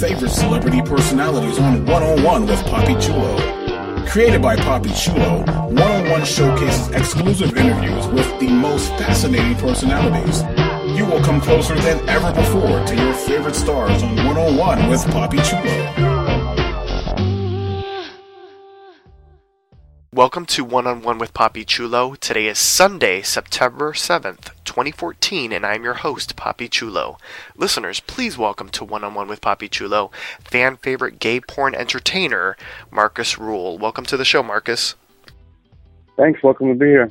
Favorite 0.00 0.30
celebrity 0.30 0.80
personalities 0.80 1.58
on 1.58 1.84
One 1.84 2.02
on 2.02 2.22
One 2.22 2.46
with 2.46 2.64
Poppy 2.64 2.94
Chulo. 2.98 3.36
Created 4.06 4.40
by 4.40 4.56
Poppy 4.56 4.90
Chulo, 4.94 5.42
One 5.68 5.82
on 5.82 6.08
One 6.08 6.24
showcases 6.24 6.88
exclusive 6.88 7.54
interviews 7.54 8.06
with 8.08 8.26
the 8.40 8.48
most 8.48 8.88
fascinating 8.96 9.56
personalities. 9.56 10.42
You 10.96 11.04
will 11.04 11.22
come 11.22 11.38
closer 11.38 11.74
than 11.74 12.08
ever 12.08 12.32
before 12.32 12.82
to 12.86 12.96
your 12.96 13.12
favorite 13.12 13.54
stars 13.54 14.02
on 14.02 14.16
One 14.26 14.38
on 14.38 14.56
One 14.56 14.88
with 14.88 15.04
Poppy 15.10 15.38
Chulo. 15.42 16.09
Welcome 20.30 20.46
to 20.46 20.64
One 20.64 20.86
on 20.86 21.02
One 21.02 21.18
with 21.18 21.34
Poppy 21.34 21.64
Chulo. 21.64 22.14
Today 22.14 22.46
is 22.46 22.56
Sunday, 22.56 23.20
September 23.20 23.92
7th, 23.92 24.52
2014, 24.64 25.50
and 25.50 25.66
I'm 25.66 25.82
your 25.82 25.94
host, 25.94 26.36
Poppy 26.36 26.68
Chulo. 26.68 27.18
Listeners, 27.56 27.98
please 27.98 28.38
welcome 28.38 28.68
to 28.68 28.84
One 28.84 29.02
on 29.02 29.14
One 29.14 29.26
with 29.26 29.40
Poppy 29.40 29.68
Chulo, 29.68 30.12
fan 30.38 30.76
favorite 30.76 31.18
gay 31.18 31.40
porn 31.40 31.74
entertainer, 31.74 32.56
Marcus 32.92 33.40
Rule. 33.40 33.76
Welcome 33.76 34.04
to 34.04 34.16
the 34.16 34.24
show, 34.24 34.44
Marcus. 34.44 34.94
Thanks. 36.16 36.40
Welcome 36.44 36.68
to 36.68 36.74
be 36.76 36.86
here. 36.86 37.10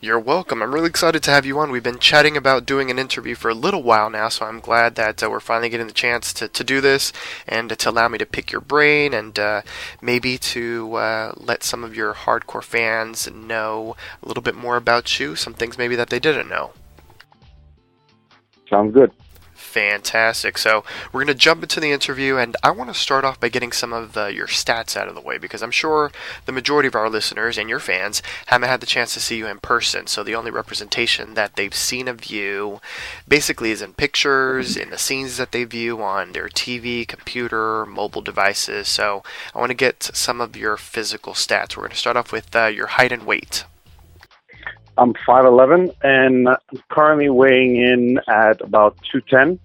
You're 0.00 0.18
welcome. 0.18 0.62
I'm 0.62 0.74
really 0.74 0.88
excited 0.88 1.22
to 1.22 1.30
have 1.30 1.46
you 1.46 1.58
on. 1.58 1.70
We've 1.70 1.82
been 1.82 1.98
chatting 1.98 2.36
about 2.36 2.66
doing 2.66 2.90
an 2.90 2.98
interview 2.98 3.34
for 3.34 3.48
a 3.48 3.54
little 3.54 3.82
while 3.82 4.10
now, 4.10 4.28
so 4.28 4.46
I'm 4.46 4.60
glad 4.60 4.94
that 4.96 5.22
uh, 5.22 5.30
we're 5.30 5.40
finally 5.40 5.68
getting 5.68 5.86
the 5.86 5.92
chance 5.92 6.32
to, 6.34 6.48
to 6.48 6.64
do 6.64 6.80
this 6.80 7.12
and 7.48 7.70
to 7.78 7.90
allow 7.90 8.08
me 8.08 8.18
to 8.18 8.26
pick 8.26 8.52
your 8.52 8.60
brain 8.60 9.14
and 9.14 9.38
uh, 9.38 9.62
maybe 10.02 10.36
to 10.38 10.94
uh, 10.94 11.32
let 11.36 11.62
some 11.62 11.82
of 11.84 11.96
your 11.96 12.14
hardcore 12.14 12.62
fans 12.62 13.30
know 13.30 13.96
a 14.22 14.28
little 14.28 14.42
bit 14.42 14.54
more 14.54 14.76
about 14.76 15.18
you, 15.18 15.36
some 15.36 15.54
things 15.54 15.78
maybe 15.78 15.96
that 15.96 16.10
they 16.10 16.18
didn't 16.18 16.48
know. 16.48 16.72
Sounds 18.68 18.92
good. 18.92 19.12
Fantastic. 19.74 20.56
So 20.56 20.84
we're 21.12 21.24
going 21.24 21.34
to 21.36 21.42
jump 21.42 21.64
into 21.64 21.80
the 21.80 21.90
interview, 21.90 22.36
and 22.36 22.56
I 22.62 22.70
want 22.70 22.94
to 22.94 22.94
start 22.94 23.24
off 23.24 23.40
by 23.40 23.48
getting 23.48 23.72
some 23.72 23.92
of 23.92 24.14
your 24.14 24.46
stats 24.46 24.96
out 24.96 25.08
of 25.08 25.16
the 25.16 25.20
way 25.20 25.36
because 25.36 25.64
I'm 25.64 25.72
sure 25.72 26.12
the 26.46 26.52
majority 26.52 26.86
of 26.86 26.94
our 26.94 27.10
listeners 27.10 27.58
and 27.58 27.68
your 27.68 27.80
fans 27.80 28.22
haven't 28.46 28.68
had 28.68 28.80
the 28.80 28.86
chance 28.86 29.14
to 29.14 29.20
see 29.20 29.36
you 29.36 29.48
in 29.48 29.58
person. 29.58 30.06
So 30.06 30.22
the 30.22 30.36
only 30.36 30.52
representation 30.52 31.34
that 31.34 31.56
they've 31.56 31.74
seen 31.74 32.06
of 32.06 32.26
you 32.26 32.80
basically 33.26 33.72
is 33.72 33.82
in 33.82 33.94
pictures, 33.94 34.76
in 34.76 34.90
the 34.90 34.96
scenes 34.96 35.38
that 35.38 35.50
they 35.50 35.64
view 35.64 36.00
on 36.00 36.34
their 36.34 36.48
TV, 36.48 37.04
computer, 37.04 37.84
mobile 37.84 38.22
devices. 38.22 38.86
So 38.86 39.24
I 39.56 39.58
want 39.58 39.70
to 39.70 39.74
get 39.74 40.04
some 40.04 40.40
of 40.40 40.56
your 40.56 40.76
physical 40.76 41.32
stats. 41.32 41.76
We're 41.76 41.82
going 41.82 41.90
to 41.90 41.96
start 41.96 42.16
off 42.16 42.30
with 42.30 42.54
uh, 42.54 42.66
your 42.66 42.86
height 42.86 43.10
and 43.10 43.26
weight. 43.26 43.64
I'm 44.96 45.14
5'11 45.14 45.94
and 46.02 46.48
I'm 46.48 46.56
currently 46.88 47.28
weighing 47.28 47.76
in 47.76 48.20
at 48.28 48.60
about 48.60 48.96
210. 49.10 49.58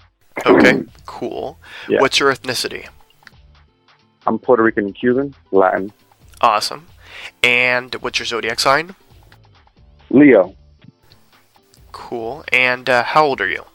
Okay, 0.45 0.83
cool. 1.05 1.57
Yeah. 1.87 2.01
What's 2.01 2.19
your 2.19 2.33
ethnicity? 2.33 2.87
I'm 4.25 4.39
Puerto 4.39 4.63
Rican 4.63 4.85
and 4.85 4.95
Cuban, 4.95 5.35
Latin. 5.51 5.91
Awesome. 6.41 6.87
And 7.43 7.93
what's 7.95 8.19
your 8.19 8.25
zodiac 8.25 8.59
sign? 8.59 8.95
Leo. 10.09 10.55
Cool. 11.91 12.43
And 12.51 12.89
uh, 12.89 13.03
how 13.03 13.25
old 13.25 13.41
are 13.41 13.49
you? 13.49 13.65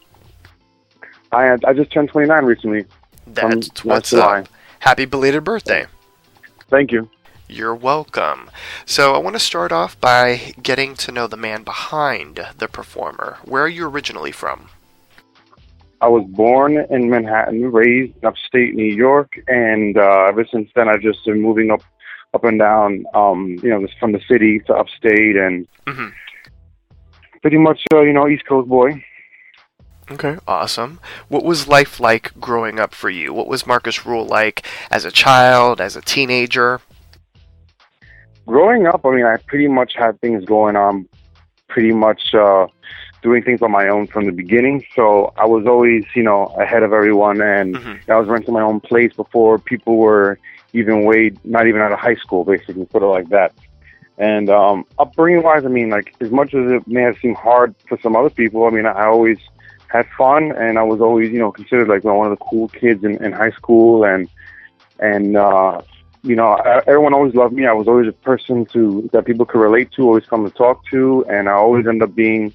I 1.32 1.44
had, 1.44 1.64
I 1.64 1.72
just 1.72 1.92
turned 1.92 2.08
29 2.08 2.44
recently. 2.44 2.84
That's 3.26 3.84
last 3.84 3.84
what's 3.84 4.12
up. 4.12 4.48
Happy 4.80 5.04
belated 5.04 5.44
birthday. 5.44 5.86
Thank 6.68 6.92
you. 6.92 7.08
You're 7.54 7.74
welcome. 7.74 8.50
So 8.84 9.14
I 9.14 9.18
want 9.18 9.36
to 9.36 9.40
start 9.40 9.70
off 9.70 10.00
by 10.00 10.54
getting 10.60 10.96
to 10.96 11.12
know 11.12 11.28
the 11.28 11.36
man 11.36 11.62
behind 11.62 12.44
the 12.58 12.66
performer. 12.66 13.38
Where 13.44 13.62
are 13.62 13.68
you 13.68 13.86
originally 13.86 14.32
from? 14.32 14.70
I 16.00 16.08
was 16.08 16.26
born 16.30 16.84
in 16.90 17.08
Manhattan, 17.08 17.70
raised 17.70 18.16
in 18.20 18.26
upstate 18.26 18.74
New 18.74 18.92
York, 18.92 19.38
and 19.46 19.96
uh, 19.96 20.24
ever 20.28 20.44
since 20.50 20.68
then 20.74 20.88
I've 20.88 21.00
just 21.00 21.24
been 21.24 21.40
moving 21.40 21.70
up, 21.70 21.82
up 22.34 22.42
and 22.42 22.58
down. 22.58 23.04
Um, 23.14 23.56
you 23.62 23.70
know, 23.70 23.86
from 24.00 24.10
the 24.10 24.20
city 24.28 24.58
to 24.66 24.74
upstate, 24.74 25.36
and 25.36 25.68
Mhm. 25.86 26.12
pretty 27.40 27.58
much, 27.58 27.84
uh, 27.94 28.00
you 28.00 28.12
know, 28.12 28.26
East 28.26 28.46
Coast 28.48 28.68
boy. 28.68 29.04
Okay, 30.10 30.38
awesome. 30.48 30.98
What 31.28 31.44
was 31.44 31.68
life 31.68 32.00
like 32.00 32.32
growing 32.40 32.80
up 32.80 32.92
for 32.92 33.10
you? 33.10 33.32
What 33.32 33.46
was 33.46 33.64
Marcus 33.64 34.04
Rule 34.04 34.26
like 34.26 34.66
as 34.90 35.04
a 35.04 35.12
child, 35.12 35.80
as 35.80 35.94
a 35.94 36.02
teenager? 36.02 36.80
Growing 38.46 38.86
up, 38.86 39.04
I 39.04 39.10
mean, 39.10 39.24
I 39.24 39.36
pretty 39.36 39.68
much 39.68 39.94
had 39.96 40.20
things 40.20 40.44
going 40.44 40.76
on, 40.76 41.08
pretty 41.68 41.92
much 41.92 42.34
uh, 42.34 42.66
doing 43.22 43.42
things 43.42 43.62
on 43.62 43.70
my 43.70 43.88
own 43.88 44.06
from 44.06 44.26
the 44.26 44.32
beginning. 44.32 44.84
So 44.94 45.32
I 45.36 45.46
was 45.46 45.66
always, 45.66 46.04
you 46.14 46.22
know, 46.22 46.46
ahead 46.60 46.82
of 46.82 46.92
everyone, 46.92 47.40
and 47.40 47.76
Mhm. 47.76 48.08
I 48.08 48.16
was 48.18 48.28
renting 48.28 48.54
my 48.54 48.62
own 48.62 48.80
place 48.80 49.12
before 49.14 49.58
people 49.58 49.96
were 49.96 50.38
even 50.72 51.04
way, 51.04 51.32
not 51.44 51.66
even 51.66 51.80
out 51.80 51.92
of 51.92 51.98
high 51.98 52.16
school, 52.16 52.44
basically, 52.44 52.84
put 52.86 53.02
it 53.02 53.06
like 53.06 53.28
that. 53.30 53.52
And 54.18 54.48
um, 54.48 54.84
upbringing 54.98 55.42
wise, 55.42 55.64
I 55.64 55.68
mean, 55.68 55.90
like 55.90 56.14
as 56.20 56.30
much 56.30 56.54
as 56.54 56.70
it 56.70 56.86
may 56.86 57.02
have 57.02 57.16
seemed 57.18 57.36
hard 57.36 57.74
for 57.88 57.98
some 58.00 58.14
other 58.14 58.30
people, 58.30 58.64
I 58.66 58.70
mean, 58.70 58.86
I 58.86 59.06
always 59.06 59.38
had 59.88 60.06
fun, 60.18 60.52
and 60.52 60.78
I 60.78 60.82
was 60.82 61.00
always, 61.00 61.30
you 61.32 61.38
know, 61.38 61.50
considered 61.50 61.88
like 61.88 62.04
one 62.04 62.30
of 62.30 62.38
the 62.38 62.44
cool 62.44 62.68
kids 62.68 63.04
in, 63.04 63.22
in 63.24 63.32
high 63.32 63.50
school, 63.50 64.04
and 64.04 64.28
and 65.00 65.36
uh, 65.36 65.80
you 66.24 66.34
know, 66.34 66.48
I- 66.48 66.82
everyone 66.86 67.12
always 67.12 67.34
loved 67.34 67.54
me. 67.54 67.66
I 67.66 67.72
was 67.72 67.86
always 67.86 68.08
a 68.08 68.12
person 68.12 68.64
to 68.66 69.08
that 69.12 69.26
people 69.26 69.44
could 69.44 69.60
relate 69.60 69.92
to, 69.92 70.02
always 70.02 70.24
come 70.26 70.44
to 70.44 70.56
talk 70.56 70.84
to, 70.86 71.24
and 71.28 71.48
I 71.48 71.52
always 71.52 71.86
end 71.86 72.02
up 72.02 72.14
being 72.14 72.52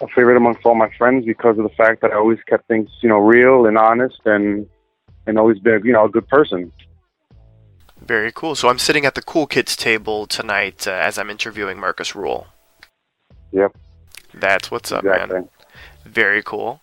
a 0.00 0.06
favorite 0.08 0.36
amongst 0.36 0.64
all 0.64 0.74
my 0.74 0.88
friends 0.96 1.26
because 1.26 1.58
of 1.58 1.64
the 1.64 1.74
fact 1.76 2.00
that 2.02 2.12
I 2.12 2.16
always 2.16 2.38
kept 2.46 2.68
things, 2.68 2.88
you 3.02 3.08
know, 3.08 3.18
real 3.18 3.66
and 3.66 3.76
honest, 3.76 4.20
and 4.24 4.68
and 5.26 5.38
always 5.38 5.58
been, 5.58 5.84
you 5.84 5.92
know, 5.92 6.04
a 6.04 6.08
good 6.08 6.28
person. 6.28 6.72
Very 8.00 8.30
cool. 8.30 8.54
So 8.54 8.68
I'm 8.68 8.78
sitting 8.78 9.04
at 9.04 9.16
the 9.16 9.22
cool 9.22 9.48
kids 9.48 9.74
table 9.74 10.26
tonight 10.26 10.86
uh, 10.86 10.92
as 10.92 11.18
I'm 11.18 11.28
interviewing 11.28 11.80
Marcus 11.80 12.14
Rule. 12.14 12.46
Yep, 13.50 13.74
That's 14.34 14.70
what's 14.70 14.92
up, 14.92 15.02
man. 15.02 15.48
Very 16.04 16.42
cool. 16.42 16.80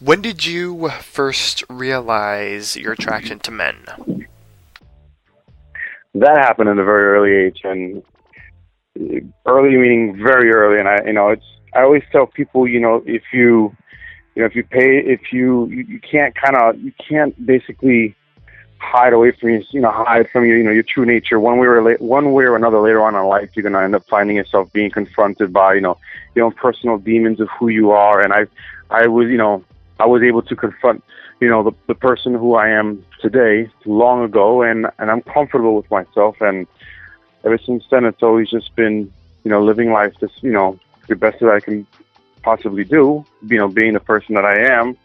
When 0.00 0.20
did 0.20 0.44
you 0.44 0.90
first 1.00 1.64
realize 1.70 2.76
your 2.76 2.92
attraction 2.92 3.38
to 3.40 3.50
men? 3.50 4.27
That 6.14 6.38
happened 6.38 6.68
at 6.68 6.78
a 6.78 6.84
very 6.84 7.06
early 7.06 7.46
age, 7.46 7.60
and 7.64 8.02
early 9.46 9.76
meaning 9.76 10.16
very 10.16 10.50
early. 10.50 10.78
And 10.78 10.88
I, 10.88 10.98
you 11.06 11.12
know, 11.12 11.28
it's 11.28 11.44
I 11.74 11.82
always 11.82 12.02
tell 12.10 12.26
people, 12.26 12.66
you 12.66 12.80
know, 12.80 13.02
if 13.06 13.22
you, 13.32 13.76
you 14.34 14.42
know, 14.42 14.46
if 14.46 14.54
you 14.54 14.64
pay, 14.64 14.98
if 14.98 15.32
you, 15.32 15.66
you, 15.66 15.84
you 15.84 16.00
can't 16.00 16.34
kind 16.34 16.56
of, 16.56 16.80
you 16.80 16.92
can't 17.08 17.34
basically 17.44 18.16
hide 18.78 19.12
away 19.12 19.32
from 19.32 19.50
your, 19.50 19.62
you 19.70 19.80
know, 19.80 19.90
hide 19.90 20.28
from 20.30 20.46
your, 20.46 20.56
you 20.56 20.64
know, 20.64 20.70
your 20.70 20.82
true 20.82 21.04
nature. 21.04 21.38
One 21.38 21.58
way 21.58 21.66
or 21.66 21.82
la- 21.82 22.04
one 22.04 22.32
way 22.32 22.44
or 22.44 22.56
another, 22.56 22.80
later 22.80 23.02
on 23.02 23.14
in 23.14 23.22
life, 23.24 23.50
you're 23.54 23.62
gonna 23.62 23.82
end 23.84 23.94
up 23.94 24.06
finding 24.08 24.36
yourself 24.36 24.72
being 24.72 24.90
confronted 24.90 25.52
by, 25.52 25.74
you 25.74 25.80
know, 25.80 25.98
your 26.34 26.46
own 26.46 26.52
personal 26.52 26.98
demons 26.98 27.40
of 27.40 27.48
who 27.58 27.68
you 27.68 27.90
are. 27.90 28.20
And 28.20 28.32
I, 28.32 28.46
I 28.90 29.06
was, 29.08 29.28
you 29.28 29.36
know, 29.36 29.64
I 30.00 30.06
was 30.06 30.22
able 30.22 30.42
to 30.42 30.56
confront, 30.56 31.04
you 31.40 31.48
know, 31.48 31.62
the 31.62 31.72
the 31.86 31.94
person 31.94 32.34
who 32.34 32.54
I 32.54 32.68
am 32.68 33.04
today 33.20 33.70
long 33.84 34.24
ago, 34.24 34.62
and 34.62 34.86
and 34.98 35.10
I'm 35.10 35.22
comfortable 35.22 35.74
with 35.76 35.90
myself. 35.90 36.40
And 36.40 36.66
ever 37.44 37.58
since 37.58 37.84
then, 37.90 38.04
it's 38.04 38.22
always 38.22 38.50
just 38.50 38.74
been, 38.74 39.12
you 39.44 39.50
know, 39.50 39.62
living 39.62 39.92
life 39.92 40.14
just, 40.20 40.42
you 40.42 40.52
know, 40.52 40.78
the 41.08 41.16
best 41.16 41.40
that 41.40 41.50
I 41.50 41.60
can 41.60 41.86
possibly 42.42 42.84
do. 42.84 43.24
You 43.46 43.58
know, 43.58 43.68
being 43.68 43.92
the 43.92 44.00
person 44.00 44.34
that 44.34 44.44
I 44.44 44.58
am, 44.78 44.96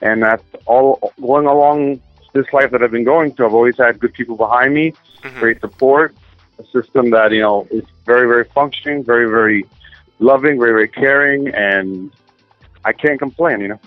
and 0.00 0.22
that's 0.22 0.44
all 0.66 1.12
going 1.20 1.46
along 1.46 2.00
this 2.32 2.46
life 2.52 2.70
that 2.72 2.82
I've 2.82 2.90
been 2.90 3.04
going 3.04 3.32
through. 3.32 3.46
I've 3.46 3.54
always 3.54 3.76
had 3.76 4.00
good 4.00 4.12
people 4.12 4.36
behind 4.36 4.74
me, 4.74 4.92
Mhm. 5.22 5.38
great 5.40 5.60
support, 5.60 6.14
a 6.58 6.64
system 6.76 7.10
that 7.10 7.30
you 7.32 7.40
know 7.40 7.66
is 7.70 7.84
very, 8.06 8.26
very 8.26 8.44
functioning, 8.44 9.04
very, 9.04 9.26
very 9.26 9.64
loving, 10.18 10.58
very, 10.58 10.72
very 10.72 10.88
caring, 10.88 11.48
and 11.48 12.10
I 12.84 12.92
can't 12.92 13.18
complain. 13.18 13.60
You 13.60 13.68
know. 13.68 13.80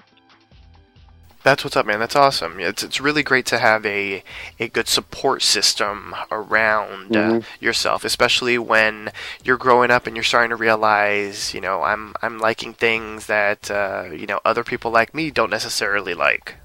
That's 1.47 1.63
what's 1.63 1.77
up, 1.77 1.85
man. 1.85 1.99
That's 1.99 2.15
awesome. 2.17 2.59
It's 2.59 2.83
it's 2.83 2.99
really 2.99 3.23
great 3.23 3.45
to 3.47 3.57
have 3.57 3.85
a 3.85 4.21
a 4.59 4.67
good 4.67 4.89
support 4.89 5.41
system 5.41 6.13
around 6.29 7.15
uh, 7.15 7.37
Mhm. 7.39 7.45
yourself, 7.61 8.03
especially 8.03 8.57
when 8.57 9.11
you're 9.45 9.57
growing 9.57 9.89
up 9.89 10.07
and 10.07 10.15
you're 10.17 10.23
starting 10.25 10.49
to 10.49 10.57
realize, 10.57 11.53
you 11.53 11.61
know, 11.61 11.83
I'm 11.83 12.13
I'm 12.21 12.37
liking 12.37 12.73
things 12.73 13.27
that 13.27 13.71
uh, 13.71 14.09
you 14.11 14.25
know 14.27 14.41
other 14.43 14.65
people 14.65 14.91
like 14.91 15.13
me 15.15 15.31
don't 15.31 15.49
necessarily 15.49 16.13
like. 16.13 16.55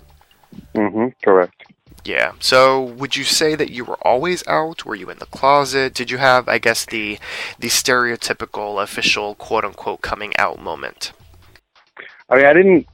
hmm 0.74 1.08
Correct. 1.22 1.54
Yeah. 2.04 2.32
So, 2.40 2.80
would 2.82 3.16
you 3.16 3.24
say 3.24 3.54
that 3.54 3.70
you 3.70 3.84
were 3.84 3.98
always 4.06 4.46
out? 4.48 4.84
Were 4.84 4.96
you 4.96 5.10
in 5.10 5.18
the 5.18 5.26
closet? 5.26 5.94
Did 5.94 6.10
you 6.10 6.18
have, 6.18 6.48
I 6.48 6.58
guess, 6.58 6.84
the 6.84 7.18
the 7.58 7.68
stereotypical 7.68 8.82
official 8.82 9.34
quote 9.36 9.64
unquote 9.64 10.02
coming 10.02 10.32
out 10.38 10.60
moment? 10.60 11.12
I 12.30 12.36
mean, 12.36 12.46
I 12.46 12.52
didn't. 12.52 12.86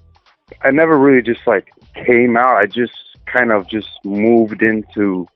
I 0.63 0.71
never 0.71 0.99
really 0.99 1.23
just 1.23 1.47
like 1.47 1.73
came 2.07 2.37
out. 2.37 2.57
I 2.57 2.67
just 2.67 2.93
kind 3.27 3.53
of 3.53 3.67
just 3.69 3.89
moved 4.05 4.63
into 4.63 5.29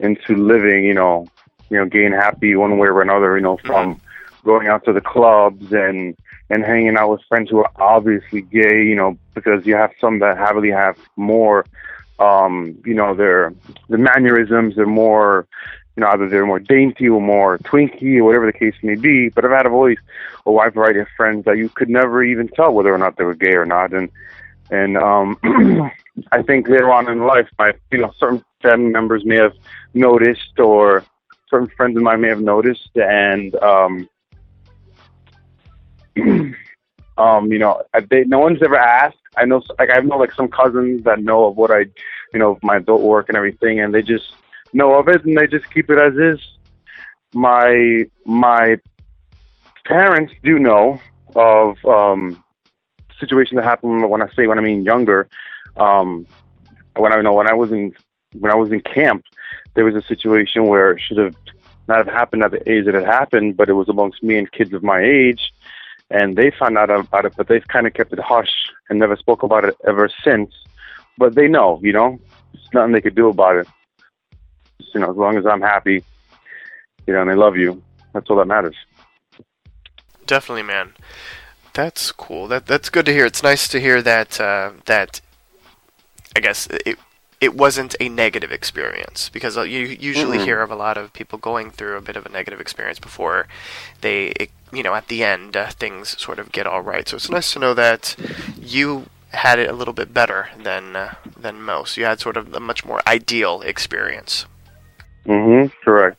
into 0.00 0.34
living. 0.34 0.84
You 0.84 0.94
know, 0.94 1.26
you 1.70 1.78
know, 1.78 1.86
getting 1.86 2.12
happy 2.12 2.54
one 2.56 2.78
way 2.78 2.88
or 2.88 3.02
another. 3.02 3.36
You 3.36 3.42
know, 3.42 3.58
from 3.64 4.00
going 4.44 4.68
out 4.68 4.84
to 4.84 4.92
the 4.92 5.00
clubs 5.00 5.72
and 5.72 6.16
and 6.50 6.64
hanging 6.64 6.96
out 6.96 7.10
with 7.10 7.20
friends 7.28 7.50
who 7.50 7.58
are 7.58 7.70
obviously 7.76 8.42
gay. 8.42 8.84
You 8.84 8.96
know, 8.96 9.18
because 9.34 9.66
you 9.66 9.74
have 9.74 9.92
some 10.00 10.18
that 10.20 10.38
heavily 10.38 10.70
have 10.70 10.98
more. 11.16 11.64
Um, 12.18 12.76
you 12.84 12.94
know, 12.94 13.14
their 13.14 13.52
the 13.88 13.98
mannerisms. 13.98 14.76
They're 14.76 14.86
more. 14.86 15.46
You 15.96 16.04
know, 16.04 16.10
either 16.10 16.28
they're 16.28 16.46
more 16.46 16.60
dainty 16.60 17.08
or 17.08 17.20
more 17.20 17.58
twinky 17.58 18.18
or 18.18 18.24
whatever 18.24 18.46
the 18.46 18.56
case 18.56 18.76
may 18.84 18.94
be. 18.94 19.30
But 19.30 19.44
I've 19.44 19.50
had 19.50 19.66
always 19.66 19.98
a 20.46 20.52
wide 20.52 20.74
variety 20.74 21.00
of 21.00 21.08
friends 21.16 21.44
that 21.44 21.58
you 21.58 21.68
could 21.68 21.88
never 21.88 22.22
even 22.22 22.46
tell 22.46 22.72
whether 22.72 22.94
or 22.94 22.98
not 22.98 23.16
they 23.16 23.24
were 23.24 23.34
gay 23.34 23.54
or 23.54 23.66
not. 23.66 23.92
And 23.92 24.08
and 24.70 24.96
um, 24.96 25.38
I 26.32 26.42
think 26.42 26.68
later 26.68 26.92
on 26.92 27.10
in 27.10 27.26
life, 27.26 27.48
my 27.58 27.72
you 27.90 27.98
know 27.98 28.12
certain 28.18 28.44
family 28.62 28.90
members 28.90 29.24
may 29.24 29.36
have 29.36 29.54
noticed, 29.94 30.58
or 30.58 31.04
certain 31.50 31.68
friends 31.76 31.96
of 31.96 32.02
mine 32.02 32.20
may 32.20 32.28
have 32.28 32.40
noticed, 32.40 32.90
and 32.96 33.54
um, 33.56 34.08
um, 37.18 37.50
you 37.52 37.58
know, 37.58 37.82
they, 38.10 38.24
no 38.24 38.38
one's 38.38 38.62
ever 38.62 38.76
asked. 38.76 39.16
I 39.36 39.44
know, 39.44 39.62
like 39.78 39.90
I 39.92 40.00
know, 40.00 40.16
like 40.16 40.32
some 40.32 40.48
cousins 40.48 41.04
that 41.04 41.22
know 41.22 41.46
of 41.46 41.56
what 41.56 41.70
I, 41.70 41.86
you 42.32 42.38
know, 42.38 42.58
my 42.62 42.76
adult 42.76 43.02
work 43.02 43.28
and 43.28 43.36
everything, 43.36 43.80
and 43.80 43.94
they 43.94 44.02
just 44.02 44.34
know 44.72 44.94
of 44.94 45.08
it, 45.08 45.24
and 45.24 45.36
they 45.36 45.46
just 45.46 45.70
keep 45.72 45.90
it 45.90 45.98
as 45.98 46.14
is. 46.14 46.40
My 47.34 48.04
my 48.24 48.78
parents 49.84 50.32
do 50.42 50.58
know 50.58 51.00
of 51.34 51.76
um, 51.84 52.42
situations 53.20 53.56
that 53.56 53.64
happened 53.64 54.08
when 54.08 54.22
I 54.22 54.28
say 54.34 54.46
when 54.46 54.58
I 54.58 54.62
mean 54.62 54.84
younger. 54.84 55.28
Um, 55.76 56.26
when 56.96 57.12
I 57.12 57.20
know 57.20 57.32
when 57.32 57.48
I 57.48 57.54
was 57.54 57.70
in 57.70 57.94
when 58.32 58.52
I 58.52 58.56
was 58.56 58.70
in 58.70 58.80
camp, 58.80 59.24
there 59.74 59.84
was 59.84 59.94
a 59.94 60.02
situation 60.02 60.66
where 60.66 60.92
it 60.92 61.00
should 61.00 61.18
have 61.18 61.34
not 61.88 61.98
have 61.98 62.14
happened 62.14 62.44
at 62.44 62.50
the 62.50 62.70
age 62.70 62.84
that 62.84 62.94
it 62.94 63.06
happened, 63.06 63.56
but 63.56 63.68
it 63.68 63.72
was 63.72 63.88
amongst 63.88 64.22
me 64.22 64.36
and 64.36 64.50
kids 64.52 64.72
of 64.72 64.82
my 64.82 65.00
age, 65.00 65.52
and 66.10 66.36
they 66.36 66.50
found 66.50 66.76
out 66.76 66.90
about 66.90 67.24
it, 67.24 67.32
but 67.36 67.48
they've 67.48 67.66
kind 67.68 67.86
of 67.86 67.94
kept 67.94 68.12
it 68.12 68.18
hush 68.18 68.50
and 68.88 68.98
never 68.98 69.16
spoke 69.16 69.42
about 69.42 69.64
it 69.64 69.76
ever 69.86 70.08
since. 70.22 70.52
But 71.16 71.34
they 71.34 71.48
know, 71.48 71.80
you 71.82 71.92
know, 71.92 72.18
there's 72.52 72.68
nothing 72.74 72.92
they 72.92 73.00
could 73.00 73.14
do 73.14 73.28
about 73.28 73.56
it. 73.56 73.68
Just, 74.80 74.94
you 74.94 75.00
know, 75.00 75.10
as 75.10 75.16
long 75.16 75.36
as 75.36 75.46
I'm 75.46 75.62
happy, 75.62 76.04
you 77.06 77.14
know, 77.14 77.22
and 77.22 77.30
they 77.30 77.34
love 77.34 77.56
you, 77.56 77.82
that's 78.12 78.28
all 78.30 78.36
that 78.36 78.46
matters. 78.46 78.76
Definitely, 80.26 80.62
man. 80.62 80.92
That's 81.78 82.10
cool. 82.10 82.48
That 82.48 82.66
that's 82.66 82.90
good 82.90 83.06
to 83.06 83.12
hear. 83.12 83.24
It's 83.24 83.44
nice 83.44 83.68
to 83.68 83.78
hear 83.78 84.02
that 84.02 84.40
uh, 84.40 84.72
that 84.86 85.20
I 86.34 86.40
guess 86.40 86.66
it 86.66 86.98
it 87.40 87.54
wasn't 87.54 87.94
a 88.00 88.08
negative 88.08 88.50
experience 88.50 89.28
because 89.28 89.56
uh, 89.56 89.62
you 89.62 89.86
usually 89.86 90.38
Mm-mm. 90.38 90.44
hear 90.44 90.60
of 90.60 90.72
a 90.72 90.74
lot 90.74 90.96
of 90.98 91.12
people 91.12 91.38
going 91.38 91.70
through 91.70 91.96
a 91.96 92.00
bit 92.00 92.16
of 92.16 92.26
a 92.26 92.30
negative 92.30 92.60
experience 92.60 92.98
before 92.98 93.46
they 94.00 94.30
it, 94.30 94.50
you 94.72 94.82
know 94.82 94.94
at 94.94 95.06
the 95.06 95.22
end 95.22 95.56
uh, 95.56 95.68
things 95.68 96.20
sort 96.20 96.40
of 96.40 96.50
get 96.50 96.66
all 96.66 96.80
right. 96.82 97.08
So 97.08 97.14
it's 97.14 97.30
nice 97.30 97.52
to 97.52 97.60
know 97.60 97.74
that 97.74 98.16
you 98.60 99.06
had 99.28 99.60
it 99.60 99.70
a 99.70 99.72
little 99.72 99.94
bit 99.94 100.12
better 100.12 100.48
than 100.60 100.96
uh, 100.96 101.14
than 101.40 101.62
most. 101.62 101.96
You 101.96 102.06
had 102.06 102.18
sort 102.18 102.36
of 102.36 102.52
a 102.52 102.58
much 102.58 102.84
more 102.84 103.00
ideal 103.06 103.60
experience. 103.60 104.46
Mm-hmm. 105.26 105.72
Correct. 105.84 106.16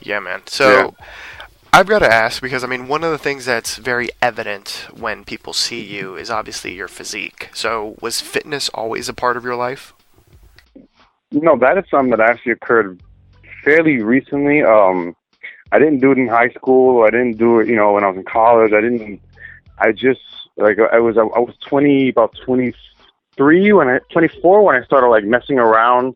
Yeah, 0.00 0.20
man. 0.20 0.40
So 0.46 0.94
I've 1.74 1.86
got 1.86 2.00
to 2.00 2.12
ask 2.12 2.42
because 2.42 2.64
I 2.64 2.66
mean, 2.66 2.86
one 2.86 3.02
of 3.02 3.10
the 3.10 3.18
things 3.18 3.46
that's 3.46 3.76
very 3.76 4.10
evident 4.20 4.86
when 4.92 5.24
people 5.24 5.54
see 5.54 5.82
you 5.82 6.16
is 6.16 6.30
obviously 6.30 6.74
your 6.74 6.88
physique. 6.88 7.48
So 7.54 7.96
was 8.02 8.20
fitness 8.20 8.68
always 8.70 9.08
a 9.08 9.14
part 9.14 9.38
of 9.38 9.44
your 9.44 9.56
life? 9.56 9.94
No, 11.30 11.56
that 11.58 11.78
is 11.78 11.84
something 11.90 12.10
that 12.10 12.20
actually 12.20 12.52
occurred 12.52 13.02
fairly 13.64 14.02
recently. 14.02 14.62
Um, 14.62 15.16
I 15.72 15.78
didn't 15.78 16.00
do 16.00 16.12
it 16.12 16.18
in 16.18 16.28
high 16.28 16.50
school. 16.50 17.04
I 17.04 17.10
didn't 17.10 17.38
do 17.38 17.60
it, 17.60 17.68
you 17.68 17.76
know, 17.76 17.94
when 17.94 18.04
I 18.04 18.08
was 18.08 18.18
in 18.18 18.24
college. 18.24 18.72
I 18.74 18.82
didn't. 18.82 19.22
I 19.78 19.92
just 19.92 20.20
like 20.58 20.76
I 20.78 20.98
was. 20.98 21.16
I 21.16 21.22
was 21.22 21.54
twenty, 21.66 22.10
about 22.10 22.36
twenty 22.44 22.74
three 23.34 23.72
when 23.72 23.88
I 23.88 24.00
twenty 24.10 24.28
four 24.42 24.62
when 24.62 24.76
I 24.76 24.84
started 24.84 25.08
like 25.08 25.24
messing 25.24 25.58
around, 25.58 26.14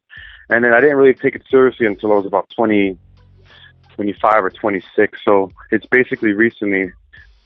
and 0.51 0.63
then 0.63 0.75
I 0.75 0.81
didn't 0.81 0.97
really 0.97 1.15
take 1.15 1.35
it 1.35 1.43
seriously 1.51 1.87
until 1.87 2.13
I 2.13 2.17
was 2.17 2.27
about 2.27 2.49
20, 2.55 2.97
25 3.97 4.45
or 4.45 4.51
twenty 4.51 4.83
six. 4.95 5.19
So 5.25 5.51
it's 5.71 5.87
basically 5.87 6.33
recently. 6.33 6.93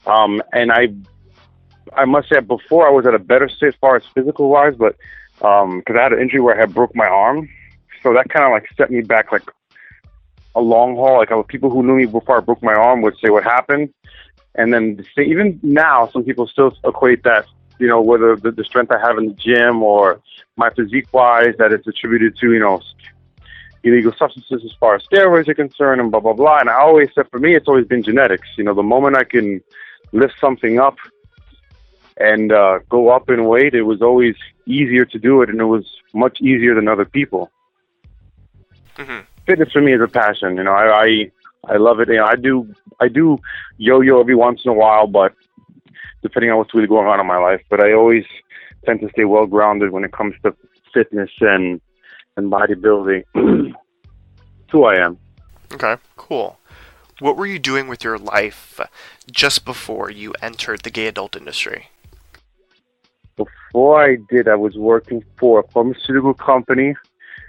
Um, 0.07 0.43
and 0.53 0.73
I, 0.73 0.89
I 1.95 2.05
must 2.05 2.29
say, 2.29 2.41
before 2.41 2.87
I 2.87 2.91
was 2.91 3.07
at 3.07 3.15
a 3.15 3.19
better 3.19 3.49
state 3.49 3.69
as 3.69 3.75
far 3.81 3.97
as 3.97 4.03
physical 4.15 4.49
wise, 4.49 4.75
but 4.77 4.97
because 5.37 5.97
I 5.99 6.03
had 6.03 6.13
an 6.13 6.21
injury 6.21 6.41
where 6.41 6.57
I 6.57 6.61
had 6.61 6.75
broke 6.75 6.95
my 6.95 7.07
arm, 7.07 7.49
so 8.03 8.13
that 8.15 8.29
kind 8.29 8.45
of 8.45 8.53
like 8.53 8.69
set 8.77 8.91
me 8.91 9.01
back 9.01 9.33
like 9.33 9.45
a 10.55 10.61
long 10.61 10.97
haul. 10.97 11.19
Like 11.19 11.33
I, 11.33 11.41
people 11.43 11.71
who 11.71 11.83
knew 11.83 11.97
me 11.97 12.07
before 12.07 12.39
I 12.39 12.41
broke 12.41 12.63
my 12.63 12.75
arm 12.75 13.03
would 13.03 13.17
say 13.23 13.31
what 13.31 13.45
happened, 13.45 13.93
and 14.55 14.73
then 14.73 14.97
the 14.97 15.05
sa- 15.15 15.23
even 15.23 15.61
now, 15.63 16.09
some 16.09 16.25
people 16.25 16.47
still 16.47 16.77
equate 16.85 17.23
that 17.25 17.47
you 17.79 17.87
know 17.87 18.01
whether 18.01 18.37
the, 18.37 18.51
the 18.51 18.65
strength 18.65 18.91
I 18.91 18.99
have 18.99 19.19
in 19.19 19.27
the 19.29 19.35
gym 19.35 19.83
or 19.83 20.21
my 20.57 20.71
physique 20.71 21.09
wise 21.13 21.55
that 21.59 21.73
it's 21.73 21.87
attributed 21.87 22.37
to 22.39 22.53
you 22.53 22.61
know 22.61 22.81
illegal 23.83 24.13
substances 24.19 24.63
as 24.65 24.73
far 24.79 24.95
as 24.95 25.03
steroids 25.11 25.49
are 25.49 25.55
concerned 25.55 26.01
and 26.01 26.11
blah 26.11 26.21
blah 26.21 26.33
blah. 26.33 26.59
And 26.59 26.71
I 26.71 26.81
always 26.81 27.09
said 27.15 27.27
for 27.31 27.39
me, 27.39 27.57
it's 27.57 27.69
always 27.69 27.87
been 27.87 28.03
genetics. 28.03 28.49
You 28.57 28.65
know, 28.65 28.75
the 28.75 28.83
moment 28.83 29.17
I 29.17 29.25
can 29.25 29.63
lift 30.13 30.35
something 30.41 30.79
up 30.79 30.97
and 32.17 32.53
uh, 32.53 32.81
go 32.89 33.09
up 33.11 33.31
in 33.31 33.47
weight, 33.47 33.75
it 33.75 33.83
was 33.83 34.03
always 34.03 34.35
easier 34.67 35.05
to 35.07 35.19
do 35.19 35.43
it, 35.43 35.49
and 35.49 35.61
it 35.61 35.65
was 35.65 35.87
much 36.13 36.41
easier 36.41 36.75
than 36.75 36.89
other 36.89 37.05
people 37.05 37.51
hmm 38.97 39.21
fitness 39.47 39.73
for 39.73 39.83
me 39.83 39.95
is 39.95 40.01
a 40.03 40.09
passion. 40.09 40.57
You 40.57 40.65
know, 40.65 40.73
I 40.73 41.05
I, 41.05 41.31
I 41.75 41.77
love 41.77 42.01
it. 42.01 42.09
You 42.09 42.17
know, 42.17 42.27
I 42.27 42.37
do 42.37 42.73
I 43.01 43.09
do 43.09 43.39
yo-yo 43.79 44.21
every 44.21 44.35
once 44.37 44.61
in 44.65 44.71
a 44.71 44.75
while, 44.75 45.07
but 45.07 45.35
depending 46.23 46.51
on 46.51 46.59
what's 46.59 46.75
really 46.75 46.87
going 46.87 47.07
on 47.09 47.21
in 47.21 47.27
my 47.27 47.39
life. 47.39 47.63
But 47.69 47.81
I 47.81 47.93
always 47.93 48.25
tend 48.87 49.01
to 49.01 49.09
stay 49.11 49.25
well 49.25 49.47
grounded 49.47 49.91
when 49.91 50.05
it 50.05 50.13
comes 50.13 50.35
to 50.45 50.55
fitness 50.95 51.31
and 51.41 51.81
and 52.37 52.51
bodybuilding. 52.51 53.25
Who 54.71 54.85
I 54.85 54.97
am. 54.97 55.19
Okay, 55.73 55.97
cool. 56.17 56.59
What 57.21 57.37
were 57.37 57.47
you 57.47 57.59
doing 57.59 57.87
with 57.89 58.03
your 58.03 58.19
life 58.19 58.81
just 59.31 59.65
before 59.65 60.11
you 60.11 60.33
entered 60.41 60.81
the 60.83 60.91
gay 60.91 61.07
adult 61.07 61.37
industry? 61.37 61.89
Before 63.37 64.03
I 64.03 64.17
did, 64.29 64.49
I 64.49 64.55
was 64.55 64.77
working 64.77 65.25
for 65.39 65.61
a 65.61 65.69
pharmaceutical 65.69 66.35
company, 66.35 66.95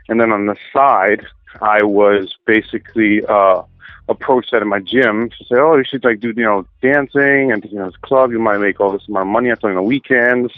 and 0.09 0.19
then 0.19 0.31
on 0.31 0.45
the 0.45 0.55
side, 0.73 1.25
I 1.61 1.83
was 1.83 2.35
basically 2.45 3.25
uh, 3.25 3.63
approached 4.07 4.53
at 4.53 4.65
my 4.65 4.79
gym 4.79 5.29
to 5.29 5.45
say, 5.45 5.55
"Oh, 5.55 5.77
you 5.77 5.83
should 5.85 6.03
like 6.03 6.19
do 6.19 6.33
you 6.35 6.43
know 6.43 6.65
dancing 6.81 7.51
and 7.51 7.63
you 7.65 7.77
know 7.77 7.85
this 7.88 7.97
club. 7.97 8.31
You 8.31 8.39
might 8.39 8.59
make 8.59 8.79
all 8.79 8.91
this 8.91 9.07
amount 9.07 9.27
of 9.27 9.33
money 9.33 9.51
on 9.51 9.75
the 9.75 9.81
weekends." 9.81 10.51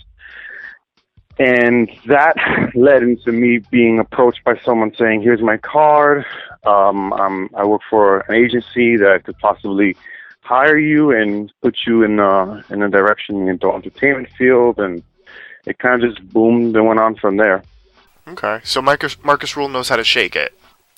And 1.39 1.91
that 2.05 2.35
led 2.75 3.03
into 3.03 3.31
me 3.31 3.59
being 3.59 3.99
approached 3.99 4.43
by 4.43 4.59
someone 4.59 4.93
saying, 4.95 5.21
"Here's 5.21 5.41
my 5.41 5.57
card. 5.57 6.25
Um, 6.65 7.13
I'm, 7.13 7.49
I 7.55 7.65
work 7.65 7.81
for 7.89 8.19
an 8.21 8.35
agency 8.35 8.97
that 8.97 9.23
could 9.25 9.37
possibly 9.39 9.95
hire 10.41 10.77
you 10.77 11.11
and 11.11 11.51
put 11.61 11.77
you 11.87 12.03
in 12.03 12.19
uh, 12.19 12.61
in 12.69 12.83
a 12.83 12.89
direction 12.89 13.47
into 13.47 13.71
entertainment 13.71 14.29
field." 14.37 14.79
And 14.79 15.03
it 15.65 15.79
kind 15.79 16.03
of 16.03 16.09
just 16.15 16.27
boomed 16.29 16.75
and 16.75 16.87
went 16.87 16.99
on 16.99 17.15
from 17.15 17.37
there. 17.37 17.63
Okay, 18.27 18.61
so 18.63 18.81
Marcus 18.81 19.17
Marcus 19.23 19.57
Rule 19.57 19.69
knows 19.69 19.89
how 19.89 19.95
to 19.95 20.03
shake 20.03 20.35
it, 20.35 20.53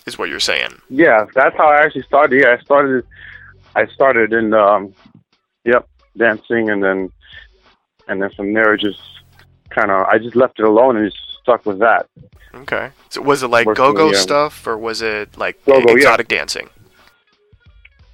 is 0.06 0.18
what 0.18 0.30
you're 0.30 0.40
saying. 0.40 0.82
Yeah, 0.90 1.26
that's 1.34 1.56
how 1.56 1.68
I 1.68 1.78
actually 1.82 2.04
started. 2.04 2.42
Yeah, 2.42 2.58
I 2.60 2.62
started. 2.64 3.06
I 3.78 3.88
started 3.88 4.32
in, 4.32 4.54
um, 4.54 4.94
yep, 5.66 5.86
dancing, 6.16 6.70
and 6.70 6.82
then, 6.82 7.12
and 8.08 8.22
then 8.22 8.30
from 8.30 8.54
there, 8.54 8.78
just 8.78 9.02
kind 9.76 9.92
of, 9.92 10.08
I 10.08 10.18
just 10.18 10.36
left 10.36 10.60
it 10.60 10.66
alone 10.66 10.98
and 10.98 11.12
just 11.12 11.22
stuck 11.42 11.66
with 11.66 11.80
that. 11.80 12.08
Okay, 12.54 12.92
so 13.10 13.22
was 13.22 13.44
it 13.44 13.50
like 13.50 13.68
go-go 13.76 14.12
yeah. 14.12 14.18
stuff, 14.18 14.66
or 14.66 14.78
was 14.78 15.02
it 15.02 15.38
like 15.38 15.64
Go-go, 15.66 15.90
yeah. 15.90 15.96
exotic 15.96 16.30
dancing? 16.30 16.70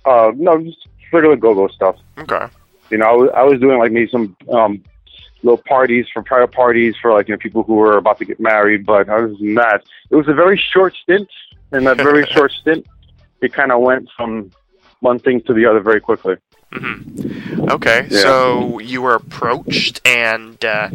Uh, 0.03 0.32
no, 0.36 0.60
just 0.63 0.88
regular 1.13 1.36
go-go 1.36 1.68
stuff. 1.68 1.96
Okay, 2.18 2.48
You 2.89 2.98
know, 2.98 3.06
I 3.06 3.12
was, 3.12 3.30
I 3.36 3.44
was 3.44 3.60
doing 3.60 3.77
like 3.77 3.91
maybe 3.91 4.10
some 4.10 4.36
um, 4.51 4.84
little 5.44 5.62
parties 5.68 6.08
for 6.13 6.24
private 6.24 6.51
parties 6.51 6.96
for 7.01 7.13
like 7.13 7.27
you 7.27 7.34
know 7.36 7.39
people 7.39 7.63
who 7.63 7.75
were 7.75 7.98
about 7.98 8.18
to 8.20 8.25
get 8.25 8.39
married. 8.39 8.86
But 8.86 9.10
other 9.10 9.27
than 9.27 9.56
that, 9.56 9.84
it 10.10 10.15
was 10.15 10.27
a 10.27 10.34
very 10.34 10.58
short 10.58 10.96
stint. 10.96 11.30
And 11.72 11.88
that 11.88 11.98
very 11.98 12.25
short 12.32 12.51
stint, 12.51 12.86
it 13.41 13.53
kind 13.53 13.72
of 13.72 13.82
went 13.82 14.10
from 14.18 14.51
one 15.00 15.20
thing 15.20 15.41
to 15.41 15.53
the 15.53 15.65
other 15.65 15.80
very 15.80 16.01
quickly. 16.01 16.36
Hmm 16.72 17.70
Okay, 17.70 18.08
Yeah. 18.10 18.22
so 18.22 18.80
you 18.80 19.01
were 19.01 19.16
approached 19.16 20.01
and 20.06 20.63
uh, 20.63 20.90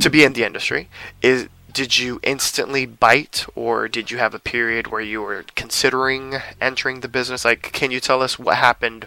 to 0.00 0.10
be 0.10 0.24
in 0.24 0.32
the 0.32 0.44
industry. 0.44 0.88
Is 1.22 1.48
did 1.72 1.98
you 1.98 2.20
instantly 2.22 2.84
bite, 2.84 3.46
or 3.54 3.88
did 3.88 4.10
you 4.10 4.18
have 4.18 4.34
a 4.34 4.38
period 4.38 4.88
where 4.88 5.00
you 5.00 5.22
were 5.22 5.44
considering 5.54 6.36
entering 6.60 7.00
the 7.00 7.08
business? 7.08 7.44
Like, 7.44 7.72
can 7.72 7.90
you 7.90 7.98
tell 8.00 8.20
us 8.22 8.38
what 8.38 8.56
happened 8.56 9.06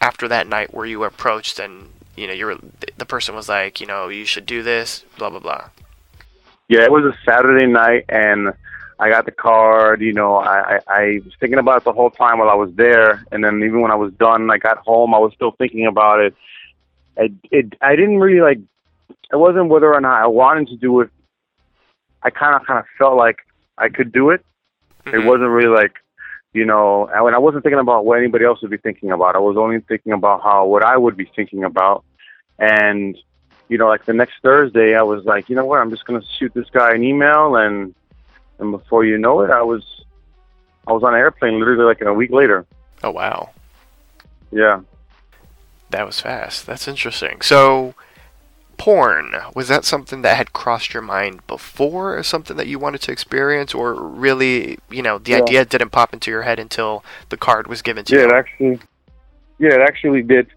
after 0.00 0.26
that 0.28 0.46
night 0.46 0.72
where 0.72 0.86
you 0.86 1.00
were 1.00 1.06
approached 1.08 1.58
and 1.58 1.90
you 2.16 2.26
know 2.26 2.32
you 2.32 2.46
were 2.46 2.56
the 2.96 3.04
person 3.06 3.34
was 3.34 3.48
like, 3.48 3.80
you 3.80 3.86
know, 3.86 4.08
you 4.08 4.24
should 4.24 4.46
do 4.46 4.62
this, 4.62 5.04
blah 5.18 5.30
blah 5.30 5.40
blah. 5.40 5.68
Yeah, 6.68 6.82
it 6.82 6.90
was 6.90 7.04
a 7.04 7.16
Saturday 7.24 7.66
night, 7.66 8.06
and 8.08 8.52
I 8.98 9.10
got 9.10 9.26
the 9.26 9.30
card. 9.32 10.00
You 10.00 10.12
know, 10.12 10.36
I, 10.36 10.76
I, 10.76 10.80
I 10.88 11.20
was 11.24 11.34
thinking 11.38 11.58
about 11.58 11.78
it 11.78 11.84
the 11.84 11.92
whole 11.92 12.10
time 12.10 12.38
while 12.38 12.48
I 12.48 12.54
was 12.54 12.72
there, 12.74 13.24
and 13.30 13.44
then 13.44 13.62
even 13.62 13.80
when 13.80 13.90
I 13.90 13.96
was 13.96 14.12
done, 14.14 14.50
I 14.50 14.58
got 14.58 14.78
home, 14.78 15.14
I 15.14 15.18
was 15.18 15.32
still 15.34 15.52
thinking 15.52 15.86
about 15.86 16.20
it. 16.20 16.34
I 17.18 17.32
it 17.50 17.74
I 17.80 17.96
didn't 17.96 18.18
really 18.18 18.40
like. 18.40 18.58
It 19.32 19.36
wasn't 19.36 19.68
whether 19.68 19.92
or 19.92 20.00
not 20.00 20.22
I 20.22 20.26
wanted 20.26 20.68
to 20.68 20.76
do 20.76 21.00
it. 21.00 21.10
I 22.22 22.30
kind 22.30 22.54
of 22.54 22.66
kind 22.66 22.78
of 22.78 22.86
felt 22.98 23.16
like 23.16 23.38
I 23.78 23.88
could 23.88 24.12
do 24.12 24.30
it. 24.30 24.44
It 25.06 25.14
Mhm. 25.14 25.24
wasn't 25.26 25.50
really 25.50 25.74
like, 25.74 25.92
you 26.52 26.64
know, 26.64 27.08
I, 27.08 27.18
I 27.18 27.38
wasn't 27.38 27.62
thinking 27.62 27.78
about 27.78 28.04
what 28.04 28.18
anybody 28.18 28.44
else 28.44 28.62
would 28.62 28.70
be 28.70 28.76
thinking 28.78 29.12
about. 29.12 29.36
I 29.36 29.40
was 29.40 29.56
only 29.56 29.80
thinking 29.80 30.12
about 30.12 30.42
how 30.42 30.66
what 30.66 30.82
I 30.82 30.96
would 30.96 31.16
be 31.16 31.30
thinking 31.36 31.64
about. 31.64 32.04
And, 32.58 33.16
you 33.68 33.78
know, 33.78 33.88
like 33.88 34.06
the 34.06 34.12
next 34.12 34.34
Thursday, 34.42 34.94
I 34.96 35.02
was 35.02 35.24
like, 35.24 35.48
you 35.48 35.54
know 35.54 35.66
what, 35.66 35.80
I'm 35.80 35.90
just 35.90 36.04
gonna 36.06 36.22
shoot 36.38 36.52
this 36.54 36.70
guy 36.70 36.94
an 36.94 37.04
email, 37.04 37.56
and 37.56 37.94
and 38.58 38.70
before 38.72 39.04
you 39.04 39.18
know 39.18 39.40
it, 39.42 39.50
I 39.50 39.62
was 39.62 39.82
I 40.86 40.92
was 40.92 41.02
on 41.02 41.14
an 41.14 41.20
airplane 41.20 41.58
literally 41.58 41.84
like 41.84 42.00
a 42.00 42.12
week 42.12 42.30
later. 42.30 42.66
Oh 43.02 43.10
wow, 43.10 43.50
Yeah. 44.50 44.80
that 45.90 46.06
was 46.06 46.20
fast. 46.20 46.66
That's 46.66 46.88
interesting. 46.88 47.40
So. 47.42 47.94
Porn 48.78 49.34
was 49.54 49.68
that 49.68 49.86
something 49.86 50.20
that 50.20 50.36
had 50.36 50.52
crossed 50.52 50.92
your 50.92 51.02
mind 51.02 51.40
before, 51.46 52.14
or 52.14 52.22
something 52.22 52.58
that 52.58 52.66
you 52.66 52.78
wanted 52.78 53.00
to 53.00 53.10
experience, 53.10 53.72
or 53.72 53.94
really, 53.94 54.78
you 54.90 55.00
know, 55.00 55.16
the 55.16 55.30
Yeah. 55.32 55.38
idea 55.38 55.64
didn't 55.64 55.92
pop 55.92 56.12
into 56.12 56.30
your 56.30 56.42
head 56.42 56.58
until 56.58 57.02
the 57.30 57.38
card 57.38 57.68
was 57.68 57.80
given 57.80 58.04
to 58.04 58.14
Yeah, 58.14 58.20
you? 58.24 58.26
it 58.28 58.32
actually, 58.34 58.78
yeah, 59.58 59.74
it 59.76 59.80
actually 59.80 60.22
did. 60.22 60.48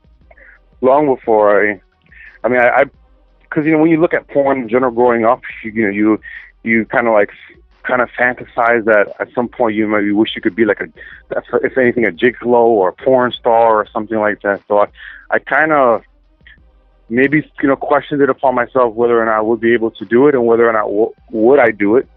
Long 0.81 1.05
before 1.05 1.65
I, 1.65 1.79
I 2.43 2.49
mean, 2.49 2.59
I, 2.59 2.83
because 3.43 3.65
you 3.65 3.71
know 3.71 3.77
when 3.77 3.89
you 3.89 4.01
look 4.01 4.13
at 4.13 4.27
porn 4.27 4.63
in 4.63 4.67
general 4.67 4.91
growing 4.91 5.23
up, 5.23 5.39
you, 5.63 5.71
you 5.71 5.83
know 5.85 5.89
you 5.89 6.21
you 6.63 6.85
kind 6.87 7.07
of 7.07 7.13
like 7.13 7.29
kind 7.89 8.01
of 8.01 8.09
fantasize 8.11 8.83
that 8.85 9.05
at 9.19 9.27
some 9.33 9.47
point 9.47 9.75
you 9.75 9.87
maybe 9.87 10.11
wish 10.11 10.35
you 10.35 10.41
could 10.41 10.55
be 10.55 10.65
like 10.71 10.79
a, 10.81 10.87
if 11.67 11.77
anything, 11.77 12.05
a 12.05 12.11
gigolo 12.11 12.63
or 12.79 12.89
a 12.89 12.93
porn 12.93 13.31
star 13.31 13.75
or 13.79 13.87
something 13.91 14.19
like 14.19 14.41
that. 14.43 14.61
So 14.67 14.79
I, 14.83 14.87
I 15.31 15.39
kind 15.39 15.71
of 15.71 16.03
maybe 17.09 17.37
you 17.61 17.67
know 17.67 17.75
questioned 17.75 18.21
it 18.21 18.29
upon 18.29 18.53
myself 18.55 18.93
whether 18.93 19.19
or 19.21 19.25
not 19.25 19.37
I 19.37 19.41
would 19.41 19.59
be 19.59 19.73
able 19.73 19.91
to 19.91 20.05
do 20.05 20.27
it 20.27 20.35
and 20.35 20.45
whether 20.45 20.69
or 20.69 20.73
not 20.73 20.83
w- 20.85 21.13
would 21.31 21.59
I 21.59 21.71
do 21.71 21.95
it. 21.97 22.07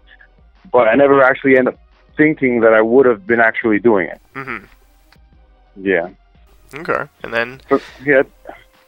But 0.71 0.87
I 0.87 0.93
never 0.95 1.21
actually 1.23 1.57
ended 1.57 1.73
up 1.73 1.79
thinking 2.15 2.61
that 2.61 2.73
I 2.73 2.81
would 2.81 3.05
have 3.05 3.25
been 3.25 3.39
actually 3.39 3.79
doing 3.79 4.07
it. 4.07 4.21
Mm-hmm. 4.35 4.65
Yeah. 5.89 6.09
Okay. 6.75 7.03
And 7.23 7.33
then, 7.33 7.61
So, 7.69 7.79
yeah. 8.05 8.23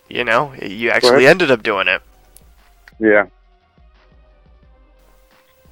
you 0.09 0.23
know, 0.23 0.53
you 0.61 0.89
actually 0.91 1.27
ended 1.27 1.49
up 1.51 1.61
doing 1.63 1.87
it. 1.87 2.01
Yeah. 2.99 3.25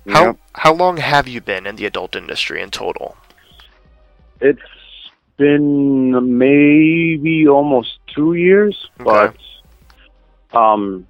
How 0.07 0.37
how 0.53 0.73
long 0.73 0.97
have 0.97 1.27
you 1.27 1.41
been 1.41 1.65
in 1.65 1.75
the 1.75 1.85
adult 1.85 2.15
industry 2.15 2.61
in 2.61 2.69
total? 2.71 3.15
It's 4.41 4.61
been 5.37 6.37
maybe 6.37 7.47
almost 7.47 7.99
two 8.13 8.33
years, 8.33 8.89
Okay. 8.99 9.33
but 10.51 10.57
um, 10.57 11.07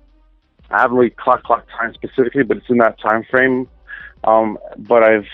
I 0.70 0.82
haven't 0.82 0.98
really 0.98 1.10
clock 1.10 1.44
clock 1.44 1.66
time 1.78 1.94
specifically, 1.94 2.44
but 2.44 2.58
it's 2.58 2.70
in 2.70 2.78
that 2.78 3.00
time 3.00 3.24
frame. 3.30 3.68
Um, 4.24 4.58
but 4.78 5.04
I've 5.04 5.28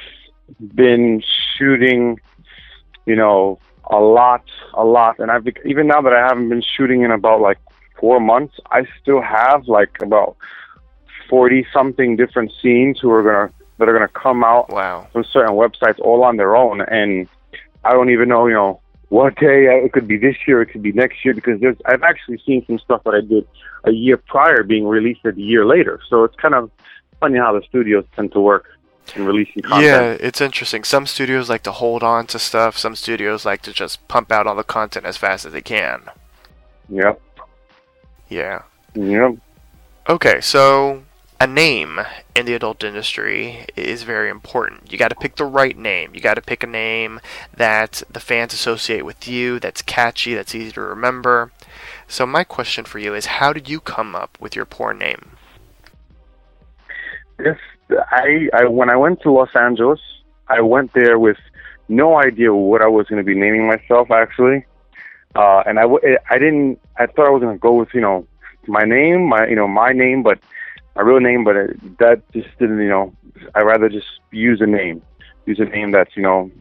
been 0.73 1.21
shooting, 1.57 2.19
you 3.05 3.15
know, 3.15 3.59
a 3.85 3.99
lot, 3.99 4.43
a 4.73 4.83
lot, 4.83 5.19
and 5.19 5.29
I've 5.29 5.45
even 5.65 5.87
now 5.87 6.01
that 6.01 6.13
I 6.13 6.25
haven't 6.27 6.49
been 6.49 6.63
shooting 6.63 7.01
in 7.01 7.11
about 7.11 7.41
like 7.41 7.59
four 7.99 8.19
months, 8.19 8.55
I 8.71 8.87
still 9.01 9.21
have 9.21 9.67
like 9.67 10.01
about 10.01 10.37
forty 11.29 11.65
something 11.73 12.15
different 12.15 12.51
scenes 12.61 12.99
who 12.99 13.11
are 13.11 13.23
gonna 13.23 13.51
that 13.77 13.87
are 13.87 13.93
gonna 13.93 14.07
come 14.09 14.43
out 14.43 14.69
Wow. 14.69 15.07
from 15.13 15.23
certain 15.23 15.53
websites 15.55 15.99
all 15.99 16.23
on 16.23 16.37
their 16.37 16.55
own, 16.55 16.81
and 16.81 17.27
I 17.83 17.93
don't 17.93 18.09
even 18.09 18.27
know, 18.27 18.47
you 18.47 18.53
know, 18.53 18.81
what 19.09 19.35
day 19.37 19.65
it 19.83 19.93
could 19.93 20.07
be 20.07 20.17
this 20.17 20.35
year, 20.47 20.61
it 20.61 20.67
could 20.67 20.83
be 20.83 20.91
next 20.91 21.23
year, 21.23 21.33
because 21.33 21.59
there's 21.61 21.77
I've 21.85 22.03
actually 22.03 22.39
seen 22.45 22.65
some 22.65 22.77
stuff 22.79 23.03
that 23.05 23.15
I 23.15 23.21
did 23.21 23.47
a 23.85 23.91
year 23.91 24.17
prior 24.17 24.63
being 24.63 24.85
released 24.87 25.21
a 25.25 25.33
year 25.33 25.65
later. 25.65 25.99
So 26.09 26.23
it's 26.25 26.35
kind 26.35 26.53
of 26.53 26.69
funny 27.19 27.37
how 27.37 27.53
the 27.53 27.61
studios 27.67 28.05
tend 28.15 28.31
to 28.33 28.39
work 28.41 28.65
in 29.15 29.25
releasing 29.25 29.63
content. 29.63 29.83
Yeah, 29.83 30.27
it's 30.27 30.41
interesting. 30.41 30.83
Some 30.83 31.07
studios 31.07 31.49
like 31.49 31.63
to 31.63 31.71
hold 31.71 32.03
on 32.03 32.27
to 32.27 32.37
stuff. 32.39 32.77
Some 32.77 32.95
studios 32.95 33.45
like 33.45 33.61
to 33.63 33.73
just 33.73 34.05
pump 34.07 34.31
out 34.31 34.45
all 34.45 34.55
the 34.55 34.63
content 34.63 35.05
as 35.05 35.17
fast 35.17 35.45
as 35.45 35.53
they 35.53 35.61
can. 35.61 36.03
Yep. 36.89 37.21
Yeah. 38.27 38.61
Yep. 38.93 39.35
Okay, 40.07 40.41
so 40.41 41.03
a 41.41 41.47
name 41.47 42.01
in 42.35 42.45
the 42.45 42.53
adult 42.53 42.83
industry 42.83 43.65
is 43.75 44.03
very 44.03 44.29
important. 44.29 44.91
You 44.91 44.97
got 44.97 45.07
to 45.07 45.15
pick 45.15 45.37
the 45.37 45.45
right 45.45 45.77
name. 45.77 46.13
You 46.13 46.19
got 46.19 46.33
to 46.33 46.41
pick 46.41 46.63
a 46.63 46.67
name 46.67 47.21
that 47.55 48.03
the 48.09 48.19
fans 48.19 48.53
associate 48.53 49.05
with 49.05 49.25
you, 49.27 49.59
that's 49.59 49.81
catchy, 49.81 50.33
that's 50.33 50.53
easy 50.53 50.73
to 50.73 50.81
remember. 50.81 51.51
So 52.07 52.25
my 52.25 52.43
question 52.43 52.83
for 52.83 52.99
you 52.99 53.13
is 53.13 53.27
how 53.27 53.53
did 53.53 53.69
you 53.69 53.79
come 53.79 54.15
up 54.15 54.37
with 54.41 54.55
your 54.55 54.65
porn 54.65 54.97
name? 54.97 55.37
Yes, 57.39 57.57
I, 57.89 58.49
I 58.53 58.65
when 58.65 58.89
I 58.89 58.97
went 58.97 59.21
to 59.21 59.31
Los 59.31 59.55
Angeles, 59.55 60.01
I 60.49 60.59
went 60.59 60.91
there 60.93 61.17
with 61.17 61.37
no 61.87 62.19
idea 62.19 62.53
what 62.53 62.81
I 62.81 62.87
was 62.87 63.07
going 63.07 63.23
to 63.23 63.23
be 63.23 63.39
naming 63.39 63.65
myself 63.65 64.11
actually, 64.11 64.65
uh, 65.35 65.63
and 65.65 65.79
I 65.79 66.37
didn't 66.37 66.79
I 66.97 67.05
thought 67.05 67.27
I 67.27 67.29
was 67.29 67.41
going 67.41 67.55
to 67.55 67.59
go 67.59 67.75
with 67.75 67.93
you 67.93 68.01
know 68.01 68.27
my 68.67 68.83
name 68.83 69.29
my 69.29 69.47
you 69.47 69.55
know 69.55 69.69
my 69.69 69.93
name 69.93 70.21
but 70.21 70.37
my 70.95 71.01
real 71.01 71.19
name 71.19 71.43
but 71.43 71.55
it, 71.55 71.97
that 71.99 72.21
just 72.31 72.47
didn't 72.59 72.79
you 72.79 72.89
know 72.89 73.13
I'd 73.55 73.63
rather 73.63 73.89
just 73.89 74.07
use 74.31 74.61
a 74.61 74.67
name 74.67 75.01
use 75.45 75.59
a 75.59 75.65
name 75.65 75.91
that's 75.91 76.15
you 76.15 76.23
know 76.23 76.51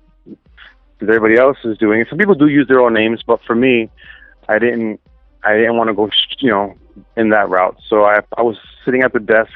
that 0.98 1.08
everybody 1.08 1.36
else 1.36 1.58
is 1.64 1.78
doing. 1.78 2.04
Some 2.08 2.18
people 2.18 2.34
do 2.34 2.48
use 2.48 2.66
their 2.66 2.80
own 2.80 2.94
names, 2.94 3.22
but 3.24 3.40
for 3.44 3.54
me, 3.54 3.90
I 4.48 4.58
didn't 4.58 5.00
I 5.44 5.56
didn't 5.56 5.76
want 5.76 5.88
to 5.88 5.94
go 5.94 6.10
you 6.38 6.50
know 6.50 6.76
in 7.16 7.30
that 7.30 7.48
route. 7.48 7.78
So 7.88 8.04
I 8.04 8.20
I 8.36 8.42
was 8.42 8.56
sitting 8.84 9.02
at 9.02 9.12
the 9.12 9.20
desk 9.20 9.52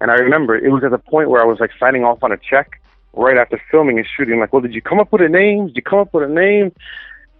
and 0.00 0.10
I 0.10 0.14
remember 0.14 0.56
it 0.56 0.70
was 0.70 0.84
at 0.84 0.90
the 0.90 0.98
point 0.98 1.30
where 1.30 1.40
I 1.40 1.46
was 1.46 1.60
like 1.60 1.70
signing 1.78 2.04
off 2.04 2.22
on 2.22 2.32
a 2.32 2.36
check 2.36 2.80
right 3.14 3.36
after 3.36 3.60
filming 3.70 3.98
and 3.98 4.06
shooting. 4.16 4.40
Like, 4.40 4.52
well, 4.52 4.62
did 4.62 4.74
you 4.74 4.82
come 4.82 5.00
up 5.00 5.12
with 5.12 5.22
a 5.22 5.28
name? 5.28 5.68
Did 5.68 5.76
you 5.76 5.82
come 5.82 6.00
up 6.00 6.12
with 6.12 6.24
a 6.24 6.32
name? 6.32 6.72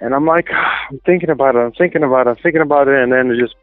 And 0.01 0.15
I'm 0.15 0.27
like, 0.27 0.49
ah, 0.51 0.87
I'm 0.91 0.99
thinking 1.01 1.31
about 1.31 1.55
it. 1.55 1.59
I'm 1.59 1.73
thinking 1.73 2.03
about 2.03 2.27
it. 2.27 2.31
I'm 2.31 2.37
thinking 2.37 2.61
about 2.61 2.89
it. 2.89 3.01
And 3.01 3.13
then 3.13 3.31
it 3.31 3.39
just, 3.39 3.55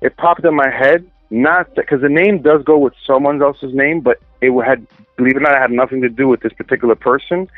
it 0.00 0.16
popped 0.16 0.44
in 0.44 0.54
my 0.54 0.70
head. 0.70 1.08
Not 1.34 1.74
because 1.74 2.00
the 2.00 2.08
name 2.08 2.42
does 2.42 2.62
go 2.62 2.78
with 2.78 2.94
someone 3.04 3.42
else's 3.42 3.74
name, 3.74 4.02
but 4.02 4.20
it 4.40 4.52
had, 4.64 4.86
believe 5.16 5.34
it 5.34 5.38
or 5.38 5.40
not, 5.40 5.56
it 5.56 5.60
had 5.60 5.72
nothing 5.72 6.00
to 6.02 6.08
do 6.08 6.28
with 6.28 6.42
this 6.42 6.52
particular 6.52 6.94
person. 6.94 7.50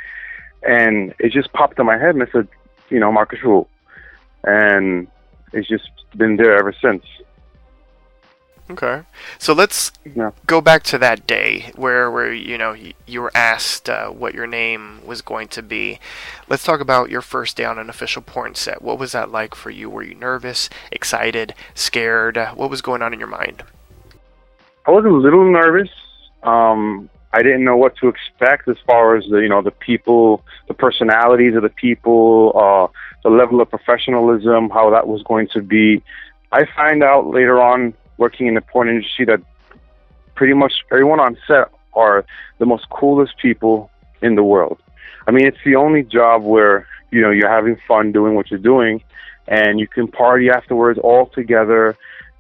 And 0.67 1.15
it 1.19 1.31
just 1.31 1.53
popped 1.53 1.79
in 1.79 1.85
my 1.85 1.99
head 1.99 2.15
and 2.15 2.27
said, 2.33 2.49
you 2.89 2.99
know, 2.99 3.13
Marcus 3.13 3.43
Rule. 3.45 3.69
And 4.45 5.09
it's 5.53 5.69
just 5.69 5.91
been 6.17 6.37
there 6.37 6.57
ever 6.57 6.75
since. 6.81 7.05
Okay. 8.69 9.03
So 9.39 9.53
let's 9.53 9.93
Yeah. 10.05 10.33
go 10.47 10.61
back 10.61 10.83
to 10.85 10.99
that 10.99 11.27
day 11.27 11.71
where 11.77 12.11
where 12.11 12.33
you 12.33 12.59
know 12.59 12.75
you, 13.07 13.21
were 13.23 13.31
asked 13.35 13.89
uh, 13.89 14.09
what 14.09 14.35
your 14.35 14.47
name 14.47 15.01
was 15.07 15.23
going 15.23 15.49
to 15.49 15.63
be. 15.63 16.01
Let's 16.49 16.65
talk 16.65 16.81
about 16.81 17.09
your 17.09 17.23
first 17.23 17.57
day 17.57 17.65
on 17.65 17.79
an 17.79 17.89
official 17.89 18.23
porn 18.23 18.57
set. 18.57 18.83
What 18.83 18.99
was 18.99 19.13
that 19.13 19.31
like 19.31 19.55
for 19.55 19.71
you? 19.71 19.89
Were 19.89 20.03
you 20.03 20.15
nervous, 20.17 20.69
excited, 20.91 21.55
scared? 21.75 22.37
What 22.55 22.69
was 22.71 22.83
going 22.83 23.03
on 23.03 23.13
in 23.13 23.21
your 23.21 23.29
mind? 23.29 23.63
I 24.87 24.91
was 24.91 25.05
a 25.05 25.09
little 25.09 25.51
nervous. 25.51 25.91
Um, 26.43 27.09
I 27.33 27.43
didn't 27.43 27.65
know 27.65 27.77
what 27.77 27.97
to 27.99 28.09
expect 28.09 28.67
as 28.69 28.77
far 28.87 29.17
as 29.17 29.25
the 29.31 29.39
you 29.39 29.49
know 29.49 29.63
the 29.63 29.71
people, 29.71 30.43
the 30.67 30.75
personalities 30.75 31.55
of 31.55 31.63
the 31.63 31.69
people, 31.69 32.53
uh, 32.57 32.89
the 33.23 33.31
level 33.31 33.61
of 33.61 33.71
professionalism, 33.71 34.71
how 34.71 34.91
that 34.91 35.07
was 35.07 35.23
going 35.23 35.49
to 35.53 35.63
be. 35.63 36.03
I 36.51 36.65
find 36.75 37.03
out 37.03 37.27
later 37.27 37.61
on 37.61 37.95
working 38.19 38.47
in 38.47 38.55
the 38.55 38.61
porn 38.61 38.89
industry 38.89 39.25
that 39.27 39.41
pretty 40.35 40.55
much 40.55 40.73
everyone 40.91 41.21
on 41.21 41.37
set 41.47 41.71
are 41.95 42.25
the 42.59 42.67
most 42.67 42.89
coolest 42.91 43.37
people 43.39 43.91
in 44.23 44.35
the 44.35 44.43
world. 44.43 44.79
I 45.27 45.31
mean, 45.31 45.47
it's 45.47 45.59
the 45.65 45.77
only 45.77 46.03
job 46.03 46.43
where 46.43 46.87
you 47.11 47.21
know 47.21 47.31
you're 47.31 47.51
having 47.51 47.77
fun 47.89 48.13
doing 48.13 48.35
what 48.35 48.51
you're 48.51 48.59
doing, 48.59 49.03
and 49.49 49.81
you 49.81 49.87
can 49.87 50.09
party 50.09 50.51
afterwards 50.51 50.99
all 50.99 51.27
together 51.27 51.97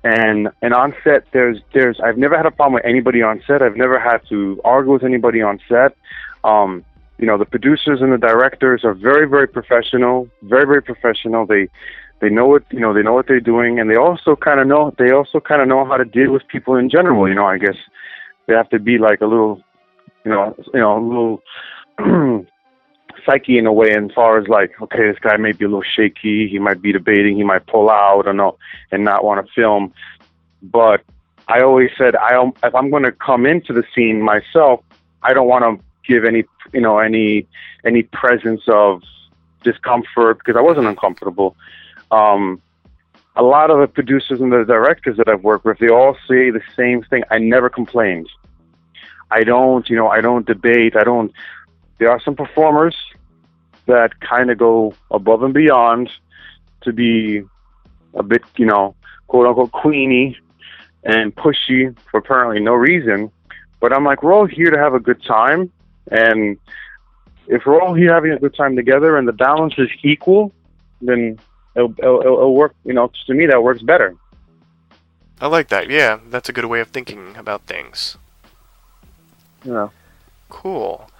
and 0.06 0.48
and 0.62 0.72
on 0.72 0.94
set 1.02 1.24
there's 1.32 1.58
there's 1.74 1.98
I've 2.00 2.16
never 2.16 2.36
had 2.36 2.46
a 2.46 2.50
problem 2.52 2.74
with 2.74 2.84
anybody 2.84 3.22
on 3.22 3.42
set. 3.46 3.60
I've 3.60 3.76
never 3.76 3.98
had 3.98 4.20
to 4.28 4.60
argue 4.64 4.92
with 4.92 5.02
anybody 5.02 5.42
on 5.42 5.58
set. 5.68 5.96
Um, 6.44 6.84
you 7.18 7.26
know, 7.26 7.38
the 7.38 7.44
producers 7.44 8.00
and 8.02 8.12
the 8.12 8.18
directors 8.18 8.84
are 8.84 8.94
very 8.94 9.26
very 9.28 9.48
professional, 9.48 10.28
very 10.42 10.64
very 10.64 10.82
professional. 10.82 11.44
They 11.44 11.68
they 12.20 12.30
know 12.30 12.46
what 12.46 12.64
you 12.70 12.80
know 12.80 12.94
they 12.94 13.02
know 13.02 13.12
what 13.12 13.26
they're 13.28 13.40
doing, 13.40 13.78
and 13.78 13.90
they 13.90 13.96
also 13.96 14.36
kind 14.36 14.60
of 14.60 14.66
know 14.66 14.94
they 14.98 15.10
also 15.10 15.40
kind 15.40 15.60
of 15.60 15.68
know 15.68 15.84
how 15.84 15.96
to 15.96 16.04
deal 16.04 16.32
with 16.32 16.46
people 16.48 16.76
in 16.76 16.88
general. 16.88 17.28
You 17.28 17.34
know, 17.34 17.46
I 17.46 17.58
guess 17.58 17.76
they 18.46 18.54
have 18.54 18.70
to 18.70 18.78
be 18.78 18.98
like 18.98 19.20
a 19.20 19.26
little, 19.26 19.62
you 20.24 20.30
know, 20.30 20.54
you 20.72 20.80
know, 20.80 20.98
a 20.98 21.02
little 21.02 21.42
psyche 23.26 23.58
in 23.58 23.66
a 23.66 23.72
way, 23.72 23.94
as 23.94 24.10
far 24.14 24.38
as 24.38 24.48
like, 24.48 24.72
okay, 24.80 25.10
this 25.10 25.18
guy 25.20 25.36
may 25.36 25.52
be 25.52 25.64
a 25.64 25.68
little 25.68 25.82
shaky, 25.82 26.48
he 26.48 26.58
might 26.58 26.80
be 26.80 26.92
debating, 26.92 27.36
he 27.36 27.44
might 27.44 27.66
pull 27.66 27.90
out, 27.90 28.26
or 28.26 28.32
no, 28.32 28.56
and 28.92 29.04
not 29.04 29.24
want 29.24 29.44
to 29.44 29.52
film. 29.52 29.92
But 30.62 31.02
I 31.48 31.60
always 31.60 31.90
said, 31.98 32.16
I 32.16 32.40
if 32.64 32.74
I'm 32.74 32.90
going 32.90 33.04
to 33.04 33.12
come 33.12 33.46
into 33.46 33.72
the 33.72 33.84
scene 33.94 34.22
myself, 34.22 34.80
I 35.22 35.32
don't 35.34 35.48
want 35.48 35.64
to 35.64 35.84
give 36.10 36.24
any, 36.24 36.44
you 36.72 36.80
know, 36.80 36.98
any 36.98 37.46
any 37.84 38.04
presence 38.04 38.62
of 38.68 39.02
discomfort 39.62 40.38
because 40.38 40.56
I 40.56 40.62
wasn't 40.62 40.86
uncomfortable. 40.86 41.56
Um, 42.10 42.62
a 43.34 43.42
lot 43.42 43.70
of 43.70 43.80
the 43.80 43.86
producers 43.86 44.40
and 44.40 44.50
the 44.50 44.64
directors 44.64 45.16
that 45.18 45.28
I've 45.28 45.44
worked 45.44 45.64
with, 45.64 45.78
they 45.78 45.88
all 45.88 46.16
say 46.28 46.50
the 46.50 46.62
same 46.76 47.02
thing. 47.02 47.22
I 47.30 47.38
never 47.38 47.68
complained. 47.68 48.28
I 49.30 49.44
don't, 49.44 49.88
you 49.90 49.96
know, 49.96 50.08
I 50.08 50.20
don't 50.20 50.46
debate. 50.46 50.96
I 50.96 51.04
don't. 51.04 51.32
There 51.98 52.10
are 52.10 52.20
some 52.20 52.34
performers 52.34 52.96
that 53.86 54.20
kind 54.20 54.50
of 54.50 54.58
go 54.58 54.94
above 55.10 55.42
and 55.42 55.52
beyond 55.52 56.10
to 56.82 56.92
be 56.92 57.42
a 58.14 58.22
bit, 58.22 58.42
you 58.56 58.66
know, 58.66 58.94
quote 59.26 59.46
unquote 59.46 59.72
queeny 59.72 60.36
and 61.04 61.34
pushy 61.34 61.96
for 62.10 62.18
apparently 62.18 62.60
no 62.60 62.72
reason. 62.72 63.30
But 63.80 63.92
I'm 63.92 64.04
like, 64.04 64.22
we're 64.22 64.32
all 64.32 64.46
here 64.46 64.70
to 64.70 64.78
have 64.78 64.94
a 64.94 65.00
good 65.00 65.22
time, 65.22 65.70
and 66.10 66.58
if 67.46 67.66
we're 67.66 67.80
all 67.80 67.94
here 67.94 68.12
having 68.12 68.32
a 68.32 68.38
good 68.38 68.54
time 68.54 68.76
together 68.76 69.16
and 69.16 69.28
the 69.28 69.32
balance 69.32 69.74
is 69.78 69.88
equal, 70.02 70.52
then 71.00 71.38
it'll, 71.76 71.94
it'll, 71.98 72.20
it'll 72.20 72.54
work. 72.54 72.74
You 72.84 72.94
know, 72.94 73.10
to 73.26 73.34
me 73.34 73.46
that 73.46 73.62
works 73.62 73.82
better. 73.82 74.14
I 75.40 75.46
like 75.48 75.68
that. 75.68 75.90
Yeah, 75.90 76.18
that's 76.30 76.48
a 76.48 76.52
good 76.52 76.64
way 76.64 76.80
of 76.80 76.88
thinking 76.88 77.36
about 77.36 77.62
things. 77.66 78.16
Know. 79.64 79.90
Cool. 80.48 81.10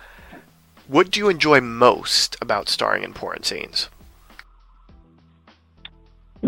What 0.89 1.11
do 1.11 1.21
you 1.21 1.29
enjoy 1.29 1.61
most 1.61 2.37
about 2.41 2.69
starring 2.69 3.03
in 3.03 3.13
porn 3.13 3.43
scenes? 3.43 3.89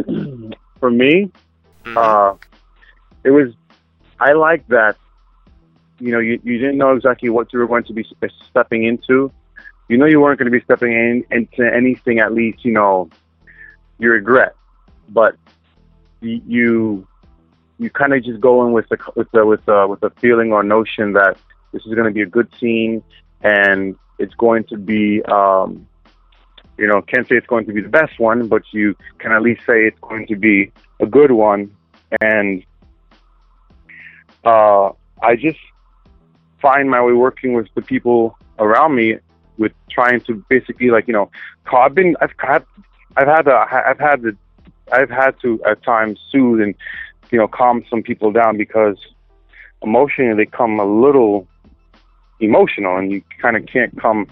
For 0.80 0.90
me, 0.90 1.30
Mhm. 1.84 1.96
uh, 1.96 2.34
it 3.24 3.30
was 3.30 3.52
I 4.20 4.32
like 4.32 4.66
that 4.68 4.96
you 5.98 6.12
know 6.12 6.20
you, 6.20 6.40
you 6.44 6.58
didn't 6.58 6.78
know 6.78 6.94
exactly 6.94 7.28
what 7.28 7.52
you 7.52 7.58
were 7.58 7.66
going 7.66 7.84
to 7.84 7.92
be 7.92 8.06
stepping 8.50 8.84
into 8.84 9.32
you 9.88 9.96
know 9.96 10.06
you 10.06 10.20
weren't 10.20 10.38
going 10.38 10.50
to 10.50 10.56
be 10.56 10.62
stepping 10.64 10.92
in 10.92 11.24
into 11.32 11.62
anything 11.74 12.20
at 12.20 12.32
least 12.32 12.64
you 12.64 12.72
know 12.72 13.08
you 13.98 14.10
regret 14.10 14.54
but 15.10 15.36
you 16.20 17.06
you 17.78 17.90
kind 17.90 18.12
of 18.12 18.24
just 18.24 18.40
go 18.40 18.66
in 18.66 18.72
with 18.72 18.88
the 18.88 18.98
with 19.14 19.30
the 19.32 19.46
with 19.46 19.64
the 19.66 19.86
with 19.88 20.00
the 20.00 20.10
feeling 20.20 20.52
or 20.52 20.62
notion 20.62 21.12
that 21.12 21.36
this 21.72 21.82
is 21.86 21.94
going 21.94 22.06
to 22.06 22.10
be 22.10 22.22
a 22.22 22.26
good 22.26 22.48
scene 22.58 23.02
and 23.42 23.96
it's 24.18 24.34
going 24.34 24.64
to 24.64 24.76
be 24.76 25.22
um 25.24 25.86
you 26.76 26.86
know 26.86 27.00
can't 27.02 27.28
say 27.28 27.36
it's 27.36 27.46
going 27.46 27.66
to 27.66 27.72
be 27.72 27.80
the 27.80 27.88
best 27.88 28.18
one 28.18 28.48
but 28.48 28.62
you 28.72 28.96
can 29.18 29.32
at 29.32 29.42
least 29.42 29.60
say 29.66 29.86
it's 29.86 29.98
going 30.00 30.26
to 30.26 30.36
be 30.36 30.72
a 31.00 31.06
good 31.06 31.32
one. 31.32 31.74
And 32.20 32.64
uh, 34.44 34.90
I 35.22 35.36
just 35.36 35.58
find 36.60 36.90
my 36.90 37.02
way 37.02 37.12
working 37.12 37.52
with 37.52 37.68
the 37.74 37.82
people 37.82 38.36
around 38.58 38.94
me 38.94 39.16
with 39.58 39.72
trying 39.90 40.20
to 40.20 40.44
basically 40.48 40.90
like 40.90 41.06
you 41.08 41.14
know 41.14 41.30
I've 41.72 41.94
been 41.94 42.16
I've 42.20 42.32
had 42.38 42.64
I've 43.18 43.26
had 43.26 43.48
a, 43.48 43.66
I've 43.88 43.98
had 43.98 44.22
the 44.22 44.36
I've 44.92 45.10
had 45.10 45.38
to 45.42 45.60
at 45.64 45.82
times 45.82 46.20
soothe 46.30 46.60
and 46.60 46.74
you 47.32 47.38
know 47.38 47.48
calm 47.48 47.84
some 47.90 48.02
people 48.02 48.30
down 48.30 48.56
because 48.56 48.96
emotionally 49.82 50.36
they 50.36 50.46
come 50.46 50.78
a 50.78 50.84
little 50.84 51.46
emotional 52.38 52.96
and 52.96 53.10
you 53.10 53.22
kind 53.42 53.56
of 53.56 53.66
can't 53.66 54.00
come 54.00 54.26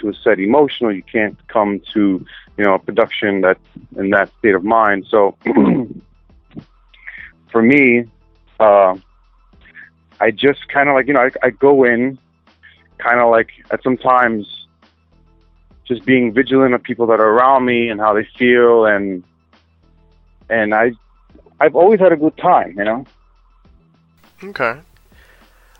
to 0.00 0.08
a 0.08 0.14
set 0.14 0.40
emotional. 0.40 0.92
You 0.92 1.04
can't 1.04 1.36
come 1.46 1.80
to 1.94 2.26
you 2.58 2.64
know 2.64 2.74
a 2.74 2.78
production 2.80 3.42
that 3.42 3.58
in 3.96 4.10
that 4.10 4.28
state 4.40 4.56
of 4.56 4.64
mind. 4.64 5.06
So 5.08 5.36
for 7.52 7.62
me 7.62 8.06
uh 8.58 8.96
I 10.20 10.32
just 10.32 10.68
kind 10.68 10.88
of 10.88 10.96
like 10.96 11.06
you 11.06 11.14
know 11.14 11.20
I, 11.20 11.30
I 11.46 11.50
go 11.50 11.84
in 11.84 12.18
kind 12.98 13.20
of 13.20 13.30
like 13.30 13.50
at 13.70 13.84
sometimes 13.84 14.61
just 15.86 16.04
being 16.04 16.32
vigilant 16.32 16.74
of 16.74 16.82
people 16.82 17.06
that 17.06 17.20
are 17.20 17.30
around 17.30 17.64
me 17.64 17.88
and 17.88 18.00
how 18.00 18.12
they 18.12 18.26
feel 18.38 18.86
and 18.86 19.24
and 20.48 20.74
I 20.74 20.92
I've 21.60 21.74
always 21.74 22.00
had 22.00 22.12
a 22.12 22.16
good 22.16 22.36
time 22.36 22.74
you 22.78 22.84
know 22.84 23.06
Okay. 24.44 24.80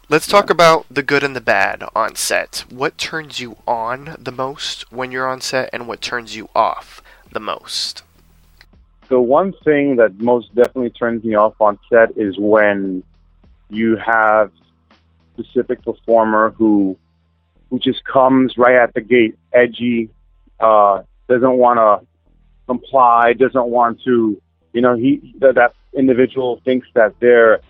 Let's 0.09 0.29
talk 0.29 0.51
about 0.51 0.87
the 0.89 1.03
good 1.03 1.25
and 1.25 1.35
the 1.35 1.41
bad 1.41 1.83
on 1.97 2.15
set. 2.15 2.65
What 2.71 2.97
turns 2.97 3.41
you 3.41 3.57
on 3.67 4.15
the 4.21 4.31
most 4.31 4.93
when 4.93 5.11
you're 5.11 5.27
on 5.27 5.41
set, 5.41 5.69
and 5.73 5.89
what 5.89 6.01
turns 6.01 6.37
you 6.37 6.49
off 6.55 7.03
the 7.33 7.41
most? 7.41 8.05
the 9.13 9.21
one 9.21 9.53
thing 9.63 9.97
that 9.97 10.19
most 10.21 10.55
definitely 10.55 10.89
turns 10.89 11.23
me 11.23 11.35
off 11.35 11.53
on 11.61 11.79
set 11.91 12.17
is 12.17 12.35
when 12.39 13.03
you 13.69 13.95
have 13.97 14.51
specific 15.35 15.85
performer 15.85 16.49
who 16.57 16.97
who 17.73 17.79
just 17.79 18.05
comes 18.05 18.59
right 18.59 18.77
at 18.77 18.93
the 18.93 19.01
gate 19.01 19.37
edgy 19.53 20.11
uh 20.61 21.03
doesn't 21.29 21.57
want 21.57 21.79
to 21.79 22.07
comply 22.67 23.33
doesn't 23.33 23.67
want 23.67 23.99
to 24.03 24.41
you 24.75 24.83
know 24.83 24.95
he 24.95 25.35
that, 25.39 25.55
that 25.55 25.75
individual 25.97 26.61
thinks 26.65 26.87
that 26.95 27.19
they're 27.19 27.61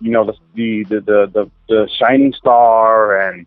you 0.00 0.10
know 0.10 0.24
the 0.26 0.34
the 0.54 0.84
the 0.84 1.00
the, 1.32 1.50
the, 1.68 1.88
shining 1.98 2.32
star 2.32 3.20
and 3.20 3.46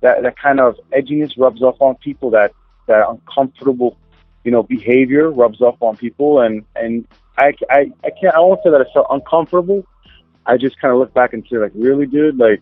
that 0.00 0.22
that 0.22 0.36
kind 0.36 0.58
of 0.58 0.76
edginess 0.92 1.38
rubs 1.38 1.62
off 1.62 1.76
on 1.80 1.94
people 1.96 2.30
that 2.30 2.52
that 2.88 3.08
uncomfortable 3.08 3.96
you 4.44 4.50
know, 4.50 4.62
behavior 4.62 5.30
rubs 5.30 5.60
off 5.60 5.76
on 5.80 5.96
people, 5.96 6.40
and 6.40 6.64
and 6.74 7.06
I, 7.38 7.54
I, 7.70 7.92
I 8.04 8.10
can't 8.20 8.34
I 8.34 8.40
won't 8.40 8.60
say 8.64 8.70
that 8.70 8.80
I 8.80 8.92
felt 8.92 9.06
uncomfortable. 9.10 9.84
I 10.46 10.56
just 10.56 10.80
kind 10.80 10.92
of 10.92 10.98
look 10.98 11.14
back 11.14 11.32
and 11.32 11.46
say 11.48 11.58
like, 11.58 11.72
really, 11.74 12.06
dude, 12.06 12.36
like, 12.36 12.60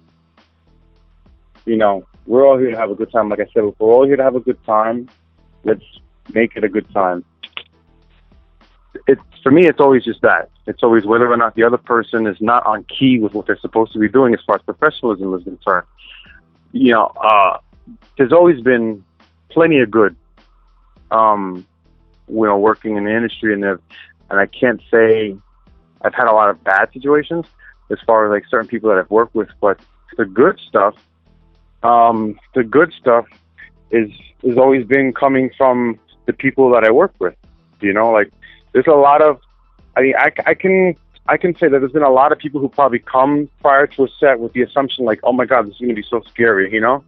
you 1.65 1.77
know, 1.77 2.07
we're 2.31 2.47
all 2.47 2.57
here 2.57 2.71
to 2.71 2.77
have 2.77 2.93
a 2.93 2.95
good 2.95 3.11
time. 3.11 3.29
Like 3.29 3.41
I 3.41 3.47
said, 3.53 3.63
before, 3.63 3.89
we're 3.89 3.95
all 3.95 4.07
here 4.07 4.17
to 4.17 4.23
have 4.23 4.37
a 4.37 4.41
good 4.41 4.63
time. 4.65 5.09
Let's 5.65 5.83
make 6.33 6.55
it 6.55 6.63
a 6.63 6.69
good 6.69 6.89
time. 6.95 7.25
It's 9.09 9.21
for 9.43 9.51
me, 9.51 9.67
it's 9.67 9.81
always 9.81 10.05
just 10.05 10.23
that. 10.23 10.49
It's 10.69 10.85
always 10.85 11.05
whether 11.05 11.29
or 11.29 11.37
not 11.37 11.57
the 11.57 11.65
other 11.65 11.77
person 11.77 12.29
is 12.29 12.37
not 12.41 12.65
on 12.67 12.85
key 12.85 13.19
with 13.19 13.35
what 13.35 13.47
they're 13.47 13.59
supposed 13.59 13.93
to 13.95 13.99
be 13.99 14.09
doing 14.09 14.33
as 14.33 14.41
far 14.47 14.57
as 14.57 14.63
professionalism 14.63 15.35
is 15.35 15.43
concerned. 15.43 15.87
You 16.71 16.93
know, 16.93 17.07
uh, 17.21 17.59
there's 18.17 18.33
always 18.33 18.61
been 18.61 19.05
plenty 19.49 19.81
of 19.81 19.91
good 19.91 20.15
um, 21.11 21.67
you 22.29 22.45
know, 22.45 22.59
working 22.59 22.97
in 22.97 23.07
the 23.07 23.15
industry, 23.15 23.53
and 23.55 23.65
and 23.65 23.81
I 24.31 24.47
can't 24.47 24.81
say 24.89 25.37
I've 26.03 26.15
had 26.15 26.29
a 26.29 26.33
lot 26.33 26.49
of 26.49 26.63
bad 26.63 26.93
situations 26.93 27.47
as 27.91 27.99
far 28.07 28.25
as 28.27 28.31
like 28.31 28.49
certain 28.49 28.69
people 28.69 28.89
that 28.91 28.99
I've 28.99 29.11
worked 29.11 29.35
with, 29.35 29.49
but 29.61 29.81
the 30.17 30.25
good 30.25 30.61
stuff, 30.69 30.95
um, 31.83 32.39
the 32.55 32.65
good 32.65 32.93
stuff 32.93 33.27
is 33.91 34.11
is 34.43 34.57
always 34.57 34.87
been 34.87 35.13
coming 35.13 35.51
from 35.57 35.99
the 36.27 36.33
people 36.33 36.71
that 36.71 36.85
I 36.85 36.91
work 36.91 37.13
with. 37.19 37.35
You 37.81 37.93
know, 37.93 38.11
like 38.11 38.31
there's 38.73 38.87
a 38.87 38.93
lot 38.93 39.23
of, 39.23 39.41
I 39.97 40.03
mean, 40.03 40.15
I, 40.17 40.31
I 40.47 40.55
can 40.55 40.95
I 41.27 41.37
can 41.37 41.57
say 41.57 41.69
that 41.69 41.79
there's 41.79 41.93
been 41.93 42.03
a 42.03 42.11
lot 42.11 42.33
of 42.33 42.39
people 42.39 42.61
who 42.61 42.69
probably 42.69 42.99
come 42.99 43.49
prior 43.61 43.87
to 43.87 44.05
a 44.05 44.09
set 44.19 44.41
with 44.41 44.53
the 44.53 44.63
assumption 44.63 45.05
like, 45.05 45.21
oh 45.23 45.33
my 45.33 45.45
god, 45.45 45.67
this 45.67 45.75
is 45.75 45.81
going 45.81 45.91
to 45.91 45.95
be 45.95 46.07
so 46.09 46.21
scary, 46.29 46.73
you 46.73 46.81
know. 46.81 47.05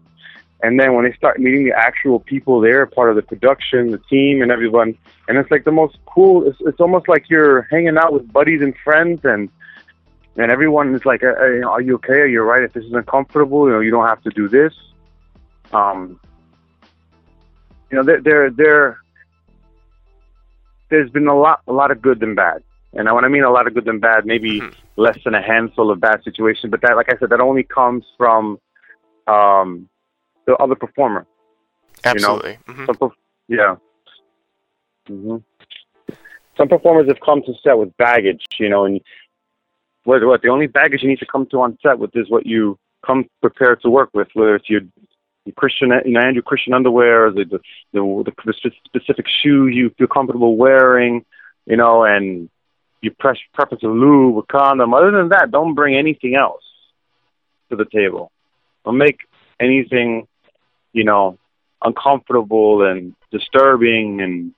And 0.63 0.79
then 0.79 0.95
when 0.95 1.05
they 1.05 1.13
start 1.15 1.41
meeting 1.41 1.65
the 1.65 1.73
actual 1.77 2.21
people 2.21 2.61
there, 2.61 2.87
part 2.87 3.11
of 3.11 3.17
the 3.17 3.23
production, 3.23 3.91
the 3.91 3.99
team, 3.99 4.43
and 4.43 4.53
everyone, 4.53 4.97
and 5.27 5.37
it's 5.37 5.51
like 5.51 5.65
the 5.65 5.73
most 5.73 5.99
cool. 6.07 6.47
It's, 6.47 6.59
it's 6.61 6.81
almost 6.81 7.09
like 7.09 7.29
you're 7.29 7.63
hanging 7.63 7.99
out 7.99 8.13
with 8.13 8.33
buddies 8.33 8.63
and 8.63 8.75
friends, 8.85 9.23
and 9.25 9.49
and 10.37 10.51
everyone 10.51 10.95
is 10.95 11.05
like, 11.05 11.23
you 11.23 11.61
know, 11.61 11.71
"Are 11.71 11.81
you 11.81 11.95
okay? 11.97 12.21
Are 12.21 12.27
you 12.27 12.43
right? 12.43 12.63
If 12.63 12.73
this 12.73 12.85
is 12.85 12.93
uncomfortable, 12.93 13.67
you 13.67 13.73
know, 13.75 13.81
you 13.81 13.91
don't 13.91 14.07
have 14.07 14.23
to 14.23 14.31
do 14.31 14.49
this." 14.49 14.73
Um, 15.73 16.19
you 17.91 17.97
know, 17.97 18.03
there, 18.05 18.21
there, 18.21 18.51
there. 18.51 18.99
There's 20.91 21.11
been 21.11 21.27
a 21.27 21.35
lot, 21.39 21.61
a 21.67 21.73
lot 21.73 21.91
of 21.91 22.03
good 22.03 22.21
than 22.21 22.35
bad, 22.35 22.63
and 22.93 23.11
when 23.15 23.25
I 23.25 23.29
mean 23.29 23.45
a 23.45 23.51
lot 23.51 23.67
of 23.67 23.73
good 23.75 23.87
than 23.87 23.99
bad, 23.99 24.27
maybe 24.27 24.61
Mhm. 24.61 24.75
less 24.97 25.19
than 25.25 25.35
a 25.35 25.41
handful 25.41 25.91
of 25.91 26.01
bad 26.01 26.23
situations. 26.23 26.71
But 26.71 26.83
that, 26.83 26.97
like 26.97 27.11
I 27.13 27.17
said, 27.19 27.31
that 27.31 27.41
only 27.41 27.63
comes 27.63 28.05
from 28.19 28.59
um, 29.27 29.89
the 30.47 30.55
other 30.57 30.75
performer. 30.75 31.25
Absolutely. 32.05 32.59
Mhm. 32.67 32.87
Some, 32.87 32.97
perf- 32.97 33.13
yeah. 33.49 33.77
hmm 35.07 35.37
Some 36.57 36.69
performers 36.69 37.07
have 37.09 37.21
come 37.21 37.41
to 37.43 37.55
set 37.63 37.79
with 37.79 37.97
baggage, 37.97 38.45
you 38.59 38.69
know, 38.69 38.85
and 38.85 39.01
what 40.05 40.25
what 40.25 40.43
the 40.43 40.49
only 40.49 40.67
baggage 40.67 41.03
you 41.03 41.09
need 41.09 41.21
to 41.21 41.27
come 41.27 41.47
to 41.47 41.61
on 41.61 41.79
set 41.83 41.99
with 41.99 42.15
is 42.15 42.29
what 42.29 42.47
you 42.47 42.79
come 43.05 43.25
prepared 43.41 43.81
to 43.83 43.91
work 43.91 44.11
with, 44.15 44.29
whether 44.35 44.55
it's 44.55 44.71
your, 44.71 44.83
your 45.45 45.55
Christian, 45.55 45.91
you 46.05 46.13
know, 46.13 46.29
your 46.29 46.43
Christian 46.43 46.75
underwear, 46.75 47.31
the 47.31 47.45
the, 47.45 47.59
the 47.93 48.33
the 48.45 48.71
specific 48.85 49.27
shoe 49.43 49.67
you 49.67 49.91
feel 49.99 50.07
comfortable 50.07 50.57
wearing, 50.57 51.25
you 51.67 51.77
know, 51.77 52.05
and 52.05 52.49
your 53.01 53.15
press 53.19 53.39
preference 53.53 53.83
of 53.83 53.91
lube 53.91 54.37
or 54.37 54.45
condom. 54.45 54.95
Other 54.95 55.11
than 55.11 55.29
that, 55.31 55.51
don't 55.51 55.75
bring 55.75 55.97
anything 55.97 56.37
else 56.37 56.63
to 57.71 57.77
the 57.77 57.85
table. 57.85 58.31
Don't 58.85 58.99
make 58.99 59.21
anything, 59.61 60.27
you 60.93 61.05
know, 61.05 61.39
uncomfortable 61.85 62.85
and 62.85 63.15
disturbing 63.31 64.21
and 64.21 64.55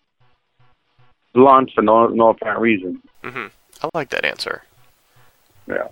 blunt 1.33 1.71
for 1.75 1.83
no 1.83 2.07
no 2.09 2.29
apparent 2.29 2.61
reason. 2.61 3.03
hmm 3.23 3.47
I 3.83 3.89
like 3.95 4.11
that 4.11 4.25
answer. 4.25 4.63
Yeah. 5.67 5.89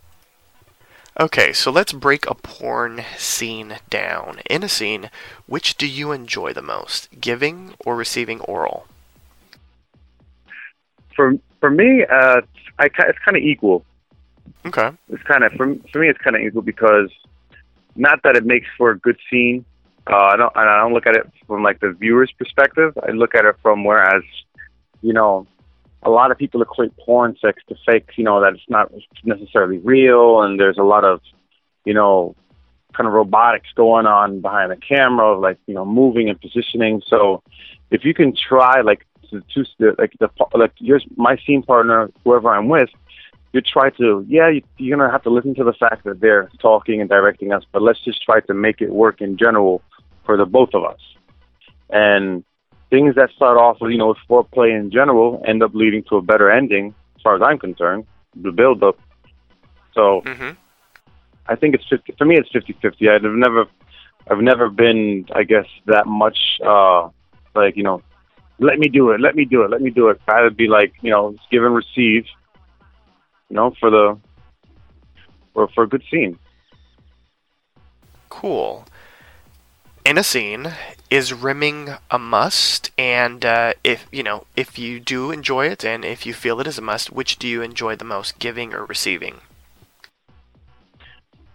Okay, 1.21 1.53
so 1.53 1.71
let's 1.71 1.93
break 1.93 2.27
a 2.27 2.35
porn 2.35 3.05
scene 3.19 3.77
down. 3.91 4.41
In 4.49 4.63
a 4.63 4.69
scene, 4.69 5.11
which 5.47 5.77
do 5.77 5.87
you 5.87 6.11
enjoy 6.11 6.55
the 6.55 6.63
most, 6.63 7.09
giving 7.21 7.75
or 7.85 7.97
receiving 7.97 8.41
oral? 8.41 8.87
For 11.15 11.35
for 11.61 11.71
me, 11.71 12.05
uh, 12.05 12.41
I 12.79 12.87
it's 12.87 13.19
kind 13.25 13.37
of 13.37 13.43
equal. 13.43 13.85
Okay. 14.65 14.91
It's 15.11 15.23
kind 15.25 15.45
of 15.45 15.53
for 15.53 15.75
for 15.93 15.99
me, 15.99 16.09
it's 16.09 16.19
kind 16.21 16.35
of 16.35 16.43
equal 16.43 16.63
because 16.63 17.11
not 17.95 18.23
that 18.23 18.37
it 18.37 18.47
makes 18.47 18.67
for 18.79 18.91
a 18.91 18.99
good 18.99 19.19
scene. 19.31 19.65
Uh, 20.07 20.17
I 20.17 20.37
don't 20.37 20.53
and 20.57 20.69
I 20.69 20.79
don't 20.79 20.95
look 20.95 21.07
at 21.07 21.15
it 21.15 21.31
from 21.47 21.63
like 21.63 21.81
the 21.81 21.93
viewer's 21.93 22.33
perspective. 22.33 22.97
I 23.07 23.11
look 23.11 23.35
at 23.35 23.45
it 23.45 23.57
from 23.63 23.85
whereas, 23.85 24.23
you 25.03 25.13
know, 25.13 25.47
a 26.03 26.11
lot 26.11 26.31
of 26.31 26.39
people 26.39 26.63
equate 26.63 26.97
porn 26.97 27.37
sex 27.41 27.63
to 27.69 27.77
fake. 27.87 28.11
You 28.17 28.25
know 28.25 28.41
that 28.41 28.55
it's 28.55 28.69
not 28.69 28.93
necessarily 29.25 29.79
real, 29.79 30.43
and 30.43 30.59
there's 30.59 30.79
a 30.79 30.83
lot 30.83 31.05
of, 31.05 31.21
you 31.85 31.95
know, 31.95 32.35
kind 32.93 33.07
of 33.07 33.13
robotics 33.13 33.69
going 33.75 34.07
on 34.07 34.41
behind 34.41 34.71
the 34.71 34.77
camera, 34.77 35.39
like 35.39 35.59
you 35.67 35.75
know, 35.75 35.85
moving 35.85 36.29
and 36.29 36.41
positioning. 36.41 37.03
So, 37.07 37.43
if 37.91 38.05
you 38.05 38.15
can 38.15 38.35
try 38.35 38.81
like 38.81 39.07
to, 39.31 39.43
to 39.55 39.95
like 39.99 40.15
the 40.19 40.29
like 40.55 40.73
yours, 40.79 41.05
my 41.17 41.37
scene 41.47 41.63
partner, 41.63 42.11
whoever 42.25 42.51
I'm 42.51 42.69
with, 42.69 42.91
you 43.53 43.61
try 43.61 43.91
to 43.91 44.25
yeah, 44.29 44.49
you, 44.49 44.63
you're 44.79 44.97
gonna 44.97 45.11
have 45.11 45.23
to 45.23 45.31
listen 45.31 45.55
to 45.57 45.65
the 45.65 45.73
fact 45.73 46.05
that 46.05 46.21
they're 46.21 46.51
talking 46.61 47.01
and 47.01 47.09
directing 47.09 47.53
us, 47.53 47.65
but 47.71 47.83
let's 47.83 48.01
just 48.01 48.23
try 48.23 48.41
to 48.41 48.55
make 48.55 48.81
it 48.81 48.91
work 48.91 49.21
in 49.21 49.37
general 49.37 49.83
for 50.25 50.37
the 50.37 50.47
both 50.47 50.71
of 50.75 50.85
us. 50.85 51.01
And 51.91 52.45
things 52.93 53.15
that 53.15 53.31
start 53.35 53.57
off 53.57 53.79
with 53.81 53.91
you 53.91 53.97
know 53.97 54.15
foreplay 54.29 54.79
in 54.79 54.91
general 54.91 55.43
end 55.49 55.63
up 55.63 55.75
leading 55.75 56.05
to 56.11 56.17
a 56.17 56.23
better 56.23 56.51
ending, 56.51 56.95
as 57.17 57.23
far 57.23 57.35
as 57.35 57.43
I'm 57.43 57.59
concerned. 57.59 58.05
The 58.37 58.53
build 58.53 58.83
up. 58.83 58.99
So 59.95 60.21
mm-hmm. 60.21 60.51
I 61.47 61.57
think 61.57 61.75
it's 61.75 61.89
50 61.89 62.15
for 62.19 62.27
me. 62.27 62.37
It's 62.37 62.51
50-50. 62.53 63.09
I've 63.11 63.23
never, 63.23 63.65
I've 64.31 64.39
never 64.39 64.69
been, 64.69 65.27
I 65.35 65.43
guess, 65.45 65.67
that 65.87 66.07
much 66.07 66.39
uh 66.65 67.09
like 67.55 67.77
you 67.77 67.83
know, 67.83 68.03
let 68.59 68.79
me 68.79 68.89
do 68.89 69.11
it, 69.11 69.21
let 69.21 69.35
me 69.35 69.45
do 69.47 69.63
it, 69.63 69.71
let 69.71 69.81
me 69.81 69.91
do 69.91 70.09
it. 70.11 70.21
I'd 70.29 70.57
be 70.57 70.69
like 70.69 70.93
you 71.01 71.11
know, 71.11 71.35
give 71.51 71.65
and 71.65 71.75
receive. 71.75 72.27
You 73.49 73.57
know, 73.57 73.75
for 73.81 73.91
the 73.91 74.19
for 75.55 75.69
for 75.75 75.85
a 75.85 75.89
good 75.89 76.05
scene. 76.11 76.39
Cool. 78.29 78.85
In 80.05 80.19
a 80.19 80.25
scene, 80.25 80.73
is 81.13 81.35
rimming 81.35 81.91
a 82.11 82.19
must? 82.19 82.91
And 82.97 83.45
uh, 83.45 83.75
if 83.85 84.07
you 84.11 84.23
know, 84.23 84.47
if 84.57 84.79
you 84.79 84.99
do 84.99 85.31
enjoy 85.31 85.67
it, 85.67 85.85
and 85.85 86.07
if 86.07 86.25
you 86.25 86.33
feel 86.33 86.59
it 86.61 86.67
is 86.67 86.79
a 86.79 86.83
must, 86.83 87.13
which 87.13 87.39
do 87.39 87.47
you 87.47 87.61
enjoy 87.61 87.97
the 87.97 88.05
most, 88.05 88.39
giving 88.39 88.73
or 88.73 88.87
receiving? 88.87 89.43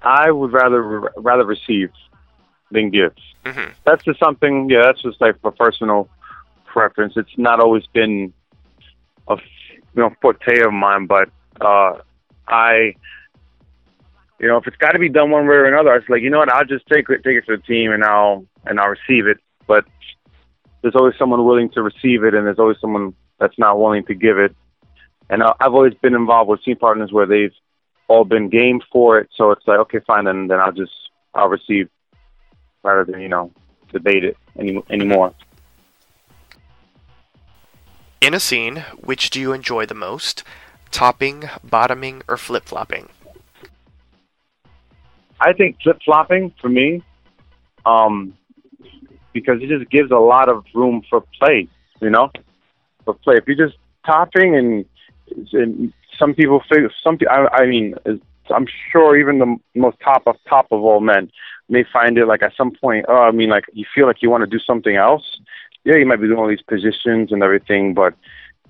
I 0.03 0.29
would 0.29 0.53
rather 0.53 1.11
rather 1.17 1.43
receive 1.43 1.89
than 2.69 2.91
give. 2.91 3.15
hmm 3.43 3.71
That's 3.83 4.03
just 4.03 4.19
something. 4.19 4.69
Yeah, 4.69 4.83
that's 4.83 5.01
just 5.01 5.19
like 5.19 5.35
a 5.43 5.51
personal 5.51 6.07
preference. 6.67 7.13
It's 7.17 7.35
not 7.37 7.59
always 7.59 7.87
been 7.87 8.31
a 9.27 9.37
you 9.95 10.01
know 10.03 10.13
forte 10.21 10.59
of 10.59 10.71
mine, 10.71 11.07
but 11.07 11.29
uh, 11.59 11.93
I, 12.47 12.93
you 14.39 14.47
know, 14.47 14.57
if 14.57 14.67
it's 14.67 14.77
got 14.77 14.91
to 14.91 14.99
be 14.99 15.09
done 15.09 15.31
one 15.31 15.47
way 15.47 15.55
or 15.55 15.65
another, 15.65 15.95
it's 15.95 16.09
like 16.09 16.21
you 16.21 16.29
know 16.29 16.39
what, 16.39 16.53
I'll 16.53 16.63
just 16.63 16.85
take 16.85 17.09
it, 17.09 17.23
take 17.23 17.37
it 17.37 17.45
to 17.47 17.57
the 17.57 17.63
team, 17.63 17.91
and 17.91 18.03
I'll 18.03 18.45
and 18.67 18.79
I'll 18.79 18.89
receive 18.89 19.25
it. 19.25 19.39
But 19.67 19.85
there's 20.81 20.95
always 20.95 21.15
someone 21.19 21.45
willing 21.45 21.69
to 21.71 21.81
receive 21.81 22.23
it, 22.23 22.33
and 22.33 22.45
there's 22.45 22.59
always 22.59 22.77
someone 22.79 23.13
that's 23.39 23.57
not 23.59 23.79
willing 23.79 24.05
to 24.05 24.15
give 24.15 24.37
it. 24.37 24.55
And 25.29 25.43
uh, 25.43 25.53
I've 25.59 25.73
always 25.73 25.93
been 25.95 26.15
involved 26.15 26.49
with 26.49 26.63
team 26.63 26.77
partners 26.77 27.11
where 27.11 27.25
they've 27.25 27.53
all 28.07 28.23
been 28.23 28.49
game 28.49 28.81
for 28.91 29.19
it, 29.19 29.29
so 29.35 29.51
it's 29.51 29.67
like 29.67 29.79
okay, 29.79 29.99
fine, 30.07 30.25
then 30.25 30.47
then 30.47 30.59
I'll 30.59 30.71
just 30.71 30.93
I'll 31.33 31.49
receive 31.49 31.89
rather 32.83 33.03
than 33.03 33.21
you 33.21 33.27
know 33.27 33.51
debate 33.91 34.23
it 34.23 34.37
any 34.57 34.81
anymore. 34.89 35.33
In 38.21 38.33
a 38.33 38.39
scene, 38.39 38.83
which 38.99 39.29
do 39.29 39.39
you 39.39 39.53
enjoy 39.53 39.85
the 39.85 39.93
most, 39.93 40.43
topping, 40.91 41.49
bottoming, 41.63 42.23
or 42.27 42.37
flip 42.37 42.65
flopping? 42.65 43.09
I 45.39 45.53
think 45.53 45.77
flip 45.83 45.99
flopping 46.03 46.51
for 46.59 46.67
me, 46.67 47.03
um, 47.85 48.35
because 49.39 49.61
it 49.61 49.69
just 49.69 49.89
gives 49.89 50.11
a 50.11 50.17
lot 50.17 50.49
of 50.49 50.65
room 50.73 51.01
for 51.09 51.23
play. 51.39 51.67
You 52.01 52.09
know, 52.09 52.29
for 53.05 53.13
play. 53.13 53.35
If 53.37 53.47
you're 53.47 53.67
just 53.67 53.77
topping 54.05 54.55
and, 54.55 54.85
and 55.53 55.93
some 56.17 56.33
people 56.33 56.61
figure 56.69 56.91
some. 57.03 57.17
I, 57.29 57.47
I 57.51 57.65
mean, 57.65 57.95
I'm 58.49 58.67
sure 58.91 59.17
even 59.17 59.39
the 59.39 59.57
most 59.75 59.97
top 59.99 60.23
of 60.27 60.35
top 60.47 60.67
of 60.71 60.81
all 60.83 60.99
men 60.99 61.31
may 61.69 61.83
find 61.91 62.17
it 62.17 62.25
like 62.27 62.43
at 62.43 62.53
some 62.55 62.71
point. 62.71 63.05
Oh, 63.07 63.21
I 63.21 63.31
mean, 63.31 63.49
like 63.49 63.65
you 63.73 63.85
feel 63.93 64.07
like 64.07 64.21
you 64.21 64.29
want 64.29 64.41
to 64.41 64.47
do 64.47 64.59
something 64.59 64.95
else. 64.95 65.39
Yeah, 65.83 65.95
you 65.95 66.05
might 66.05 66.21
be 66.21 66.27
doing 66.27 66.39
all 66.39 66.47
these 66.47 66.61
positions 66.61 67.31
and 67.31 67.41
everything, 67.41 67.93
but 67.93 68.13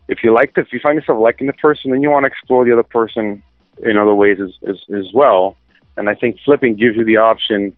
if 0.08 0.23
you 0.23 0.34
like 0.34 0.53
the, 0.53 0.62
if 0.62 0.71
you 0.71 0.80
find 0.80 0.95
yourself 0.95 1.19
liking 1.19 1.47
the 1.47 1.53
person, 1.53 1.91
then 1.91 2.01
you 2.01 2.10
want 2.10 2.23
to 2.23 2.27
explore 2.27 2.63
the 2.63 2.71
other 2.71 2.84
person 2.84 3.43
in 3.84 3.97
other 3.97 4.15
ways 4.15 4.38
as, 4.41 4.51
as, 4.69 4.77
as 4.95 5.06
well. 5.13 5.58
And 5.97 6.10
I 6.10 6.15
think 6.15 6.38
flipping 6.45 6.75
gives 6.75 6.95
you 6.95 7.03
the 7.03 7.17
option 7.17 7.75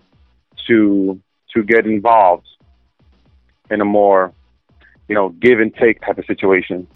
to 0.68 1.20
to 1.54 1.64
get 1.64 1.86
involved 1.86 2.48
in 3.70 3.82
a 3.82 3.86
more, 3.86 4.34
you 5.08 5.16
know, 5.16 5.30
give 5.30 5.60
and 5.60 5.74
take 5.76 6.02
type 6.02 6.18
of 6.18 6.26
situation. 6.26 6.88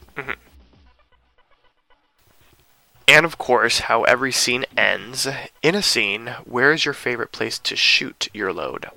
And 3.08 3.26
of 3.26 3.38
course, 3.38 3.82
how 3.82 4.04
every 4.04 4.32
scene 4.32 4.66
ends. 4.78 5.28
In 5.62 5.76
a 5.76 5.82
scene, 5.82 6.36
where 6.46 6.72
is 6.72 6.86
your 6.86 6.94
favorite 6.94 7.32
place 7.32 7.60
to 7.60 7.76
shoot 7.76 8.30
your 8.34 8.54
load? 8.54 8.88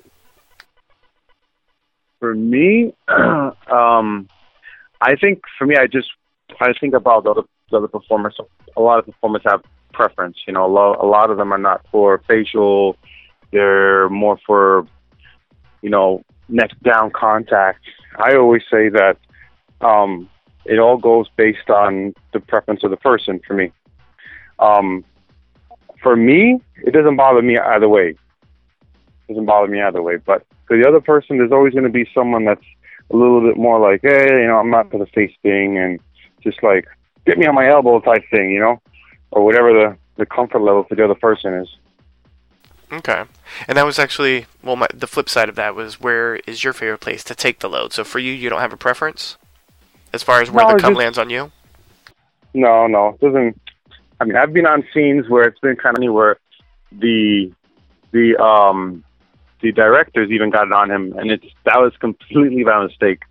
For 2.19 2.33
me, 2.33 2.93
um, 3.07 4.27
I 4.99 5.15
think 5.19 5.41
for 5.57 5.67
me, 5.67 5.75
I 5.75 5.87
just 5.87 6.07
I 6.59 6.73
think 6.79 6.93
about 6.93 7.25
the 7.25 7.31
other, 7.31 7.43
the 7.69 7.77
other 7.77 7.87
performers. 7.87 8.39
A 8.75 8.81
lot 8.81 8.97
of 8.97 9.05
performers 9.05 9.43
have 9.45 9.61
preference. 9.93 10.37
You 10.47 10.53
know, 10.53 10.65
a 10.65 10.71
lot, 10.71 11.03
a 11.03 11.05
lot 11.05 11.29
of 11.29 11.37
them 11.37 11.53
are 11.53 11.57
not 11.57 11.85
for 11.91 12.21
facial. 12.27 12.95
They're 13.51 14.09
more 14.09 14.39
for, 14.45 14.87
you 15.81 15.89
know, 15.89 16.23
neck 16.49 16.71
down 16.83 17.11
contact. 17.11 17.81
I 18.17 18.35
always 18.35 18.63
say 18.71 18.89
that 18.89 19.17
um, 19.81 20.29
it 20.65 20.79
all 20.79 20.97
goes 20.97 21.27
based 21.35 21.69
on 21.69 22.13
the 22.33 22.39
preference 22.39 22.83
of 22.83 22.91
the 22.91 22.97
person. 22.97 23.39
For 23.45 23.53
me, 23.53 23.71
um, 24.59 25.03
for 26.01 26.15
me, 26.15 26.59
it 26.83 26.91
doesn't 26.91 27.15
bother 27.15 27.41
me 27.41 27.57
either 27.57 27.89
way. 27.89 28.09
It 28.09 29.27
doesn't 29.27 29.45
bother 29.45 29.67
me 29.67 29.81
either 29.81 30.01
way. 30.01 30.17
But 30.17 30.45
for 30.67 30.77
the 30.77 30.87
other 30.87 31.01
person, 31.01 31.37
there's 31.37 31.51
always 31.51 31.73
going 31.73 31.83
to 31.85 31.89
be 31.89 32.09
someone 32.13 32.45
that's 32.45 32.65
a 33.11 33.15
little 33.15 33.41
bit 33.41 33.57
more 33.57 33.79
like, 33.79 34.01
hey, 34.03 34.41
you 34.41 34.47
know, 34.47 34.57
I'm 34.57 34.69
not 34.69 34.91
for 34.91 34.99
the 34.99 35.05
face 35.07 35.33
thing, 35.41 35.77
and 35.77 35.99
just 36.41 36.61
like 36.63 36.85
get 37.25 37.37
me 37.37 37.45
on 37.45 37.55
my 37.55 37.69
elbow 37.69 37.99
type 37.99 38.23
thing, 38.31 38.51
you 38.51 38.59
know, 38.59 38.81
or 39.31 39.43
whatever 39.43 39.73
the 39.73 39.97
the 40.17 40.25
comfort 40.25 40.61
level 40.61 40.83
for 40.83 40.95
the 40.95 41.03
other 41.03 41.15
person 41.15 41.53
is. 41.53 41.69
Okay. 42.91 43.23
And 43.67 43.77
that 43.77 43.85
was 43.85 43.99
actually, 43.99 44.45
well, 44.63 44.75
my, 44.77 44.87
the 44.93 45.07
flip 45.07 45.27
side 45.29 45.49
of 45.49 45.55
that 45.55 45.75
was 45.75 45.99
where 45.99 46.37
is 46.47 46.63
your 46.63 46.73
favorite 46.73 46.99
place 46.99 47.23
to 47.25 47.35
take 47.35 47.59
the 47.59 47.69
load? 47.69 47.91
So 47.93 48.03
for 48.03 48.19
you, 48.19 48.31
you 48.31 48.49
don't 48.49 48.61
have 48.61 48.71
a 48.73 48.77
preference 48.77 49.37
as 50.13 50.23
far 50.23 50.41
as 50.41 50.49
where 50.49 50.65
No, 50.65 50.73
the 50.73 50.79
cum 50.79 50.93
just- 50.93 50.99
lands 50.99 51.17
on 51.17 51.29
you? 51.29 51.51
No, 52.53 52.87
no, 52.87 53.09
it 53.09 53.19
doesn't. 53.19 53.59
I 54.19 54.23
mean, 54.25 54.35
I've 54.35 54.53
been 54.53 54.65
on 54.65 54.83
scenes 54.93 55.29
where 55.29 55.43
it's 55.43 55.59
been 55.59 55.75
kind 55.75 56.01
of 56.03 56.13
where 56.13 56.37
the 56.91 57.51
the 58.11 58.35
um 58.41 59.03
the 59.61 59.71
directors 59.73 60.31
even 60.31 60.49
got 60.49 60.65
it 60.67 60.73
on 60.73 60.89
him, 60.89 61.13
and 61.19 61.29
it's 61.29 61.45
that 61.65 61.79
was 61.79 61.93
completely 61.99 62.63
by 62.63 62.83
mistake. 62.83 63.23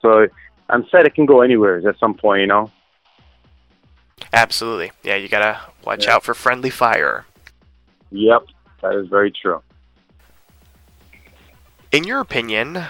So 0.00 0.28
on 0.70 0.86
set, 0.90 1.04
it 1.04 1.14
can 1.14 1.26
go 1.26 1.42
anywhere 1.42 1.86
at 1.86 1.98
some 1.98 2.14
point, 2.14 2.40
you 2.42 2.46
know. 2.46 2.70
Absolutely. 4.32 4.92
Yeah, 5.02 5.16
you 5.16 5.28
gotta 5.28 5.60
watch 5.84 6.06
Yeah. 6.06 6.14
out 6.14 6.22
for 6.24 6.32
friendly 6.34 6.70
fire. 6.70 7.26
Yep, 8.10 8.44
that 8.82 8.94
is 8.94 9.08
very 9.08 9.30
true. 9.30 9.62
In 11.90 12.04
your 12.04 12.20
opinion, 12.20 12.84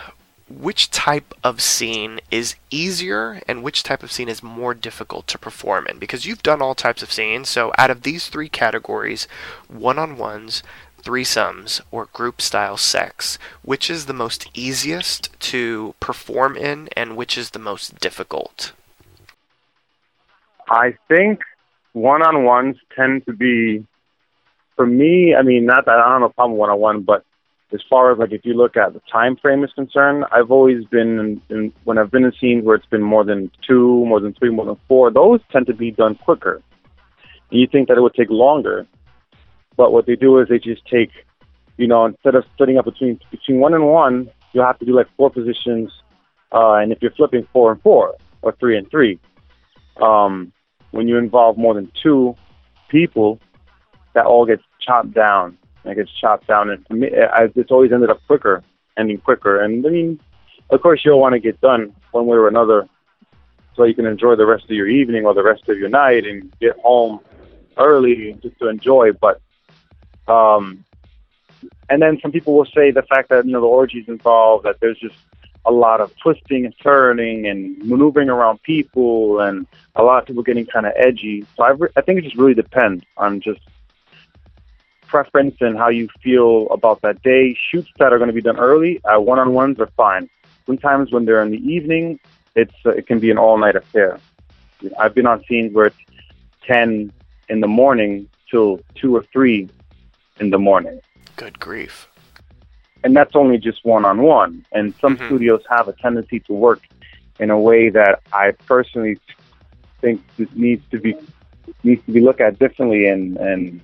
which 0.49 0.91
type 0.91 1.35
of 1.43 1.61
scene 1.61 2.21
is 2.31 2.57
easier 2.71 3.41
and 3.49 3.63
which 3.63 3.83
type 3.83 4.03
of 4.03 4.13
scene 4.13 4.29
is 4.29 4.43
more 4.43 4.75
difficult 4.75 5.27
to 5.29 5.39
perform 5.39 5.87
in? 5.87 5.99
Because 5.99 6.27
you've 6.27 6.43
done 6.43 6.61
all 6.61 6.75
types 6.75 7.03
of 7.03 7.13
scenes, 7.13 7.49
so 7.49 7.73
out 7.79 7.91
of 7.91 8.03
these 8.03 8.29
three 8.29 8.49
categories 8.49 9.27
one 9.69 9.99
on 9.99 10.17
ones, 10.17 10.63
threesomes, 11.03 11.81
or 11.91 12.07
group 12.07 12.41
style 12.41 12.77
sex, 12.77 13.39
which 13.63 13.91
is 13.91 14.07
the 14.07 14.13
most 14.13 14.49
easiest 14.55 15.39
to 15.41 15.95
perform 16.01 16.57
in 16.57 16.89
and 16.97 17.17
which 17.17 17.37
is 17.37 17.51
the 17.51 17.59
most 17.59 17.99
difficult? 17.99 18.73
I 20.69 20.97
think 21.09 21.41
one 21.93 22.23
on 22.23 22.45
ones 22.45 22.77
tend 22.95 23.27
to 23.27 23.33
be, 23.33 23.85
for 24.83 24.87
me, 24.87 25.33
I 25.33 25.43
mean, 25.43 25.65
not 25.65 25.85
that 25.85 25.93
I 25.93 26.11
don't 26.11 26.23
have 26.23 26.31
a 26.33 26.35
problem 26.35 26.59
one 26.59 26.69
on 26.69 26.81
one, 26.81 27.03
but 27.03 27.25
as 27.73 27.81
far 27.89 28.11
as 28.11 28.19
like 28.19 28.33
if 28.33 28.45
you 28.45 28.55
look 28.55 28.77
at 28.77 28.95
the 28.95 29.01
time 29.13 29.37
frame 29.37 29.63
is 29.63 29.73
concerned, 29.75 30.25
I've 30.33 30.51
always 30.51 30.85
been 30.87 31.21
in, 31.21 31.43
in 31.51 31.73
when 31.85 31.99
I've 31.99 32.11
been 32.11 32.25
in 32.25 32.33
scenes 32.41 32.65
where 32.65 32.75
it's 32.75 32.87
been 32.87 33.01
more 33.01 33.25
than 33.25 33.53
two, 33.65 34.05
more 34.07 34.19
than 34.19 34.35
three, 34.35 34.51
more 34.51 34.67
than 34.67 34.77
four. 34.89 35.13
Those 35.13 35.39
tend 35.53 35.69
to 35.69 35.73
be 35.73 35.93
done 35.93 36.17
quicker. 36.17 36.61
And 37.53 37.61
you 37.61 37.69
think 37.69 37.87
that 37.87 37.97
it 37.97 38.01
would 38.01 38.15
take 38.15 38.29
longer, 38.29 38.89
but 39.77 39.93
what 39.93 40.07
they 40.07 40.17
do 40.17 40.41
is 40.41 40.49
they 40.49 40.59
just 40.59 40.85
take, 40.87 41.11
you 41.77 41.87
know, 41.87 42.05
instead 42.07 42.35
of 42.35 42.45
splitting 42.53 42.77
up 42.77 42.87
between 42.87 43.21
between 43.31 43.61
one 43.61 43.75
and 43.75 43.87
one, 43.87 44.33
you'll 44.53 44.67
have 44.67 44.81
to 44.81 44.85
do 44.85 44.97
like 44.97 45.07
four 45.17 45.31
positions, 45.31 45.93
uh, 46.51 46.73
and 46.73 46.91
if 46.91 46.99
you're 47.01 47.13
flipping 47.13 47.47
four 47.53 47.71
and 47.71 47.81
four 47.83 48.17
or 48.43 48.51
three 48.59 48.77
and 48.77 48.91
three, 48.91 49.21
um, 50.03 50.53
when 50.91 51.07
you 51.07 51.19
involve 51.19 51.57
more 51.57 51.73
than 51.73 51.89
two 52.03 52.35
people, 52.89 53.39
that 54.15 54.27
all 54.27 54.47
gets 54.47 54.63
chopped 54.81 55.15
down. 55.15 55.59
It 55.85 55.97
gets 55.97 56.13
chopped 56.13 56.47
down, 56.47 56.71
and 56.71 56.85
me, 56.91 57.09
I, 57.09 57.49
it's 57.57 57.71
always 57.71 57.93
ended 57.93 58.11
up 58.11 58.21
quicker, 58.27 58.63
ending 58.97 59.19
quicker. 59.19 59.61
And 59.61 59.85
I 59.85 59.91
mean, 59.91 60.21
of 60.71 60.81
course, 60.81 61.05
you'll 61.05 61.21
want 61.21 61.33
to 61.33 61.41
get 61.41 61.61
done 61.61 61.93
one 62.13 62.27
way 62.27 62.37
or 62.37 62.47
another, 62.47 62.89
so 63.75 63.85
you 63.85 63.95
can 63.95 64.07
enjoy 64.07 64.37
the 64.37 64.47
rest 64.47 64.65
of 64.65 64.71
your 64.71 64.89
evening 64.89 65.27
or 65.27 65.35
the 65.35 65.43
rest 65.43 65.69
of 65.69 65.79
your 65.79 65.89
night 65.89 66.25
and 66.25 66.53
get 66.61 66.79
home 66.79 67.21
early 67.77 68.39
just 68.43 68.59
to 68.61 68.69
enjoy. 68.69 69.11
But 69.13 69.41
um, 70.29 70.85
and 71.89 72.01
then 72.01 72.19
some 72.21 72.33
people 72.33 72.55
will 72.55 72.67
say 72.67 72.91
the 72.91 73.03
fact 73.03 73.29
that 73.31 73.45
you 73.45 73.53
know 73.53 73.61
the 73.61 73.67
orgies 73.67 74.09
involved, 74.09 74.65
that 74.65 74.79
there's 74.81 74.99
just 74.99 75.17
a 75.65 75.71
lot 75.71 76.01
of 76.01 76.17
twisting 76.17 76.65
and 76.65 76.75
turning 76.83 77.47
and 77.47 77.79
maneuvering 77.79 78.29
around 78.29 78.63
people, 78.63 79.41
and 79.41 79.67
a 79.97 80.03
lot 80.03 80.23
of 80.23 80.27
people 80.27 80.43
getting 80.43 80.67
kind 80.67 80.87
of 80.87 80.93
edgy. 80.97 81.47
So 81.57 81.65
I, 81.65 81.71
re- 81.71 81.91
I 81.97 82.01
think 82.01 82.19
it 82.19 82.23
just 82.23 82.37
really 82.37 82.55
depends 82.55 83.05
on 83.17 83.41
just 83.41 83.61
preference 85.13 85.57
and 85.61 85.77
how 85.77 85.91
you 85.91 86.09
feel 86.25 86.67
about 86.71 87.03
that 87.03 87.23
day. 87.23 87.57
Shoots 87.71 87.91
that 87.99 88.13
are 88.13 88.19
going 88.19 88.33
to 88.35 88.39
be 88.41 88.41
done 88.41 88.59
early, 88.59 89.01
uh, 89.05 89.21
one-on-ones 89.21 89.79
are 89.79 89.91
fine. 89.95 90.29
Sometimes 90.65 91.13
when 91.13 91.27
they're 91.27 91.43
in 91.43 91.51
the 91.51 91.65
evening, 91.75 92.19
it's 92.57 92.75
uh, 92.87 92.91
it 92.91 93.07
can 93.07 93.21
be 93.21 93.31
an 93.31 93.39
all-night 93.39 93.77
affair. 93.77 94.19
I've 94.99 95.15
been 95.15 95.27
on 95.27 95.45
scenes 95.49 95.75
where 95.75 95.87
it's 95.87 96.05
10 96.67 97.13
in 97.51 97.61
the 97.61 97.69
morning 97.69 98.29
till 98.51 98.81
two 99.01 99.15
or 99.15 99.25
three 99.33 99.69
in 100.41 100.49
the 100.51 100.59
morning. 100.59 100.99
Good 101.37 101.61
grief. 101.61 102.09
And 103.05 103.15
that's 103.15 103.37
only 103.37 103.59
just 103.59 103.85
one 103.85 104.05
on 104.05 104.23
one. 104.23 104.65
And 104.73 104.95
some 105.01 105.17
Mhm. 105.17 105.27
studios 105.27 105.63
have 105.69 105.89
a 105.89 105.93
tendency 105.93 106.41
to 106.49 106.53
work 106.55 106.81
in 107.39 107.51
a 107.51 107.59
way 107.59 107.91
that 107.91 108.21
I 108.33 108.53
personally 108.67 109.19
think 110.01 110.21
needs 110.55 110.85
to 110.91 110.99
be 110.99 111.15
needs 111.85 112.05
to 112.07 112.13
be 112.13 112.21
looked 112.21 112.41
at 112.41 112.59
differently 112.59 113.03
and 113.09 113.37
and 113.37 113.81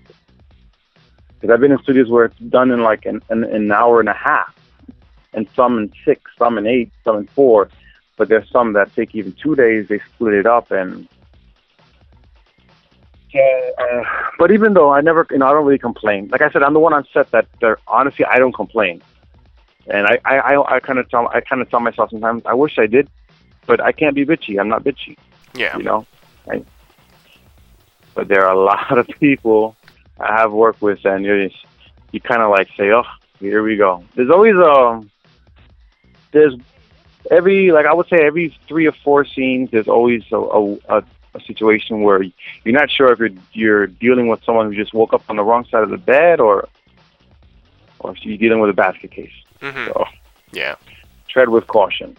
because 1.41 1.53
I've 1.53 1.61
been 1.61 1.73
in 1.73 1.79
studios 1.83 2.09
where 2.09 2.25
it's 2.27 2.39
done 2.39 2.71
in 2.71 2.83
like 2.83 3.07
an, 3.07 3.23
an 3.29 3.45
an 3.45 3.71
hour 3.71 4.01
and 4.01 4.09
a 4.09 4.15
half, 4.15 4.55
and 5.33 5.49
some 5.55 5.79
in 5.79 5.93
six, 6.05 6.21
some 6.39 6.59
in 6.59 6.67
eight, 6.67 6.91
some 7.05 7.17
in 7.17 7.27
four, 7.29 7.69
but 8.17 8.29
there's 8.29 8.49
some 8.51 8.73
that 8.73 8.95
take 8.95 9.15
even 9.15 9.33
two 9.33 9.55
days. 9.55 9.89
They 9.89 10.01
split 10.15 10.35
it 10.35 10.47
up 10.47 10.71
and 10.71 11.09
uh, 13.35 14.03
but 14.39 14.51
even 14.51 14.75
though 14.75 14.91
I 14.93 15.01
never, 15.01 15.27
you 15.31 15.39
know, 15.39 15.47
I 15.47 15.53
don't 15.53 15.65
really 15.65 15.79
complain. 15.79 16.29
Like 16.33 16.41
I 16.41 16.51
said, 16.51 16.63
I'm 16.63 16.73
the 16.73 16.81
one 16.81 16.93
on 16.95 17.07
set 17.13 17.31
that, 17.31 17.47
that 17.61 17.77
honestly 17.87 18.25
I 18.25 18.39
don't 18.39 18.55
complain, 18.55 19.03
and 19.87 20.07
I, 20.07 20.19
I, 20.25 20.39
I, 20.39 20.77
I 20.77 20.81
kind 20.81 20.99
of 20.99 21.09
tell, 21.11 21.29
I 21.29 21.41
kind 21.41 21.61
of 21.63 21.71
tell 21.71 21.81
myself 21.81 22.11
sometimes 22.11 22.43
I 22.47 22.55
wish 22.55 22.79
I 22.79 22.87
did, 22.87 23.09
but 23.67 23.81
I 23.81 23.93
can't 23.93 24.15
be 24.15 24.25
bitchy. 24.25 24.59
I'm 24.59 24.69
not 24.69 24.83
bitchy, 24.83 25.17
Yeah. 25.55 25.77
you 25.77 25.85
know. 25.85 26.07
Right? 26.47 26.65
But 28.15 28.29
there 28.29 28.45
are 28.47 28.53
a 28.53 28.59
lot 28.59 28.99
of 28.99 29.07
people 29.21 29.77
I 30.21 30.41
have 30.41 30.53
worked 30.53 30.83
with, 30.83 31.05
and 31.05 31.25
you 31.25 31.49
just, 31.49 31.65
you 32.13 32.21
kind 32.21 32.43
of 32.43 32.51
like 32.51 32.69
say, 32.77 32.91
oh, 32.91 33.05
here 33.41 33.63
we 33.63 33.77
go. 33.77 34.05
There's 34.15 34.31
always 34.31 34.55
um, 34.57 35.11
there's 36.33 36.55
every 37.31 37.71
like 37.71 37.87
I 37.87 37.95
would 37.95 38.09
say 38.09 38.19
every 38.25 38.57
three 38.67 38.87
or 38.87 38.93
four 39.05 39.25
scenes. 39.25 39.71
There's 39.71 39.89
always 39.89 40.23
a, 40.33 40.37
a, 40.37 40.75
a 40.89 41.05
a 41.35 41.41
situation 41.47 42.03
where 42.03 42.23
you're 42.23 42.75
not 42.75 42.91
sure 42.91 43.13
if 43.13 43.19
you're 43.19 43.31
you're 43.53 43.87
dealing 43.87 44.29
with 44.29 44.43
someone 44.45 44.67
who 44.67 44.75
just 44.75 44.95
woke 44.95 45.13
up 45.13 45.23
on 45.29 45.37
the 45.37 45.45
wrong 45.45 45.65
side 45.71 45.83
of 45.83 45.91
the 45.91 45.99
bed 45.99 46.41
or 46.41 46.69
or 48.01 48.13
if 48.13 48.25
you're 48.25 48.39
dealing 48.39 48.61
with 48.61 48.71
a 48.71 48.75
basket 48.75 49.11
case. 49.11 49.33
hmm 49.61 49.87
So 49.87 50.05
Yeah. 50.53 50.77
tread 51.29 51.49
with 51.49 51.67
caution. 51.67 52.17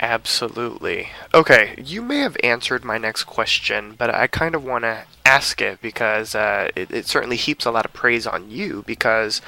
Absolutely. 0.00 1.10
Okay, 1.34 1.74
you 1.76 2.00
may 2.00 2.18
have 2.20 2.36
answered 2.42 2.84
my 2.84 2.96
next 2.96 3.24
question, 3.24 3.94
but 3.98 4.08
I 4.08 4.26
kind 4.26 4.54
of 4.54 4.64
want 4.64 4.84
to 4.84 5.04
ask 5.26 5.60
it 5.60 5.82
because 5.82 6.34
uh, 6.34 6.70
it, 6.74 6.90
it 6.90 7.06
certainly 7.06 7.36
heaps 7.36 7.66
a 7.66 7.70
lot 7.70 7.84
of 7.84 7.92
praise 7.92 8.26
on 8.26 8.50
you 8.50 8.82
because 8.86 9.42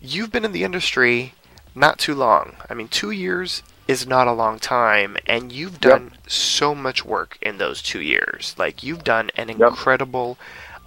you've 0.00 0.30
been 0.30 0.44
in 0.44 0.52
the 0.52 0.62
industry 0.62 1.32
not 1.74 1.98
too 1.98 2.14
long. 2.14 2.56
I 2.68 2.74
mean, 2.74 2.88
two 2.88 3.10
years 3.10 3.62
is 3.86 4.06
not 4.06 4.28
a 4.28 4.32
long 4.32 4.58
time, 4.58 5.16
and 5.26 5.50
you've 5.50 5.80
done 5.80 6.12
so 6.26 6.74
much 6.74 7.06
work 7.06 7.38
in 7.40 7.56
those 7.56 7.80
two 7.80 8.02
years. 8.02 8.54
Like, 8.58 8.82
you've 8.82 9.04
done 9.04 9.30
an 9.36 9.48
incredible 9.48 10.36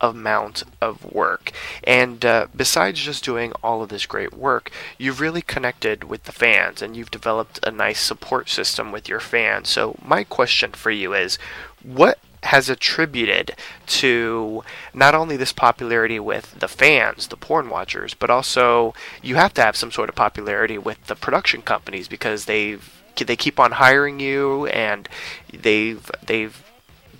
amount 0.01 0.63
of 0.81 1.05
work. 1.11 1.51
And 1.83 2.25
uh, 2.25 2.47
besides 2.55 2.99
just 2.99 3.23
doing 3.23 3.53
all 3.63 3.81
of 3.81 3.89
this 3.89 4.05
great 4.05 4.33
work, 4.33 4.71
you've 4.97 5.21
really 5.21 5.41
connected 5.41 6.03
with 6.03 6.23
the 6.23 6.31
fans 6.31 6.81
and 6.81 6.97
you've 6.97 7.11
developed 7.11 7.59
a 7.65 7.71
nice 7.71 8.01
support 8.01 8.49
system 8.49 8.91
with 8.91 9.07
your 9.07 9.19
fans. 9.19 9.69
So, 9.69 9.95
my 10.03 10.23
question 10.23 10.71
for 10.71 10.91
you 10.91 11.13
is 11.13 11.37
what 11.83 12.19
has 12.43 12.69
attributed 12.69 13.51
to 13.85 14.63
not 14.93 15.13
only 15.13 15.37
this 15.37 15.53
popularity 15.53 16.19
with 16.19 16.59
the 16.59 16.67
fans, 16.67 17.27
the 17.27 17.37
porn 17.37 17.69
watchers, 17.69 18.15
but 18.15 18.31
also 18.31 18.95
you 19.21 19.35
have 19.35 19.53
to 19.53 19.61
have 19.61 19.75
some 19.75 19.91
sort 19.91 20.09
of 20.09 20.15
popularity 20.15 20.77
with 20.77 21.05
the 21.05 21.15
production 21.15 21.61
companies 21.61 22.07
because 22.07 22.45
they've 22.45 22.97
they 23.17 23.35
keep 23.35 23.59
on 23.59 23.73
hiring 23.73 24.19
you 24.19 24.65
and 24.67 25.07
they've 25.53 26.09
they've 26.25 26.70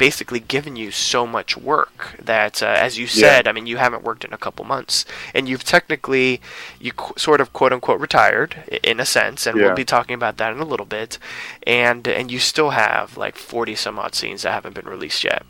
basically 0.01 0.39
given 0.39 0.75
you 0.75 0.89
so 0.89 1.27
much 1.27 1.55
work 1.55 2.15
that, 2.19 2.63
uh, 2.63 2.65
as 2.65 2.97
you 2.97 3.05
said, 3.05 3.47
I 3.47 3.51
mean, 3.51 3.67
you 3.67 3.77
haven't 3.77 4.01
worked 4.03 4.25
in 4.25 4.33
a 4.33 4.37
couple 4.45 4.65
months, 4.65 5.05
and 5.35 5.47
you've 5.47 5.63
technically, 5.63 6.41
you 6.79 6.91
qu- 6.91 7.13
sort 7.19 7.39
of 7.39 7.53
quote 7.53 7.71
unquote 7.71 7.99
retired 7.99 8.55
in 8.83 8.99
a 8.99 9.05
sense, 9.05 9.45
and 9.45 9.55
Yeah. 9.55 9.67
we'll 9.67 9.75
be 9.75 9.85
talking 9.85 10.15
about 10.15 10.37
that 10.37 10.53
in 10.53 10.59
a 10.59 10.65
little 10.65 10.87
bit, 10.87 11.19
and 11.67 12.07
and 12.07 12.31
you 12.31 12.39
still 12.39 12.71
have 12.71 13.15
like 13.15 13.35
forty 13.35 13.75
some 13.75 13.99
odd 13.99 14.15
scenes 14.15 14.41
that 14.41 14.53
haven't 14.53 14.73
been 14.73 14.87
released 14.87 15.23
yet. 15.23 15.43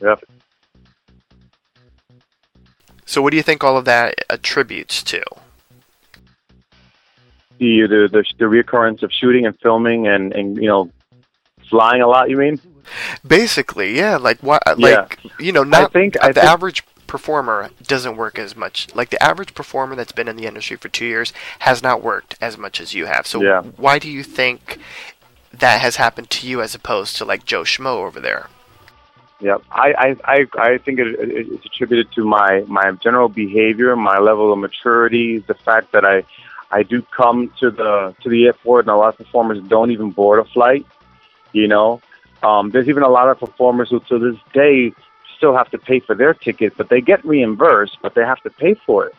Yep. 0.00 0.22
So, 3.06 3.20
what 3.20 3.30
do 3.32 3.36
you 3.38 3.42
think 3.42 3.64
all 3.64 3.76
of 3.76 3.86
that 3.86 4.24
attributes 4.30 5.02
to? 5.02 5.20
The 7.58 7.88
the 7.88 8.08
the, 8.12 8.24
the 8.38 8.44
reoccurrence 8.44 9.02
of 9.02 9.10
shooting 9.12 9.46
and 9.46 9.58
filming 9.58 10.06
and 10.06 10.32
and 10.32 10.56
you 10.58 10.68
know 10.68 10.92
flying 11.68 12.02
a 12.02 12.06
lot. 12.06 12.30
You 12.30 12.36
mean? 12.36 12.60
Basically, 13.26 13.96
yeah, 13.96 14.16
like 14.16 14.38
what, 14.42 14.62
Yeah. 14.66 14.74
like 14.76 15.18
you 15.38 15.52
know, 15.52 15.64
not 15.64 15.92
think- 15.92 16.16
uh, 16.16 16.20
I 16.22 16.28
the 16.28 16.40
think- 16.40 16.46
average 16.52 16.82
performer 17.06 17.70
doesn't 17.86 18.16
work 18.16 18.38
as 18.38 18.54
much. 18.54 18.88
Like 18.94 19.08
the 19.10 19.22
average 19.22 19.54
performer 19.54 19.94
that's 19.96 20.12
been 20.12 20.28
in 20.28 20.36
the 20.36 20.44
industry 20.46 20.76
for 20.76 20.88
two 20.88 21.06
years 21.06 21.32
has 21.60 21.82
not 21.82 22.02
worked 22.02 22.36
as 22.40 22.58
much 22.58 22.80
as 22.80 22.92
you 22.94 23.06
have. 23.06 23.26
So, 23.26 23.42
Yeah. 23.42 23.62
why 23.76 23.98
do 23.98 24.10
you 24.10 24.22
think 24.22 24.78
that 25.52 25.80
has 25.80 25.96
happened 25.96 26.28
to 26.30 26.46
you 26.46 26.60
as 26.60 26.74
opposed 26.74 27.16
to 27.16 27.24
like 27.24 27.44
Joe 27.46 27.62
Schmo 27.62 27.96
over 28.06 28.20
there? 28.20 28.48
Yeah, 29.40 29.58
I 29.70 29.94
I 29.96 30.16
I, 30.34 30.46
I 30.72 30.78
think 30.78 30.98
it, 30.98 31.06
it, 31.06 31.46
it's 31.52 31.64
attributed 31.66 32.10
to 32.12 32.24
my 32.24 32.64
my 32.66 32.90
general 33.02 33.28
behavior, 33.28 33.94
my 33.96 34.18
level 34.18 34.52
of 34.52 34.58
maturity, 34.58 35.38
the 35.38 35.54
fact 35.54 35.92
that 35.92 36.04
I 36.04 36.24
I 36.70 36.82
do 36.82 37.00
come 37.02 37.50
to 37.60 37.70
the 37.70 38.14
to 38.22 38.28
the 38.28 38.46
airport, 38.46 38.84
and 38.86 38.90
a 38.90 38.96
lot 38.96 39.10
of 39.10 39.16
performers 39.16 39.60
don't 39.62 39.92
even 39.92 40.10
board 40.10 40.40
a 40.40 40.44
flight. 40.44 40.84
You 41.52 41.68
know, 41.68 42.02
um, 42.42 42.70
there's 42.70 42.88
even 42.88 43.02
a 43.02 43.08
lot 43.08 43.28
of 43.28 43.38
performers 43.38 43.90
who 43.90 44.00
to 44.00 44.18
this 44.18 44.40
day 44.52 44.92
still 45.36 45.56
have 45.56 45.70
to 45.70 45.78
pay 45.78 46.00
for 46.00 46.14
their 46.14 46.34
ticket, 46.34 46.76
but 46.76 46.88
they 46.88 47.00
get 47.00 47.24
reimbursed, 47.24 47.98
but 48.02 48.14
they 48.14 48.22
have 48.22 48.40
to 48.42 48.50
pay 48.50 48.74
for 48.74 49.06
it. 49.06 49.14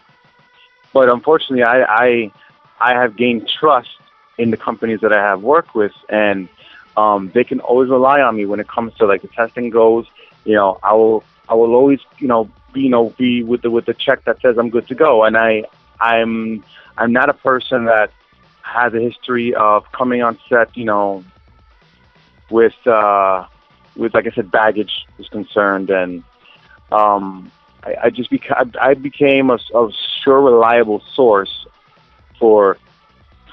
But 0.93 1.10
unfortunately, 1.10 1.63
I 1.63 1.84
I, 1.84 2.32
I 2.79 2.93
have 2.93 3.15
gained 3.15 3.49
trust 3.60 3.89
in 4.38 4.51
the 4.51 4.58
companies 4.58 5.01
that 5.01 5.13
I 5.13 5.21
have 5.21 5.41
worked 5.41 5.75
with, 5.75 5.93
and 6.10 6.49
um, 6.97 7.32
they 7.34 7.43
can 7.43 7.60
always 7.60 7.89
rely 7.89 8.21
on 8.21 8.36
me 8.36 8.45
when 8.45 8.60
it 8.60 8.67
comes 8.67 8.93
to 8.95 9.05
like 9.05 9.21
the 9.21 9.27
testing 9.29 9.69
goes. 9.69 10.05
You 10.45 10.55
know, 10.55 10.79
I 10.82 10.93
will 10.93 11.23
I 11.47 11.53
will 11.55 11.75
always 11.75 11.99
you 12.17 12.27
know 12.27 12.49
be 12.73 12.82
you 12.82 12.89
know 12.89 13.10
be 13.12 13.43
with 13.43 13.62
the 13.62 13.71
with 13.71 13.86
the 13.86 13.93
check 13.93 14.25
that 14.25 14.41
says 14.41 14.58
I'm 14.58 14.69
good 14.69 14.88
to 14.88 14.95
go, 14.95 15.23
and 15.23 15.38
I 15.38 15.63
I'm 15.99 16.63
I'm 16.97 17.12
not 17.12 17.29
a 17.29 17.34
person 17.34 17.86
that 17.86 18.12
has 18.62 18.93
a 18.93 18.99
history 18.99 19.55
of 19.55 19.91
coming 19.91 20.21
on 20.21 20.38
set, 20.47 20.75
you 20.77 20.86
know, 20.86 21.23
with 22.49 22.75
uh, 22.88 23.45
with 23.95 24.13
like 24.13 24.27
I 24.27 24.31
said, 24.31 24.51
baggage 24.51 25.05
was 25.17 25.27
concerned, 25.29 25.89
and 25.89 26.23
um, 26.91 27.51
I, 27.83 27.95
I 28.03 28.09
just 28.09 28.31
beca- 28.31 28.75
I, 28.79 28.93
became 28.93 29.49
a, 29.49 29.59
a 29.75 29.89
sure, 30.23 30.41
reliable 30.41 31.01
source 31.13 31.67
for 32.39 32.77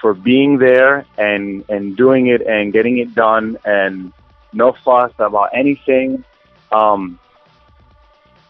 for 0.00 0.14
being 0.14 0.58
there 0.58 1.06
and 1.18 1.64
and 1.68 1.96
doing 1.96 2.28
it 2.28 2.42
and 2.42 2.72
getting 2.72 2.98
it 2.98 3.14
done. 3.14 3.58
And 3.64 4.12
no 4.52 4.72
fuss 4.72 5.12
about 5.18 5.50
anything, 5.52 6.24
um, 6.72 7.18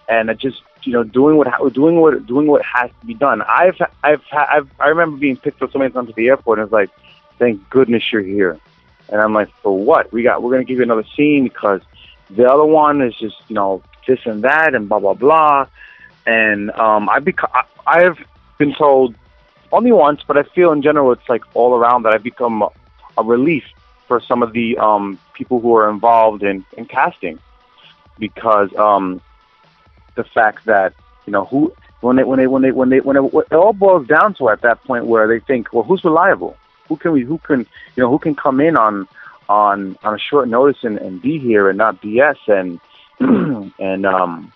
and 0.09 0.31
I 0.31 0.35
just 0.35 0.63
you 0.83 0.93
know 0.93 1.03
doing 1.03 1.37
what 1.37 1.47
ha- 1.49 1.69
doing 1.69 2.01
what 2.01 2.27
doing 2.27 2.47
what 2.47 2.63
has 2.65 2.91
to 3.01 3.07
be 3.07 3.15
done. 3.15 3.43
I've 3.43 3.81
I've 4.03 4.23
I've 4.33 4.71
I 4.79 4.89
remember 4.89 5.17
being 5.17 5.37
picked 5.37 5.63
up 5.63 5.73
so 5.73 5.79
many 5.79 5.93
times 5.93 6.09
at 6.09 6.15
the 6.15 6.29
airport 6.29 6.59
and 6.59 6.67
it's 6.67 6.73
like, 6.73 6.91
thank 7.39 7.69
goodness 7.71 8.03
you're 8.13 8.23
here, 8.23 8.59
and 9.09 9.21
I'm 9.21 9.33
like, 9.33 9.51
for 9.63 9.77
what? 9.77 10.13
We 10.13 10.23
got 10.23 10.43
we're 10.43 10.53
gonna 10.53 10.65
give 10.65 10.79
you 10.79 10.83
another 10.83 11.05
scene 11.17 11.45
because 11.45 11.81
the 12.31 12.51
other 12.51 12.65
one 12.65 13.03
is 13.03 13.15
just 13.17 13.37
you 13.49 13.55
know 13.55 13.83
this 14.07 14.21
and 14.25 14.43
that 14.45 14.75
and 14.75 14.89
blah 14.89 14.99
blah 14.99 15.15
blah, 15.15 15.67
and 16.27 16.71
um, 16.73 17.09
I 17.09 17.21
beca- 17.21 17.51
I, 17.53 17.65
I've 17.87 18.19
been 18.59 18.75
told 18.75 19.15
only 19.73 19.93
once, 19.93 20.23
but 20.27 20.37
I 20.37 20.43
feel 20.43 20.73
in 20.73 20.83
general 20.83 21.13
it's 21.13 21.29
like 21.29 21.43
all 21.55 21.75
around 21.75 22.05
that 22.05 22.15
I've 22.15 22.23
become 22.23 22.63
a, 22.63 22.69
a 23.19 23.23
relief 23.23 23.65
for 24.07 24.21
some 24.21 24.43
of 24.43 24.53
the 24.53 24.79
um, 24.79 25.19
people 25.35 25.61
who 25.61 25.75
are 25.77 25.91
involved 25.91 26.43
in, 26.43 26.65
in 26.77 26.87
casting 26.87 27.39
because 28.19 28.75
um, 28.77 29.21
the 30.15 30.25
fact 30.25 30.65
that 30.67 30.95
you 31.27 31.33
know 31.33 31.45
who 31.45 31.73
when 32.01 32.17
they 32.17 32.25
when 32.25 32.39
they 32.39 32.47
when 32.47 32.63
they 32.63 32.71
when 32.71 32.89
they 32.89 33.01
when 33.01 33.17
it, 33.17 33.25
it 33.51 33.55
all 33.55 33.73
boils 33.73 34.07
down 34.07 34.35
to 34.35 34.49
at 34.49 34.63
that 34.63 34.83
point 34.85 35.07
where 35.07 35.27
they 35.27 35.41
think 35.41 35.73
well 35.73 35.85
who's 35.85 36.05
reliable 36.05 36.57
who 36.89 36.97
can 36.97 37.13
we 37.13 37.23
who 37.23 37.39
can 37.39 37.61
you 37.61 38.03
know 38.03 38.11
who 38.11 38.19
can 38.19 38.35
come 38.35 38.61
in 38.61 38.77
on 38.77 39.09
on 39.49 39.97
on 40.03 40.15
a 40.15 40.19
short 40.19 40.49
notice 40.49 40.83
and, 40.83 40.99
and 40.99 41.23
be 41.23 41.39
here 41.39 41.69
and 41.69 41.79
not 41.79 42.01
BS 42.01 42.37
and 42.49 42.81
and 43.79 44.07
um 44.07 44.53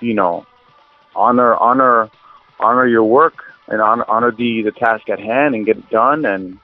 you 0.00 0.14
know 0.14 0.46
honor 1.14 1.54
honor 1.56 2.10
honor 2.60 2.86
your 2.86 3.04
work 3.04 3.44
and 3.68 3.80
honor, 3.80 4.04
honor 4.08 4.30
the 4.30 4.62
the 4.62 4.72
task 4.72 5.08
at 5.08 5.18
hand 5.18 5.54
and 5.54 5.66
get 5.66 5.78
it 5.78 5.90
done. 5.90 6.24
And 6.24 6.58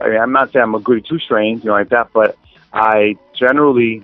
I 0.00 0.08
mean 0.08 0.20
I'm 0.20 0.32
not 0.32 0.52
saying 0.52 0.62
I'm 0.62 0.74
a 0.74 0.80
goody 0.80 1.02
two 1.02 1.18
strains 1.18 1.64
you 1.64 1.68
know 1.68 1.74
like 1.74 1.90
that 1.90 2.12
but 2.12 2.36
I 2.72 3.16
generally 3.34 4.02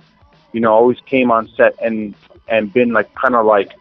you 0.53 0.59
know 0.59 0.73
always 0.73 0.99
came 1.01 1.31
on 1.31 1.49
set 1.55 1.75
and 1.81 2.15
and 2.47 2.71
been 2.71 2.93
like 2.93 3.13
kind 3.15 3.35
of 3.35 3.45
like 3.45 3.73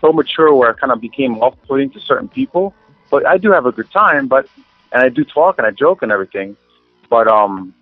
so 0.00 0.12
mature 0.12 0.52
where 0.54 0.70
I 0.70 0.74
kind 0.74 0.92
of 0.92 1.00
became 1.00 1.38
off 1.38 1.56
putting 1.66 1.90
to 1.90 2.00
certain 2.00 2.28
people 2.28 2.74
but 3.14 3.24
I 3.34 3.38
do 3.38 3.52
have 3.52 3.66
a 3.66 3.70
good 3.78 3.90
time 3.92 4.26
but 4.26 4.44
and 4.92 5.00
I 5.06 5.08
do 5.08 5.22
talk 5.24 5.58
and 5.58 5.66
I 5.66 5.70
joke 5.70 6.02
and 6.02 6.10
everything 6.10 6.56
but 7.08 7.28
um 7.28 7.72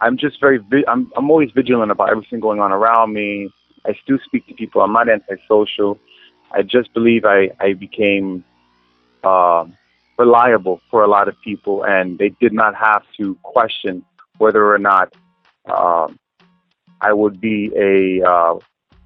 I'm 0.00 0.16
just 0.16 0.40
very 0.40 0.58
vi- 0.58 0.88
I'm 0.92 1.02
I'm 1.16 1.30
always 1.30 1.50
vigilant 1.52 1.90
about 1.92 2.10
everything 2.10 2.40
going 2.40 2.60
on 2.60 2.72
around 2.72 3.12
me. 3.12 3.50
I 3.86 3.92
still 4.02 4.18
speak 4.24 4.46
to 4.48 4.54
people. 4.54 4.80
I'm 4.80 4.92
not 4.92 5.08
antisocial. 5.08 5.98
I 6.50 6.62
just 6.62 6.92
believe 6.94 7.24
I, 7.24 7.50
I 7.60 7.74
became 7.74 8.44
uh, 9.22 9.64
reliable 10.18 10.80
for 10.90 11.02
a 11.02 11.08
lot 11.08 11.28
of 11.28 11.34
people, 11.42 11.84
and 11.84 12.18
they 12.18 12.30
did 12.40 12.52
not 12.52 12.74
have 12.74 13.02
to 13.18 13.36
question 13.42 14.04
whether 14.38 14.72
or 14.72 14.78
not 14.78 15.12
uh, 15.68 16.08
I 17.00 17.12
would 17.12 17.40
be 17.40 17.70
a 17.76 18.26
uh, 18.32 18.54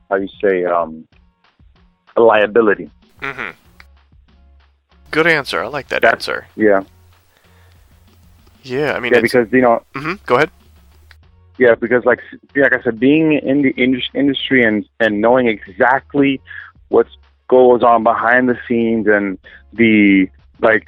how 0.08 0.16
you 0.16 0.28
say 0.42 0.64
um, 0.64 1.06
a 2.16 2.20
liability. 2.20 2.90
hmm 3.20 3.50
Good 5.12 5.26
answer. 5.28 5.62
I 5.62 5.68
like 5.68 5.88
that 5.88 6.02
That- 6.02 6.14
answer. 6.14 6.46
Yeah, 6.56 6.82
Yeah, 8.64 8.94
I 8.94 9.00
mean, 9.00 9.12
yeah, 9.12 9.20
because 9.20 9.52
you 9.52 9.60
know, 9.60 9.82
Mm-hmm, 9.94 10.14
go 10.26 10.36
ahead. 10.36 10.50
yeah, 11.58 11.74
because 11.74 12.04
like 12.04 12.20
like 12.56 12.72
I 12.74 12.82
said, 12.82 12.98
being 13.00 13.32
in 13.34 13.62
the 13.62 13.70
indus- 13.70 14.10
industry 14.14 14.64
and 14.64 14.84
and 15.00 15.20
knowing 15.20 15.46
exactly 15.48 16.40
what 16.88 17.06
goes 17.48 17.82
on 17.82 18.02
behind 18.02 18.48
the 18.48 18.58
scenes 18.66 19.06
and 19.06 19.38
the 19.72 20.28
like, 20.60 20.84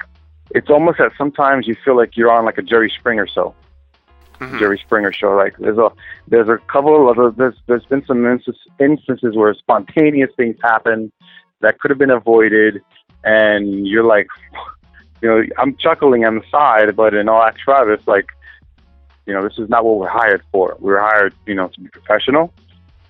it's 0.51 0.69
almost 0.69 0.97
that 0.99 1.11
sometimes 1.17 1.67
you 1.67 1.75
feel 1.83 1.95
like 1.97 2.15
you're 2.17 2.31
on 2.31 2.45
like 2.45 2.57
a 2.57 2.61
Jerry 2.61 2.89
Springer 2.97 3.27
show. 3.27 3.53
Mhm. 4.39 4.59
Jerry 4.59 4.77
Springer 4.79 5.11
show. 5.13 5.35
Like 5.35 5.55
there's 5.57 5.77
a 5.77 5.91
there's 6.27 6.49
a 6.49 6.57
couple 6.67 6.95
of 6.95 7.17
other 7.17 7.29
there's 7.31 7.55
there's 7.67 7.85
been 7.85 8.03
some 8.05 8.25
instances, 8.25 8.61
instances 8.79 9.35
where 9.35 9.53
spontaneous 9.53 10.31
things 10.37 10.55
happen 10.63 11.11
that 11.61 11.79
could 11.79 11.91
have 11.91 11.97
been 11.97 12.09
avoided, 12.11 12.81
and 13.25 13.85
you're 13.87 14.03
like, 14.03 14.27
you 15.21 15.27
know, 15.27 15.43
I'm 15.57 15.75
chuckling 15.77 16.23
on 16.23 16.35
the 16.35 16.43
side, 16.49 16.95
but 16.95 17.13
in 17.13 17.27
all 17.27 17.43
actuality, 17.43 17.93
it's 17.93 18.07
like, 18.07 18.27
you 19.25 19.33
know, 19.33 19.41
this 19.43 19.57
is 19.57 19.69
not 19.69 19.83
what 19.83 19.97
we're 19.97 20.07
hired 20.07 20.43
for. 20.51 20.77
We're 20.79 21.01
hired, 21.01 21.33
you 21.45 21.55
know, 21.55 21.67
to 21.67 21.81
be 21.81 21.89
professional 21.89 22.53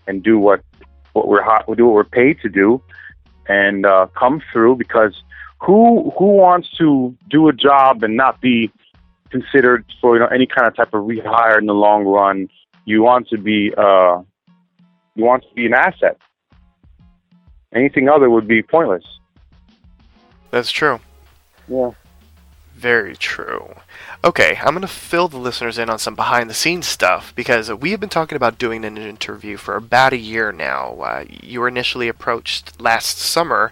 and 0.08 0.23
do 0.23 0.39
what 0.39 0.62
what 1.13 1.28
we're 1.28 1.43
hi- 1.43 1.63
do 1.75 1.86
what 1.86 1.93
we're 1.93 2.04
paid 2.04 2.39
to 2.41 2.49
do, 2.49 2.82
and 3.47 3.86
uh, 3.86 4.08
come 4.17 4.41
through 4.51 4.78
because 4.78 5.23
who 5.60 6.12
who 6.17 6.25
wants 6.25 6.69
to 6.78 7.15
do 7.30 7.47
a 7.49 7.54
job 7.54 8.04
and 8.04 8.15
not 8.15 8.39
be 8.39 8.71
considered 9.30 9.86
for 9.99 10.15
you 10.15 10.19
know 10.21 10.28
any 10.28 10.45
kind 10.45 10.67
of 10.67 10.75
type 10.75 10.93
of 10.93 11.04
rehire 11.04 11.58
in 11.58 11.65
the 11.65 11.73
long 11.73 12.06
run. 12.06 12.47
You 12.86 13.01
want 13.04 13.28
to 13.30 13.38
be 13.38 13.73
uh, 13.78 14.21
you 15.15 15.23
want 15.25 15.43
to 15.43 15.54
be 15.54 15.65
an 15.65 15.73
asset. 15.73 16.17
Anything 17.73 18.08
other 18.08 18.30
would 18.30 18.47
be 18.47 18.62
pointless. 18.62 19.04
That's 20.51 20.71
true. 20.71 20.99
Yeah. 21.67 21.91
Very 22.75 23.15
true. 23.15 23.75
Okay, 24.21 24.57
I'm 24.59 24.73
going 24.73 24.81
to 24.81 24.88
fill 24.88 25.29
the 25.29 25.38
listeners 25.38 25.77
in 25.77 25.89
on 25.89 25.97
some 25.97 26.13
behind 26.13 26.49
the 26.49 26.53
scenes 26.53 26.88
stuff 26.88 27.33
because 27.33 27.71
we 27.71 27.91
have 27.91 28.01
been 28.01 28.09
talking 28.09 28.35
about 28.35 28.57
doing 28.57 28.83
an 28.83 28.97
interview 28.97 29.55
for 29.55 29.75
about 29.75 30.11
a 30.11 30.17
year 30.17 30.51
now. 30.51 30.95
Uh, 30.99 31.25
you 31.29 31.61
were 31.61 31.69
initially 31.69 32.09
approached 32.09 32.81
last 32.81 33.17
summer, 33.17 33.71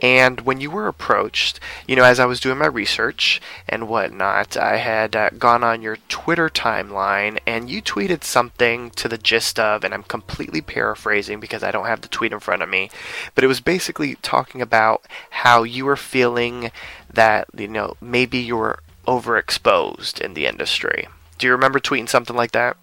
and 0.00 0.40
when 0.42 0.60
you 0.60 0.70
were 0.70 0.88
approached, 0.88 1.60
you 1.86 1.94
know, 1.94 2.04
as 2.04 2.18
I 2.18 2.24
was 2.24 2.40
doing 2.40 2.58
my 2.58 2.66
research 2.66 3.40
and 3.68 3.88
whatnot, 3.88 4.56
I 4.56 4.76
had 4.78 5.14
uh, 5.14 5.30
gone 5.30 5.62
on 5.62 5.82
your 5.82 5.98
Twitter 6.08 6.48
timeline 6.48 7.38
and 7.46 7.68
you 7.68 7.82
tweeted 7.82 8.24
something 8.24 8.90
to 8.92 9.08
the 9.08 9.18
gist 9.18 9.58
of, 9.58 9.84
and 9.84 9.92
I'm 9.92 10.04
completely 10.04 10.62
paraphrasing 10.62 11.38
because 11.38 11.62
I 11.62 11.70
don't 11.70 11.86
have 11.86 12.00
the 12.00 12.08
tweet 12.08 12.32
in 12.32 12.40
front 12.40 12.62
of 12.62 12.68
me, 12.68 12.90
but 13.34 13.44
it 13.44 13.48
was 13.48 13.60
basically 13.60 14.14
talking 14.22 14.62
about 14.62 15.04
how 15.30 15.64
you 15.64 15.84
were 15.84 15.96
feeling 15.96 16.70
that 17.12 17.48
you 17.56 17.68
know 17.68 17.94
maybe 18.00 18.38
you 18.38 18.56
were 18.56 18.78
overexposed 19.06 20.20
in 20.20 20.34
the 20.34 20.46
industry. 20.46 21.08
Do 21.38 21.46
you 21.46 21.52
remember 21.52 21.78
tweeting 21.80 22.08
something 22.08 22.36
like 22.36 22.52
that? 22.52 22.76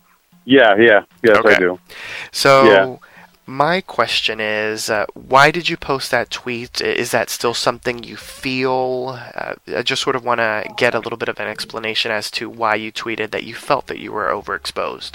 Yeah, 0.45 0.75
yeah, 0.77 1.01
yes, 1.23 1.37
Okay. 1.37 1.55
I 1.55 1.59
do. 1.59 1.79
So 2.31 2.63
Yeah. 2.65 2.95
my 3.47 3.81
question 3.81 4.39
is, 4.39 4.89
uh, 4.89 5.05
why 5.13 5.51
did 5.51 5.69
you 5.69 5.77
post 5.77 6.11
that 6.11 6.29
tweet? 6.29 6.81
Is 6.81 7.11
that 7.11 7.29
still 7.29 7.53
something 7.53 8.03
you 8.03 8.15
feel? 8.15 9.19
Uh, 9.35 9.55
I 9.75 9.81
just 9.81 10.01
sort 10.01 10.15
of 10.15 10.23
want 10.23 10.39
to 10.39 10.63
get 10.77 10.95
a 10.95 10.99
little 10.99 11.17
bit 11.17 11.29
of 11.29 11.39
an 11.39 11.47
explanation 11.47 12.11
as 12.11 12.31
to 12.31 12.49
why 12.49 12.75
you 12.75 12.91
tweeted 12.91 13.31
that 13.31 13.43
you 13.43 13.53
felt 13.55 13.87
that 13.87 13.99
you 13.99 14.11
were 14.11 14.27
overexposed. 14.29 15.13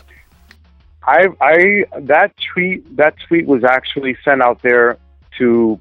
I, 1.06 1.28
I, 1.40 1.84
that 1.98 2.34
tweet, 2.52 2.96
that 2.96 3.14
tweet 3.26 3.46
was 3.46 3.64
actually 3.64 4.16
sent 4.24 4.42
out 4.42 4.60
there 4.62 4.98
to, 5.38 5.80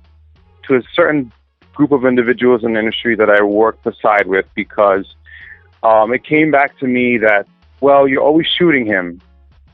to 0.63 0.75
a 0.75 0.81
certain 0.93 1.31
group 1.79 1.93
of 1.93 2.05
individuals 2.05 2.65
in 2.65 2.73
the 2.73 2.79
industry 2.79 3.15
that 3.15 3.29
I 3.29 3.41
work 3.41 3.81
beside 3.83 4.27
with 4.27 4.45
because 4.53 5.05
um, 5.81 6.13
it 6.13 6.25
came 6.25 6.51
back 6.51 6.77
to 6.79 6.85
me 6.85 7.17
that, 7.19 7.47
well, 7.79 8.05
you're 8.05 8.21
always 8.21 8.47
shooting 8.47 8.85
him. 8.85 9.21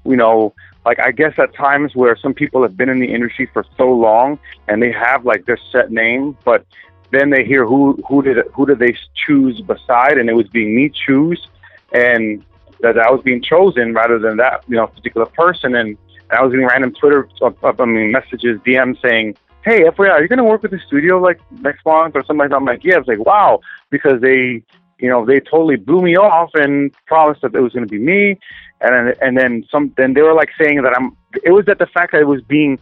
You 0.05 0.15
know, 0.15 0.53
like 0.85 0.99
I 0.99 1.11
guess 1.11 1.33
at 1.39 1.55
times 1.55 1.95
where 1.95 2.15
some 2.15 2.35
people 2.35 2.61
have 2.61 2.77
been 2.77 2.89
in 2.89 2.99
the 2.99 3.11
industry 3.11 3.47
for 3.51 3.65
so 3.75 3.91
long 3.91 4.37
and 4.67 4.83
they 4.83 4.91
have 4.91 5.25
like 5.25 5.47
their 5.47 5.57
set 5.71 5.91
name, 5.91 6.37
but 6.45 6.63
then 7.09 7.31
they 7.31 7.43
hear 7.43 7.65
who 7.65 7.99
who 8.07 8.21
did 8.21 8.37
who 8.53 8.67
did 8.67 8.77
they 8.77 8.95
choose 9.15 9.59
beside, 9.61 10.19
and 10.19 10.29
it 10.29 10.35
was 10.35 10.47
being 10.49 10.75
me 10.75 10.89
choose, 10.89 11.47
and 11.91 12.45
that 12.81 12.99
I 12.99 13.09
was 13.09 13.21
being 13.23 13.41
chosen 13.41 13.95
rather 13.95 14.19
than 14.19 14.37
that 14.37 14.63
you 14.67 14.75
know 14.75 14.85
particular 14.85 15.25
person, 15.25 15.73
and, 15.73 15.97
and 16.29 16.39
I 16.39 16.43
was 16.43 16.51
getting 16.51 16.67
random 16.67 16.93
Twitter 16.93 17.27
I 17.41 17.85
mean 17.85 18.11
messages, 18.11 18.59
DM 18.59 19.01
saying, 19.01 19.37
"Hey, 19.65 19.83
FYI, 19.83 20.11
are 20.11 20.21
you 20.21 20.27
going 20.27 20.37
to 20.37 20.43
work 20.43 20.61
with 20.61 20.71
the 20.71 20.79
studio 20.87 21.19
like 21.19 21.39
next 21.59 21.85
month 21.85 22.15
or 22.15 22.21
something 22.21 22.37
like 22.37 22.49
that?" 22.51 22.57
I'm 22.57 22.65
like, 22.65 22.83
"Yeah." 22.83 22.95
I 22.95 22.99
was 22.99 23.07
like, 23.07 23.25
"Wow," 23.25 23.61
because 23.89 24.21
they 24.21 24.63
you 24.99 25.09
know 25.09 25.25
they 25.25 25.39
totally 25.39 25.75
blew 25.75 26.01
me 26.01 26.15
off 26.15 26.51
and 26.53 26.93
promised 27.05 27.41
that 27.41 27.53
it 27.53 27.59
was 27.59 27.73
going 27.73 27.85
to 27.85 27.91
be 27.91 27.99
me, 27.99 28.39
and 28.81 28.93
then 28.93 29.15
and 29.21 29.37
then 29.37 29.65
some 29.71 29.93
then 29.97 30.13
they 30.13 30.21
were 30.21 30.33
like 30.33 30.51
saying 30.59 30.83
that 30.83 30.93
I'm. 30.95 31.17
It 31.43 31.51
was 31.51 31.65
that 31.65 31.79
the 31.79 31.87
fact 31.87 32.11
that 32.13 32.21
it 32.21 32.27
was 32.27 32.41
being 32.41 32.79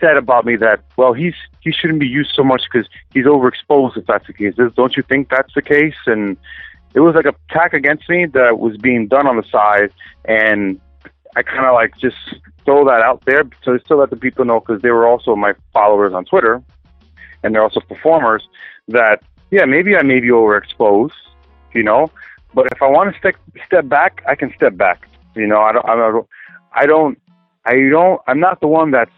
said 0.00 0.16
about 0.16 0.44
me 0.44 0.56
that 0.56 0.84
well 0.96 1.12
he's 1.12 1.34
he 1.60 1.72
shouldn't 1.72 2.00
be 2.00 2.06
used 2.06 2.32
so 2.34 2.44
much 2.44 2.62
because 2.70 2.88
he's 3.12 3.24
overexposed 3.24 3.96
if 3.96 4.06
that's 4.06 4.26
the 4.26 4.32
case. 4.32 4.54
Don't 4.76 4.96
you 4.96 5.02
think 5.02 5.30
that's 5.30 5.54
the 5.54 5.62
case? 5.62 5.96
And 6.06 6.36
it 6.94 7.00
was 7.00 7.14
like 7.14 7.24
a 7.24 7.34
attack 7.50 7.72
against 7.72 8.08
me 8.08 8.26
that 8.26 8.58
was 8.58 8.76
being 8.76 9.08
done 9.08 9.26
on 9.26 9.36
the 9.36 9.44
side, 9.50 9.90
and 10.24 10.80
I 11.36 11.42
kind 11.42 11.66
of 11.66 11.74
like 11.74 11.96
just 11.98 12.16
throw 12.64 12.84
that 12.86 13.02
out 13.02 13.22
there 13.26 13.42
so 13.62 13.76
still 13.78 13.98
let 13.98 14.10
the 14.10 14.16
people 14.16 14.44
know 14.44 14.60
because 14.60 14.80
they 14.82 14.90
were 14.90 15.06
also 15.06 15.36
my 15.36 15.54
followers 15.72 16.12
on 16.14 16.24
Twitter, 16.24 16.62
and 17.42 17.54
they're 17.54 17.62
also 17.62 17.80
performers 17.80 18.46
that 18.88 19.22
yeah, 19.50 19.64
maybe 19.64 19.96
I 19.96 20.02
may 20.02 20.20
be 20.20 20.28
overexposed, 20.28 21.12
you 21.74 21.82
know. 21.82 22.10
But 22.54 22.66
if 22.72 22.82
I 22.82 22.88
want 22.88 23.12
to 23.12 23.18
step 23.18 23.36
step 23.66 23.88
back, 23.88 24.22
I 24.28 24.34
can 24.34 24.52
step 24.54 24.76
back. 24.76 25.08
You 25.34 25.46
know, 25.46 25.60
I 25.60 25.72
don't, 25.72 25.88
I 25.88 25.96
don't, 25.96 26.28
I 26.72 26.86
don't, 26.86 27.18
I 27.64 27.74
don't. 27.90 28.20
I'm 28.26 28.40
not 28.40 28.60
the 28.60 28.68
one 28.68 28.90
that's 28.90 29.10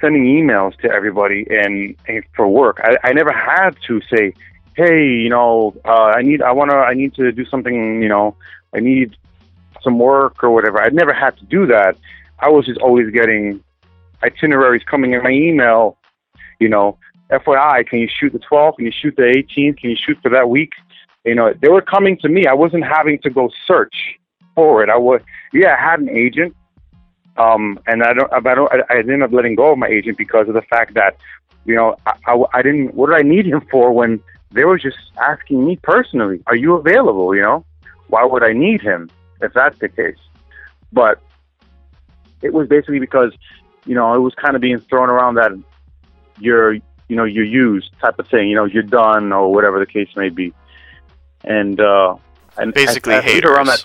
sending 0.00 0.24
emails 0.24 0.76
to 0.80 0.90
everybody 0.90 1.46
and, 1.50 1.94
and 2.08 2.24
for 2.34 2.48
work. 2.48 2.80
I, 2.82 2.96
I 3.04 3.12
never 3.12 3.32
had 3.32 3.76
to 3.86 4.00
say, 4.12 4.34
hey, 4.74 5.04
you 5.06 5.28
know, 5.28 5.74
uh, 5.84 6.12
I 6.16 6.22
need, 6.22 6.42
I 6.42 6.52
want 6.52 6.70
to, 6.70 6.76
I 6.76 6.94
need 6.94 7.14
to 7.14 7.30
do 7.32 7.44
something. 7.46 8.02
You 8.02 8.08
know, 8.08 8.36
I 8.74 8.80
need 8.80 9.16
some 9.82 9.98
work 9.98 10.42
or 10.42 10.50
whatever. 10.50 10.80
I'd 10.80 10.94
never 10.94 11.12
had 11.12 11.36
to 11.38 11.44
do 11.44 11.66
that. 11.66 11.96
I 12.38 12.48
was 12.48 12.66
just 12.66 12.80
always 12.80 13.10
getting 13.10 13.62
itineraries 14.22 14.82
coming 14.84 15.12
in 15.12 15.22
my 15.22 15.30
email. 15.30 15.96
You 16.58 16.68
know, 16.68 16.98
FYI, 17.30 17.86
can 17.86 18.00
you 18.00 18.08
shoot 18.08 18.32
the 18.32 18.38
12th? 18.38 18.76
Can 18.76 18.86
you 18.86 18.92
shoot 18.92 19.14
the 19.16 19.22
18th? 19.22 19.78
Can 19.78 19.90
you 19.90 19.96
shoot 19.96 20.18
for 20.22 20.30
that 20.30 20.48
week? 20.48 20.72
You 21.24 21.34
know, 21.34 21.52
they 21.60 21.68
were 21.68 21.82
coming 21.82 22.16
to 22.18 22.28
me. 22.28 22.46
I 22.46 22.54
wasn't 22.54 22.84
having 22.84 23.18
to 23.20 23.30
go 23.30 23.50
search 23.66 23.94
for 24.54 24.82
it. 24.82 24.88
I 24.88 24.96
was, 24.96 25.20
yeah, 25.52 25.76
I 25.78 25.90
had 25.90 26.00
an 26.00 26.08
agent, 26.08 26.56
um, 27.36 27.78
and 27.86 28.02
I 28.02 28.14
don't, 28.14 28.32
I 28.32 28.54
don't, 28.54 28.72
I, 28.72 28.98
ended 28.98 29.22
up 29.22 29.32
letting 29.32 29.54
go 29.54 29.72
of 29.72 29.78
my 29.78 29.86
agent 29.86 30.16
because 30.18 30.48
of 30.48 30.54
the 30.54 30.62
fact 30.62 30.94
that, 30.94 31.16
you 31.66 31.74
know, 31.74 31.96
I, 32.06 32.12
I, 32.26 32.42
I 32.54 32.62
didn't. 32.62 32.94
What 32.94 33.10
did 33.10 33.16
I 33.16 33.22
need 33.22 33.46
him 33.46 33.60
for 33.70 33.92
when 33.92 34.20
they 34.50 34.64
were 34.64 34.78
just 34.78 34.96
asking 35.22 35.64
me 35.64 35.76
personally, 35.82 36.42
"Are 36.46 36.56
you 36.56 36.74
available?" 36.74 37.34
You 37.34 37.42
know, 37.42 37.66
why 38.08 38.24
would 38.24 38.42
I 38.42 38.54
need 38.54 38.80
him 38.80 39.10
if 39.42 39.52
that's 39.52 39.78
the 39.78 39.88
case? 39.88 40.18
But 40.92 41.20
it 42.42 42.52
was 42.52 42.68
basically 42.68 42.98
because, 42.98 43.32
you 43.84 43.94
know, 43.94 44.14
it 44.14 44.18
was 44.18 44.34
kind 44.34 44.56
of 44.56 44.62
being 44.62 44.78
thrown 44.78 45.10
around 45.10 45.34
that 45.36 45.52
you're, 46.38 46.74
you 46.74 47.16
know, 47.16 47.24
you're 47.24 47.44
used 47.44 47.90
type 48.00 48.18
of 48.18 48.28
thing. 48.28 48.48
You 48.48 48.56
know, 48.56 48.64
you're 48.64 48.82
done 48.82 49.32
or 49.32 49.52
whatever 49.52 49.78
the 49.78 49.86
case 49.86 50.08
may 50.16 50.28
be. 50.28 50.52
And 51.44 51.80
uh, 51.80 52.16
and 52.58 52.74
Basically, 52.74 53.14
I, 53.14 53.20
haters. 53.20 53.50
around 53.50 53.66
that 53.66 53.84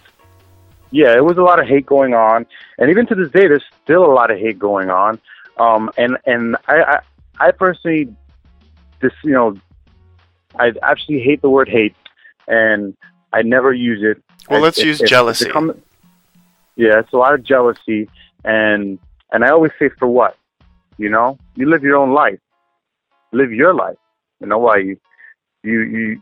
yeah, 0.95 1.13
it 1.13 1.25
was 1.25 1.37
a 1.37 1.41
lot 1.41 1.59
of 1.59 1.67
hate 1.67 1.85
going 1.85 2.13
on, 2.13 2.45
and 2.77 2.89
even 2.89 3.05
to 3.07 3.15
this 3.15 3.29
day, 3.29 3.47
there's 3.47 3.65
still 3.83 4.05
a 4.05 4.13
lot 4.13 4.31
of 4.31 4.39
hate 4.39 4.57
going 4.57 4.89
on. 4.89 5.19
Um, 5.57 5.91
and 5.97 6.17
and 6.25 6.55
I, 6.67 6.81
I, 7.39 7.47
I 7.47 7.51
personally, 7.51 8.15
this 9.01 9.11
you 9.23 9.33
know, 9.33 9.57
I 10.57 10.71
actually 10.83 11.19
hate 11.19 11.41
the 11.41 11.49
word 11.49 11.67
hate, 11.67 11.95
and 12.47 12.95
I 13.33 13.41
never 13.41 13.73
use 13.73 14.03
it. 14.03 14.23
Well, 14.49 14.61
let's 14.61 14.79
if- 14.79 14.85
use 14.85 15.01
it 15.01 15.07
jealousy. 15.07 15.49
come- 15.49 15.81
yeah, 16.75 16.99
it's 16.99 17.13
a 17.13 17.17
lot 17.17 17.33
of 17.33 17.43
jealousy, 17.43 18.09
and 18.43 18.99
and 19.31 19.43
I 19.43 19.49
always 19.49 19.71
say 19.79 19.89
for 19.89 20.07
what, 20.07 20.37
you 20.97 21.09
know, 21.09 21.37
you 21.55 21.69
live 21.69 21.83
your 21.83 21.97
own 21.97 22.13
life, 22.13 22.39
live 23.31 23.51
your 23.51 23.73
life. 23.73 23.97
You 24.39 24.47
know 24.47 24.57
why 24.59 24.77
you, 24.77 24.97
you 25.63 25.81
you, 25.81 26.21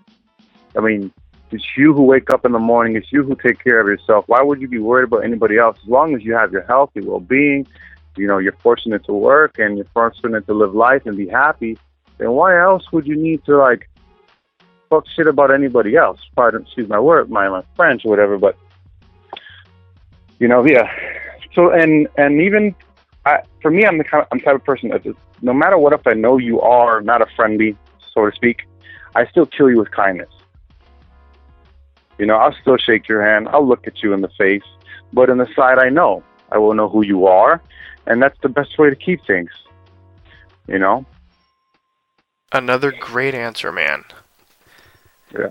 I 0.77 0.81
mean, 0.81 1.11
it's 1.51 1.65
you 1.75 1.93
who 1.93 2.03
wake 2.03 2.29
up 2.29 2.45
in 2.45 2.51
the 2.51 2.59
morning. 2.59 2.95
It's 2.95 3.11
you 3.11 3.23
who 3.23 3.35
take 3.35 3.63
care 3.63 3.79
of 3.79 3.87
yourself. 3.87 4.25
Why 4.27 4.41
would 4.41 4.61
you 4.61 4.67
be 4.67 4.79
worried 4.79 5.05
about 5.05 5.23
anybody 5.23 5.57
else? 5.57 5.77
As 5.83 5.89
long 5.89 6.15
as 6.15 6.23
you 6.23 6.33
have 6.33 6.51
your 6.51 6.63
health, 6.63 6.91
your 6.93 7.05
well-being, 7.05 7.67
you 8.15 8.27
know, 8.27 8.37
you're 8.37 8.57
fortunate 8.61 9.03
to 9.05 9.13
work 9.13 9.59
and 9.59 9.77
you're 9.77 9.87
fortunate 9.93 10.45
to 10.47 10.53
live 10.53 10.73
life 10.75 11.05
and 11.05 11.17
be 11.17 11.27
happy. 11.27 11.77
Then 12.19 12.31
why 12.31 12.59
else 12.59 12.91
would 12.91 13.07
you 13.07 13.15
need 13.15 13.43
to 13.45 13.57
like 13.57 13.89
fuck 14.93 15.07
shit 15.15 15.27
about 15.27 15.51
anybody 15.51 15.95
else? 15.95 16.19
Pardon, 16.35 16.63
excuse 16.63 16.87
my 16.87 16.99
word, 16.99 17.29
my, 17.29 17.49
my 17.49 17.63
French 17.75 18.05
or 18.05 18.09
whatever. 18.09 18.37
But 18.37 18.57
you 20.39 20.47
know, 20.47 20.65
yeah. 20.65 20.89
So 21.53 21.71
and 21.71 22.07
and 22.17 22.41
even 22.41 22.75
I, 23.25 23.39
for 23.61 23.71
me, 23.71 23.85
I'm 23.85 23.97
the 23.97 24.03
kind 24.03 24.21
of, 24.23 24.27
I'm 24.31 24.39
the 24.39 24.45
type 24.45 24.55
of 24.55 24.63
person 24.63 24.89
that 24.89 25.03
just, 25.03 25.17
no 25.41 25.53
matter 25.53 25.77
what, 25.77 25.93
if 25.93 26.05
I 26.05 26.13
know 26.13 26.37
you 26.37 26.61
are 26.61 27.01
not 27.01 27.21
a 27.21 27.25
friendly, 27.35 27.77
so 28.13 28.29
to 28.29 28.35
speak, 28.35 28.63
I 29.15 29.25
still 29.27 29.45
kill 29.45 29.69
you 29.69 29.77
with 29.77 29.91
kindness. 29.91 30.29
You 32.17 32.25
know, 32.25 32.35
I'll 32.35 32.55
still 32.61 32.77
shake 32.77 33.07
your 33.07 33.23
hand. 33.25 33.47
I'll 33.49 33.67
look 33.67 33.87
at 33.87 34.03
you 34.03 34.13
in 34.13 34.21
the 34.21 34.29
face, 34.29 34.63
but 35.13 35.29
in 35.29 35.37
the 35.37 35.47
side, 35.55 35.79
I 35.79 35.89
know 35.89 36.23
I 36.51 36.57
will 36.57 36.73
know 36.73 36.89
who 36.89 37.03
you 37.03 37.25
are, 37.27 37.61
and 38.05 38.21
that's 38.21 38.37
the 38.41 38.49
best 38.49 38.77
way 38.77 38.89
to 38.89 38.95
keep 38.95 39.25
things. 39.25 39.51
You 40.67 40.79
know. 40.79 41.05
Another 42.51 42.91
great 42.91 43.33
answer, 43.33 43.71
man. 43.71 44.03
Yeah. 45.33 45.49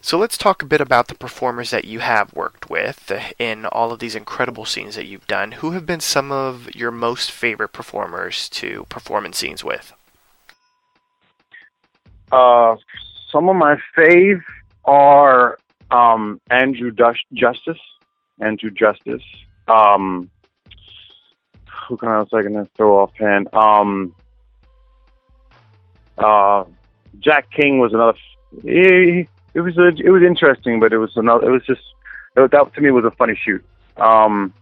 So 0.00 0.18
let's 0.18 0.38
talk 0.38 0.62
a 0.62 0.66
bit 0.66 0.80
about 0.80 1.08
the 1.08 1.16
performers 1.16 1.70
that 1.70 1.84
you 1.84 1.98
have 1.98 2.32
worked 2.32 2.70
with 2.70 3.12
in 3.40 3.66
all 3.66 3.90
of 3.90 3.98
these 3.98 4.14
incredible 4.14 4.64
scenes 4.64 4.94
that 4.94 5.06
you've 5.06 5.26
done. 5.26 5.52
Who 5.52 5.72
have 5.72 5.84
been 5.84 5.98
some 6.00 6.30
of 6.30 6.72
your 6.76 6.92
most 6.92 7.32
favorite 7.32 7.70
performers 7.70 8.48
to 8.50 8.86
perform 8.88 9.26
in 9.26 9.32
scenes 9.32 9.64
with? 9.64 9.92
Uh, 12.30 12.76
some 13.32 13.48
of 13.48 13.56
my 13.56 13.78
fave 13.96 14.42
are 14.84 15.58
um, 15.90 16.40
Andrew 16.50 16.90
Dush- 16.92 17.26
Justice. 17.32 17.80
Andrew 18.40 18.70
Justice. 18.70 19.22
Um, 19.66 20.30
who 21.88 21.96
can 21.96 22.08
I 22.08 22.18
was 22.20 22.28
gonna 22.30 22.68
throw 22.76 22.98
offhand? 22.98 23.52
Um, 23.54 24.14
uh, 26.18 26.64
Jack 27.20 27.50
King 27.50 27.78
was 27.78 27.92
another. 27.92 28.16
It 28.64 29.28
was 29.60 29.76
a, 29.78 29.88
it 29.88 30.10
was 30.10 30.22
interesting, 30.22 30.80
but 30.80 30.92
it 30.92 30.98
was 30.98 31.12
another. 31.16 31.48
It 31.48 31.50
was 31.50 31.64
just 31.66 31.82
it, 32.36 32.50
that 32.50 32.74
to 32.74 32.80
me 32.80 32.90
was 32.90 33.04
a 33.04 33.10
funny 33.12 33.34
shoot. 33.34 33.64
Um, 33.96 34.52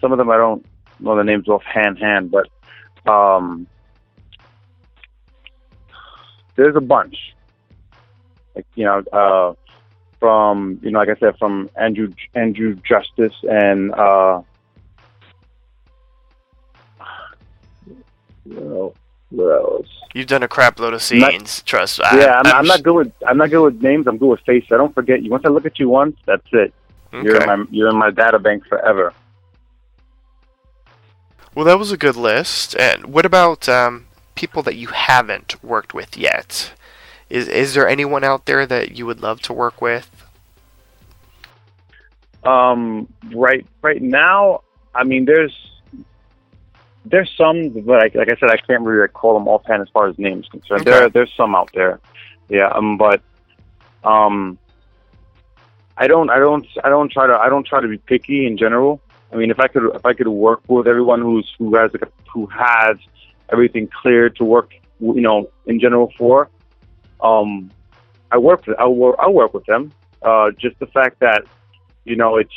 some 0.00 0.12
of 0.12 0.18
them 0.18 0.30
I 0.30 0.36
don't 0.36 0.64
know 1.00 1.16
the 1.16 1.24
names 1.24 1.48
offhand, 1.48 1.98
hand, 1.98 2.30
hand, 2.30 2.30
but 2.30 2.48
um, 3.10 3.66
there's 6.56 6.76
a 6.76 6.80
bunch. 6.80 7.34
Like 8.54 8.66
you 8.74 8.84
know, 8.84 9.02
uh, 9.12 9.54
from 10.18 10.80
you 10.82 10.90
know, 10.90 10.98
like 10.98 11.10
I 11.10 11.16
said, 11.20 11.38
from 11.38 11.68
Andrew 11.76 12.12
Andrew 12.34 12.74
Justice 12.76 13.34
and 13.42 13.92
uh, 13.92 14.40
well, 18.46 18.94
where 18.94 19.05
You've 19.32 20.26
done 20.28 20.42
a 20.42 20.48
crap 20.48 20.78
load 20.78 20.88
of 20.88 20.92
Not- 20.92 21.02
scenes. 21.02 21.62
trust. 21.62 22.00
I, 22.02 22.18
yeah, 22.18 22.40
I'm, 22.44 22.46
I'm, 22.54 22.64
sh- 22.64 22.68
not 22.68 22.82
good 22.82 22.94
with 22.94 23.12
I'm 23.26 23.36
not 23.38 23.50
good 23.50 23.62
with 23.62 23.82
names. 23.82 24.06
I'm 24.06 24.18
good 24.18 24.28
with 24.28 24.40
faces. 24.40 24.70
I 24.72 24.76
don't 24.76 24.94
forget 24.94 25.22
you. 25.22 25.30
Once 25.30 25.44
I 25.44 25.48
look 25.48 25.66
at 25.66 25.78
you 25.78 25.88
once, 25.88 26.16
that's 26.24 26.46
it. 26.52 26.72
You're 27.12 27.40
in 27.40 27.46
my 27.46 27.64
you're 27.70 27.88
in 27.88 27.96
my 27.96 28.10
data 28.10 28.38
bank 28.38 28.66
forever. 28.66 29.12
Well, 31.54 31.64
that 31.64 31.78
was 31.78 31.90
a 31.90 31.96
good 31.96 32.16
list. 32.16 32.76
And 32.78 33.06
what 33.06 33.24
about 33.24 33.68
um, 33.68 34.06
people 34.34 34.62
that 34.64 34.76
you 34.76 34.88
haven't 34.88 35.62
worked 35.64 35.94
with 35.94 36.16
yet? 36.16 36.72
Is 37.30 37.48
is 37.48 37.74
there 37.74 37.88
anyone 37.88 38.22
out 38.24 38.46
there 38.46 38.66
that 38.66 38.96
you 38.96 39.06
would 39.06 39.20
love 39.20 39.40
to 39.42 39.52
work 39.52 39.80
with? 39.80 40.10
Um, 42.44 43.08
right, 43.34 43.66
right 43.82 44.00
now, 44.00 44.60
I 44.94 45.02
mean, 45.02 45.24
there's 45.24 45.52
there's 47.08 47.32
some, 47.36 47.70
but 47.70 48.00
like, 48.00 48.14
like 48.14 48.30
I 48.30 48.36
said, 48.38 48.50
I 48.50 48.56
can't 48.56 48.82
really 48.82 49.02
like, 49.02 49.12
call 49.12 49.34
them 49.34 49.48
offhand 49.48 49.82
as 49.82 49.88
far 49.88 50.08
as 50.08 50.18
names 50.18 50.48
concerned. 50.48 50.82
Okay. 50.82 50.90
There, 50.90 51.08
there's 51.08 51.32
some 51.36 51.54
out 51.54 51.70
there, 51.72 52.00
yeah. 52.48 52.68
Um, 52.68 52.98
but 52.98 53.22
um, 54.04 54.58
I 55.96 56.06
don't, 56.06 56.30
I 56.30 56.38
don't, 56.38 56.66
I 56.84 56.88
don't 56.88 57.10
try 57.10 57.26
to, 57.26 57.34
I 57.34 57.48
don't 57.48 57.66
try 57.66 57.80
to 57.80 57.88
be 57.88 57.98
picky 57.98 58.46
in 58.46 58.58
general. 58.58 59.00
I 59.32 59.36
mean, 59.36 59.50
if 59.50 59.60
I 59.60 59.68
could, 59.68 59.94
if 59.94 60.04
I 60.04 60.12
could 60.12 60.28
work 60.28 60.62
with 60.68 60.86
everyone 60.86 61.20
who's 61.20 61.48
who 61.58 61.74
has 61.76 61.92
like, 61.92 62.10
who 62.32 62.46
has 62.46 62.96
everything 63.50 63.88
clear 64.02 64.28
to 64.30 64.44
work, 64.44 64.72
you 65.00 65.20
know, 65.20 65.50
in 65.66 65.80
general 65.80 66.12
for, 66.18 66.48
um, 67.20 67.70
I 68.30 68.38
work, 68.38 68.66
with, 68.66 68.78
I'll 68.78 68.94
work, 68.94 69.16
I'll 69.18 69.32
work 69.32 69.54
with 69.54 69.64
them. 69.66 69.92
Uh, 70.22 70.50
just 70.58 70.78
the 70.80 70.86
fact 70.86 71.20
that 71.20 71.42
you 72.04 72.16
know 72.16 72.36
it's 72.36 72.54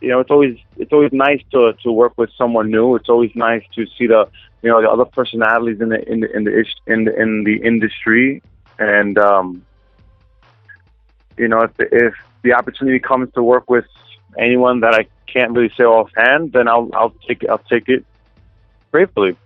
you 0.00 0.08
know 0.08 0.20
it's 0.20 0.30
always 0.30 0.56
it's 0.76 0.92
always 0.92 1.12
nice 1.12 1.42
to 1.52 1.72
to 1.82 1.92
work 1.92 2.12
with 2.16 2.30
someone 2.36 2.70
new. 2.70 2.94
It's 2.96 3.08
always 3.08 3.32
nice 3.34 3.64
to 3.74 3.86
see 3.98 4.06
the 4.06 4.28
you 4.62 4.70
know 4.70 4.80
the 4.80 4.88
other 4.88 5.04
personalities 5.04 5.80
in 5.80 5.88
the 5.88 6.08
in 6.10 6.20
the 6.20 6.36
in 6.36 6.44
the 6.44 6.64
in 6.86 7.04
the, 7.04 7.20
in 7.20 7.44
the 7.44 7.56
industry. 7.56 8.42
And 8.78 9.18
um 9.18 9.66
you 11.36 11.48
know 11.48 11.62
if 11.62 11.76
the, 11.76 11.88
if 11.92 12.14
the 12.42 12.52
opportunity 12.54 12.98
comes 12.98 13.32
to 13.34 13.42
work 13.42 13.68
with 13.68 13.86
anyone 14.38 14.80
that 14.80 14.94
I 14.94 15.06
can't 15.26 15.52
really 15.52 15.72
say 15.76 15.84
offhand 15.84 16.52
then 16.52 16.68
I'll 16.68 16.88
I'll 16.94 17.14
take 17.26 17.42
it 17.42 17.50
I'll 17.50 17.58
take 17.58 17.88
it 17.88 18.04
gratefully. 18.92 19.36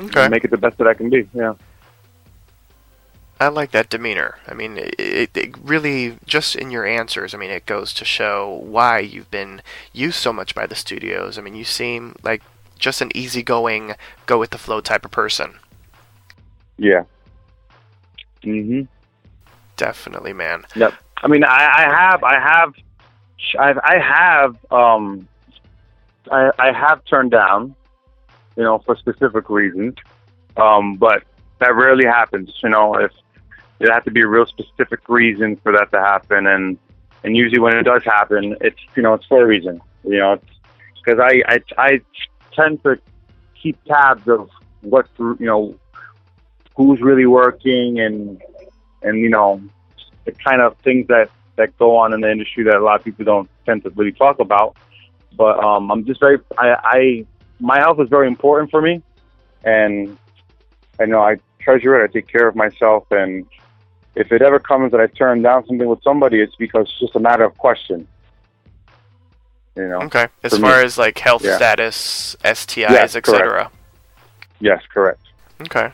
Okay. 0.00 0.22
and 0.22 0.30
make 0.32 0.44
it 0.44 0.50
the 0.50 0.56
best 0.56 0.78
that 0.78 0.86
I 0.86 0.94
can 0.94 1.10
be 1.10 1.28
yeah 1.34 1.54
I 3.42 3.48
like 3.48 3.72
that 3.72 3.90
demeanor. 3.90 4.38
I 4.46 4.54
mean, 4.54 4.78
it, 4.78 5.36
it, 5.36 5.58
really, 5.58 6.18
just 6.26 6.54
in 6.54 6.70
your 6.70 6.86
answers, 6.86 7.34
I 7.34 7.38
mean, 7.38 7.50
it 7.50 7.66
goes 7.66 7.92
to 7.94 8.04
show 8.04 8.48
why 8.62 9.00
you've 9.00 9.30
been 9.30 9.62
used 9.92 10.16
so 10.16 10.32
much 10.32 10.54
by 10.54 10.66
the 10.66 10.76
studios. 10.76 11.36
I 11.36 11.42
mean, 11.42 11.54
you 11.56 11.64
seem 11.64 12.14
like 12.22 12.42
just 12.78 13.00
an 13.00 13.10
easygoing, 13.16 13.94
go 14.26 14.38
with 14.38 14.50
the 14.50 14.58
flow 14.58 14.80
type 14.80 15.04
of 15.04 15.10
person. 15.10 15.54
yeah 16.78 17.04
mhm 18.44 18.86
Definitely, 19.76 20.32
man. 20.32 20.64
Yep. 20.76 20.94
I 21.16 21.28
mean, 21.28 21.44
I, 21.44 21.72
I 21.76 21.82
have, 21.82 22.22
I 22.24 22.38
have, 22.38 22.74
I, 23.58 23.94
I 23.94 23.98
have, 23.98 24.56
um, 24.70 25.26
I, 26.30 26.50
I 26.58 26.72
have 26.72 27.04
turned 27.06 27.30
down, 27.30 27.74
you 28.56 28.62
know, 28.62 28.78
for 28.80 28.96
specific 28.96 29.48
reasons. 29.48 29.94
Um, 30.56 30.96
but 30.96 31.24
that 31.58 31.74
rarely 31.74 32.04
happens. 32.04 32.52
You 32.62 32.68
know, 32.68 32.94
if 32.94 33.10
there 33.82 33.92
has 33.92 34.04
to 34.04 34.12
be 34.12 34.20
a 34.20 34.28
real 34.28 34.46
specific 34.46 35.08
reason 35.08 35.56
for 35.56 35.72
that 35.72 35.90
to 35.90 35.98
happen, 35.98 36.46
and 36.46 36.78
and 37.24 37.36
usually 37.36 37.58
when 37.58 37.76
it 37.76 37.82
does 37.82 38.04
happen, 38.04 38.56
it's 38.60 38.78
you 38.96 39.02
know 39.02 39.14
it's 39.14 39.26
for 39.26 39.42
a 39.42 39.46
reason. 39.46 39.80
You 40.04 40.18
know, 40.18 40.40
because 40.94 41.20
I, 41.20 41.42
I 41.48 41.60
I 41.76 42.00
tend 42.52 42.82
to 42.84 42.98
keep 43.60 43.82
tabs 43.84 44.26
of 44.28 44.48
what 44.82 45.08
you 45.18 45.36
know 45.40 45.74
who's 46.76 47.00
really 47.00 47.26
working 47.26 47.98
and 47.98 48.40
and 49.02 49.18
you 49.18 49.28
know 49.28 49.60
the 50.26 50.32
kind 50.32 50.62
of 50.62 50.76
things 50.78 51.08
that 51.08 51.28
that 51.56 51.76
go 51.76 51.96
on 51.96 52.14
in 52.14 52.20
the 52.20 52.30
industry 52.30 52.62
that 52.64 52.76
a 52.76 52.84
lot 52.84 53.00
of 53.00 53.04
people 53.04 53.24
don't 53.24 53.50
tend 53.66 53.82
to 53.82 53.90
really 53.90 54.12
talk 54.12 54.38
about. 54.38 54.76
But 55.36 55.62
um, 55.62 55.90
I'm 55.90 56.04
just 56.04 56.20
very 56.20 56.38
I, 56.56 56.76
I 56.84 57.26
my 57.58 57.80
health 57.80 57.98
is 57.98 58.08
very 58.08 58.28
important 58.28 58.70
for 58.70 58.80
me, 58.80 59.02
and 59.64 60.16
I 61.00 61.06
know 61.06 61.20
I 61.20 61.38
treasure 61.58 62.00
it. 62.00 62.08
I 62.08 62.12
take 62.12 62.28
care 62.28 62.46
of 62.46 62.54
myself, 62.54 63.10
and 63.10 63.44
if 64.14 64.32
it 64.32 64.42
ever 64.42 64.58
comes 64.58 64.92
that 64.92 65.00
I 65.00 65.06
turn 65.06 65.42
down 65.42 65.66
something 65.66 65.88
with 65.88 66.02
somebody, 66.02 66.40
it's 66.40 66.54
because 66.56 66.86
it's 66.88 67.00
just 67.00 67.16
a 67.16 67.20
matter 67.20 67.44
of 67.44 67.56
question. 67.58 68.06
You 69.76 69.88
know. 69.88 70.00
Okay. 70.02 70.26
As 70.42 70.58
far 70.58 70.78
me. 70.78 70.84
as 70.84 70.98
like 70.98 71.18
health 71.18 71.44
Yeah. 71.44 71.56
status, 71.56 72.36
STIs, 72.44 72.90
Yes, 72.90 73.16
etc. 73.16 73.70
Yes, 74.60 74.82
correct. 74.92 75.20
Okay. 75.62 75.92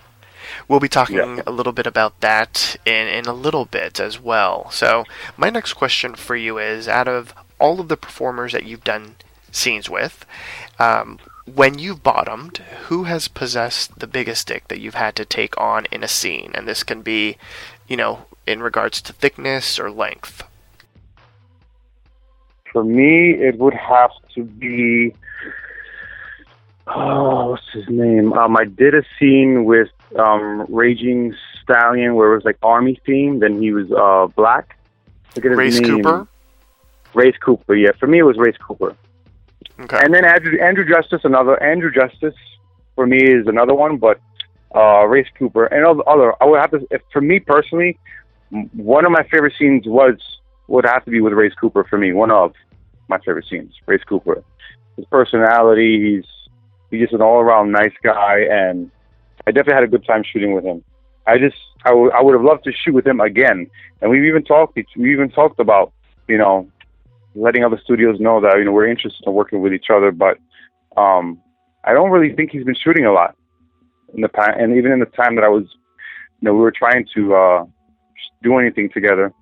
We'll 0.66 0.80
be 0.80 0.88
talking 0.88 1.16
Yeah. 1.16 1.42
a 1.46 1.50
little 1.52 1.72
bit 1.72 1.86
about 1.86 2.20
that 2.20 2.76
in, 2.84 3.06
in 3.06 3.26
a 3.26 3.32
little 3.32 3.64
bit 3.66 4.00
as 4.00 4.18
well. 4.18 4.70
So, 4.70 5.04
my 5.36 5.50
next 5.50 5.74
question 5.74 6.14
for 6.14 6.34
you 6.36 6.58
is 6.58 6.88
out 6.88 7.06
of 7.08 7.32
all 7.60 7.80
of 7.80 7.88
the 7.88 7.96
performers 7.96 8.52
that 8.52 8.64
you've 8.64 8.84
done 8.84 9.16
scenes 9.52 9.88
with, 9.88 10.24
um, 10.78 11.18
when 11.46 11.78
you've 11.78 12.02
bottomed, 12.02 12.58
who 12.88 13.04
has 13.04 13.28
possessed 13.28 13.98
the 14.00 14.06
biggest 14.06 14.48
dick 14.48 14.68
that 14.68 14.80
you've 14.80 14.94
had 14.94 15.16
to 15.16 15.24
take 15.24 15.58
on 15.58 15.86
in 15.90 16.02
a 16.02 16.08
scene? 16.08 16.50
And 16.54 16.66
this 16.68 16.82
can 16.82 17.00
be, 17.02 17.36
you 17.88 17.96
know, 17.96 18.26
in 18.46 18.62
regards 18.62 19.02
to 19.02 19.12
thickness 19.12 19.78
or 19.78 19.90
length. 19.90 20.44
For 22.72 22.84
me, 22.84 23.32
it 23.32 23.58
would 23.58 23.74
have 23.74 24.10
to 24.34 24.44
be. 24.44 25.14
Oh, 26.86 27.50
what's 27.50 27.70
his 27.72 27.88
name? 27.88 28.32
Um, 28.34 28.56
I 28.56 28.64
did 28.64 28.94
a 28.94 29.02
scene 29.18 29.64
with 29.64 29.88
um, 30.18 30.64
Raging 30.68 31.34
Stallion 31.62 32.14
where 32.14 32.32
it 32.32 32.36
was 32.36 32.44
like 32.44 32.58
army 32.62 33.00
themed, 33.06 33.44
and 33.44 33.62
he 33.62 33.72
was 33.72 33.90
uh, 33.90 34.26
black. 34.34 34.78
Look 35.34 35.44
at 35.44 35.50
his 35.50 35.58
Race 35.58 35.80
name. 35.80 36.02
Cooper? 36.02 36.28
Race 37.14 37.36
Cooper. 37.40 37.74
Yeah, 37.74 37.90
for 37.98 38.06
me 38.06 38.18
it 38.18 38.22
was 38.22 38.36
Race 38.36 38.56
Cooper. 38.58 38.94
Okay. 39.80 39.98
And 40.02 40.12
then 40.12 40.24
Andrew, 40.24 40.58
Andrew 40.60 40.86
Justice, 40.88 41.20
another 41.24 41.62
Andrew 41.62 41.92
Justice 41.92 42.34
for 42.94 43.06
me 43.06 43.22
is 43.22 43.46
another 43.46 43.74
one, 43.74 43.96
but 43.96 44.20
uh, 44.74 45.06
Race 45.06 45.28
Cooper 45.38 45.66
and 45.66 45.84
other, 45.84 46.08
other. 46.08 46.34
I 46.42 46.46
would 46.46 46.60
have 46.60 46.70
to, 46.72 46.86
if, 46.90 47.02
for 47.12 47.20
me 47.20 47.40
personally, 47.40 47.98
one 48.50 49.04
of 49.04 49.12
my 49.12 49.22
favorite 49.30 49.54
scenes 49.58 49.84
was 49.86 50.16
would 50.66 50.84
have 50.84 51.04
to 51.04 51.10
be 51.10 51.20
with 51.20 51.32
Race 51.32 51.54
Cooper 51.54 51.84
for 51.84 51.98
me. 51.98 52.12
One 52.12 52.30
of 52.30 52.52
my 53.08 53.18
favorite 53.18 53.46
scenes, 53.48 53.72
Race 53.86 54.02
Cooper. 54.04 54.42
His 54.96 55.06
personality, 55.06 56.16
he's 56.16 56.24
he's 56.90 57.00
just 57.00 57.14
an 57.14 57.22
all 57.22 57.40
around 57.40 57.72
nice 57.72 57.92
guy, 58.02 58.40
and 58.50 58.90
I 59.46 59.50
definitely 59.50 59.74
had 59.74 59.84
a 59.84 59.88
good 59.88 60.04
time 60.06 60.22
shooting 60.24 60.54
with 60.54 60.64
him. 60.64 60.84
I 61.26 61.38
just 61.38 61.56
I 61.84 61.90
I 61.90 62.22
would 62.22 62.34
have 62.34 62.44
loved 62.44 62.64
to 62.64 62.72
shoot 62.72 62.94
with 62.94 63.06
him 63.06 63.20
again, 63.20 63.66
and 64.00 64.10
we've 64.10 64.24
even 64.24 64.44
talked 64.44 64.78
we 64.96 65.12
even 65.12 65.30
talked 65.30 65.60
about 65.60 65.92
you 66.26 66.38
know 66.38 66.70
letting 67.34 67.64
other 67.64 67.80
studios 67.82 68.18
know 68.18 68.40
that 68.40 68.56
you 68.58 68.64
know 68.64 68.72
we're 68.72 68.88
interested 68.88 69.26
in 69.26 69.32
working 69.32 69.60
with 69.60 69.72
each 69.72 69.90
other, 69.90 70.10
but 70.10 70.38
um, 70.96 71.40
I 71.84 71.92
don't 71.92 72.10
really 72.10 72.34
think 72.34 72.50
he's 72.50 72.64
been 72.64 72.74
shooting 72.74 73.06
a 73.06 73.12
lot 73.12 73.36
in 74.14 74.20
the 74.22 74.28
past, 74.28 74.58
and 74.58 74.76
even 74.76 74.92
in 74.92 75.00
the 75.00 75.06
time 75.06 75.34
that 75.36 75.44
I 75.44 75.48
was, 75.48 75.64
you 76.40 76.46
know, 76.46 76.54
we 76.54 76.60
were 76.60 76.72
trying 76.72 77.06
to 77.14 77.34
uh, 77.34 77.64
do 78.42 78.58
anything 78.58 78.90
together. 78.92 79.32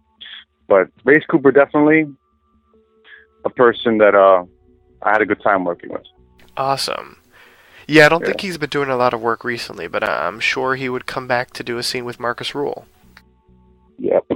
But 0.68 0.88
Race 1.04 1.24
Cooper 1.30 1.52
definitely 1.52 2.14
a 3.44 3.50
person 3.50 3.98
that 3.98 4.14
uh, 4.14 4.44
I 5.02 5.12
had 5.12 5.22
a 5.22 5.26
good 5.26 5.42
time 5.42 5.64
working 5.64 5.90
with. 5.90 6.02
Awesome. 6.56 7.18
Yeah, 7.86 8.06
I 8.06 8.08
don't 8.08 8.20
Yeah. 8.22 8.26
think 8.28 8.40
he's 8.40 8.58
been 8.58 8.70
doing 8.70 8.88
a 8.90 8.96
lot 8.96 9.14
of 9.14 9.20
work 9.20 9.44
recently, 9.44 9.86
but 9.86 10.02
uh, 10.02 10.06
I'm 10.22 10.40
sure 10.40 10.74
he 10.74 10.88
would 10.88 11.06
come 11.06 11.28
back 11.28 11.52
to 11.52 11.62
do 11.62 11.78
a 11.78 11.82
scene 11.82 12.04
with 12.04 12.18
Marcus 12.18 12.54
Ruhl. 12.54 12.86
Yep, 13.98 14.26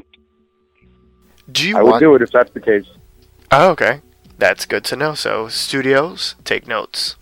Do 1.50 1.68
you 1.68 1.76
I 1.76 1.82
would 1.82 2.00
do 2.00 2.14
it 2.14 2.22
if 2.22 2.30
that's 2.30 2.52
the 2.52 2.60
case. 2.60 2.86
Oh, 3.50 3.70
okay. 3.70 4.00
That's 4.38 4.64
good 4.64 4.84
to 4.84 4.96
know. 4.96 5.14
So, 5.14 5.48
studios, 5.48 6.34
take 6.44 6.66
notes. 6.66 7.16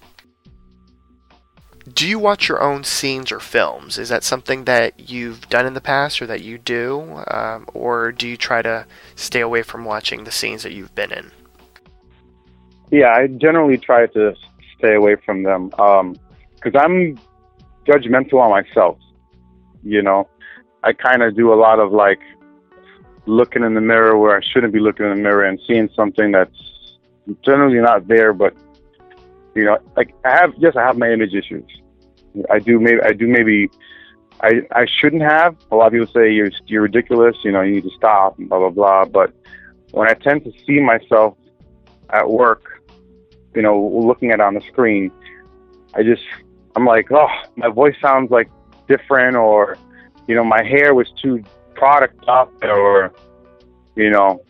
Do 1.94 2.08
you 2.08 2.18
watch 2.18 2.48
your 2.48 2.60
own 2.62 2.84
scenes 2.84 3.30
or 3.30 3.40
films? 3.40 3.98
Is 3.98 4.08
that 4.08 4.24
something 4.24 4.64
that 4.64 5.10
you've 5.10 5.48
done 5.48 5.64
in 5.66 5.74
the 5.74 5.80
past 5.80 6.20
or 6.20 6.26
that 6.26 6.42
you 6.42 6.58
do? 6.58 7.22
Um, 7.28 7.66
or 7.72 8.12
do 8.12 8.26
you 8.28 8.36
try 8.36 8.62
to 8.62 8.86
stay 9.14 9.40
away 9.40 9.62
from 9.62 9.84
watching 9.84 10.24
the 10.24 10.32
scenes 10.32 10.62
that 10.64 10.72
you've 10.72 10.94
been 10.94 11.12
in? 11.12 11.30
Yeah, 12.90 13.12
I 13.14 13.26
generally 13.26 13.78
try 13.78 14.06
to 14.06 14.34
stay 14.76 14.94
away 14.94 15.16
from 15.16 15.42
them 15.42 15.68
because 15.68 16.74
I'm 16.74 17.18
judgmental 17.86 18.40
on 18.40 18.50
myself. 18.50 18.98
You 19.82 20.02
know, 20.02 20.28
I 20.82 20.92
kind 20.92 21.22
of 21.22 21.36
do 21.36 21.52
a 21.52 21.56
lot 21.56 21.78
of 21.78 21.92
like 21.92 22.20
looking 23.26 23.62
in 23.62 23.74
the 23.74 23.80
mirror 23.80 24.16
where 24.18 24.36
I 24.36 24.40
shouldn't 24.42 24.72
be 24.72 24.80
looking 24.80 25.06
in 25.06 25.14
the 25.14 25.22
mirror 25.22 25.44
and 25.44 25.60
seeing 25.66 25.88
something 25.94 26.32
that's 26.32 26.96
generally 27.44 27.78
not 27.78 28.08
there. 28.08 28.32
But 28.32 28.54
you 29.54 29.64
know, 29.64 29.78
like 29.96 30.14
I 30.24 30.30
have, 30.30 30.52
yes, 30.58 30.74
I 30.76 30.82
have 30.82 30.98
my 30.98 31.10
image 31.10 31.34
issues. 31.34 31.64
I 32.50 32.58
do 32.58 32.78
maybe, 32.78 33.00
I 33.02 33.12
do 33.12 33.26
maybe, 33.26 33.70
I 34.40 34.62
I 34.72 34.86
shouldn't 34.86 35.22
have. 35.22 35.56
A 35.70 35.76
lot 35.76 35.88
of 35.88 35.92
people 35.92 36.06
say 36.06 36.32
you're 36.32 36.50
you're 36.66 36.82
ridiculous. 36.82 37.36
You 37.42 37.52
know, 37.52 37.62
you 37.62 37.74
need 37.76 37.84
to 37.84 37.96
stop 37.96 38.36
blah 38.38 38.58
blah 38.58 38.70
blah. 38.70 39.04
But 39.06 39.32
when 39.92 40.08
I 40.08 40.14
tend 40.14 40.44
to 40.44 40.52
see 40.66 40.80
myself 40.80 41.36
at 42.10 42.28
work, 42.28 42.82
you 43.54 43.62
know, 43.62 43.80
looking 43.80 44.30
at 44.30 44.40
it 44.40 44.42
on 44.42 44.54
the 44.54 44.60
screen, 44.60 45.10
I 45.94 46.02
just, 46.02 46.22
I'm 46.76 46.84
like, 46.84 47.10
oh, 47.10 47.28
my 47.56 47.68
voice 47.68 47.96
sounds 48.00 48.30
like 48.30 48.50
different, 48.88 49.36
or, 49.36 49.76
you 50.26 50.34
know, 50.34 50.44
my 50.44 50.62
hair 50.62 50.94
was 50.94 51.10
too 51.20 51.42
product 51.74 52.22
up, 52.28 52.52
or, 52.62 53.12
you 53.96 54.10
know, 54.10 54.42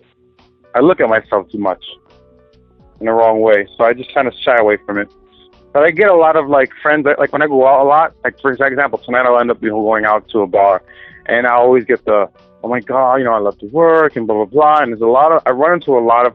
I 0.75 0.81
look 0.81 1.01
at 1.01 1.09
myself 1.09 1.51
too 1.51 1.59
much 1.59 1.85
in 3.01 3.07
the 3.07 3.13
wrong 3.13 3.41
way. 3.41 3.67
So 3.77 3.85
I 3.85 3.93
just 3.95 4.13
kind 4.15 4.29
of 4.29 4.35
shy 4.35 4.57
away 4.57 4.77
from 4.85 4.99
it. 4.99 5.11
But 5.73 5.85
I 5.85 5.91
get 5.91 6.09
a 6.09 6.15
lot 6.15 6.37
of 6.37 6.49
like 6.49 6.71
friends, 6.83 7.05
that, 7.05 7.19
like 7.19 7.33
when 7.33 7.43
I 7.43 7.47
go 7.47 7.67
out 7.67 7.83
a 7.83 7.89
lot, 7.89 8.15
like 8.25 8.41
for 8.41 8.51
example, 8.53 8.99
tonight 8.99 9.27
I'll 9.27 9.39
end 9.39 9.51
up 9.51 9.63
you 9.63 9.71
know, 9.71 9.83
going 9.83 10.05
out 10.05 10.29
to 10.31 10.41
a 10.41 10.47
bar, 10.47 10.83
and 11.27 11.47
I 11.47 11.53
always 11.53 11.85
get 11.85 12.05
the, 12.05 12.29
oh 12.65 12.69
my 12.69 12.81
god, 12.81 13.17
you 13.17 13.25
know, 13.25 13.33
I 13.33 13.39
love 13.39 13.59
to 13.59 13.67
work 13.67 14.17
and 14.17 14.27
blah 14.27 14.37
blah 14.37 14.45
blah. 14.47 14.83
And 14.83 14.93
there's 14.93 15.03
a 15.03 15.07
lot 15.07 15.31
of, 15.31 15.43
I 15.47 15.51
run 15.51 15.75
into 15.75 15.97
a 15.97 16.01
lot 16.01 16.27
of 16.27 16.35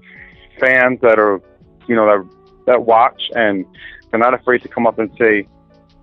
fans 0.59 0.99
that 1.01 1.19
are, 1.19 1.41
you 1.87 1.95
know, 1.95 2.05
that 2.05 2.29
that 2.65 2.85
watch 2.85 3.21
and 3.35 3.65
they're 4.09 4.19
not 4.19 4.33
afraid 4.33 4.61
to 4.61 4.67
come 4.67 4.85
up 4.85 4.99
and 4.99 5.11
say, 5.17 5.47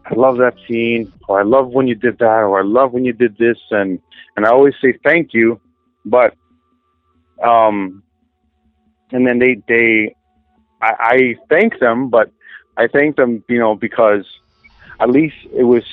I 0.05 0.15
love 0.15 0.39
that 0.39 0.55
scene, 0.67 1.13
or 1.29 1.39
I 1.39 1.45
love 1.45 1.69
when 1.69 1.87
you 1.87 1.95
did 1.95 2.19
that, 2.19 2.43
or 2.43 2.59
I 2.59 2.65
love 2.65 2.93
when 2.93 3.05
you 3.05 3.13
did 3.13 3.39
this, 3.39 3.59
and 3.71 4.01
and 4.37 4.45
I 4.45 4.51
always 4.51 4.75
say 4.83 4.99
thank 5.05 5.33
you, 5.33 5.61
but 6.05 6.35
um, 7.43 8.03
and 9.13 9.27
then 9.27 9.39
they 9.39 9.63
they, 9.69 10.17
I, 10.83 10.95
I 10.99 11.37
thank 11.49 11.79
them, 11.79 12.09
but 12.09 12.31
I 12.77 12.87
thank 12.87 13.17
them, 13.17 13.45
you 13.49 13.59
know, 13.59 13.75
because 13.75 14.25
at 14.99 15.11
least 15.11 15.37
it 15.53 15.65
was 15.65 15.85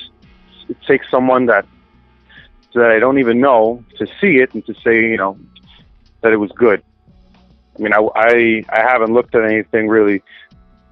it 0.68 0.76
takes 0.86 1.10
someone 1.10 1.46
that 1.46 1.66
that 2.74 2.90
I 2.90 2.98
don't 2.98 3.18
even 3.18 3.40
know 3.40 3.84
to 3.98 4.06
see 4.20 4.36
it 4.36 4.54
and 4.54 4.64
to 4.66 4.74
say, 4.74 5.00
you 5.00 5.16
know, 5.16 5.38
that 6.20 6.32
it 6.32 6.36
was 6.36 6.52
good. 6.52 6.82
I 7.76 7.82
mean, 7.82 7.92
I, 7.92 8.00
I, 8.14 8.64
I 8.68 8.80
haven't 8.80 9.12
looked 9.12 9.34
at 9.34 9.44
anything 9.44 9.88
really 9.88 10.22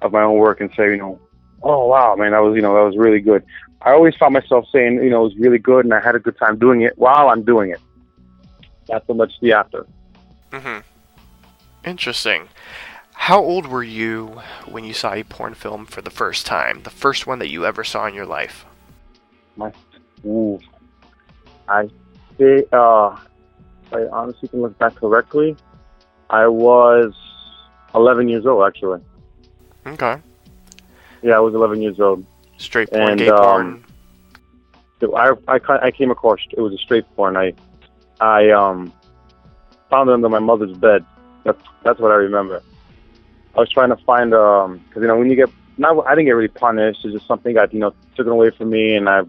of 0.01 0.11
my 0.11 0.23
own 0.23 0.37
work 0.37 0.61
and 0.61 0.69
say, 0.75 0.91
you 0.91 0.97
know, 0.97 1.19
oh 1.63 1.87
wow, 1.87 2.15
man, 2.15 2.31
that 2.31 2.39
was, 2.39 2.55
you 2.55 2.61
know, 2.61 2.73
that 2.75 2.83
was 2.83 2.97
really 2.97 3.19
good. 3.19 3.43
I 3.81 3.91
always 3.91 4.15
found 4.15 4.33
myself 4.33 4.65
saying, 4.71 4.95
you 4.95 5.09
know, 5.09 5.21
it 5.21 5.35
was 5.35 5.37
really 5.37 5.59
good 5.59 5.85
and 5.85 5.93
I 5.93 5.99
had 5.99 6.15
a 6.15 6.19
good 6.19 6.37
time 6.37 6.57
doing 6.57 6.81
it 6.81 6.97
while 6.97 7.29
I'm 7.29 7.43
doing 7.43 7.71
it. 7.71 7.79
Not 8.89 9.05
so 9.05 9.13
much 9.13 9.33
the 9.41 9.53
after. 9.53 9.85
Mm-hmm. 10.51 10.79
Interesting. 11.85 12.47
How 13.17 13.41
old 13.43 13.67
were 13.67 13.83
you 13.83 14.41
when 14.67 14.85
you 14.85 14.93
saw 14.93 15.13
a 15.13 15.23
porn 15.23 15.53
film 15.53 15.85
for 15.85 16.01
the 16.01 16.09
first 16.09 16.45
time? 16.45 16.83
The 16.83 16.89
first 16.89 17.27
one 17.27 17.39
that 17.39 17.49
you 17.49 17.65
ever 17.65 17.83
saw 17.83 18.07
in 18.07 18.13
your 18.13 18.25
life? 18.25 18.65
My, 19.57 19.73
ooh, 20.25 20.59
I 21.67 21.89
say, 22.37 22.63
uh, 22.71 23.17
I 23.91 24.07
honestly 24.11 24.47
can 24.47 24.61
look 24.61 24.77
back 24.77 24.95
correctly, 24.95 25.57
I 26.29 26.47
was 26.47 27.13
11 27.95 28.29
years 28.29 28.45
old 28.45 28.65
actually. 28.65 29.01
Okay. 29.85 30.21
Yeah, 31.21 31.37
I 31.37 31.39
was 31.39 31.53
11 31.53 31.81
years 31.81 31.99
old. 31.99 32.25
Straight 32.57 32.89
porn, 32.91 33.09
And, 33.09 33.19
gay 33.19 33.29
um, 33.29 33.37
porn. 33.37 33.83
So 34.99 35.15
I, 35.15 35.31
I, 35.47 35.59
I 35.67 35.91
came 35.91 36.11
across 36.11 36.39
it 36.51 36.61
was 36.61 36.73
a 36.73 36.77
straight 36.77 37.05
porn. 37.15 37.35
I 37.35 37.53
I 38.19 38.49
um 38.51 38.93
found 39.89 40.09
it 40.09 40.13
under 40.13 40.29
my 40.29 40.39
mother's 40.39 40.75
bed. 40.77 41.05
That's 41.43 41.61
that's 41.83 41.99
what 41.99 42.11
I 42.11 42.15
remember. 42.15 42.61
I 43.57 43.61
was 43.61 43.69
trying 43.69 43.89
to 43.89 43.97
find 44.05 44.33
um 44.33 44.77
because 44.87 45.01
you 45.01 45.07
know 45.07 45.17
when 45.17 45.29
you 45.29 45.35
get 45.35 45.49
not 45.77 46.05
I 46.05 46.11
didn't 46.11 46.25
get 46.25 46.31
really 46.31 46.47
punished. 46.47 47.03
It's 47.03 47.13
just 47.13 47.27
something 47.27 47.55
that 47.55 47.73
you 47.73 47.79
know 47.79 47.93
taken 48.11 48.29
away 48.29 48.51
from 48.51 48.69
me, 48.69 48.95
and 48.95 49.09
I 49.09 49.21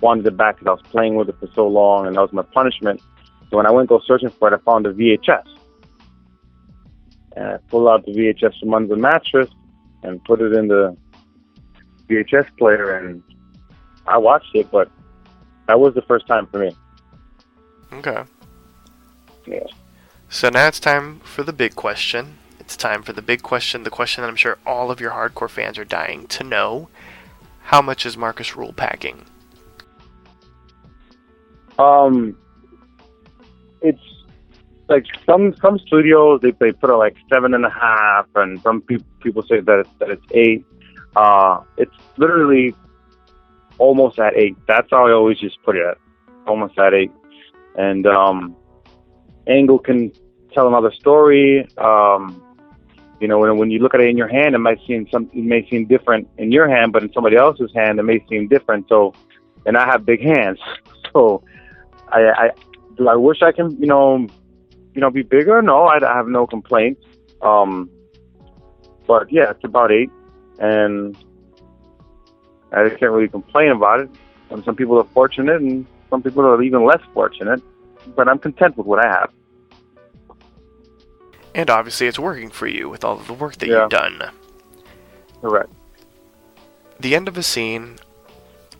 wanted 0.00 0.26
it 0.26 0.36
back 0.36 0.58
because 0.58 0.68
I 0.68 0.72
was 0.72 0.90
playing 0.90 1.16
with 1.16 1.28
it 1.28 1.36
for 1.38 1.48
so 1.54 1.66
long, 1.66 2.06
and 2.06 2.16
that 2.16 2.20
was 2.20 2.32
my 2.32 2.42
punishment. 2.42 3.00
So 3.50 3.56
when 3.56 3.66
I 3.66 3.70
went 3.70 3.88
go 3.88 4.00
searching 4.06 4.30
for 4.30 4.52
it, 4.52 4.54
I 4.54 4.58
found 4.64 4.86
a 4.86 4.92
VHS. 4.92 5.46
And 7.36 7.46
I 7.46 7.56
pulled 7.68 7.88
out 7.88 8.04
the 8.04 8.12
VHS 8.12 8.60
from 8.60 8.74
under 8.74 8.94
the 8.94 9.00
mattress 9.00 9.48
and 10.02 10.22
put 10.24 10.40
it 10.40 10.52
in 10.52 10.68
the 10.68 10.96
VHS 12.08 12.56
player, 12.58 12.96
and 12.96 13.22
I 14.06 14.18
watched 14.18 14.54
it. 14.54 14.70
But 14.70 14.90
that 15.66 15.80
was 15.80 15.94
the 15.94 16.02
first 16.02 16.26
time 16.26 16.46
for 16.46 16.58
me. 16.58 16.76
Okay. 17.92 18.24
Yeah. 19.46 19.66
So 20.28 20.48
now 20.48 20.66
it's 20.68 20.80
time 20.80 21.20
for 21.20 21.42
the 21.42 21.52
big 21.52 21.74
question. 21.74 22.38
It's 22.72 22.78
time 22.78 23.02
for 23.02 23.12
the 23.12 23.20
big 23.20 23.42
question, 23.42 23.82
the 23.82 23.90
question 23.90 24.22
that 24.22 24.28
I'm 24.28 24.34
sure 24.34 24.56
all 24.64 24.90
of 24.90 24.98
your 24.98 25.10
hardcore 25.10 25.50
fans 25.50 25.76
are 25.76 25.84
dying 25.84 26.26
to 26.28 26.42
know. 26.42 26.88
How 27.64 27.82
much 27.82 28.06
is 28.06 28.16
Marcus 28.16 28.56
Ruhl 28.56 28.72
packing? 28.72 29.26
Um, 31.78 32.34
it's 33.82 34.00
like 34.88 35.04
some 35.26 35.54
some 35.60 35.78
studios 35.80 36.40
they 36.40 36.52
they 36.52 36.72
put 36.72 36.88
it 36.88 36.94
like 36.94 37.14
seven 37.30 37.52
and 37.52 37.66
a 37.66 37.68
half, 37.68 38.24
and 38.36 38.58
some 38.62 38.80
people 38.80 39.06
people 39.20 39.42
say 39.42 39.60
that 39.60 39.80
it's 39.80 39.90
that 39.98 40.08
it's 40.08 40.24
eight. 40.30 40.64
Uh, 41.14 41.60
it's 41.76 41.94
literally 42.16 42.74
almost 43.76 44.18
at 44.18 44.34
eight. 44.34 44.56
That's 44.66 44.88
how 44.90 45.06
I 45.06 45.12
always 45.12 45.38
just 45.38 45.62
put 45.62 45.76
it 45.76 45.84
at, 45.84 45.98
almost 46.46 46.78
at 46.78 46.94
eight. 46.94 47.12
And 47.76 48.06
um, 48.06 48.56
Angle 49.46 49.80
can 49.80 50.10
tell 50.54 50.68
another 50.68 50.90
story. 50.90 51.68
Um, 51.76 52.42
you 53.22 53.28
know, 53.28 53.38
when 53.38 53.56
when 53.56 53.70
you 53.70 53.78
look 53.78 53.94
at 53.94 54.00
it 54.00 54.08
in 54.08 54.16
your 54.16 54.26
hand, 54.26 54.56
it 54.56 54.58
might 54.58 54.80
seem 54.84 55.06
some 55.12 55.30
it 55.32 55.44
may 55.44 55.66
seem 55.70 55.86
different 55.86 56.28
in 56.38 56.50
your 56.50 56.68
hand, 56.68 56.92
but 56.92 57.04
in 57.04 57.12
somebody 57.12 57.36
else's 57.36 57.70
hand, 57.72 58.00
it 58.00 58.02
may 58.02 58.18
seem 58.28 58.48
different. 58.48 58.88
So, 58.88 59.14
and 59.64 59.76
I 59.76 59.86
have 59.86 60.04
big 60.04 60.20
hands, 60.20 60.58
so 61.12 61.44
I, 62.08 62.20
I 62.20 62.50
do 62.96 63.08
I 63.08 63.14
wish 63.14 63.40
I 63.40 63.52
can, 63.52 63.80
you 63.80 63.86
know, 63.86 64.26
you 64.92 65.00
know, 65.00 65.10
be 65.10 65.22
bigger? 65.22 65.62
No, 65.62 65.84
I, 65.84 65.98
I 66.04 66.16
have 66.16 66.26
no 66.26 66.48
complaints. 66.48 67.00
Um, 67.40 67.88
but 69.06 69.32
yeah, 69.32 69.50
it's 69.50 69.64
about 69.64 69.92
eight, 69.92 70.10
and 70.58 71.16
I 72.72 72.88
can't 72.88 73.12
really 73.12 73.28
complain 73.28 73.70
about 73.70 74.00
it. 74.00 74.10
And 74.50 74.64
some 74.64 74.74
people 74.74 74.98
are 74.98 75.08
fortunate, 75.14 75.62
and 75.62 75.86
some 76.10 76.22
people 76.22 76.44
are 76.44 76.60
even 76.60 76.84
less 76.84 77.00
fortunate. 77.14 77.62
But 78.16 78.28
I'm 78.28 78.40
content 78.40 78.76
with 78.76 78.86
what 78.86 78.98
I 78.98 79.08
have. 79.08 79.30
And 81.54 81.68
obviously, 81.68 82.06
it's 82.06 82.18
working 82.18 82.50
for 82.50 82.66
you 82.66 82.88
with 82.88 83.04
all 83.04 83.18
of 83.18 83.26
the 83.26 83.32
work 83.34 83.56
that 83.58 83.68
Yeah. 83.68 83.82
you've 83.82 83.90
done. 83.90 84.30
Correct. 85.40 85.70
The 86.98 87.14
end 87.14 87.28
of 87.28 87.36
a 87.36 87.42
scene, 87.42 87.96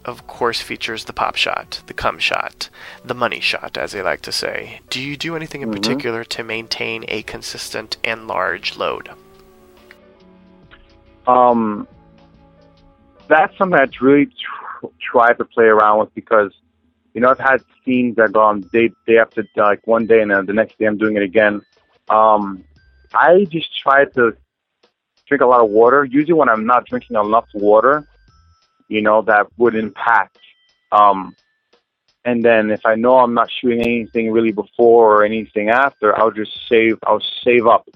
of 0.05 0.27
course, 0.27 0.61
features 0.61 1.05
the 1.05 1.13
pop 1.13 1.37
shot, 1.37 1.83
the 1.87 1.93
cum 1.95 2.19
shot, 2.19 2.69
the 3.05 3.15
money 3.15 3.41
shot, 3.41 3.77
as 3.77 3.93
they 3.93 4.01
like 4.03 4.23
to 4.23 4.33
say. 4.33 4.81
Do 4.89 5.03
you 5.03 5.17
do 5.17 5.37
anything 5.37 5.63
in 5.63 5.71
Mhm. 5.71 5.75
particular 5.75 6.25
to 6.25 6.43
maintain 6.45 7.05
a 7.09 7.23
consistent 7.23 7.97
and 8.05 8.27
large 8.29 8.77
load? 8.77 9.11
um, 11.29 11.87
that's 13.29 13.57
something 13.57 13.79
that's 13.79 14.03
really 14.03 14.27
tr- 14.27 14.87
tried 15.01 15.35
to 15.35 15.45
play 15.45 15.67
around 15.67 16.01
with 16.01 16.13
because, 16.17 16.53
you 17.15 17.21
know, 17.21 17.29
I've 17.29 17.39
had 17.39 17.63
scenes 17.85 18.17
that 18.17 18.33
go 18.33 18.41
on 18.41 18.63
day 18.73 18.91
day 19.07 19.19
after 19.19 19.47
like 19.57 19.87
one 19.87 20.07
day 20.07 20.21
and 20.21 20.33
then 20.33 20.47
the 20.47 20.53
next 20.53 20.79
day 20.81 20.87
I'm 20.87 20.99
doing 20.99 21.17
it 21.17 21.23
again. 21.23 21.63
Um, 22.13 22.65
I 23.15 23.47
just 23.51 23.77
try 23.79 24.05
to 24.05 24.37
drink 25.27 25.43
a 25.43 25.47
lot 25.47 25.61
of 25.61 25.71
water. 25.71 26.05
Usually 26.05 26.35
when 26.35 26.49
I'm 26.49 26.67
not 26.67 26.87
drinking 26.87 27.17
enough 27.17 27.47
water, 27.55 28.07
you 28.89 29.01
know, 29.01 29.23
that 29.23 29.47
would 29.57 29.75
impact. 29.75 30.39
Um, 30.91 31.35
and 32.25 32.45
then 32.45 32.71
if 32.71 32.85
I 32.85 32.95
know 32.95 33.19
I'm 33.19 33.35
not 33.35 33.51
shooting 33.51 33.81
anything 33.81 34.31
really 34.31 34.53
before 34.53 35.17
or 35.17 35.25
anything 35.25 35.71
after, 35.71 36.17
I'll 36.19 36.31
just 36.31 36.53
save. 36.69 36.99
I'll 37.07 37.23
save 37.43 37.67
up. 37.67 37.89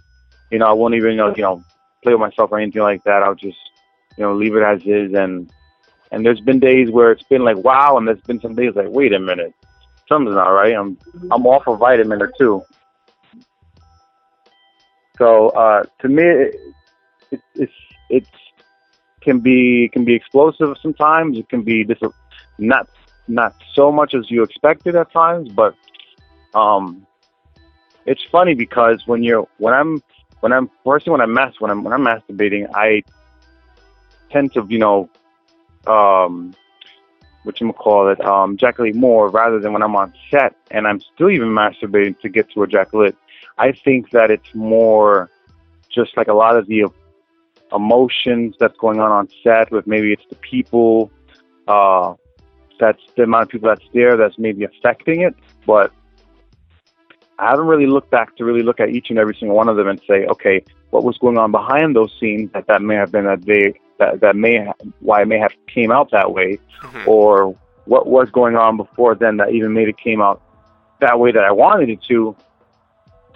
You 0.50 0.58
know, 0.58 0.66
I 0.66 0.72
won't 0.72 0.94
even 0.94 1.12
you 1.12 1.42
know 1.42 1.62
play 2.02 2.12
with 2.12 2.20
myself 2.20 2.50
or 2.50 2.58
anything 2.58 2.82
like 2.82 3.04
that. 3.04 3.22
I'll 3.22 3.34
just 3.34 3.58
you 4.16 4.24
know 4.24 4.34
leave 4.34 4.56
it 4.56 4.62
as 4.62 4.80
is. 4.84 5.14
And 5.14 5.52
and 6.10 6.24
there's 6.24 6.40
been 6.40 6.58
days 6.58 6.90
where 6.90 7.12
it's 7.12 7.22
been 7.24 7.44
like 7.44 7.58
wow, 7.58 7.98
and 7.98 8.08
there's 8.08 8.20
been 8.22 8.40
some 8.40 8.54
days 8.54 8.74
like 8.74 8.88
wait 8.88 9.12
a 9.12 9.18
minute, 9.20 9.54
something's 10.08 10.34
not 10.34 10.48
right. 10.48 10.74
I'm 10.74 10.98
I'm 11.30 11.46
off 11.46 11.66
a 11.68 11.76
vitamin 11.76 12.20
or 12.20 12.32
two. 12.38 12.62
So 15.18 15.48
uh, 15.50 15.84
to 16.00 16.08
me, 16.08 16.22
it, 16.22 16.60
it, 17.30 17.40
it's 17.54 17.72
it's 18.10 18.30
can 19.20 19.40
be 19.40 19.88
can 19.92 20.04
be 20.04 20.14
explosive 20.14 20.76
sometimes. 20.80 21.38
It 21.38 21.48
can 21.48 21.62
be 21.62 21.84
dis- 21.84 21.98
not 22.58 22.88
not 23.28 23.54
so 23.74 23.90
much 23.90 24.14
as 24.14 24.30
you 24.30 24.42
expected 24.42 24.94
at 24.94 25.12
times, 25.12 25.48
but 25.50 25.74
um, 26.54 27.06
it's 28.04 28.22
funny 28.30 28.54
because 28.54 29.02
when 29.06 29.22
you're 29.22 29.46
when 29.58 29.74
I'm 29.74 30.02
when 30.40 30.52
I'm 30.52 30.70
firstly 30.84 31.10
when 31.10 31.20
I 31.20 31.26
mess 31.26 31.54
when 31.58 31.70
I'm 31.70 31.82
when 31.82 31.92
I'm 31.92 32.04
masturbating, 32.04 32.68
I 32.74 33.02
tend 34.30 34.52
to 34.54 34.66
you 34.68 34.78
know 34.78 35.08
um, 35.86 36.54
what 37.42 37.60
you 37.60 37.72
call 37.72 38.08
it 38.08 38.20
um, 38.24 38.54
ejaculate 38.54 38.94
more 38.94 39.28
rather 39.28 39.58
than 39.60 39.72
when 39.72 39.82
I'm 39.82 39.96
on 39.96 40.12
set 40.30 40.54
and 40.70 40.86
I'm 40.86 41.00
still 41.00 41.30
even 41.30 41.48
masturbating 41.48 42.18
to 42.20 42.28
get 42.28 42.50
to 42.52 42.62
ejaculate. 42.62 43.14
I 43.59 43.72
think 43.72 44.11
that 44.11 44.30
it's 44.30 44.54
more 44.54 45.30
just 45.88 46.16
like 46.16 46.28
a 46.28 46.34
lot 46.34 46.57
of 46.57 46.66
the 46.66 46.86
emotions 47.72 48.54
that's 48.61 48.76
going 48.78 49.00
on 49.00 49.11
on 49.11 49.28
set 49.42 49.70
with 49.72 49.86
maybe 49.86 50.12
it's 50.12 50.24
the 50.30 50.36
people 50.36 51.11
uh, 51.66 52.14
that's 52.78 53.00
the 53.16 53.24
amount 53.24 53.44
of 53.44 53.48
people 53.48 53.68
that's 53.68 53.84
there 53.92 54.16
that's 54.16 54.38
maybe 54.38 54.64
affecting 54.64 55.22
it 55.22 55.34
but 55.66 55.92
I 57.38 57.50
haven't 57.50 57.66
really 57.66 57.86
looked 57.86 58.11
back 58.11 58.36
to 58.36 58.44
really 58.44 58.62
look 58.62 58.78
at 58.80 58.90
each 58.90 59.11
and 59.11 59.18
every 59.18 59.34
single 59.38 59.57
one 59.57 59.68
of 59.68 59.76
them 59.76 59.88
and 59.88 60.00
say 60.09 60.26
okay 60.26 60.62
what 60.90 61.02
was 61.02 61.18
going 61.18 61.38
on 61.38 61.50
behind 61.50 61.96
those 61.96 62.14
scenes 62.20 62.52
that 62.52 62.66
that 62.68 62.82
may 62.82 62.94
have 62.94 63.11
been 63.11 63.24
that 63.24 63.42
they 63.44 63.74
that, 63.98 64.20
that 64.20 64.36
may 64.36 64.64
ha- 64.64 64.74
why 65.00 65.22
it 65.22 65.26
may 65.28 65.38
have 65.38 65.52
came 65.66 65.90
out 65.90 66.11
that 66.12 66.32
way 66.32 66.59
Mhm. 66.82 67.07
or 67.09 67.57
what 67.86 68.07
was 68.07 68.30
going 68.30 68.57
on 68.57 68.76
before 68.76 69.14
then 69.14 69.38
that 69.38 69.50
even 69.52 69.72
made 69.72 69.88
it 69.88 69.96
came 69.96 70.20
out 70.20 70.40
that 71.00 71.18
way 71.18 71.32
that 71.32 71.44
I 71.44 71.50
wanted 71.50 71.88
it 71.90 72.02
to 72.04 72.36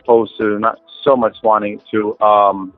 opposed 0.01 0.37
to 0.39 0.59
not 0.59 0.79
so 1.03 1.17
much 1.17 1.37
wanting 1.43 1.81
to 1.91 2.19
um 2.21 2.73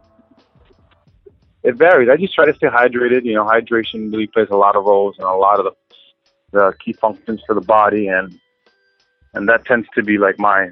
it 1.63 1.77
varies. 1.77 2.09
I 2.09 2.17
just 2.17 2.35
try 2.35 2.45
to 2.45 2.55
stay 2.55 2.67
hydrated. 2.67 3.25
You 3.25 3.35
know, 3.35 3.45
hydration 3.45 4.11
really 4.13 4.27
plays 4.27 4.49
a 4.51 4.57
lot 4.57 4.75
of 4.77 4.85
roles 4.85 5.17
in 5.19 5.25
a 5.25 5.37
lot 5.37 5.61
of 5.61 5.67
the, 5.67 5.73
the 6.51 6.75
key 6.85 6.93
functions 6.93 7.41
for 7.47 7.55
the 7.55 7.61
body, 7.61 8.09
and 8.09 8.39
and 9.35 9.49
that 9.49 9.65
tends 9.65 9.89
to 9.95 10.03
be 10.03 10.19
like 10.19 10.39
my 10.39 10.71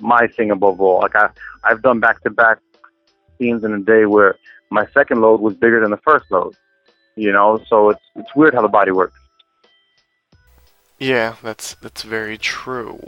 my 0.00 0.26
thing 0.26 0.50
above 0.50 0.80
all. 0.80 1.00
Like 1.00 1.14
I 1.14 1.30
I've 1.64 1.82
done 1.82 2.00
back 2.00 2.22
to 2.22 2.30
back 2.30 2.58
scenes 3.38 3.62
in 3.64 3.72
a 3.72 3.78
day 3.78 4.06
where 4.06 4.36
my 4.70 4.86
second 4.92 5.20
load 5.20 5.40
was 5.40 5.54
bigger 5.54 5.80
than 5.80 5.90
the 5.90 5.98
first 5.98 6.24
load. 6.30 6.54
You 7.14 7.32
know, 7.32 7.62
so 7.68 7.90
it's 7.90 8.02
it's 8.16 8.34
weird 8.34 8.54
how 8.54 8.62
the 8.62 8.68
body 8.68 8.90
works. 8.90 9.18
Yeah, 10.98 11.36
that's 11.42 11.74
that's 11.74 12.02
very 12.02 12.38
true. 12.38 12.98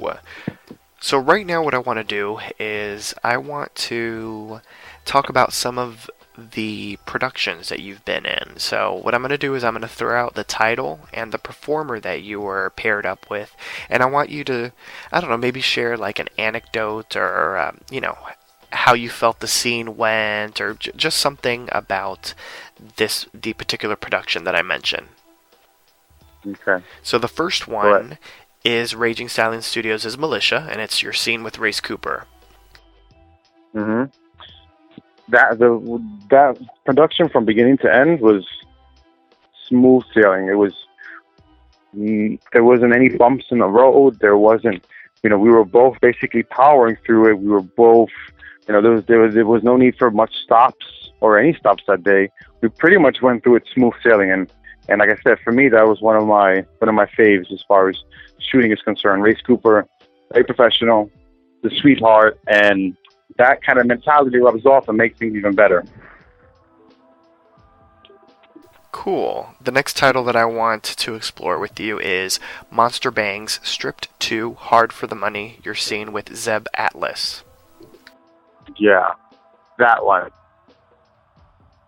So 1.01 1.18
right 1.18 1.46
now 1.46 1.62
what 1.62 1.74
I 1.74 1.78
want 1.78 1.96
to 1.96 2.05
do 2.05 2.38
is 2.59 3.14
I 3.24 3.38
want 3.38 3.74
to 3.76 4.61
talk 5.07 5.30
about 5.30 5.55
some 5.55 5.78
of 5.78 6.11
the 6.36 6.98
productions 7.07 7.68
that 7.70 7.80
you've 7.80 8.05
been 8.05 8.26
in. 8.26 8.59
So 8.59 8.94
what 8.94 9.14
I'm 9.14 9.22
going 9.22 9.30
to 9.30 9.38
do 9.38 9.55
is 9.55 9.64
I'm 9.64 9.72
going 9.72 9.82
to 9.82 9.88
throw 9.88 10.20
out 10.20 10.34
the 10.34 10.44
title 10.44 11.01
and 11.12 11.32
the 11.32 11.38
performer 11.38 12.01
that 12.01 12.22
you 12.22 12.40
were 12.40 12.70
paired 12.70 13.07
up 13.07 13.28
with 13.28 13.57
and 13.88 14.03
I 14.03 14.07
want 14.07 14.30
you 14.30 14.44
to 14.44 14.72
I 15.11 15.20
don't 15.20 15.30
know, 15.30 15.36
maybe 15.36 15.61
share 15.61 15.96
like 15.96 16.18
an 16.18 16.28
anecdote 16.38 17.16
or 17.16 17.59
um, 17.59 17.80
you 17.90 18.01
know 18.01 18.16
how 18.72 18.94
you 18.94 19.11
felt 19.11 19.40
the 19.40 19.48
scene 19.48 19.96
went 19.96 20.61
or 20.61 20.74
j- 20.74 20.92
just 20.94 21.18
something 21.18 21.68
about 21.72 22.34
this 22.96 23.26
the 23.34 23.53
particular 23.55 23.96
production 23.96 24.44
that 24.44 24.55
I 24.55 24.62
mentioned. 24.62 25.09
Okay. 26.46 26.84
So 27.03 27.18
the 27.18 27.28
first 27.28 27.68
one 27.68 28.18
is 28.65 28.95
Raging 28.95 29.29
Stallion 29.29 29.63
Studios' 29.63 30.05
as 30.05 30.19
Militia, 30.19 30.69
and 30.71 30.81
it's 30.81 31.03
your 31.03 31.13
scene 31.13 31.43
with 31.43 31.59
Race 31.59 31.81
Cooper. 31.81 32.27
hmm 33.73 34.05
That 35.29 35.59
the 35.59 35.71
that 36.31 36.59
production 36.85 37.29
from 37.29 37.45
beginning 37.45 37.79
to 37.79 37.95
end 37.95 38.21
was 38.21 38.47
smooth 39.69 40.03
sailing. 40.15 40.49
It 40.49 40.59
was 40.59 40.75
mm, 41.97 42.39
there 42.53 42.65
wasn't 42.65 42.95
any 42.95 43.09
bumps 43.09 43.47
in 43.51 43.59
the 43.59 43.69
road. 43.69 44.19
There 44.21 44.37
wasn't, 44.37 44.85
you 45.23 45.31
know, 45.31 45.39
we 45.39 45.51
were 45.51 45.65
both 45.65 46.01
basically 46.01 46.43
powering 46.43 46.97
through 47.07 47.31
it. 47.31 47.39
We 47.39 47.49
were 47.49 47.63
both, 47.63 48.11
you 48.67 48.75
know, 48.75 48.83
there 48.83 48.93
was 48.93 49.05
there 49.07 49.21
was 49.21 49.35
there 49.35 49.47
was 49.47 49.63
no 49.63 49.77
need 49.77 49.97
for 49.97 50.11
much 50.11 50.35
stops 50.45 50.87
or 51.21 51.39
any 51.39 51.55
stops 51.55 51.85
that 51.87 52.03
day. 52.03 52.31
We 52.61 52.69
pretty 52.69 52.99
much 52.99 53.23
went 53.23 53.43
through 53.43 53.57
it 53.57 53.65
smooth 53.73 53.95
sailing, 54.03 54.31
and 54.31 54.53
and 54.91 54.99
like 54.99 55.09
I 55.09 55.16
said, 55.22 55.38
for 55.43 55.53
me 55.53 55.68
that 55.68 55.86
was 55.86 56.01
one 56.01 56.16
of 56.16 56.26
my 56.26 56.64
one 56.78 56.88
of 56.88 56.95
my 56.95 57.07
faves 57.07 57.51
as 57.53 57.62
far 57.66 57.88
as 57.88 57.97
shooting 58.38 58.72
is 58.72 58.82
concerned. 58.82 59.22
Race 59.22 59.41
Cooper, 59.41 59.86
very 60.32 60.45
professional, 60.45 61.11
the 61.62 61.70
sweetheart, 61.80 62.38
and 62.49 62.97
that 63.38 63.62
kind 63.62 63.78
of 63.78 63.86
mentality 63.86 64.38
rubs 64.38 64.66
off 64.66 64.88
and 64.88 64.99
makes 64.99 65.18
things 65.18 65.36
even 65.36 65.55
better. 65.55 65.84
Cool. 68.93 69.55
The 69.62 69.70
next 69.70 69.97
title 69.97 70.24
that 70.24 70.36
I 70.36 70.45
want 70.45 70.82
to 70.82 71.14
explore 71.14 71.59
with 71.59 71.78
you 71.78 71.99
is 72.01 72.41
Monster 72.70 73.11
Bangs 73.11 73.61
Stripped 73.62 74.09
2 74.18 74.55
Hard 74.55 74.93
for 74.93 75.07
the 75.07 75.14
Money, 75.14 75.61
You're 75.62 75.76
scene 75.76 76.12
with 76.12 76.34
Zeb 76.36 76.66
Atlas. 76.74 77.45
Yeah, 78.76 79.12
that 79.78 80.05
one. 80.05 80.30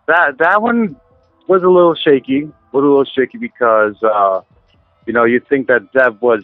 That 0.07 0.37
that 0.39 0.61
one 0.61 0.95
was 1.47 1.61
a 1.63 1.69
little 1.69 1.95
shaky. 1.95 2.49
A 2.73 2.77
little 2.77 3.05
shaky 3.05 3.37
because 3.37 3.95
uh, 4.03 4.41
you 5.05 5.13
know 5.13 5.25
you 5.25 5.39
think 5.39 5.67
that 5.67 5.83
Zeb 5.93 6.21
was. 6.21 6.43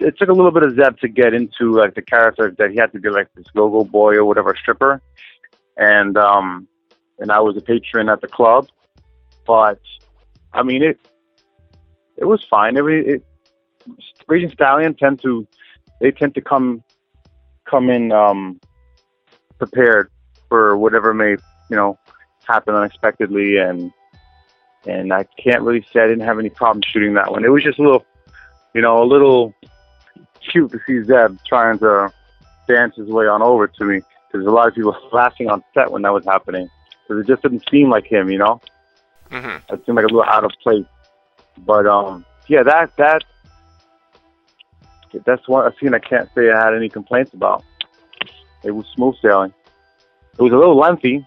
It 0.00 0.16
took 0.18 0.30
a 0.30 0.32
little 0.32 0.50
bit 0.50 0.62
of 0.62 0.74
Zeb 0.76 0.98
to 1.00 1.08
get 1.08 1.34
into 1.34 1.72
like 1.72 1.94
the 1.94 2.02
character 2.02 2.54
that 2.58 2.70
he 2.70 2.76
had 2.76 2.92
to 2.92 3.00
be 3.00 3.10
like 3.10 3.28
this 3.34 3.46
go-go 3.54 3.84
boy 3.84 4.14
or 4.14 4.24
whatever 4.24 4.54
stripper, 4.56 5.02
and 5.76 6.16
um, 6.16 6.68
and 7.18 7.30
I 7.30 7.40
was 7.40 7.56
a 7.56 7.60
patron 7.60 8.08
at 8.08 8.20
the 8.20 8.28
club, 8.28 8.68
but 9.46 9.80
I 10.52 10.62
mean 10.62 10.82
it. 10.82 10.98
It 12.16 12.26
was 12.26 12.44
fine. 12.44 12.76
It, 12.76 12.84
it 12.84 13.24
Raging 14.28 14.50
Stallion 14.50 14.94
tend 14.94 15.20
to 15.22 15.46
they 16.00 16.10
tend 16.10 16.34
to 16.34 16.40
come 16.40 16.82
come 17.64 17.90
in 17.90 18.12
um, 18.12 18.60
prepared 19.58 20.10
for 20.48 20.76
whatever 20.76 21.14
may 21.14 21.30
you 21.70 21.76
know 21.76 21.98
happen 22.46 22.74
unexpectedly 22.74 23.56
and 23.56 23.92
and 24.86 25.12
I 25.12 25.24
can't 25.42 25.62
really 25.62 25.84
say 25.92 26.00
I 26.00 26.06
didn't 26.06 26.24
have 26.24 26.38
any 26.38 26.50
problem 26.50 26.82
shooting 26.86 27.14
that 27.14 27.30
one. 27.30 27.44
It 27.44 27.48
was 27.48 27.62
just 27.62 27.78
a 27.78 27.82
little 27.82 28.04
you 28.74 28.82
know 28.82 29.02
a 29.02 29.06
little 29.06 29.54
cute 30.40 30.70
to 30.72 30.80
see 30.86 31.02
Zeb 31.02 31.38
trying 31.46 31.78
to 31.78 32.12
dance 32.68 32.96
his 32.96 33.08
way 33.08 33.26
on 33.26 33.42
over 33.42 33.66
to 33.66 33.84
me 33.84 34.00
because 34.30 34.46
a 34.46 34.50
lot 34.50 34.68
of 34.68 34.74
people 34.74 34.96
laughing 35.12 35.48
on 35.48 35.62
set 35.74 35.90
when 35.90 36.02
that 36.02 36.12
was 36.12 36.24
happening 36.24 36.68
because 37.02 37.22
it 37.22 37.26
just 37.26 37.42
didn't 37.42 37.64
seem 37.70 37.90
like 37.90 38.06
him, 38.06 38.30
you 38.30 38.38
know. 38.38 38.60
Mm-hmm. 39.30 39.74
It 39.74 39.84
seemed 39.84 39.96
like 39.96 40.04
a 40.04 40.08
little 40.08 40.24
out 40.24 40.44
of 40.44 40.52
place. 40.62 40.84
But 41.58 41.86
um, 41.86 42.24
yeah, 42.48 42.62
that 42.62 42.96
that 42.96 43.24
that's 45.24 45.46
one 45.48 45.66
a 45.66 45.74
scene 45.76 45.94
I 45.94 45.98
can't 45.98 46.28
say 46.34 46.50
I 46.50 46.64
had 46.64 46.74
any 46.74 46.88
complaints 46.88 47.32
about. 47.32 47.64
It 48.62 48.72
was 48.72 48.86
smooth 48.94 49.14
sailing. 49.22 49.52
It 50.38 50.42
was 50.42 50.52
a 50.52 50.56
little 50.56 50.76
lengthy 50.76 51.26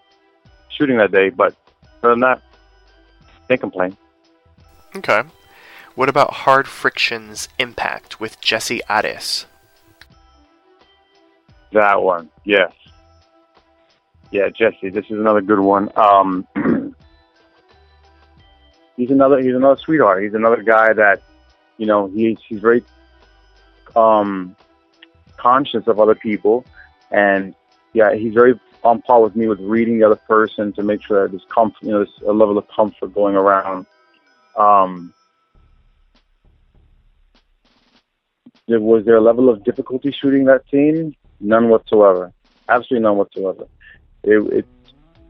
shooting 0.69 0.97
that 0.97 1.11
day, 1.11 1.29
but 1.29 1.55
other 2.03 2.09
than 2.09 2.19
that, 2.21 2.41
can't 3.47 3.61
complain. 3.61 3.97
Okay. 4.95 5.23
What 5.95 6.09
about 6.09 6.33
Hard 6.33 6.67
Friction's 6.67 7.49
Impact 7.57 8.19
with 8.19 8.39
Jesse 8.39 8.81
Addis? 8.87 9.45
That 11.73 12.01
one, 12.01 12.29
yes. 12.43 12.71
Yeah, 14.31 14.49
Jesse, 14.49 14.89
this 14.89 15.05
is 15.05 15.19
another 15.19 15.41
good 15.41 15.59
one. 15.59 15.89
Um, 15.95 16.47
he's 18.97 19.09
another 19.09 19.39
he's 19.39 19.55
another 19.55 19.79
sweetheart. 19.79 20.23
He's 20.23 20.33
another 20.33 20.61
guy 20.61 20.93
that, 20.93 21.21
you 21.77 21.85
know, 21.85 22.07
he's 22.07 22.37
he's 22.47 22.59
very 22.59 22.83
um, 23.95 24.55
conscious 25.37 25.87
of 25.87 25.99
other 25.99 26.15
people, 26.15 26.65
and 27.11 27.55
yeah, 27.93 28.13
he's 28.15 28.33
very 28.33 28.59
on 28.87 29.01
par 29.01 29.21
with 29.21 29.35
me 29.35 29.47
with 29.47 29.59
reading 29.59 29.99
the 29.99 30.05
other 30.05 30.15
person 30.15 30.73
to 30.73 30.83
make 30.83 31.03
sure 31.03 31.23
that 31.23 31.31
there's 31.31 31.45
comfort, 31.49 31.81
you 31.81 31.91
know, 31.91 31.97
there's 31.99 32.27
a 32.27 32.33
level 32.33 32.57
of 32.57 32.67
comfort 32.75 33.13
going 33.13 33.35
around. 33.35 33.85
Um, 34.55 35.13
there 38.67 38.79
was 38.79 39.05
there 39.05 39.17
a 39.17 39.21
level 39.21 39.49
of 39.49 39.63
difficulty 39.63 40.11
shooting 40.11 40.45
that 40.45 40.63
scene? 40.69 41.15
None 41.39 41.69
whatsoever. 41.69 42.33
Absolutely 42.67 43.03
none 43.03 43.17
whatsoever. 43.17 43.67
It, 44.23 44.53
it 44.53 44.65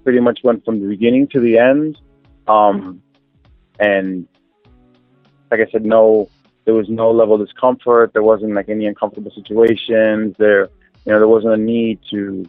pretty 0.03 0.19
much 0.19 0.39
went 0.43 0.63
from 0.63 0.81
the 0.81 0.87
beginning 0.87 1.27
to 1.29 1.39
the 1.39 1.57
end. 1.57 1.97
Um, 2.47 3.01
and 3.79 4.27
like 5.51 5.59
I 5.59 5.69
said, 5.71 5.85
no, 5.85 6.29
there 6.65 6.73
was 6.73 6.89
no 6.89 7.11
level 7.11 7.35
of 7.39 7.47
discomfort. 7.47 8.13
There 8.13 8.23
wasn't 8.23 8.53
like 8.53 8.69
any 8.69 8.85
uncomfortable 8.85 9.31
situations. 9.31 10.35
There, 10.37 10.69
you 11.05 11.11
know, 11.11 11.19
there 11.19 11.27
wasn't 11.27 11.53
a 11.53 11.57
need 11.57 11.99
to 12.11 12.45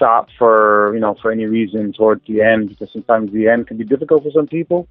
stop 0.00 0.28
for 0.38 0.92
you 0.94 1.00
know 1.00 1.14
for 1.20 1.30
any 1.30 1.44
reason 1.44 1.92
towards 1.92 2.26
the 2.26 2.40
end 2.40 2.70
because 2.70 2.90
sometimes 2.90 3.30
the 3.32 3.46
end 3.48 3.66
can 3.68 3.76
be 3.76 3.84
difficult 3.84 4.22
for 4.22 4.30
some 4.30 4.46
people. 4.46 4.88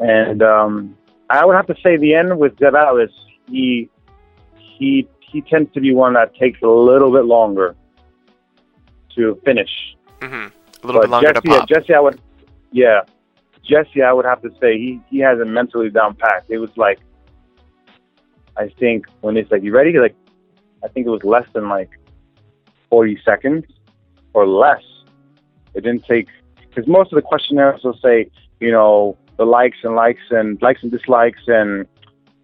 And 0.00 0.42
um, 0.42 0.96
I 1.28 1.44
would 1.46 1.54
have 1.54 1.68
to 1.68 1.76
say 1.84 1.96
the 1.96 2.14
end 2.14 2.36
with 2.36 2.58
Zeb 2.58 2.74
Atlas, 2.74 3.12
he 3.46 3.88
he 4.56 5.08
he 5.20 5.40
tends 5.42 5.72
to 5.74 5.80
be 5.80 5.94
one 5.94 6.14
that 6.14 6.34
takes 6.34 6.60
a 6.62 6.66
little 6.66 7.12
bit 7.12 7.26
longer 7.26 7.76
to 9.14 9.40
finish. 9.44 9.70
Mm-hmm. 10.20 10.48
A 10.82 10.86
little 10.86 11.00
But 11.00 11.02
bit 11.02 11.10
longer 11.10 11.32
Jesse, 11.32 11.40
to 11.40 11.48
pop. 11.48 11.70
Yeah, 11.70 11.78
Jesse, 11.78 11.94
I 11.94 12.00
would, 12.00 12.20
yeah, 12.72 13.00
Jesse, 13.62 14.02
I 14.02 14.12
would 14.12 14.24
have 14.24 14.42
to 14.42 14.50
say 14.60 14.78
he 14.78 15.00
he 15.10 15.18
has 15.20 15.38
it 15.38 15.46
mentally 15.46 15.90
down 15.90 16.16
packed. 16.16 16.50
It 16.50 16.58
was 16.58 16.76
like, 16.76 16.98
I 18.56 18.68
think 18.80 19.06
when 19.20 19.36
it's 19.36 19.50
like, 19.52 19.62
you 19.62 19.72
ready? 19.72 19.96
Like, 19.96 20.16
I 20.82 20.88
think 20.88 21.06
it 21.06 21.10
was 21.10 21.22
less 21.22 21.46
than 21.52 21.68
like 21.68 21.90
forty 22.88 23.16
seconds 23.24 23.64
or 24.32 24.46
less. 24.46 24.82
It 25.74 25.82
didn't 25.82 26.04
take 26.04 26.28
because 26.68 26.86
most 26.86 27.12
of 27.12 27.16
the 27.16 27.22
questionnaires 27.22 27.82
will 27.84 27.98
say, 28.02 28.30
you 28.60 28.70
know, 28.70 29.16
the 29.36 29.44
likes 29.44 29.78
and 29.82 29.94
likes 29.94 30.22
and 30.30 30.60
likes 30.60 30.82
and 30.82 30.90
dislikes 30.90 31.42
and 31.46 31.86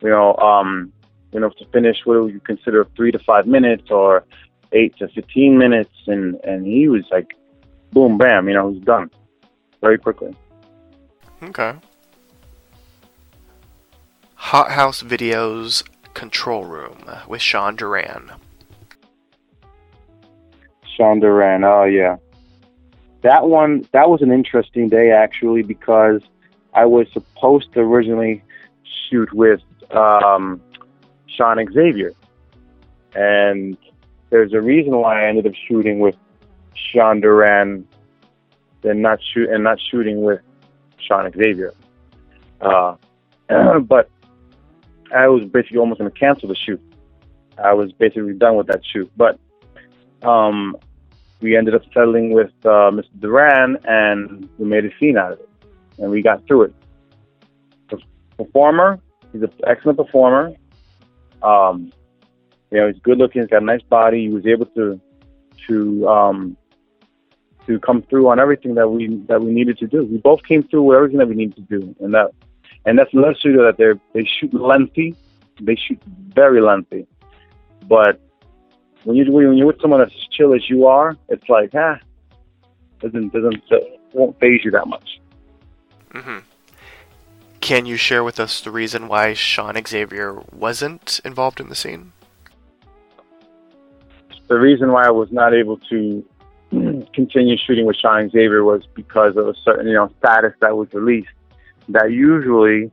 you 0.03 0.11
know, 0.11 0.37
um, 0.37 0.93
you 1.33 1.41
know, 1.41 1.51
to 1.51 1.65
finish, 1.67 1.99
what 2.05 2.23
would 2.23 2.33
you 2.33 2.41
consider 2.41 2.87
three 2.97 3.11
to 3.11 3.19
five 3.19 3.47
minutes 3.47 3.91
or 3.91 4.25
eight 4.73 4.97
to 4.99 5.09
fifteen 5.09 5.59
minutes? 5.59 5.95
And 6.07 6.37
and 6.45 6.67
he 6.67 6.89
was 6.89 7.05
like 7.11 7.35
boom, 7.93 8.19
bam, 8.19 8.49
you 8.49 8.55
know, 8.55 8.73
he's 8.73 8.83
done 8.83 9.11
very 9.81 9.99
quickly. 9.99 10.35
Okay. 11.43 11.75
Hot 14.35 14.71
House 14.73 15.03
Videos 15.03 15.83
Control 16.15 16.65
Room 16.65 17.05
with 17.27 17.43
Sean 17.43 17.75
Duran. 17.77 18.33
Sean 20.97 21.21
Duran, 21.21 21.65
oh 21.65 21.85
yeah. 21.85 22.17
That 23.23 23.47
one, 23.47 23.87
that 23.93 24.09
was 24.09 24.23
an 24.23 24.31
interesting 24.31 24.89
day 24.89 25.11
actually 25.11 25.63
because 25.63 26.23
I 26.75 26.85
was 26.85 27.07
supposed 27.13 27.73
to 27.75 27.81
originally 27.81 28.43
shoot 29.09 29.33
with 29.33 29.61
um, 29.91 30.61
Sean 31.27 31.59
Xavier. 31.73 32.13
And 33.15 33.77
there's 34.31 34.53
a 34.53 34.61
reason 34.61 34.97
why 34.97 35.25
I 35.25 35.29
ended 35.29 35.47
up 35.47 35.55
shooting 35.69 35.99
with 35.99 36.17
Sean 36.75 37.21
Duran 37.21 37.87
and 38.85 39.03
not 39.03 39.19
shoot 39.33 39.49
and 39.49 39.65
not 39.65 39.79
shooting 39.91 40.23
with 40.23 40.41
Sean 40.99 41.31
Xavier. 41.33 41.73
Uh, 42.61 42.97
but 43.81 44.11
I 45.15 45.29
was 45.29 45.45
basically 45.45 45.79
almost 45.79 46.01
going 46.01 46.11
to 46.11 46.19
cancel 46.19 46.49
the 46.49 46.57
shoot. 46.57 46.81
I 47.59 47.73
was 47.73 47.93
basically 47.93 48.35
done 48.35 48.57
with 48.57 48.67
that 48.67 48.83
shoot, 48.85 49.11
but 49.17 49.39
um, 50.23 50.77
we 51.41 51.57
ended 51.57 51.75
up 51.75 51.83
settling 51.93 52.33
with 52.33 52.53
uh, 52.65 52.91
Mr. 52.91 53.21
Duran, 53.21 53.77
and 53.85 54.49
we 54.59 54.67
made 54.67 54.85
a 54.85 54.91
scene 54.99 55.19
out 55.19 55.33
of 55.33 55.41
it, 55.41 55.49
and 55.99 56.11
we 56.11 56.23
got 56.23 56.47
through 56.47 56.63
it. 56.63 56.75
The 57.91 57.99
performer, 58.39 58.99
he's 59.33 59.43
an 59.43 59.53
excellent 59.67 59.99
performer. 59.99 60.55
Um, 61.43 61.93
you 62.71 62.79
know, 62.79 62.89
he's 62.89 63.01
good 63.03 63.19
looking. 63.19 63.43
He's 63.43 63.51
got 63.51 63.63
a 63.63 63.65
nice 63.65 63.83
body. 63.83 64.23
He 64.23 64.29
was 64.29 64.47
able 64.47 64.67
to 64.67 65.01
to 65.69 66.09
um, 66.09 66.57
to 67.67 67.79
come 67.81 68.03
through 68.03 68.29
on 68.29 68.41
everything 68.41 68.75
that 68.75 68.89
we 68.89 69.17
that 69.29 69.41
we 69.43 69.53
needed 69.53 69.79
to 69.79 69.87
do. 69.87 70.05
We 70.05 70.19
both 70.19 70.43
came 70.45 70.63
through 70.63 70.83
with 70.83 70.97
everything 70.97 71.19
that 71.19 71.29
we 71.29 71.35
needed 71.35 71.57
to 71.57 71.81
do, 71.81 71.95
and 72.01 72.15
that 72.15 72.33
and 72.87 72.99
that's 72.99 73.13
another 73.13 73.35
studio 73.35 73.65
that 73.65 73.77
they 73.77 73.93
they 74.13 74.29
shoot 74.41 74.55
lengthy. 74.55 75.15
They 75.61 75.77
shoot 75.77 76.01
very 76.05 76.61
lengthy, 76.61 77.07
but 77.89 78.21
when 79.07 79.17
you 79.17 79.31
when 79.31 79.57
you're 79.57 79.69
with 79.69 79.81
someone 79.81 80.01
that's 80.01 80.13
as 80.13 80.27
chill 80.33 80.53
as 80.53 80.69
you 80.69 80.87
are, 80.87 81.17
it's 81.29 81.49
like 81.49 81.71
ah, 81.75 81.99
doesn't 83.01 83.33
doesn't 83.33 83.63
it 83.71 84.01
won't 84.13 84.39
phase 84.41 84.65
you 84.65 84.73
that 84.73 84.89
much. 84.89 85.21
hmm 86.13 86.39
Can 87.61 87.87
you 87.87 87.97
share 87.97 88.25
with 88.25 88.41
us 88.41 88.61
the 88.61 88.73
reason 88.73 89.07
why 89.07 89.33
Sean 89.33 89.81
Xavier 89.87 90.43
wasn't 90.53 91.21
involved 91.25 91.61
in 91.61 91.69
the 91.69 91.77
scene? 91.77 92.13
The 94.49 94.59
reason 94.59 94.91
why 94.91 95.07
I 95.07 95.11
was 95.11 95.31
not 95.31 95.55
able 95.55 95.79
to 95.91 96.25
continue 97.15 97.57
shooting 97.57 97.87
with 97.87 97.97
Sean 97.97 98.29
Xavier 98.29 98.65
was 98.65 98.83
because 98.95 99.37
of 99.37 99.47
a 99.47 99.55
certain 99.65 99.87
you 99.87 99.95
know 99.95 100.11
status 100.19 100.53
that 100.61 100.77
was 100.77 100.93
released. 100.93 101.29
That 101.91 102.11
usually 102.11 102.91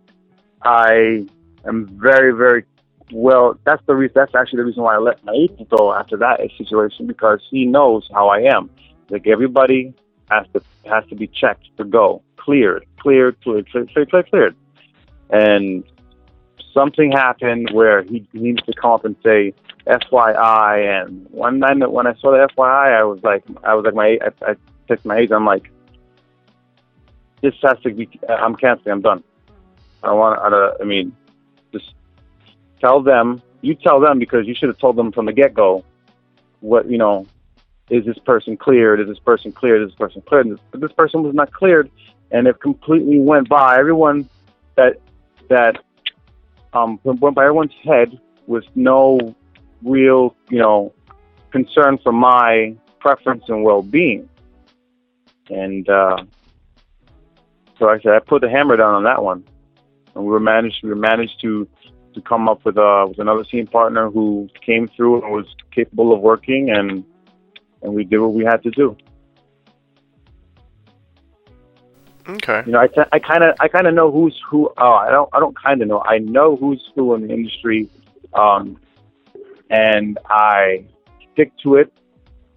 I 0.62 1.26
am 1.66 1.88
very 2.00 2.36
very 2.36 2.66
well. 3.12 3.58
That's 3.66 3.84
the 3.86 3.96
reason. 3.96 4.14
That's 4.16 4.36
actually 4.36 4.58
the 4.58 4.66
reason 4.66 4.84
why 4.84 4.96
I 4.96 5.00
let 5.00 5.24
my 5.24 5.34
agent 5.34 5.70
go 5.70 5.94
after 5.94 6.18
that 6.18 6.40
situation 6.58 7.08
because 7.08 7.42
he 7.50 7.66
knows 7.66 8.08
how 8.14 8.30
I 8.30 8.42
am. 8.42 8.70
Like 9.10 9.28
everybody 9.28 9.94
has 10.30 10.46
to 10.54 10.62
has 10.86 11.06
to 11.10 11.16
be 11.16 11.28
checked 11.28 11.68
to 11.78 11.84
go 11.84 12.22
cleared, 12.38 12.86
cleared, 13.00 13.40
cleared, 13.42 13.70
cleared, 13.70 13.92
cleared, 13.92 14.10
cleared, 14.10 14.30
cleared. 14.30 14.56
And 15.30 15.84
something 16.74 17.12
happened 17.12 17.70
where 17.72 18.04
he 18.04 18.28
needs 18.34 18.62
to 18.64 18.74
come 18.74 18.92
up 18.92 19.06
and 19.06 19.16
say 19.24 19.54
FYI. 19.88 21.04
And 21.04 21.28
one 21.30 21.60
night 21.60 21.92
when 21.92 22.08
I 22.08 22.16
saw 22.16 22.32
the 22.32 22.48
FYI, 22.56 23.00
I 23.00 23.04
was 23.04 23.20
like, 23.24 23.44
I 23.64 23.76
was 23.76 23.86
like 23.86 23.96
my 23.96 24.20
I, 24.22 24.52
I 24.52 24.56
texted 24.90 25.06
my 25.06 25.18
agent. 25.18 25.34
I'm 25.34 25.46
like, 25.46 25.70
this 27.42 27.54
has 27.62 27.78
to 27.84 27.94
be. 27.94 28.10
I'm 28.28 28.56
canceling. 28.56 28.94
I'm 28.94 29.02
done. 29.02 29.24
I 30.02 30.12
want. 30.14 30.40
I, 30.40 30.82
I 30.82 30.86
mean, 30.86 31.16
just 31.72 31.94
tell 32.84 33.02
them. 33.02 33.42
You 33.62 33.76
tell 33.76 34.00
them 34.02 34.20
because 34.20 34.46
you 34.46 34.54
should 34.54 34.68
have 34.68 34.78
told 34.78 34.98
them 34.98 35.12
from 35.12 35.26
the 35.26 35.34
get 35.34 35.54
go. 35.54 35.84
What 36.60 36.90
you 36.90 36.98
know, 36.98 37.26
is 37.90 38.06
this 38.06 38.18
person 38.20 38.58
cleared? 38.58 39.00
Is 39.00 39.08
this 39.08 39.20
person 39.20 39.52
cleared? 39.52 39.82
Is 39.82 39.90
this 39.90 39.98
person 39.98 40.22
cleared? 40.22 40.48
But 40.72 40.82
this 40.82 40.92
person 40.92 41.24
was 41.24 41.34
not 41.34 41.52
cleared, 41.54 41.90
and 42.32 42.48
it 42.48 42.60
completely 42.60 43.20
went 43.20 43.48
by 43.48 43.78
everyone 43.80 44.30
that 44.76 45.00
that 45.50 45.78
um 46.74 47.00
went 47.04 47.36
by 47.36 47.44
everyone's 47.44 47.74
head 47.84 48.20
with 48.48 48.66
no 48.76 49.36
real 49.84 50.36
you 50.50 50.60
know 50.60 50.94
concern 51.52 51.98
for 52.04 52.12
my 52.12 52.76
preference 53.00 53.44
and 53.48 53.64
well 53.64 53.82
being. 53.82 54.28
And 55.50 55.88
uh, 55.88 56.18
so 57.78 57.90
I 57.90 58.00
said 58.00 58.14
I 58.14 58.20
put 58.20 58.42
the 58.42 58.50
hammer 58.50 58.76
down 58.76 58.94
on 58.94 59.04
that 59.04 59.24
one, 59.24 59.46
and 60.16 60.26
we 60.26 60.32
were 60.32 60.40
managed 60.40 60.84
we 60.84 60.90
were 60.90 60.96
managed 60.96 61.40
to 61.42 61.68
to 62.14 62.22
come 62.22 62.48
up 62.48 62.64
with 62.66 62.78
uh 62.78 63.06
with 63.08 63.20
another 63.20 63.44
scene 63.46 63.68
partner 63.68 64.10
who 64.10 64.50
came 64.66 64.88
through 64.96 65.22
and 65.22 65.32
was 65.32 65.46
capable 65.72 66.14
of 66.14 66.20
working 66.22 66.70
and 66.70 67.04
and 67.82 67.94
we 67.94 68.04
did 68.04 68.20
what 68.20 68.34
we 68.34 68.44
had 68.44 68.64
to 68.64 68.72
do. 68.72 68.96
Okay. 72.28 72.64
You 72.66 72.72
know, 72.72 72.80
I, 72.80 72.88
t- 72.88 73.10
I 73.12 73.20
kind 73.20 73.44
of 73.44 73.56
I 73.60 73.68
kind 73.68 73.86
of 73.86 73.94
know 73.94 74.10
who's 74.12 74.40
who. 74.50 74.72
Oh, 74.78 74.94
I 74.94 75.10
don't 75.10 75.30
I 75.34 75.40
don't 75.40 75.58
kind 75.60 75.82
of 75.82 75.88
know. 75.88 76.02
I 76.02 76.20
know 76.20 76.56
who's 76.56 76.82
who 76.96 77.14
in 77.16 77.28
the 77.28 77.34
industry, 77.34 77.90
um, 78.34 78.80
and 79.70 80.18
I 80.30 80.86
stick 81.34 81.52
to 81.64 81.76
it. 81.76 81.92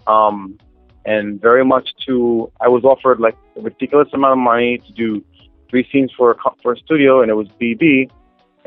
Um, 0.07 0.59
and 1.05 1.41
very 1.41 1.65
much 1.65 1.89
to 2.07 2.53
I 2.61 2.69
was 2.69 2.85
offered 2.85 3.19
like 3.19 3.37
a 3.57 3.61
ridiculous 3.61 4.09
amount 4.13 4.33
of 4.33 4.39
money 4.39 4.79
to 4.79 4.93
do 4.93 5.25
three 5.69 5.89
scenes 5.91 6.13
for 6.17 6.33
a 6.33 6.37
for 6.63 6.73
a 6.75 6.77
studio, 6.77 7.23
and 7.23 7.31
it 7.31 7.35
was 7.35 7.49
BB, 7.61 8.11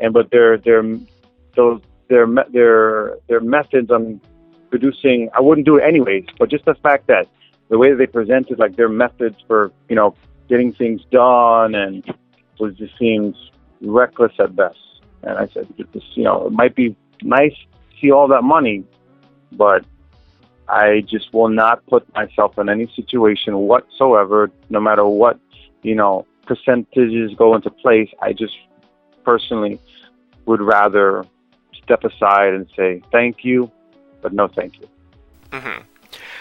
and 0.00 0.12
but 0.12 0.30
their 0.30 0.58
their 0.58 0.82
those 1.56 1.80
their 2.08 2.26
their 2.52 3.16
their 3.28 3.40
methods 3.40 3.90
on 3.90 4.20
producing 4.70 5.28
I 5.34 5.40
wouldn't 5.40 5.66
do 5.66 5.76
it 5.76 5.84
anyways. 5.84 6.26
But 6.38 6.50
just 6.50 6.64
the 6.64 6.74
fact 6.74 7.06
that 7.08 7.28
the 7.68 7.78
way 7.78 7.90
that 7.90 7.96
they 7.96 8.06
presented 8.06 8.58
like 8.58 8.76
their 8.76 8.88
methods 8.88 9.36
for 9.46 9.72
you 9.88 9.96
know 9.96 10.14
getting 10.48 10.72
things 10.72 11.00
done 11.10 11.74
and 11.74 12.04
was 12.58 12.76
just 12.76 12.96
seems 12.98 13.36
reckless 13.80 14.32
at 14.38 14.54
best. 14.54 14.78
And 15.22 15.38
I 15.38 15.48
said, 15.52 15.66
this, 15.92 16.02
you 16.14 16.24
know, 16.24 16.46
it 16.46 16.52
might 16.52 16.74
be 16.74 16.96
nice 17.22 17.52
to 17.52 18.00
see 18.00 18.10
all 18.10 18.28
that 18.28 18.42
money, 18.42 18.84
but 19.52 19.84
I 20.68 21.02
just 21.06 21.32
will 21.32 21.48
not 21.48 21.84
put 21.86 22.12
myself 22.14 22.58
in 22.58 22.68
any 22.68 22.90
situation 22.94 23.56
whatsoever, 23.58 24.50
no 24.70 24.80
matter 24.80 25.04
what, 25.04 25.38
you 25.82 25.94
know, 25.94 26.26
percentages 26.46 27.32
go 27.36 27.54
into 27.54 27.70
place. 27.70 28.08
I 28.22 28.32
just 28.32 28.56
personally 29.24 29.78
would 30.46 30.60
rather 30.60 31.24
step 31.82 32.04
aside 32.04 32.54
and 32.54 32.66
say 32.76 33.02
thank 33.12 33.44
you, 33.44 33.70
but 34.22 34.32
no 34.32 34.48
thank 34.48 34.80
you. 34.80 34.88
hmm 35.52 35.82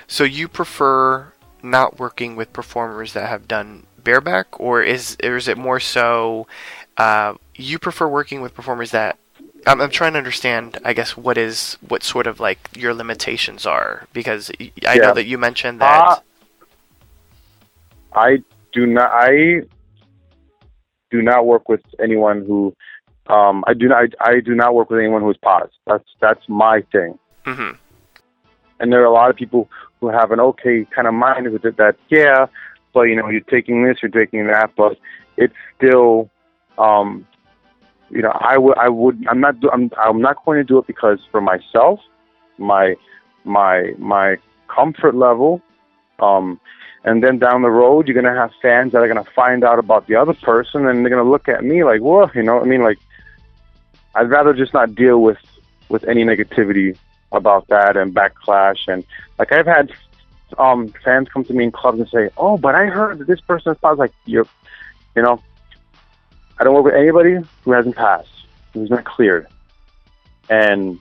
So 0.07 0.23
you 0.23 0.47
prefer 0.47 1.33
not 1.61 1.99
working 1.99 2.35
with 2.35 2.53
performers 2.53 3.13
that 3.13 3.27
have 3.27 3.47
done 3.47 3.85
bareback, 4.03 4.59
or 4.59 4.81
is 4.81 5.17
or 5.23 5.37
is 5.37 5.47
it 5.47 5.57
more 5.57 5.79
so 5.79 6.47
uh, 6.97 7.35
you 7.55 7.79
prefer 7.79 8.07
working 8.07 8.41
with 8.41 8.53
performers 8.53 8.91
that? 8.91 9.17
I'm, 9.67 9.81
I'm 9.81 9.89
trying 9.89 10.13
to 10.13 10.17
understand, 10.19 10.77
I 10.85 10.93
guess, 10.93 11.17
what 11.17 11.37
is 11.37 11.77
what 11.87 12.03
sort 12.03 12.27
of 12.27 12.39
like 12.39 12.69
your 12.75 12.93
limitations 12.93 13.65
are, 13.65 14.07
because 14.13 14.51
I 14.87 14.95
Yeah. 14.95 15.07
know 15.07 15.13
that 15.13 15.25
you 15.25 15.37
mentioned 15.37 15.81
that. 15.81 15.99
Uh, 15.99 16.15
I 18.13 18.43
do 18.71 18.85
not. 18.85 19.11
I 19.13 19.63
do 21.11 21.21
not 21.21 21.45
work 21.45 21.69
with 21.69 21.81
anyone 22.01 22.45
who. 22.45 22.75
Um, 23.27 23.63
I 23.67 23.73
do 23.73 23.87
not. 23.87 24.05
I, 24.19 24.31
I 24.31 24.39
do 24.39 24.55
not 24.55 24.73
work 24.73 24.89
with 24.89 24.99
anyone 24.99 25.21
who 25.21 25.29
is 25.29 25.37
paused. 25.37 25.73
That's 25.85 26.05
that's 26.19 26.41
my 26.47 26.81
thing. 26.91 27.17
hmm 27.45 27.71
And 28.79 28.91
there 28.91 29.01
are 29.01 29.05
a 29.05 29.11
lot 29.11 29.29
of 29.29 29.35
people 29.35 29.69
who 29.99 30.07
have 30.09 30.31
an 30.31 30.39
okay 30.39 30.85
kind 30.95 31.07
of 31.07 31.13
mind 31.13 31.51
with 31.51 31.65
it. 31.65 31.77
That 31.77 31.95
yeah, 32.09 32.47
but 32.93 33.01
you 33.03 33.15
know, 33.15 33.29
you're 33.29 33.41
taking 33.41 33.83
this, 33.83 33.97
you're 34.01 34.11
taking 34.11 34.47
that, 34.47 34.71
but 34.75 34.97
it's 35.37 35.53
still. 35.77 36.29
Um, 36.77 37.25
you 38.09 38.21
know, 38.23 38.31
I 38.39 38.57
would. 38.57 38.77
I 38.77 38.89
would. 38.89 39.23
I'm 39.29 39.39
not. 39.39 39.59
do- 39.59 39.69
I'm. 39.71 39.91
I'm 40.03 40.21
not 40.21 40.43
going 40.45 40.57
to 40.57 40.63
do 40.63 40.79
it 40.79 40.87
because 40.87 41.19
for 41.31 41.41
myself, 41.41 41.99
my 42.57 42.95
my 43.43 43.93
my 43.97 44.37
comfort 44.73 45.15
level. 45.15 45.61
Um, 46.21 46.59
and 47.03 47.23
then 47.23 47.39
down 47.39 47.61
the 47.61 47.69
road, 47.69 48.07
you're 48.07 48.21
gonna 48.21 48.35
have 48.35 48.51
fans 48.61 48.91
that 48.91 49.01
are 49.01 49.07
gonna 49.07 49.23
find 49.35 49.63
out 49.63 49.79
about 49.79 50.07
the 50.07 50.15
other 50.15 50.33
person, 50.33 50.87
and 50.87 51.03
they're 51.03 51.09
gonna 51.09 51.29
look 51.29 51.47
at 51.47 51.63
me 51.63 51.83
like, 51.83 52.01
"Whoa," 52.01 52.29
you 52.35 52.43
know. 52.43 52.59
I 52.59 52.65
mean, 52.65 52.83
like, 52.83 52.99
I'd 54.15 54.29
rather 54.29 54.53
just 54.53 54.73
not 54.73 54.95
deal 54.95 55.21
with 55.21 55.37
with 55.87 56.03
any 56.03 56.23
negativity 56.23 56.97
about 57.31 57.67
that 57.67 57.95
and 57.97 58.13
backlash. 58.13 58.87
And 58.87 59.03
like, 59.37 59.51
I've 59.51 59.65
had 59.65 59.91
um 60.57 60.89
fans 61.03 61.29
come 61.29 61.43
to 61.45 61.53
me 61.53 61.65
in 61.65 61.71
clubs 61.71 61.99
and 61.99 62.09
say, 62.09 62.29
"Oh, 62.37 62.57
but 62.57 62.75
I 62.75 62.87
heard 62.87 63.19
that 63.19 63.27
this 63.27 63.41
person 63.41 63.77
sounds 63.79 63.99
like 63.99 64.11
you're," 64.25 64.47
you 65.15 65.21
know. 65.21 65.41
I 66.59 66.65
don't 66.65 66.73
work 66.73 66.83
with 66.83 66.95
anybody 66.95 67.37
who 67.63 67.71
hasn't 67.71 67.95
passed, 67.95 68.27
who's 68.73 68.89
not 68.89 69.05
cleared, 69.05 69.47
and 70.49 70.99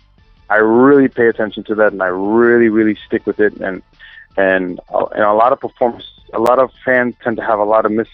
I 0.48 0.58
really 0.58 1.08
pay 1.08 1.26
attention 1.26 1.64
to 1.64 1.74
that, 1.74 1.92
and 1.92 2.00
I 2.00 2.06
really, 2.06 2.68
really 2.68 2.96
stick 3.06 3.26
with 3.26 3.40
it, 3.40 3.56
and 3.56 3.82
and 4.38 4.78
uh, 4.94 5.06
and 5.06 5.24
a 5.24 5.34
lot 5.34 5.52
of 5.52 5.60
performers, 5.60 6.08
a 6.32 6.38
lot 6.38 6.60
of 6.60 6.70
fans 6.84 7.16
tend 7.22 7.36
to 7.38 7.42
have 7.42 7.58
a 7.58 7.64
lot 7.64 7.84
of 7.84 7.90
mis, 7.90 8.08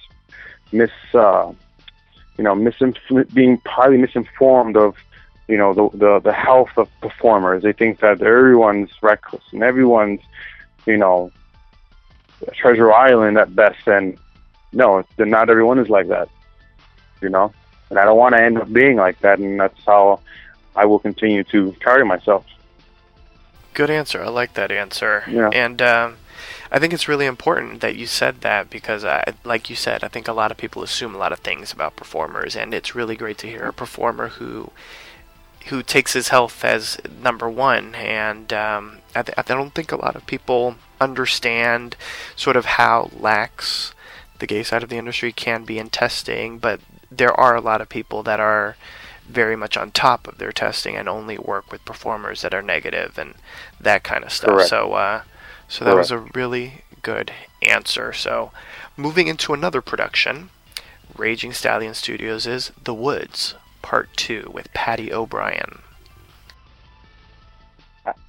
mis, 0.72 0.90
uh, 1.12 1.52
you 2.38 2.44
know, 2.44 2.54
misinf- 2.54 3.34
being 3.34 3.60
highly 3.66 3.98
misinformed 3.98 4.76
of, 4.76 4.96
you 5.48 5.58
know, 5.58 5.74
the, 5.74 5.98
the 5.98 6.20
the 6.20 6.32
health 6.32 6.70
of 6.78 6.88
performers. 7.02 7.62
They 7.62 7.74
think 7.74 8.00
that 8.00 8.22
everyone's 8.22 8.90
reckless 9.02 9.44
and 9.52 9.62
everyone's, 9.62 10.20
you 10.86 10.96
know, 10.96 11.30
Treasure 12.54 12.90
Island 12.90 13.36
at 13.36 13.54
best, 13.54 13.86
and 13.86 14.18
no, 14.72 15.04
not 15.18 15.50
everyone 15.50 15.78
is 15.78 15.90
like 15.90 16.08
that, 16.08 16.30
you 17.20 17.28
know. 17.28 17.52
And 17.90 17.98
I 17.98 18.06
don't 18.06 18.16
want 18.16 18.34
to 18.34 18.42
end 18.42 18.56
up 18.58 18.72
being 18.72 18.96
like 18.96 19.20
that, 19.20 19.38
and 19.38 19.60
that's 19.60 19.84
how 19.84 20.20
I 20.74 20.86
will 20.86 20.98
continue 20.98 21.44
to 21.44 21.72
carry 21.80 22.04
myself. 22.04 22.46
Good 23.74 23.90
answer. 23.90 24.22
I 24.22 24.28
like 24.28 24.54
that 24.54 24.70
answer. 24.70 25.24
Yeah. 25.28 25.50
And 25.52 25.82
um, 25.82 26.16
I 26.70 26.78
think 26.78 26.92
it's 26.92 27.08
really 27.08 27.26
important 27.26 27.80
that 27.80 27.96
you 27.96 28.06
said 28.06 28.40
that 28.40 28.70
because, 28.70 29.04
I, 29.04 29.34
like 29.44 29.68
you 29.68 29.76
said, 29.76 30.02
I 30.02 30.08
think 30.08 30.28
a 30.28 30.32
lot 30.32 30.50
of 30.50 30.56
people 30.56 30.82
assume 30.82 31.14
a 31.14 31.18
lot 31.18 31.32
of 31.32 31.40
things 31.40 31.72
about 31.72 31.96
performers, 31.96 32.56
and 32.56 32.72
it's 32.72 32.94
really 32.94 33.16
great 33.16 33.38
to 33.38 33.46
hear 33.46 33.64
a 33.64 33.72
performer 33.72 34.28
who 34.28 34.70
who 35.66 35.82
takes 35.82 36.12
his 36.12 36.28
health 36.28 36.62
as 36.64 36.98
number 37.22 37.48
one. 37.48 37.94
And 37.94 38.52
um, 38.52 38.98
I, 39.14 39.22
th- 39.22 39.38
I 39.38 39.42
don't 39.42 39.72
think 39.74 39.92
a 39.92 39.96
lot 39.96 40.14
of 40.14 40.26
people 40.26 40.76
understand 41.00 41.96
sort 42.36 42.56
of 42.56 42.64
how 42.64 43.10
lax 43.18 43.94
the 44.40 44.46
gay 44.46 44.62
side 44.62 44.82
of 44.82 44.90
the 44.90 44.98
industry 44.98 45.32
can 45.32 45.64
be 45.64 45.78
in 45.78 45.88
testing, 45.88 46.58
but 46.58 46.80
there 47.10 47.32
are 47.32 47.56
a 47.56 47.62
lot 47.62 47.80
of 47.80 47.88
people 47.88 48.22
that 48.24 48.40
are 48.40 48.76
very 49.28 49.56
much 49.56 49.76
on 49.76 49.90
top 49.90 50.28
of 50.28 50.38
their 50.38 50.52
testing 50.52 50.96
and 50.96 51.08
only 51.08 51.38
work 51.38 51.72
with 51.72 51.84
performers 51.84 52.42
that 52.42 52.54
are 52.54 52.62
negative 52.62 53.18
and 53.18 53.34
that 53.80 54.04
kind 54.04 54.24
of 54.24 54.32
stuff. 54.32 54.50
Correct. 54.50 54.68
So, 54.68 54.92
uh, 54.92 55.22
so 55.68 55.84
that 55.84 55.96
was 55.96 56.10
a 56.10 56.18
really 56.18 56.82
good 57.02 57.32
answer. 57.62 58.12
So, 58.12 58.52
moving 58.96 59.28
into 59.28 59.54
another 59.54 59.80
production, 59.80 60.50
Raging 61.16 61.52
Stallion 61.52 61.94
Studios 61.94 62.46
is 62.46 62.72
The 62.82 62.94
Woods 62.94 63.54
Part 63.82 64.14
Two 64.16 64.50
with 64.52 64.72
Paddy 64.72 65.12
O'Brian. 65.12 65.80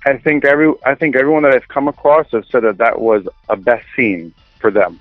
I 0.05 0.17
think 0.17 0.45
every 0.45 0.73
I 0.85 0.95
think 0.95 1.15
everyone 1.15 1.43
that 1.43 1.53
I've 1.53 1.67
come 1.67 1.87
across 1.87 2.31
has 2.31 2.45
said 2.49 2.63
that 2.63 2.77
that 2.77 2.99
was 2.99 3.27
a 3.49 3.57
best 3.57 3.85
scene 3.95 4.33
for 4.59 4.71
them, 4.71 4.99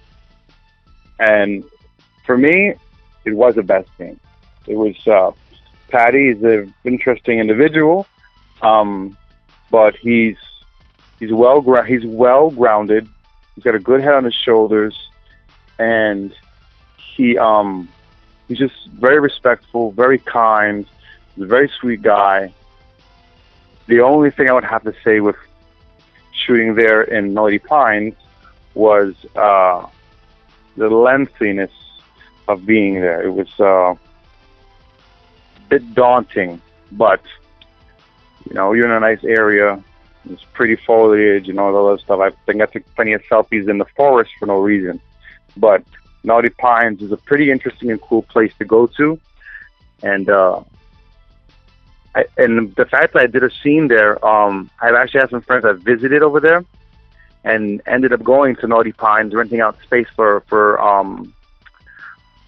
and 1.20 1.62
for 2.24 2.36
me, 2.36 2.74
it 3.24 3.32
was 3.32 3.57
a 3.57 3.62
best 3.62 3.88
scene. 3.99 4.18
It 4.66 4.74
was 4.74 4.97
uh, 5.07 5.30
Paddy 5.89 6.28
is 6.28 6.43
an 6.43 6.74
interesting 6.85 7.39
individual, 7.39 8.07
um, 8.62 9.16
but 9.70 9.97
he's 9.97 10.37
he's 11.18 11.32
well 11.32 11.61
he's 11.85 12.05
well 12.05 12.51
grounded. 12.51 13.09
He's 13.55 13.64
got 13.64 13.74
a 13.74 13.80
good 13.80 14.01
head 14.01 14.14
on 14.14 14.24
his 14.24 14.35
shoulders, 14.35 15.11
and 15.78 16.35
he 16.97 17.39
um 17.39 17.89
he's 18.49 18.59
just 18.59 18.87
very 18.89 19.20
respectful, 19.20 19.93
very 19.93 20.18
kind, 20.18 20.87
he's 21.35 21.45
a 21.45 21.47
very 21.47 21.68
sweet 21.68 22.03
guy 22.03 22.53
the 23.87 24.01
only 24.01 24.30
thing 24.30 24.49
I 24.49 24.53
would 24.53 24.64
have 24.64 24.82
to 24.85 24.95
say 25.05 25.20
with 25.20 25.37
shooting 26.32 26.74
there 26.74 27.03
in 27.03 27.35
Melody 27.35 27.59
Pines 27.59 28.14
was 28.74 29.14
uh, 29.37 29.87
the 30.76 30.89
lengthiness 30.89 31.70
of 32.49 32.66
being 32.66 33.01
there. 33.01 33.22
It 33.22 33.30
was 33.30 33.49
uh, 33.61 33.95
bit 35.69 35.95
daunting, 35.95 36.61
but 36.93 37.21
you 38.49 38.55
know, 38.55 38.73
you're 38.73 38.87
in 38.87 38.93
a 38.93 39.01
nice 39.01 39.25
area. 39.25 39.83
It's 40.31 40.45
pretty 40.53 40.77
foliage 40.77 41.49
and 41.49 41.59
all 41.61 41.73
that 41.73 41.79
other 41.79 41.99
stuff. 41.99 42.21
I 42.21 42.31
think 42.47 42.62
I 42.62 42.67
took 42.67 42.83
plenty 42.95 43.12
of 43.12 43.23
selfies 43.25 43.69
in 43.69 43.79
the 43.79 43.85
forest 43.97 44.33
for 44.39 44.47
no 44.47 44.59
reason. 44.59 45.01
But 45.57 45.83
Naughty 46.23 46.49
Pines 46.51 47.03
is 47.03 47.12
a 47.12 47.17
pretty 47.17 47.51
interesting 47.51 47.91
and 47.91 48.01
cool 48.01 48.23
place 48.23 48.53
to 48.59 48.65
go 48.65 48.87
to. 48.87 49.19
and 50.03 50.29
uh, 50.29 50.62
I, 52.15 52.25
and 52.37 52.75
the 52.77 52.87
fact 52.87 53.15
that 53.15 53.23
I 53.23 53.27
did 53.27 53.43
a 53.43 53.51
scene 53.62 53.89
there, 53.89 54.25
um, 54.25 54.71
I've 54.81 54.95
actually 54.95 55.21
had 55.21 55.31
some 55.31 55.43
friends 55.43 55.65
that 55.65 55.79
visited 55.79 56.23
over 56.23 56.41
there, 56.41 56.65
and 57.43 57.83
ended 57.87 58.12
up 58.12 58.23
going 58.23 58.57
to 58.57 58.67
Naughty 58.67 58.93
Pines, 58.93 59.35
renting 59.35 59.61
out 59.61 59.81
space 59.83 60.07
for 60.15 60.43
for 60.49 60.81
um, 60.81 61.35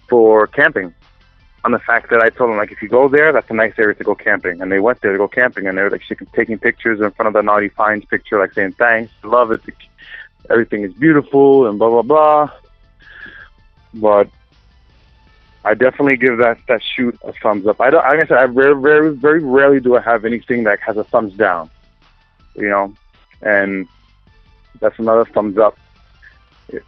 for 0.09 0.47
camping. 0.47 0.93
On 1.67 1.73
the 1.73 1.79
fact 1.79 2.09
that 2.11 2.21
I 2.21 2.29
told 2.29 2.49
them 2.49 2.55
like, 2.55 2.71
if 2.71 2.81
you 2.81 2.87
go 2.87 3.09
there, 3.09 3.33
that's 3.33 3.49
a 3.49 3.53
nice 3.53 3.73
area 3.77 3.93
to 3.95 4.03
go 4.05 4.15
camping, 4.15 4.61
and 4.61 4.71
they 4.71 4.79
went 4.79 5.01
there 5.01 5.11
to 5.11 5.17
go 5.17 5.27
camping, 5.27 5.67
and 5.67 5.77
they 5.77 5.81
were 5.81 5.89
like 5.89 6.03
taking 6.33 6.57
pictures 6.57 7.01
in 7.01 7.11
front 7.11 7.27
of 7.27 7.33
the 7.33 7.41
Naughty 7.41 7.67
Pines 7.67 8.05
picture, 8.05 8.39
like 8.39 8.53
saying 8.53 8.71
thanks, 8.71 9.11
love 9.21 9.51
it, 9.51 9.59
everything 10.49 10.83
is 10.83 10.93
beautiful, 10.93 11.67
and 11.67 11.77
blah 11.77 11.89
blah 11.89 12.03
blah. 12.03 12.51
But 13.95 14.29
I 15.65 15.73
definitely 15.73 16.15
give 16.15 16.37
that 16.37 16.57
that 16.69 16.81
shoot 16.81 17.19
a 17.25 17.33
thumbs 17.33 17.67
up. 17.67 17.81
I 17.81 17.89
don't, 17.89 18.05
like 18.05 18.23
I 18.23 18.27
said, 18.27 18.37
I 18.37 18.45
very, 18.45 18.81
very, 18.81 19.13
very 19.13 19.43
rarely 19.43 19.81
do 19.81 19.97
I 19.97 20.01
have 20.03 20.23
anything 20.23 20.63
that 20.63 20.79
has 20.79 20.95
a 20.95 21.03
thumbs 21.03 21.33
down. 21.33 21.69
You 22.55 22.69
know, 22.69 22.93
and 23.41 23.89
that's 24.79 24.97
another 24.99 25.25
thumbs 25.25 25.57
up. 25.57 25.77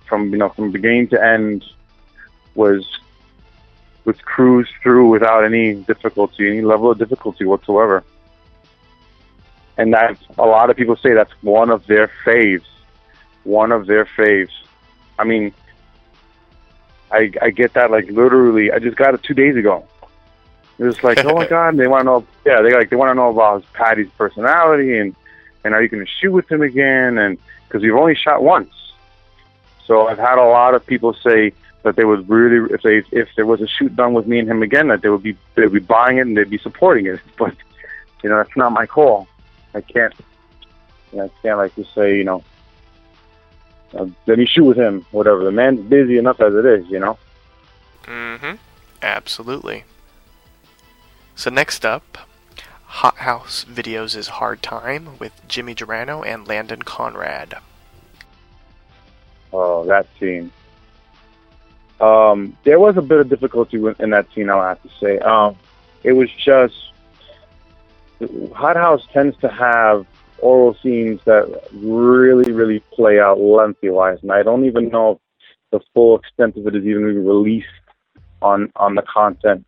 From 0.07 0.29
you 0.31 0.37
know, 0.37 0.47
from 0.47 0.71
beginning 0.71 1.09
to 1.09 1.21
end, 1.21 1.65
was 2.55 2.87
was 4.09 4.19
cruised 4.21 4.71
through 4.81 5.07
without 5.07 5.43
any 5.45 5.75
difficulty, 5.75 6.49
any 6.49 6.61
level 6.61 6.89
of 6.89 6.97
difficulty 6.97 7.45
whatsoever. 7.45 8.03
And 9.77 9.93
that 9.93 10.17
a 10.39 10.47
lot 10.47 10.71
of 10.71 10.75
people 10.75 10.97
say 10.97 11.13
that's 11.13 11.31
one 11.43 11.69
of 11.69 11.85
their 11.85 12.09
faves, 12.25 12.69
one 13.43 13.71
of 13.71 13.85
their 13.85 14.05
faves. 14.05 14.55
I 15.19 15.25
mean, 15.25 15.53
I 17.11 17.31
I 17.39 17.49
get 17.51 17.73
that 17.73 17.91
like 17.91 18.07
literally. 18.09 18.71
I 18.71 18.79
just 18.79 18.97
got 18.97 19.13
it 19.13 19.21
two 19.21 19.35
days 19.35 19.55
ago. 19.55 19.85
It 20.79 20.85
was 20.85 21.03
like, 21.03 21.23
oh 21.23 21.35
my 21.35 21.47
god, 21.55 21.77
they 21.77 21.87
want 21.87 22.01
to 22.01 22.05
know. 22.05 22.25
Yeah, 22.45 22.61
they 22.63 22.73
like 22.73 22.89
they 22.89 22.95
want 22.95 23.11
to 23.11 23.15
know 23.15 23.29
about 23.29 23.63
Paddy's 23.73 24.09
personality 24.17 24.97
and 24.97 25.15
and 25.63 25.75
are 25.75 25.83
you 25.83 25.89
going 25.89 26.03
to 26.03 26.11
shoot 26.19 26.31
with 26.31 26.51
him 26.51 26.63
again? 26.63 27.19
And 27.19 27.37
because 27.67 27.83
we've 27.83 28.01
only 28.03 28.15
shot 28.15 28.41
once, 28.41 28.73
so 29.85 30.07
I've 30.07 30.17
had 30.17 30.39
a 30.39 30.49
lot 30.57 30.73
of 30.73 30.83
people 30.85 31.13
say 31.13 31.53
that 31.83 31.95
they 31.95 32.03
would 32.03 32.29
really, 32.29 32.73
if 32.73 32.81
they 32.81 33.03
if 33.17 33.29
there 33.35 33.45
was 33.45 33.61
a 33.61 33.67
shoot 33.67 33.95
done 33.95 34.13
with 34.13 34.27
me 34.27 34.39
and 34.39 34.49
him 34.49 34.61
again, 34.61 34.89
that 34.89 35.01
they 35.01 35.09
would 35.09 35.23
be 35.23 35.37
they'd 35.55 35.71
be 35.71 35.79
buying 35.79 36.17
it 36.17 36.27
and 36.27 36.37
they'd 36.37 36.49
be 36.49 36.57
supporting 36.57 37.05
it. 37.05 37.19
But 37.37 37.55
you 38.23 38.29
know, 38.29 38.37
that's 38.37 38.55
not 38.57 38.71
my 38.71 38.85
call. 38.85 39.27
I 39.73 39.81
can't. 39.81 40.13
You 41.11 41.19
know, 41.19 41.25
I 41.25 41.29
can't 41.41 41.57
like 41.57 41.75
just 41.75 41.93
say, 41.93 42.17
you 42.17 42.23
know, 42.23 42.43
uh, 43.93 44.07
let 44.27 44.37
me 44.37 44.45
shoot 44.45 44.65
with 44.65 44.77
him. 44.77 45.05
Whatever. 45.11 45.43
The 45.43 45.51
man's 45.51 45.79
busy 45.81 46.17
enough 46.17 46.39
as 46.41 46.53
it 46.53 46.65
is. 46.65 46.87
You 46.89 46.99
know. 46.99 47.17
Mm-hmm. 48.03 48.55
Absolutely. 49.01 49.85
So 51.35 51.49
next 51.49 51.85
up, 51.85 52.17
Hot 52.83 53.17
House 53.17 53.65
Videos' 53.65 54.17
is 54.17 54.27
Hard 54.27 54.61
Time 54.61 55.17
with 55.19 55.47
Jimmy 55.47 55.73
Durano 55.73 56.25
and 56.25 56.45
Landon 56.47 56.81
Conrad. 56.81 57.55
Oh, 59.53 59.85
that 59.85 60.07
scene. 60.19 60.51
Um, 62.01 62.57
there 62.63 62.79
was 62.79 62.97
a 62.97 63.01
bit 63.01 63.19
of 63.19 63.29
difficulty 63.29 63.77
in 63.99 64.09
that 64.11 64.27
scene. 64.33 64.49
I'll 64.49 64.61
have 64.61 64.81
to 64.83 64.89
say. 64.99 65.19
Um, 65.19 65.57
it 66.03 66.13
was 66.13 66.31
just 66.31 66.93
Hot 68.53 68.75
House 68.75 69.05
tends 69.11 69.37
to 69.37 69.49
have 69.49 70.05
oral 70.39 70.75
scenes 70.81 71.21
that 71.25 71.67
really, 71.73 72.51
really 72.51 72.79
play 72.93 73.19
out 73.19 73.39
lengthy-wise, 73.39 74.19
and 74.21 74.31
I 74.31 74.43
don't 74.43 74.65
even 74.65 74.89
know 74.89 75.11
if 75.11 75.17
the 75.71 75.79
full 75.93 76.17
extent 76.17 76.57
of 76.57 76.67
it 76.67 76.75
is 76.75 76.85
even 76.85 77.03
released 77.03 77.67
on 78.41 78.71
on 78.75 78.95
the 78.95 79.01
content 79.01 79.65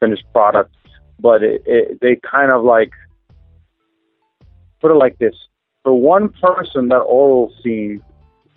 finished 0.00 0.24
product. 0.32 0.74
But 1.20 1.42
it, 1.42 1.62
it, 1.66 2.00
they 2.00 2.16
kind 2.16 2.52
of 2.52 2.64
like 2.64 2.92
put 4.80 4.90
it 4.90 4.94
like 4.94 5.18
this: 5.18 5.34
for 5.82 5.92
one 5.92 6.28
person, 6.28 6.88
that 6.88 6.98
oral 6.98 7.52
scene 7.62 8.02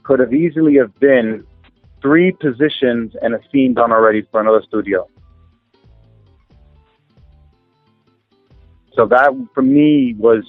could 0.04 0.20
have 0.20 0.34
easily 0.34 0.76
have 0.78 1.00
been 1.00 1.46
three 2.02 2.32
positions 2.32 3.14
and 3.22 3.34
a 3.34 3.40
scene 3.52 3.74
done 3.74 3.92
already 3.92 4.22
for 4.32 4.42
another 4.42 4.62
studio. 4.62 5.08
So 8.96 9.06
that 9.08 9.32
for 9.54 9.62
me 9.62 10.16
was 10.18 10.44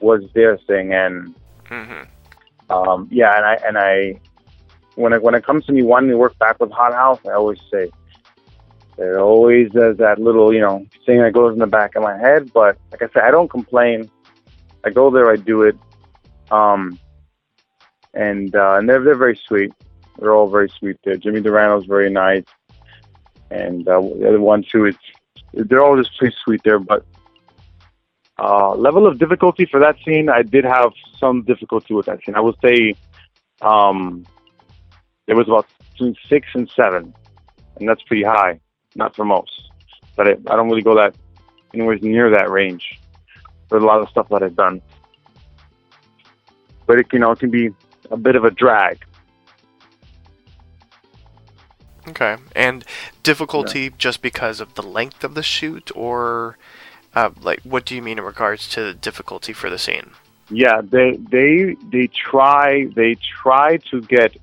was 0.00 0.22
their 0.34 0.58
thing, 0.58 0.92
and 0.92 1.34
Mm-hmm. 1.70 2.72
um, 2.72 3.08
yeah, 3.10 3.34
and 3.36 3.46
I 3.46 3.58
and 3.66 3.78
I 3.78 4.20
when 4.96 5.12
it 5.14 5.22
when 5.22 5.34
it 5.34 5.44
comes 5.44 5.64
to 5.66 5.72
me 5.72 5.82
wanting 5.82 6.10
to 6.10 6.18
work 6.18 6.38
back 6.38 6.60
with 6.60 6.70
Hot 6.70 6.92
House, 6.92 7.20
I 7.26 7.32
always 7.32 7.58
say 7.72 7.90
there 8.98 9.20
always 9.20 9.68
is 9.68 9.96
that 9.96 10.16
little 10.18 10.52
you 10.52 10.60
know 10.60 10.86
thing 11.06 11.22
that 11.22 11.32
goes 11.32 11.54
in 11.54 11.60
the 11.60 11.66
back 11.66 11.96
of 11.96 12.02
my 12.02 12.18
head. 12.18 12.52
But 12.52 12.76
like 12.90 13.02
I 13.02 13.08
said, 13.14 13.22
I 13.24 13.30
don't 13.30 13.48
complain. 13.48 14.10
I 14.84 14.90
go 14.90 15.10
there, 15.10 15.30
I 15.30 15.36
do 15.36 15.62
it, 15.62 15.76
um, 16.50 16.98
and 18.12 18.54
uh, 18.54 18.74
and 18.78 18.88
they're 18.88 19.02
they're 19.02 19.16
very 19.16 19.40
sweet. 19.48 19.72
They're 20.18 20.34
all 20.34 20.48
very 20.48 20.68
sweet 20.68 20.98
there. 21.04 21.16
Jimmy 21.16 21.40
Durano's 21.40 21.86
very 21.86 22.10
nice, 22.10 22.44
and 23.50 23.86
uh, 23.88 24.00
the 24.00 24.28
other 24.28 24.40
one 24.40 24.64
too. 24.70 24.86
It's 24.86 24.98
they're 25.52 25.82
all 25.82 25.96
just 25.96 26.16
pretty 26.18 26.36
sweet 26.44 26.62
there, 26.64 26.78
but. 26.78 27.04
Uh, 28.38 28.74
level 28.74 29.06
of 29.06 29.18
difficulty 29.18 29.66
for 29.66 29.78
that 29.78 29.94
scene, 30.04 30.28
I 30.28 30.42
did 30.42 30.64
have 30.64 30.90
some 31.20 31.42
difficulty 31.42 31.94
with 31.94 32.06
that 32.06 32.18
scene. 32.24 32.34
I 32.34 32.40
would 32.40 32.56
say 32.64 32.94
um, 33.60 34.26
it 35.26 35.34
was 35.34 35.46
about 35.46 35.66
between 35.92 36.16
six 36.28 36.48
and 36.54 36.68
seven, 36.74 37.14
and 37.76 37.88
that's 37.88 38.02
pretty 38.02 38.24
high, 38.24 38.58
not 38.96 39.14
for 39.14 39.24
most. 39.24 39.70
But 40.16 40.26
it, 40.26 40.40
I 40.48 40.56
don't 40.56 40.68
really 40.68 40.82
go 40.82 40.96
that 40.96 41.14
anywhere 41.72 41.98
near 42.02 42.30
that 42.30 42.50
range 42.50 42.98
for 43.68 43.78
a 43.78 43.84
lot 43.84 44.00
of 44.00 44.08
stuff 44.08 44.28
that 44.30 44.42
I've 44.42 44.56
done. 44.56 44.82
But 46.86 46.98
it, 47.00 47.06
you 47.12 47.18
know, 47.18 47.30
it 47.30 47.38
can 47.38 47.50
be 47.50 47.70
a 48.10 48.16
bit 48.16 48.34
of 48.34 48.44
a 48.44 48.50
drag. 48.50 48.98
Okay. 52.12 52.36
And 52.54 52.84
difficulty 53.22 53.90
just 53.96 54.20
because 54.20 54.60
of 54.60 54.74
the 54.74 54.82
length 54.82 55.24
of 55.24 55.34
the 55.34 55.42
shoot, 55.42 55.90
or 55.94 56.58
uh, 57.14 57.30
like 57.40 57.60
what 57.62 57.86
do 57.86 57.94
you 57.94 58.02
mean 58.02 58.18
in 58.18 58.24
regards 58.24 58.68
to 58.70 58.82
the 58.82 58.94
difficulty 58.94 59.54
for 59.54 59.70
the 59.70 59.78
scene? 59.78 60.10
Yeah, 60.50 60.82
they 60.82 61.18
they 61.30 61.76
they 61.90 62.08
try 62.08 62.86
they 62.94 63.16
try 63.42 63.78
to 63.90 64.02
get 64.02 64.36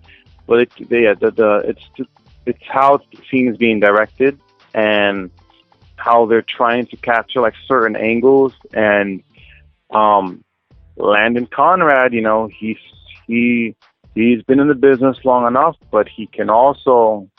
well 0.48 0.62
it, 0.62 0.72
they 0.90 1.06
uh, 1.06 1.14
the, 1.14 1.30
the 1.32 1.52
it's 1.66 2.10
it's 2.48 2.64
how 2.68 2.98
the 2.98 3.22
scene 3.30 3.48
is 3.48 3.58
being 3.58 3.80
directed 3.80 4.40
and 4.74 5.30
how 5.98 6.26
they're 6.26 6.42
trying 6.42 6.88
to 6.88 6.98
capture 6.98 7.42
like 7.42 7.54
certain 7.68 7.96
angles 7.96 8.54
and 8.74 9.22
um 9.92 10.44
Landon 10.98 11.48
Conrad, 11.48 12.14
you 12.14 12.22
know, 12.22 12.48
he's 12.48 12.78
he 13.28 13.76
he's 14.16 14.42
been 14.44 14.60
in 14.60 14.68
the 14.68 14.76
business 14.76 15.18
long 15.24 15.46
enough, 15.48 15.78
but 15.92 16.10
he 16.10 16.26
can 16.28 16.50
also 16.50 17.30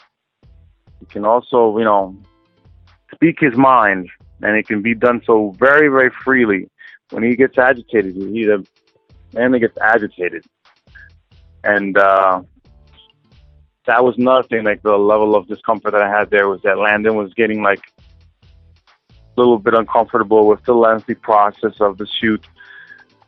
he 1.00 1.06
can 1.06 1.24
also, 1.24 1.76
you 1.78 1.84
know, 1.84 2.16
speak 3.12 3.40
his 3.40 3.56
mind 3.56 4.08
and 4.42 4.56
it 4.56 4.66
can 4.66 4.82
be 4.82 4.94
done 4.94 5.20
so 5.26 5.54
very, 5.58 5.88
very 5.88 6.10
freely 6.24 6.68
when 7.10 7.22
he 7.22 7.36
gets 7.36 7.58
agitated, 7.58 8.14
he's 8.14 8.48
a 8.48 8.62
man 9.34 9.52
that 9.52 9.60
gets 9.60 9.76
agitated. 9.78 10.44
And 11.62 11.98
uh, 11.98 12.42
that 13.86 14.02
was 14.04 14.16
another 14.16 14.46
thing, 14.46 14.64
like 14.64 14.82
the 14.82 14.96
level 14.96 15.34
of 15.36 15.46
discomfort 15.46 15.92
that 15.92 16.02
I 16.02 16.08
had 16.08 16.30
there 16.30 16.48
was 16.48 16.62
that 16.62 16.78
Landon 16.78 17.16
was 17.16 17.34
getting 17.34 17.62
like 17.62 17.82
a 18.38 19.16
little 19.36 19.58
bit 19.58 19.74
uncomfortable 19.74 20.46
with 20.46 20.64
the 20.64 20.74
lengthy 20.74 21.14
process 21.14 21.74
of 21.80 21.98
the 21.98 22.06
shoot. 22.06 22.44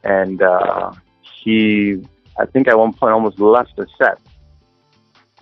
And 0.05 0.43
uh, 0.43 0.93
he, 1.23 2.03
I 2.39 2.47
think 2.47 2.69
at 2.69 2.79
one 2.79 2.93
point 2.93 3.13
almost 3.13 3.39
left 3.39 3.77
the 3.77 3.87
set. 3.99 4.19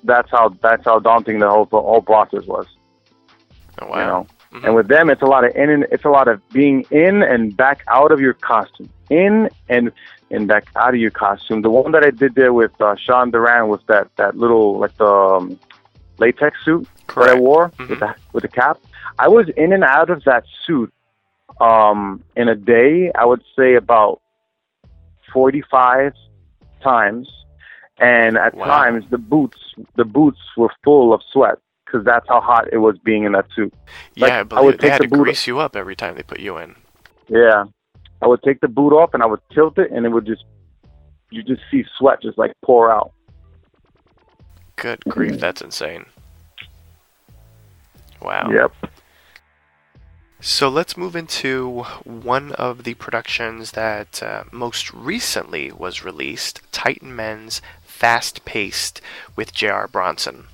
That's 0.05 0.30
how 0.30 0.51
that's 0.62 0.84
how 0.84 0.98
daunting 0.98 1.38
the 1.40 1.48
whole 1.51 1.66
the 1.66 1.80
whole 1.80 2.03
process 2.03 2.44
was. 2.46 2.66
Oh 3.80 3.86
You 3.86 3.92
wow. 3.92 4.07
know? 4.07 4.26
Mhm. 4.53 4.64
And 4.64 4.74
with 4.74 4.88
them, 4.88 5.11
it's 5.11 5.22
a 5.22 5.26
lot 5.26 5.44
of 5.44 5.55
in 5.55 5.70
and 5.70 5.86
it's 5.92 6.05
a 6.05 6.09
lot 6.11 6.26
of 6.26 6.40
being 6.51 6.84
in 6.90 7.22
and 7.22 7.57
back 7.57 7.84
out 7.88 8.11
of 8.11 8.20
your 8.20 8.34
costume, 8.34 8.88
in 9.09 9.48
and 9.68 9.92
and 10.32 10.48
back 10.48 10.64
out 10.76 10.92
of 10.94 11.01
your 11.01 11.11
costume. 11.12 11.62
The 11.62 11.70
one 11.70 11.92
that 11.92 12.05
I 12.05 12.11
did 12.11 12.34
there 12.34 12.53
with 12.53 12.72
uh, 12.80 12.96
Sean 12.96 13.30
Duran 13.30 13.68
was 13.68 13.80
that 13.86 14.09
that 14.16 14.36
little 14.36 14.78
like 14.78 14.96
the 14.96 15.07
um, 15.07 15.59
latex 16.18 16.64
suit 16.64 16.82
that 17.07 17.12
I 17.12 17.12
Correct. 17.12 17.40
wore 17.40 17.68
Mhm. 17.70 17.88
with 17.90 18.01
the 18.01 18.14
with 18.32 18.42
the 18.42 18.48
cap. 18.48 18.78
I 19.18 19.28
was 19.28 19.48
in 19.51 19.72
and 19.72 19.84
out 19.84 20.11
of 20.11 20.24
that 20.24 20.44
suit 20.66 20.92
um, 21.61 22.22
in 22.36 22.48
a 22.48 22.55
day. 22.57 23.12
I 23.14 23.24
would 23.26 23.42
say 23.57 23.74
about 23.74 24.20
forty 25.32 25.62
five 25.70 26.14
times, 26.82 27.28
and 28.01 28.36
at 28.36 28.55
Wow. 28.55 28.66
times 28.66 29.05
the 29.11 29.18
boots 29.18 29.59
the 29.96 30.05
boots 30.05 30.38
were 30.57 30.70
full 30.82 31.12
of 31.12 31.20
sweat 31.32 31.59
because 31.86 32.05
that's 32.05 32.26
how 32.28 32.40
hot 32.40 32.68
it 32.72 32.78
was 32.78 32.96
being 33.05 33.24
in 33.24 33.32
that 33.32 33.46
suit. 33.55 33.72
Yeah, 34.14 34.22
like, 34.26 34.32
I 34.32 34.40
I 34.40 34.42
believe 34.44 34.64
would 34.64 34.74
they 34.74 34.88
take 34.88 34.92
had 34.92 35.01
the 35.03 35.05
to 35.07 35.11
boot- 35.11 35.22
grease 35.24 35.46
you 35.46 35.59
up 35.59 35.74
every 35.76 35.96
time 35.96 36.14
they 36.16 36.22
put 36.22 36.40
you 36.40 36.57
in. 36.59 36.74
Yeah. 37.28 37.64
I 38.22 38.26
would 38.26 38.42
take 38.42 38.61
the 38.61 38.68
boot 38.68 38.92
off 38.92 39.14
and 39.14 39.22
I 39.22 39.26
would 39.26 39.40
tilt 39.53 39.78
it 39.78 39.90
and 39.90 40.05
it 40.05 40.11
would 40.11 40.26
just 40.26 40.44
you 41.30 41.42
just 41.42 41.62
see 41.70 41.84
sweat 41.98 42.20
just 42.22 42.36
like 42.38 42.53
pour 42.64 42.92
out. 42.92 43.12
Good 44.76 45.01
grief, 45.09 45.38
that's 45.40 45.61
insane. 45.62 46.07
Wow. 48.22 48.51
Yep. 48.51 48.72
So 50.42 50.68
let's 50.68 50.96
move 50.96 51.14
into 51.16 51.82
one 52.05 52.53
of 52.53 52.84
the 52.84 52.94
productions 52.94 53.72
that 53.72 54.22
uh, 54.22 54.44
most 54.53 54.92
recently 54.94 55.70
was 55.70 56.03
released 56.03 56.62
Titan 56.72 57.14
Men's 57.14 57.61
Fast 58.01 58.46
Paced 58.46 59.03
with 59.36 59.53
J.R. 59.53 59.86
Bronson. 59.86 60.46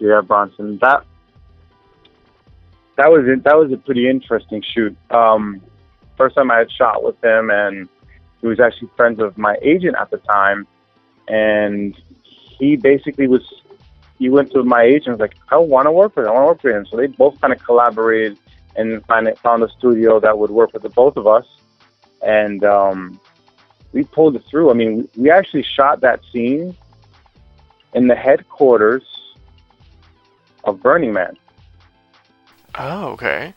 Yeah, 0.00 0.20
Bronson. 0.20 0.78
That 0.78 1.04
that 2.96 3.08
was. 3.08 3.24
That 3.44 3.56
was 3.56 3.70
a 3.70 3.76
pretty 3.76 4.08
interesting 4.08 4.62
shoot. 4.62 4.96
Um, 5.12 5.62
first 6.16 6.34
time 6.34 6.50
I 6.50 6.58
had 6.58 6.72
shot 6.72 7.04
with 7.04 7.14
him, 7.22 7.50
and 7.52 7.88
he 8.40 8.48
was 8.48 8.58
actually 8.58 8.90
friends 8.96 9.20
of 9.20 9.38
my 9.38 9.56
agent 9.62 9.94
at 9.96 10.10
the 10.10 10.18
time, 10.18 10.66
and 11.28 11.96
he 12.58 12.74
basically 12.74 13.28
was. 13.28 13.42
He 14.18 14.28
went 14.28 14.50
to 14.54 14.64
my 14.64 14.82
agent 14.82 15.06
and 15.06 15.20
was 15.20 15.20
like, 15.20 15.36
"I 15.50 15.56
want 15.56 15.86
to 15.86 15.92
work 15.92 16.16
with 16.16 16.26
him. 16.26 16.32
I 16.32 16.34
want 16.34 16.42
to 16.42 16.48
work 16.48 16.64
with 16.64 16.74
him." 16.74 16.86
So 16.86 16.96
they 16.96 17.06
both 17.06 17.40
kind 17.40 17.52
of 17.52 17.64
collaborated 17.64 18.38
and 18.74 19.06
find, 19.06 19.28
found 19.38 19.62
a 19.62 19.68
studio 19.78 20.18
that 20.18 20.36
would 20.36 20.50
work 20.50 20.72
with 20.72 20.82
the 20.82 20.88
both 20.88 21.16
of 21.16 21.28
us, 21.28 21.46
and 22.22 22.64
um, 22.64 23.20
we 23.94 24.02
pulled 24.02 24.36
it 24.36 24.44
through. 24.50 24.70
I 24.70 24.74
mean, 24.74 25.08
we 25.16 25.30
actually 25.30 25.62
shot 25.62 26.00
that 26.02 26.20
scene 26.30 26.76
in 27.94 28.08
the 28.08 28.14
headquarters 28.14 29.04
of 30.64 30.82
Burning 30.82 31.12
Man. 31.12 31.38
Oh, 32.76 33.12
okay. 33.12 33.54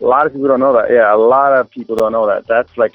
A 0.00 0.04
lot 0.04 0.26
of 0.26 0.32
people 0.32 0.48
don't 0.48 0.60
know 0.60 0.74
that. 0.74 0.90
Yeah, 0.90 1.12
a 1.12 1.16
lot 1.16 1.54
of 1.54 1.70
people 1.70 1.96
don't 1.96 2.12
know 2.12 2.26
that. 2.26 2.46
That's 2.46 2.76
like 2.76 2.94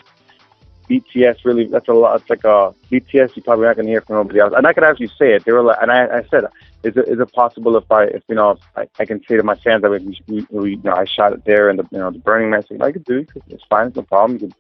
BTS. 0.88 1.44
Really, 1.44 1.66
that's 1.66 1.88
a 1.88 1.94
lot. 1.94 2.22
It's 2.22 2.30
like 2.30 2.46
uh, 2.46 2.72
a 2.72 2.74
BTS. 2.92 3.36
You're 3.36 3.44
probably 3.44 3.66
not 3.66 3.76
gonna 3.76 3.90
hear 3.90 4.02
from 4.02 4.18
nobody 4.18 4.40
else. 4.40 4.54
And 4.56 4.68
I 4.68 4.74
could 4.74 4.84
actually 4.84 5.08
say 5.08 5.34
it. 5.34 5.44
They 5.44 5.52
were 5.52 5.64
like, 5.64 5.78
and 5.82 5.92
I, 5.92 6.20
I 6.20 6.24
said, 6.30 6.46
is 6.84 6.96
it, 6.96 7.08
is 7.08 7.20
it 7.20 7.34
possible 7.34 7.76
if 7.78 7.92
I, 7.92 8.04
if 8.04 8.22
you 8.30 8.36
know, 8.36 8.52
if 8.52 8.60
I, 8.78 8.88
I 9.00 9.06
can 9.06 9.22
say 9.26 9.38
to 9.38 9.44
my 9.44 9.56
fans 9.56 9.82
that 9.82 9.90
we, 9.90 10.22
we, 10.28 10.46
we 10.52 10.72
you 10.72 10.82
know, 10.84 10.94
I 10.94 11.06
shot 11.06 11.34
it 11.34 11.44
there 11.46 11.70
and 11.70 11.80
the, 11.80 11.88
you 11.92 11.98
know, 11.98 12.12
the 12.12 12.20
Burning 12.20 12.52
Man. 12.52 12.64
So 12.68 12.78
I 12.80 12.92
could 12.92 13.06
do 13.06 13.20
it. 13.20 13.30
It's 13.50 13.64
fine. 13.70 13.88
It's 13.88 13.96
no 13.96 14.04
problem. 14.04 14.40
You 14.40 14.48
could, 14.48 14.56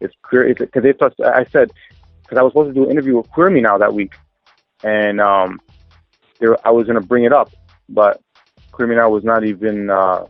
it's 0.00 0.14
clear. 0.22 0.52
Because 0.54 0.82
they 0.82 0.94
I 1.24 1.44
said, 1.46 1.72
because 2.22 2.38
I 2.38 2.42
was 2.42 2.52
supposed 2.52 2.74
to 2.74 2.74
do 2.74 2.84
an 2.84 2.90
interview 2.90 3.16
with 3.16 3.30
Queer 3.30 3.50
Me 3.50 3.60
now 3.60 3.78
that 3.78 3.92
week, 3.92 4.14
and 4.82 5.20
um, 5.20 5.60
there 6.38 6.56
I 6.66 6.70
was 6.70 6.86
gonna 6.86 7.00
bring 7.00 7.24
it 7.24 7.32
up, 7.32 7.50
but 7.88 8.20
Queer 8.72 8.88
Me 8.88 8.96
Now 8.96 9.10
was 9.10 9.24
not 9.24 9.44
even 9.44 9.90
uh 9.90 10.26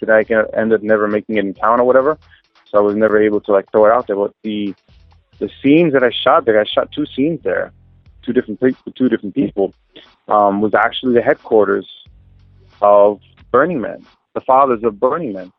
can 0.00 0.46
end 0.54 0.72
up 0.72 0.82
never 0.82 1.08
making 1.08 1.36
it 1.36 1.44
in 1.44 1.54
town 1.54 1.80
or 1.80 1.84
whatever. 1.84 2.18
So 2.66 2.78
I 2.78 2.80
was 2.80 2.94
never 2.94 3.20
able 3.20 3.40
to 3.42 3.52
like 3.52 3.70
throw 3.72 3.86
it 3.86 3.92
out 3.92 4.06
there. 4.06 4.16
But 4.16 4.34
the 4.42 4.74
the 5.38 5.50
scenes 5.62 5.92
that 5.92 6.02
I 6.02 6.10
shot 6.10 6.44
there, 6.44 6.60
I 6.60 6.64
shot 6.64 6.92
two 6.92 7.06
scenes 7.06 7.42
there, 7.42 7.72
two 8.22 8.32
different 8.32 8.60
two 8.94 9.08
different 9.08 9.34
people, 9.34 9.74
um, 10.28 10.60
was 10.60 10.74
actually 10.74 11.14
the 11.14 11.22
headquarters 11.22 11.88
of 12.80 13.20
Burning 13.50 13.80
Man, 13.80 14.04
the 14.34 14.40
fathers 14.42 14.82
of 14.84 15.00
Burning 15.00 15.32
Man. 15.32 15.52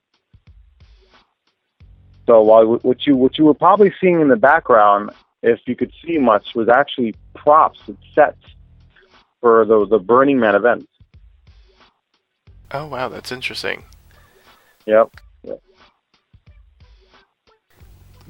So 2.30 2.44
while 2.44 2.78
what 2.84 3.08
you 3.08 3.16
what 3.16 3.40
you 3.40 3.46
were 3.46 3.56
probably 3.56 3.92
seeing 4.00 4.22
in 4.22 4.28
the 4.28 4.36
background, 4.36 5.10
if 5.42 5.62
you 5.66 5.76
could 5.76 5.92
see 6.06 6.20
much, 6.20 6.54
was 6.54 6.70
actually 6.70 7.16
props 7.34 7.80
and 7.88 7.98
sets 8.14 8.38
for 9.42 9.66
the 9.66 9.88
the 9.88 9.98
Burning 9.98 10.40
Man 10.40 10.54
event. 10.54 10.88
Oh, 12.70 12.86
wow, 12.86 13.10
that's 13.10 13.32
interesting. 13.32 13.84
Yep. 14.86 15.10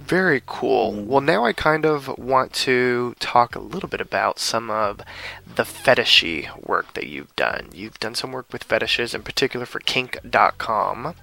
Very 0.09 0.41
cool. 0.47 0.91
Mhm. 0.93 1.05
Well, 1.05 1.21
now 1.21 1.45
I 1.45 1.53
kind 1.53 1.85
of 1.85 2.07
want 2.17 2.51
to 2.65 3.15
talk 3.19 3.55
a 3.55 3.59
little 3.59 3.87
bit 3.87 4.01
about 4.01 4.39
some 4.39 4.71
of 4.71 5.01
the 5.45 5.61
fetishy 5.63 6.49
work 6.67 6.95
that 6.95 7.05
you've 7.05 7.35
done. 7.35 7.69
You've 7.73 7.99
done 7.99 8.15
some 8.15 8.31
work 8.31 8.51
with 8.51 8.63
fetishes, 8.63 9.13
in 9.13 9.21
particular 9.21 9.67
for 9.67 9.79
kink.com. 9.79 11.13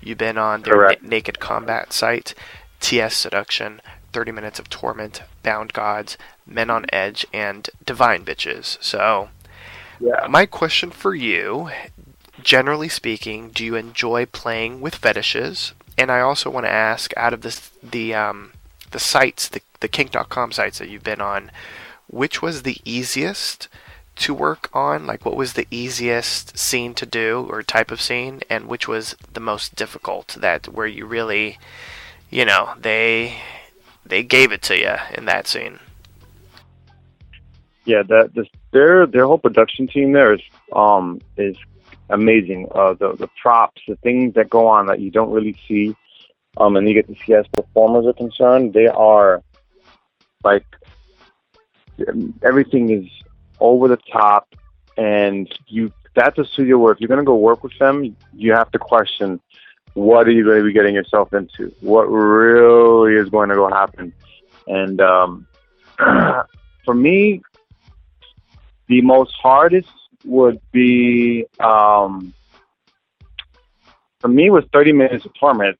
You've 0.00 0.18
been 0.18 0.38
on 0.38 0.62
their 0.62 0.74
Correct. 0.74 1.02
naked 1.02 1.40
combat 1.40 1.92
site, 1.92 2.34
TS 2.78 3.16
Seduction, 3.16 3.80
30 4.12 4.30
Minutes 4.30 4.60
of 4.60 4.70
Torment, 4.70 5.22
Bound 5.42 5.72
Gods, 5.72 6.16
Men 6.46 6.70
on 6.70 6.86
Edge, 6.92 7.26
and 7.32 7.68
Divine 7.84 8.24
Bitches. 8.24 8.78
So, 8.80 9.28
Yeah. 9.98 10.24
my 10.28 10.46
question 10.46 10.92
for 10.92 11.16
you, 11.16 11.70
generally 12.40 12.88
speaking, 12.88 13.50
do 13.50 13.64
you 13.64 13.74
enjoy 13.74 14.24
playing 14.26 14.80
with 14.80 14.94
fetishes? 14.94 15.72
And 15.98 16.10
I 16.10 16.20
also 16.20 16.50
want 16.50 16.66
to 16.66 16.70
ask, 16.70 17.12
out 17.16 17.32
of 17.32 17.42
the 17.42 17.60
the 17.82 18.14
um, 18.14 18.52
the 18.90 18.98
sites, 18.98 19.48
the 19.48 19.60
the 19.80 19.88
kink.com 19.88 20.52
sites 20.52 20.78
that 20.78 20.88
you've 20.88 21.02
been 21.04 21.20
on, 21.20 21.50
which 22.08 22.42
was 22.42 22.62
the 22.62 22.78
easiest 22.84 23.68
to 24.16 24.34
work 24.34 24.70
on? 24.74 25.06
Like, 25.06 25.24
what 25.24 25.36
was 25.36 25.52
the 25.52 25.66
easiest 25.70 26.58
scene 26.58 26.94
to 26.94 27.06
do 27.06 27.46
or 27.50 27.62
type 27.62 27.90
of 27.90 28.00
scene, 28.00 28.40
and 28.48 28.66
which 28.66 28.88
was 28.88 29.14
the 29.32 29.40
most 29.40 29.74
difficult? 29.76 30.36
That 30.38 30.68
where 30.68 30.86
you 30.86 31.06
really, 31.06 31.58
you 32.30 32.44
know, 32.44 32.74
they 32.78 33.38
they 34.04 34.22
gave 34.22 34.52
it 34.52 34.62
to 34.62 34.78
you 34.78 34.96
in 35.14 35.26
that 35.26 35.46
scene. 35.46 35.78
yeah, 37.86 38.02
that 38.02 38.34
this, 38.34 38.48
their 38.72 39.06
their 39.06 39.26
whole 39.26 39.38
production 39.38 39.86
team 39.86 40.12
there 40.12 40.34
is 40.34 40.42
um 40.72 41.20
is 41.36 41.56
amazing. 42.08 42.68
Uh, 42.74 42.94
the 42.94 43.12
the 43.16 43.28
props, 43.40 43.82
the 43.86 43.96
things 43.96 44.34
that 44.34 44.50
go 44.50 44.66
on 44.66 44.86
that 44.86 45.00
you 45.00 45.10
don't 45.10 45.30
really 45.30 45.56
see, 45.66 45.94
um, 46.56 46.76
and 46.76 46.88
you 46.88 46.94
get 46.94 47.08
to 47.08 47.16
see 47.24 47.34
as 47.34 47.46
performers 47.48 48.06
are 48.06 48.12
concerned, 48.12 48.72
they 48.72 48.86
are 48.86 49.42
like 50.44 50.66
everything 52.42 52.90
is 52.90 53.10
over 53.60 53.88
the 53.88 53.98
top, 54.12 54.54
and 54.96 55.52
you 55.66 55.92
that's 56.14 56.38
a 56.38 56.44
studio 56.44 56.78
where 56.78 56.92
if 56.92 57.00
you're 57.00 57.08
gonna 57.08 57.24
go 57.24 57.36
work 57.36 57.62
with 57.62 57.76
them, 57.78 58.16
you 58.34 58.52
have 58.52 58.70
to 58.72 58.78
question 58.78 59.40
what 59.96 60.28
are 60.28 60.30
you 60.30 60.44
going 60.44 60.58
to 60.58 60.64
be 60.64 60.74
getting 60.74 60.94
yourself 60.94 61.32
into, 61.32 61.74
what 61.80 62.02
really 62.02 63.14
is 63.14 63.30
going 63.30 63.48
to 63.48 63.54
go 63.54 63.66
happen, 63.66 64.12
and 64.66 65.00
um, 65.00 65.46
for 66.84 66.94
me, 66.94 67.40
the 68.88 69.00
most 69.00 69.32
hardest 69.42 69.88
would 70.26 70.60
be 70.72 71.46
um, 71.60 72.34
for 74.20 74.28
me 74.28 74.50
was 74.50 74.64
30 74.72 74.92
minutes 74.92 75.24
of 75.24 75.32
torment 75.38 75.78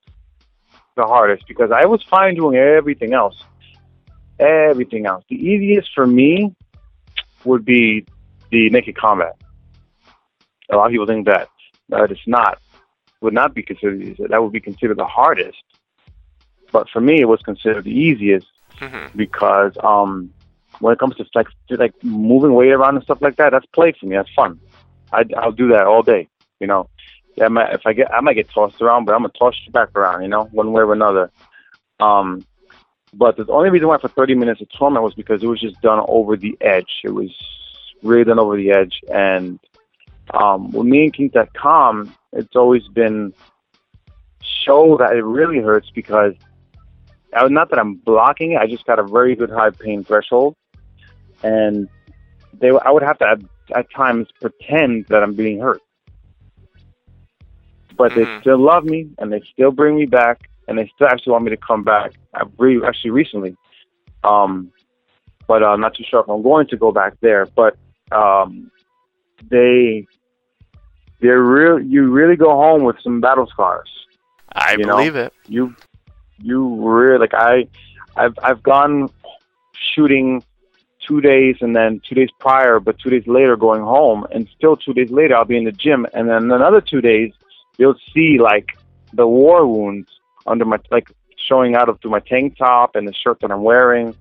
the 0.97 1.05
hardest 1.05 1.47
because 1.47 1.70
I 1.70 1.86
was 1.86 2.03
fine 2.03 2.34
doing 2.34 2.57
everything 2.57 3.12
else. 3.12 3.36
Everything 4.38 5.07
else. 5.07 5.24
The 5.28 5.36
easiest 5.36 5.90
for 5.94 6.07
me 6.07 6.55
would 7.44 7.64
be 7.64 8.07
the 8.51 8.70
naked 8.70 8.97
combat. 8.97 9.36
A 10.70 10.76
lot 10.76 10.86
of 10.86 10.92
people 10.92 11.07
think 11.07 11.26
that 11.26 11.49
that 11.88 12.11
it's 12.11 12.20
not 12.26 12.59
would 13.20 13.34
not 13.34 13.55
be 13.55 13.62
considered 13.62 14.03
easy. 14.03 14.24
That 14.28 14.42
would 14.42 14.53
be 14.53 14.61
considered 14.61 14.99
the 14.99 15.07
hardest. 15.07 15.58
But 16.72 16.88
for 16.91 17.00
me, 17.00 17.20
it 17.20 17.26
was 17.26 17.41
considered 17.42 17.84
the 17.84 17.91
easiest 17.91 18.46
Mm-hmm. 18.80 19.16
because 19.16 19.72
um, 19.83 20.30
when 20.80 20.92
it 20.92 20.98
comes 20.98 21.16
to 21.16 21.26
like 21.34 21.48
like 21.70 21.94
moving 22.03 22.54
weight 22.54 22.72
around 22.72 22.96
and 22.96 23.04
stuff 23.04 23.22
like 23.22 23.36
that, 23.36 23.50
that's 23.50 23.66
play 23.66 23.92
for 23.98 24.07
me. 24.07 24.16
That's 24.16 24.32
fun. 24.34 24.61
I, 25.12 25.24
I'll 25.36 25.53
do 25.53 25.68
that 25.68 25.86
all 25.86 26.03
day. 26.03 26.28
You 26.61 26.66
know, 26.66 26.88
yeah, 27.36 27.46
I 27.46 27.48
might, 27.48 27.74
if 27.74 27.86
I 27.86 27.92
get 27.92 28.12
I 28.12 28.20
might 28.20 28.34
get 28.34 28.50
tossed 28.50 28.80
around, 28.80 29.04
but 29.04 29.14
I'm 29.14 29.22
gonna 29.22 29.32
toss 29.38 29.54
you 29.64 29.72
back 29.72 29.90
around. 29.94 30.22
You 30.22 30.28
know, 30.28 30.44
one 30.44 30.72
way 30.72 30.82
or 30.82 30.92
another. 30.92 31.30
Um, 32.00 32.44
but 33.14 33.36
the 33.36 33.46
only 33.48 33.70
reason 33.70 33.88
why 33.88 33.98
for 33.98 34.08
30 34.08 34.34
minutes 34.34 34.61
of 34.61 34.68
torment 34.70 35.03
was 35.03 35.14
because 35.14 35.42
it 35.42 35.46
was 35.46 35.61
just 35.61 35.80
done 35.80 36.04
over 36.07 36.36
the 36.36 36.57
edge. 36.61 37.00
It 37.03 37.14
was 37.14 37.30
really 38.03 38.24
done 38.24 38.38
over 38.38 38.57
the 38.57 38.72
edge. 38.72 39.00
And 39.12 39.58
um, 40.34 40.70
with 40.72 40.86
me 40.86 41.04
and 41.04 41.14
Kink.com, 41.14 42.14
it's 42.32 42.54
always 42.57 42.86
been 42.88 43.32
show 44.64 44.98
that 44.98 45.16
it 45.16 45.24
really 45.24 45.61
hurts 45.61 45.90
because 45.94 46.34
not 47.32 47.70
that 47.70 47.78
I'm 47.78 47.94
blocking 47.94 48.53
it, 48.53 48.58
I 48.58 48.66
just 48.66 48.86
got 48.86 48.98
a 48.98 49.03
very 49.03 49.34
good 49.34 49.50
high 49.50 49.70
pain 49.70 50.04
threshold, 50.04 50.57
and 51.42 51.88
they 52.58 52.71
I 52.71 52.91
would 52.91 53.03
have 53.03 53.18
to 53.18 53.26
at, 53.26 53.38
at 53.76 53.87
times 53.95 54.29
pretend 54.41 55.07
that 55.11 55.22
I'm 55.22 55.34
being 55.34 55.61
hurt, 55.61 55.80
but 57.96 58.14
they 58.14 58.26
Mhm. 58.26 58.41
still 58.41 58.58
love 58.58 58.84
me 58.84 59.08
and 59.18 59.33
they 59.33 59.42
still 59.53 59.71
bring 59.71 59.96
me 59.96 60.07
back 60.07 60.38
and 60.68 60.79
they 60.79 60.91
still 60.95 61.08
actually 61.08 61.33
want 61.33 61.45
me 61.45 61.50
to 61.50 61.57
come 61.57 61.84
back. 61.84 62.13
I 62.34 62.45
re- 62.58 62.83
actually 62.87 63.11
recently, 63.11 63.57
um, 64.25 64.72
but 65.46 65.63
I'm 65.63 65.80
not 65.80 65.95
too 65.95 66.04
sure 66.08 66.21
if 66.21 66.29
I'm 66.29 66.42
going 66.42 66.67
to 66.68 66.76
go 66.76 66.92
back 66.92 67.14
there. 67.21 67.46
But 67.54 67.76
um, 68.13 68.71
they 69.50 70.07
they're 71.21 71.42
real. 71.42 71.80
You 71.80 72.11
really 72.11 72.37
go 72.37 72.50
home 72.50 72.83
with 72.84 72.96
some 73.03 73.21
battle 73.21 73.46
scars 73.46 73.88
I 74.53 74.76
You 74.76 74.87
know? 74.87 74.99
believe 74.99 75.17
it. 75.17 75.33
you 75.49 75.75
you 76.38 76.75
really 76.83 77.18
like 77.18 77.34
I 77.34 77.68
I've 78.17 78.34
I've 78.42 78.63
gone 78.63 79.11
shooting 79.95 80.42
two 81.07 81.20
days 81.20 81.57
and 81.61 81.74
then 81.74 82.00
two 82.08 82.14
days 82.14 82.30
prior, 82.38 82.80
but 82.80 82.99
two 82.99 83.11
days 83.11 83.26
later 83.26 83.57
going 83.57 83.83
home, 83.83 84.26
and 84.33 84.49
still 84.57 84.76
two 84.76 84.92
days 84.92 85.11
later 85.11 85.37
I'll 85.37 85.45
be 85.45 85.57
in 85.57 85.64
the 85.64 85.72
gym, 85.72 86.07
and 86.14 86.28
then 86.28 86.50
another 86.50 86.80
two 86.80 87.00
days 87.00 87.33
you'll 87.78 87.99
see 88.14 88.38
like 88.38 88.76
the 89.12 89.26
war 89.26 89.66
wounds 89.66 90.08
under 90.46 90.64
my 90.64 90.78
like 90.91 91.11
showing 91.37 91.74
out 91.74 91.88
of 91.88 92.00
through 92.00 92.11
my 92.11 92.20
tank 92.20 92.57
top 92.57 92.96
and 92.96 93.07
the 93.07 93.12
shirt 93.12 93.41
that 93.41 93.50
I'm 93.50 93.62
wearing. 93.62 94.14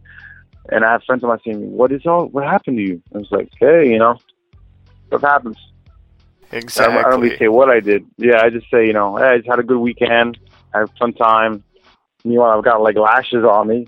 And 0.70 0.84
I 0.84 0.94
have 0.94 1.03
friends 1.03 1.24
of 1.24 1.30
mine 1.30 1.40
saying, 1.45 1.72
"What 1.72 1.91
is 1.91 2.06
all? 2.06 2.26
What 2.28 2.44
happened 2.44 2.78
to 2.78 2.84
you?" 2.84 3.02
I 3.14 3.20
was 3.20 3.32
like, 3.32 3.49
"Hey, 3.60 3.91
you 3.91 3.99
know, 3.99 4.18
stuff 5.07 5.22
happens." 5.22 5.57
Exactly. 6.52 6.98
I 6.98 7.10
don't 7.10 7.22
really 7.22 7.38
say 7.38 7.48
what 7.48 7.70
I 7.70 7.80
did. 7.80 8.06
Yeah, 8.18 8.41
I 8.41 8.49
just 8.49 8.70
say, 8.72 8.86
you 8.86 8.94
know, 8.94 9.18
hey, 9.18 9.26
I 9.26 9.38
just 9.38 9.49
had 9.49 9.60
a 9.60 9.64
good 9.64 9.78
weekend. 9.78 10.40
I 10.74 10.80
had 10.80 10.90
fun 10.98 11.14
time. 11.14 11.64
Meanwhile, 12.24 12.57
I've 12.57 12.64
got 12.64 12.82
like 12.82 12.95
lashes 12.95 13.44
on 13.44 13.68
me, 13.68 13.88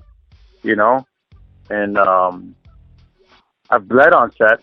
you 0.64 0.76
know, 0.76 1.06
and 1.70 1.98
um, 1.98 2.56
I've 3.70 3.88
bled 3.88 4.14
on 4.14 4.32
set 4.34 4.62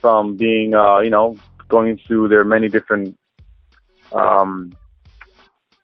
from 0.00 0.36
being, 0.36 0.74
uh, 0.74 0.98
you 0.98 1.10
know, 1.10 1.36
going 1.68 1.98
through 2.06 2.28
their 2.28 2.44
many 2.44 2.68
different 2.68 3.16
um, 4.12 4.72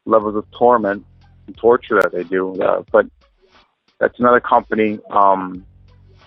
levels 0.04 0.36
of 0.36 0.50
torment 0.50 1.04
and 1.46 1.56
torture 1.56 2.00
that 2.02 2.12
they 2.12 2.24
do. 2.24 2.60
Uh, 2.60 2.82
but 2.92 3.06
that's 3.98 4.18
another 4.18 4.40
company 4.40 4.98
um, 5.10 5.64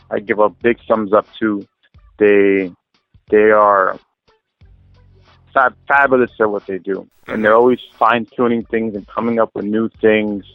I 0.09 0.19
give 0.19 0.39
a 0.39 0.49
big 0.49 0.77
thumbs 0.87 1.13
up 1.13 1.27
to. 1.39 1.67
They 2.19 2.71
they 3.29 3.49
are 3.51 3.99
fab- 5.53 5.75
fabulous 5.87 6.31
at 6.39 6.49
what 6.49 6.67
they 6.67 6.77
do, 6.77 7.07
and 7.27 7.43
they're 7.43 7.55
always 7.55 7.79
fine 7.97 8.25
tuning 8.25 8.63
things 8.65 8.95
and 8.95 9.07
coming 9.07 9.39
up 9.39 9.51
with 9.55 9.65
new 9.65 9.89
things. 10.01 10.45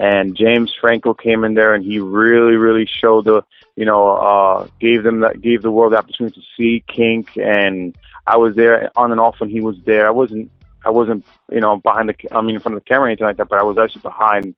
And 0.00 0.34
James 0.34 0.72
Franco 0.80 1.12
came 1.12 1.44
in 1.44 1.52
there, 1.52 1.74
and 1.74 1.84
he 1.84 1.98
really, 1.98 2.56
really 2.56 2.86
showed 2.86 3.26
the, 3.26 3.42
you 3.76 3.84
know, 3.84 4.16
uh, 4.16 4.66
gave 4.80 5.02
them 5.02 5.20
that, 5.20 5.42
gave 5.42 5.60
the 5.60 5.70
world 5.70 5.92
the 5.92 5.98
opportunity 5.98 6.40
to 6.40 6.46
see 6.56 6.82
Kink. 6.88 7.36
And 7.36 7.94
I 8.26 8.38
was 8.38 8.56
there 8.56 8.90
on 8.96 9.12
and 9.12 9.20
off 9.20 9.40
when 9.40 9.50
he 9.50 9.60
was 9.60 9.76
there. 9.84 10.06
I 10.06 10.10
wasn't, 10.10 10.50
I 10.86 10.90
wasn't, 10.90 11.26
you 11.52 11.60
know, 11.60 11.76
behind 11.76 12.08
the, 12.08 12.14
I 12.34 12.40
mean, 12.40 12.54
in 12.54 12.62
front 12.62 12.78
of 12.78 12.82
the 12.82 12.88
camera 12.88 13.04
or 13.04 13.08
anything 13.08 13.26
like 13.26 13.36
that, 13.36 13.50
but 13.50 13.60
I 13.60 13.62
was 13.62 13.76
actually 13.76 14.00
behind 14.00 14.54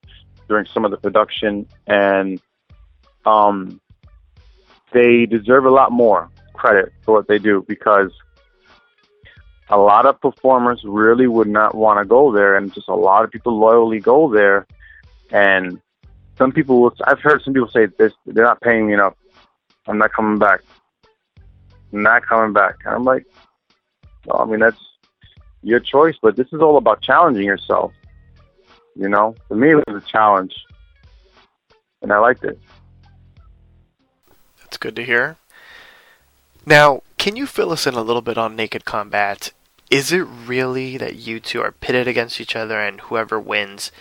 during 0.47 0.67
some 0.67 0.85
of 0.85 0.93
the 0.93 0.97
production, 0.97 1.67
and 1.89 2.41
um, 3.27 3.81
they 4.93 5.27
deserve 5.27 5.65
a 5.65 5.71
lot 5.71 5.91
more 5.91 6.31
credit 6.53 6.93
for 7.03 7.15
what 7.15 7.27
they 7.27 7.39
do 7.39 7.65
because 7.67 8.13
a 9.71 9.77
lot 9.77 10.07
of 10.07 10.21
performers 10.21 10.83
really 10.85 11.27
would 11.27 11.49
not 11.49 11.75
want 11.75 11.99
to 11.99 12.05
go 12.05 12.33
there, 12.33 12.55
and 12.57 12.73
just 12.73 12.89
a 12.89 12.95
lot 12.95 13.25
of 13.25 13.33
people 13.33 13.59
loyally 13.59 13.99
go 13.99 14.33
there. 14.33 14.69
And 15.33 15.81
some 16.39 16.53
people 16.53 16.81
will, 16.81 16.95
I've 17.05 17.21
heard 17.21 17.43
some 17.43 17.55
people 17.55 17.71
say 17.71 17.87
this, 17.99 18.13
they're 18.27 18.45
not 18.45 18.61
paying 18.61 18.87
me 18.87 18.95
enough. 18.95 19.15
I'm 19.87 19.99
not 19.99 20.13
coming 20.13 20.39
back. 20.39 20.61
I'm 21.93 22.03
not 22.03 22.25
coming 22.25 22.53
back. 22.53 22.77
And 22.85 22.95
I'm 22.95 23.05
like, 23.05 23.27
well, 24.27 24.43
I 24.43 24.45
mean, 24.45 24.61
that's 24.61 24.79
your 25.63 25.81
choice, 25.81 26.17
but 26.23 26.37
this 26.37 26.47
is 26.53 26.61
all 26.61 26.77
about 26.77 27.01
challenging 27.01 27.45
yourself. 27.45 27.93
You 28.95 29.09
know, 29.09 29.35
for 29.49 29.57
me, 29.57 29.71
it 29.71 29.77
was 29.87 30.03
a 30.03 30.07
challenge, 30.07 30.55
and 32.03 32.13
I 32.13 32.19
liked 32.19 32.45
it. 32.45 32.59
That's 34.61 34.77
good 34.77 34.95
to 34.97 35.05
hear. 35.05 35.37
Now, 36.67 37.03
can 37.17 37.37
you 37.37 37.47
fill 37.47 37.73
us 37.73 37.87
in 37.87 37.95
a 37.95 38.03
little 38.03 38.23
bit 38.23 38.37
on 38.37 38.55
Naked 38.55 38.85
Combat? 38.85 39.53
Is 39.91 40.13
it 40.13 40.27
really 40.47 40.97
that 40.99 41.17
you 41.17 41.41
two 41.41 41.61
are 41.63 41.73
pitted 41.73 42.07
against 42.07 42.41
each 42.41 42.55
other 42.55 42.81
and 42.81 43.01
whoever 43.03 43.39
wins, 43.41 43.93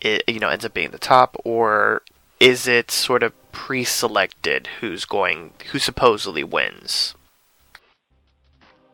it, 0.00 0.22
you 0.28 0.38
know, 0.38 0.48
ends 0.48 0.64
up 0.64 0.74
being 0.74 0.90
the 0.90 0.98
top, 0.98 1.36
or 1.44 2.02
is 2.40 2.66
it 2.68 2.90
sort 2.90 3.22
of 3.22 3.32
pre-selected 3.52 4.68
who's 4.80 5.04
going, 5.04 5.52
who 5.72 5.78
supposedly 5.78 6.44
wins? 6.44 7.14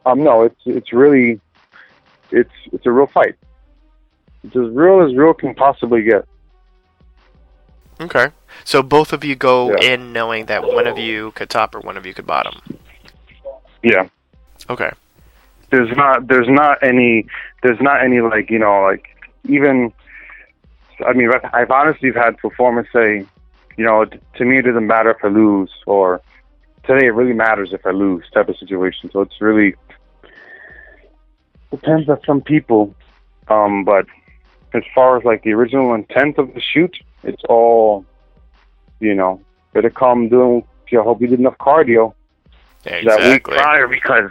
Um, 0.04 0.22
no, 0.22 0.42
it's 0.42 0.60
it's 0.66 0.92
really, 0.92 1.40
it's 2.30 2.50
it's 2.72 2.86
a 2.86 2.90
real 2.90 3.06
fight. 3.06 3.36
It's 4.44 4.56
as 4.56 4.68
real 4.70 5.00
as 5.06 5.14
real 5.14 5.34
can 5.34 5.54
possibly 5.54 6.02
get. 6.02 6.26
Okay. 8.00 8.28
So 8.64 8.82
both 8.82 9.12
of 9.12 9.22
you 9.24 9.36
go 9.36 9.70
Yeah. 9.70 9.92
in 9.94 10.12
knowing 10.12 10.46
that 10.46 10.64
one 10.66 10.86
of 10.88 10.98
you 10.98 11.30
could 11.32 11.48
top 11.50 11.74
or 11.74 11.80
one 11.80 11.96
of 11.96 12.04
you 12.04 12.14
could 12.14 12.26
bottom. 12.26 12.60
Yeah. 13.82 14.08
Okay. 14.70 14.90
there's 15.70 15.96
not 15.96 16.26
there's 16.28 16.48
not 16.48 16.78
any 16.82 17.26
there's 17.62 17.80
not 17.80 18.02
any 18.04 18.20
like 18.20 18.50
you 18.50 18.58
know 18.58 18.82
like 18.82 19.08
even 19.48 19.92
I 21.06 21.12
mean 21.12 21.30
I've, 21.52 21.70
honestly 21.70 22.12
had 22.12 22.38
performers 22.38 22.86
say 22.92 23.26
you 23.76 23.84
know 23.84 24.04
to 24.04 24.44
me 24.44 24.58
it 24.58 24.62
doesn't 24.62 24.86
matter 24.86 25.10
if 25.10 25.24
I 25.24 25.28
lose 25.28 25.70
or 25.86 26.20
today 26.84 27.06
it 27.06 27.14
really 27.14 27.32
matters 27.32 27.72
if 27.72 27.86
I 27.86 27.90
lose 27.90 28.24
type 28.32 28.48
of 28.48 28.56
situation. 28.56 29.10
So 29.12 29.20
it's 29.20 29.40
really 29.40 29.74
depends 31.70 32.08
on 32.08 32.18
some 32.26 32.40
people. 32.40 32.94
Um 33.48 33.84
but 33.84 34.06
as 34.74 34.82
far 34.94 35.18
as 35.18 35.24
like 35.24 35.42
the 35.42 35.52
original 35.52 35.94
intent 35.94 36.38
of 36.38 36.54
the 36.54 36.60
shoot 36.60 36.96
it's 37.22 37.42
all 37.48 38.04
you 39.00 39.14
know 39.14 39.40
better 39.72 39.90
come 39.90 40.28
doing 40.28 40.64
I 40.98 41.02
hope 41.02 41.20
you 41.20 41.26
did 41.26 41.40
enough 41.40 41.58
cardio. 41.58 42.14
That 42.84 43.02
week 43.02 43.06
Exactly. 43.06 43.56
prior 43.56 43.88
because 43.88 44.30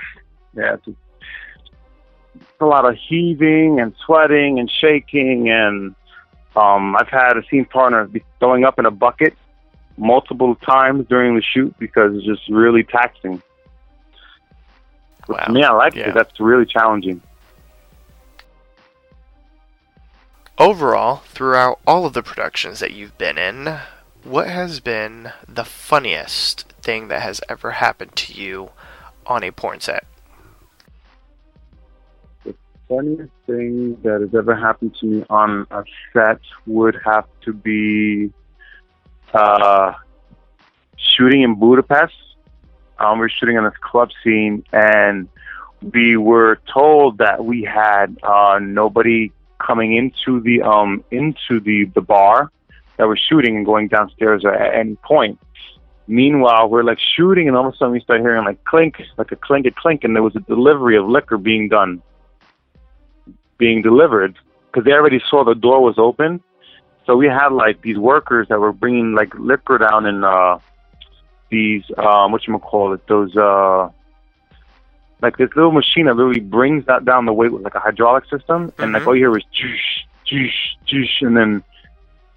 yeah, 0.55 0.73
it's, 0.75 0.87
it's 0.87 2.45
a 2.59 2.65
lot 2.65 2.85
of 2.85 2.95
heaving 3.07 3.79
and 3.79 3.95
sweating 4.05 4.59
and 4.59 4.69
shaking 4.69 5.49
and 5.49 5.95
um, 6.55 6.95
I've 6.95 7.07
had 7.09 7.37
a 7.37 7.43
scene 7.49 7.65
partner 7.65 8.05
be 8.05 8.23
throwing 8.39 8.65
up 8.65 8.77
in 8.79 8.85
a 8.85 8.91
bucket 8.91 9.35
multiple 9.97 10.55
times 10.55 11.05
during 11.07 11.35
the 11.35 11.41
shoot 11.41 11.73
because 11.79 12.15
it's 12.15 12.25
just 12.25 12.47
really 12.49 12.83
taxing. 12.83 13.41
But 15.27 15.37
Wow. 15.39 15.45
to 15.45 15.51
me, 15.53 15.63
I 15.63 15.71
like 15.71 15.95
Yeah. 15.95 16.09
it. 16.09 16.13
That's 16.13 16.39
really 16.39 16.65
challenging. 16.65 17.21
Overall, 20.57 21.17
throughout 21.27 21.79
all 21.87 22.05
of 22.05 22.13
the 22.13 22.21
productions 22.21 22.79
that 22.79 22.91
you've 22.91 23.17
been 23.17 23.37
in, 23.37 23.79
what 24.23 24.47
has 24.47 24.79
been 24.79 25.31
the 25.47 25.65
funniest 25.65 26.63
thing 26.81 27.07
that 27.07 27.21
has 27.21 27.41
ever 27.49 27.71
happened 27.71 28.15
to 28.17 28.33
you 28.33 28.71
on 29.25 29.43
a 29.43 29.51
porn 29.51 29.79
set? 29.79 30.05
Funniest 32.91 33.31
thing 33.47 33.97
that 34.03 34.19
has 34.19 34.35
ever 34.37 34.53
happened 34.53 34.93
to 34.99 35.05
me 35.05 35.25
on 35.29 35.65
a 35.71 35.81
set 36.11 36.41
would 36.65 36.97
have 37.05 37.23
to 37.45 37.53
be 37.53 38.33
uh, 39.33 39.93
shooting 40.97 41.43
in 41.43 41.55
Budapest. 41.57 42.13
Um, 42.99 43.19
we 43.19 43.21
were 43.21 43.29
shooting 43.29 43.55
in 43.55 43.63
this 43.63 43.77
club 43.79 44.09
scene, 44.21 44.65
and 44.73 45.29
we 45.93 46.17
were 46.17 46.59
told 46.73 47.19
that 47.19 47.45
we 47.45 47.63
had 47.63 48.17
uh, 48.23 48.59
nobody 48.61 49.31
coming 49.65 49.95
into 49.95 50.41
the 50.41 50.61
um, 50.61 51.01
into 51.11 51.61
the 51.61 51.85
the 51.95 52.01
bar 52.01 52.51
that 52.97 53.07
we're 53.07 53.15
shooting 53.15 53.55
and 53.55 53.65
going 53.65 53.87
downstairs 53.87 54.43
at 54.43 54.75
any 54.75 54.97
point. 54.97 55.39
Meanwhile, 56.07 56.67
we're 56.67 56.83
like 56.83 56.99
shooting, 57.15 57.47
and 57.47 57.55
all 57.55 57.69
of 57.69 57.73
a 57.73 57.77
sudden 57.77 57.93
we 57.93 58.01
start 58.01 58.19
hearing 58.19 58.43
like 58.43 58.61
clink, 58.65 59.01
like 59.17 59.31
a 59.31 59.37
clink, 59.37 59.65
a 59.65 59.71
clink, 59.71 60.03
and 60.03 60.13
there 60.13 60.23
was 60.23 60.35
a 60.35 60.41
delivery 60.41 60.97
of 60.97 61.07
liquor 61.07 61.37
being 61.37 61.69
done, 61.69 62.03
being 63.65 63.81
delivered, 63.81 64.33
because 64.67 64.83
they 64.85 64.93
already 64.99 65.21
saw 65.29 65.45
the 65.45 65.55
door 65.67 65.79
was 65.89 65.97
open. 66.09 66.41
So 67.05 67.15
we 67.15 67.27
had 67.27 67.49
like 67.63 67.77
these 67.81 67.97
workers 67.97 68.47
that 68.49 68.59
were 68.59 68.73
bringing 68.83 69.13
like 69.13 69.31
liquor 69.51 69.77
down 69.77 70.05
in 70.11 70.23
uh, 70.23 70.57
these 71.49 71.83
um, 71.97 72.31
what 72.31 72.41
you 72.47 72.57
call 72.59 72.93
it, 72.95 73.01
those 73.07 73.33
uh, 73.37 73.89
like 75.21 75.37
this 75.37 75.49
little 75.55 75.71
machine 75.81 76.05
that 76.07 76.15
literally 76.15 76.45
brings 76.57 76.85
that 76.87 77.05
down 77.05 77.25
the 77.25 77.33
weight 77.39 77.51
with 77.53 77.63
like 77.63 77.75
a 77.75 77.83
hydraulic 77.87 78.25
system, 78.33 78.73
and 78.79 78.91
like 78.93 79.03
Mhm. 79.03 79.07
all 79.07 79.15
you 79.15 79.23
hear 79.25 79.37
is 79.37 79.45
juice, 79.59 79.89
juice, 80.25 80.59
juice, 80.91 81.15
and 81.21 81.35
then 81.37 81.63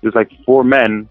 there's 0.01 0.15
like 0.15 0.31
four 0.47 0.63
men 0.65 1.09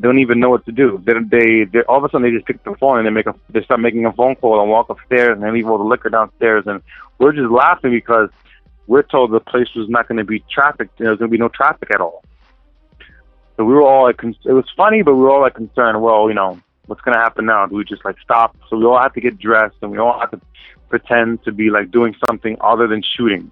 don't 0.00 0.18
even 0.18 0.40
know 0.40 0.50
what 0.50 0.64
to 0.64 0.72
do. 0.72 1.02
They, 1.04 1.12
they, 1.34 1.64
they 1.64 1.80
all 1.82 1.98
of 1.98 2.04
a 2.04 2.08
sudden 2.08 2.22
they 2.22 2.34
just 2.34 2.46
pick 2.46 2.62
the 2.64 2.74
phone 2.80 2.98
and 2.98 3.06
they 3.06 3.10
make 3.10 3.26
a, 3.26 3.34
they 3.50 3.62
start 3.62 3.80
making 3.80 4.06
a 4.06 4.12
phone 4.12 4.36
call 4.36 4.60
and 4.60 4.70
walk 4.70 4.88
upstairs 4.88 5.34
and 5.34 5.42
they 5.42 5.50
leave 5.50 5.68
all 5.68 5.78
the 5.78 5.84
liquor 5.84 6.08
downstairs 6.08 6.64
and 6.66 6.80
we're 7.18 7.32
just 7.32 7.50
laughing 7.50 7.90
because 7.90 8.30
we're 8.86 9.02
told 9.02 9.30
the 9.32 9.40
place 9.40 9.68
was 9.74 9.88
not 9.88 10.08
going 10.08 10.18
to 10.18 10.24
be 10.24 10.44
trafficked. 10.50 10.98
There 10.98 11.10
was 11.10 11.18
going 11.18 11.30
to 11.30 11.36
be 11.36 11.40
no 11.40 11.48
traffic 11.48 11.90
at 11.94 12.00
all. 12.00 12.24
So 13.56 13.64
we 13.64 13.74
were 13.74 13.82
all 13.82 14.04
like, 14.04 14.20
it 14.22 14.52
was 14.52 14.64
funny, 14.76 15.02
but 15.02 15.14
we 15.14 15.20
were 15.20 15.30
all 15.30 15.40
like 15.42 15.54
concerned. 15.54 16.00
Well, 16.02 16.28
you 16.28 16.34
know, 16.34 16.60
what's 16.86 17.02
going 17.02 17.14
to 17.14 17.20
happen 17.20 17.46
now? 17.46 17.66
Do 17.66 17.76
we 17.76 17.84
just 17.84 18.04
like 18.04 18.16
stop? 18.22 18.56
So 18.68 18.76
we 18.76 18.84
all 18.84 18.98
had 18.98 19.14
to 19.14 19.20
get 19.20 19.38
dressed 19.38 19.76
and 19.82 19.90
we 19.90 19.98
all 19.98 20.18
had 20.18 20.30
to 20.30 20.40
pretend 20.88 21.44
to 21.44 21.52
be 21.52 21.70
like 21.70 21.90
doing 21.90 22.14
something 22.26 22.56
other 22.60 22.86
than 22.86 23.02
shooting. 23.16 23.50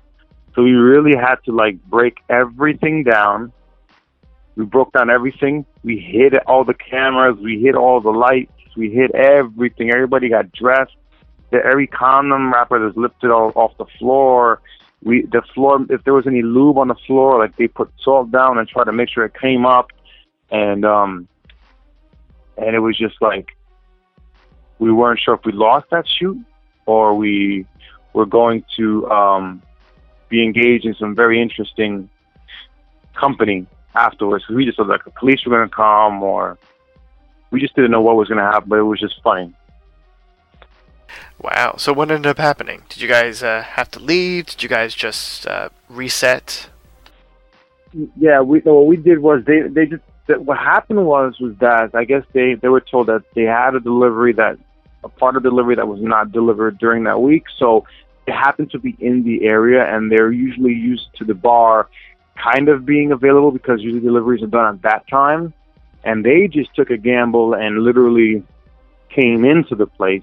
So 0.55 0.63
we 0.63 0.73
really 0.73 1.17
had 1.17 1.37
to 1.45 1.53
like 1.53 1.83
break 1.85 2.19
everything 2.29 3.05
down. 3.05 3.53
We 4.57 4.65
broke 4.65 4.93
down 4.93 5.11
everything. 5.11 5.65
We 5.85 5.99
hid 5.99 6.37
all 6.47 6.65
the 6.65 6.75
cameras. 6.75 7.39
We 7.41 7.61
hid 7.61 7.77
all 7.77 8.01
the 8.01 8.11
lights. 8.11 8.53
We 8.77 8.91
hid 8.91 9.15
everything. 9.15 9.91
Everybody 9.91 10.29
got 10.29 10.53
dressed. 10.53 10.97
Every 11.53 11.87
condom 11.87 12.53
wrapper 12.53 12.79
was 12.79 12.97
lifted 12.97 13.31
all, 13.31 13.53
off 13.55 13.77
the 13.79 13.87
floor. 13.99 14.61
We 15.03 15.23
the 15.23 15.43
floor. 15.55 15.85
If 15.89 16.05
there 16.05 16.15
was 16.15 16.27
any 16.27 16.43
lube 16.43 16.79
on 16.79 16.89
the 16.89 16.95
floor, 17.07 17.39
like 17.39 17.57
they 17.57 17.69
put 17.69 17.91
salt 18.03 18.31
down 18.31 18.59
and 18.59 18.69
tried 18.69 18.85
to 18.85 18.93
make 18.93 19.09
sure 19.09 19.25
it 19.25 19.35
came 19.41 19.65
up. 19.65 19.91
And 20.51 20.85
um, 20.85 21.29
and 22.59 22.77
it 22.77 22.81
was 22.81 22.99
just 22.99 23.21
like 23.21 23.57
we 24.79 24.93
weren't 24.93 25.21
sure 25.21 25.35
if 25.35 25.45
we 25.45 25.53
lost 25.53 25.87
that 25.91 26.07
shoot 26.09 26.39
or 26.87 27.15
we 27.15 27.67
were 28.13 28.27
going 28.27 28.65
to 28.77 29.09
um, 29.11 29.63
be 30.29 30.43
engaged 30.43 30.85
in 30.85 30.95
some 30.95 31.15
very 31.15 31.41
interesting 31.41 32.09
company 33.15 33.67
afterwards. 33.95 34.49
we 34.49 34.65
just 34.65 34.77
thought 34.77 34.89
like 34.89 35.05
the 35.05 35.11
police 35.11 35.45
were 35.45 35.57
going 35.57 35.69
to 35.69 35.75
come, 35.75 36.23
or 36.23 36.59
we 37.51 37.61
just 37.61 37.75
didn't 37.75 37.91
know 37.91 38.01
what 38.01 38.17
was 38.17 38.29
going 38.29 38.39
to 38.39 38.45
happen. 38.45 38.69
But 38.69 38.79
it 38.79 38.83
was 38.83 39.01
just 39.01 39.21
funny. 39.23 39.53
Wow. 41.41 41.77
So 41.79 41.93
what 41.93 42.11
ended 42.11 42.27
up 42.27 42.39
happening? 42.39 42.83
Did 42.89 43.01
you 43.01 43.09
guys 43.09 43.43
uh, 43.43 43.63
have 43.63 43.91
to 43.93 43.99
leave? 43.99 44.47
Did 44.47 44.63
you 44.63 44.69
guys 44.69 44.95
just 44.95 45.47
uh, 45.47 45.71
reset? 45.89 46.69
Yeah, 48.17 48.41
we 48.41 48.63
no, 48.65 48.75
what 48.75 48.87
we 48.87 48.97
did 48.97 49.19
was 49.19 49.43
they 49.47 49.63
they 49.63 49.87
just 49.87 50.03
what 50.39 50.59
happened 50.59 51.05
was 51.05 51.41
was 51.41 51.57
that 51.59 51.95
I 51.95 52.05
guess 52.05 52.25
they 52.33 52.55
they 52.55 52.69
were 52.69 52.81
told 52.81 53.09
that 53.09 53.23
they 53.35 53.43
had 53.43 53.75
a 53.75 53.81
delivery 53.81 54.33
that 54.35 54.59
a 55.03 55.09
part 55.09 55.37
of 55.37 55.43
delivery 55.43 55.75
that 55.77 55.89
was 55.89 56.01
not 56.01 56.31
delivered 56.31 56.79
during 56.79 57.05
that 57.05 57.21
week, 57.21 57.45
so 57.57 57.85
they 58.27 58.33
happened 58.33 58.71
to 58.73 58.79
be 58.79 58.97
in 59.01 59.25
the 59.25 59.47
area 59.47 59.85
and 59.85 60.13
they're 60.13 60.31
usually 60.31 60.75
used 60.75 61.09
to 61.17 61.25
the 61.25 61.35
bar 61.35 61.89
kind 62.37 62.69
of 62.69 62.85
being 62.87 63.13
available 63.13 63.51
because 63.51 63.81
usually 63.81 64.01
deliveries 64.01 64.43
are 64.43 64.47
done 64.47 64.75
at 64.77 64.83
that 64.83 65.09
time, 65.09 65.53
and 66.05 66.25
they 66.25 66.47
just 66.47 66.75
took 66.75 66.91
a 66.91 66.97
gamble 66.97 67.55
and 67.55 67.83
literally 67.83 68.45
came 69.09 69.45
into 69.45 69.75
the 69.75 69.87
place 69.87 70.23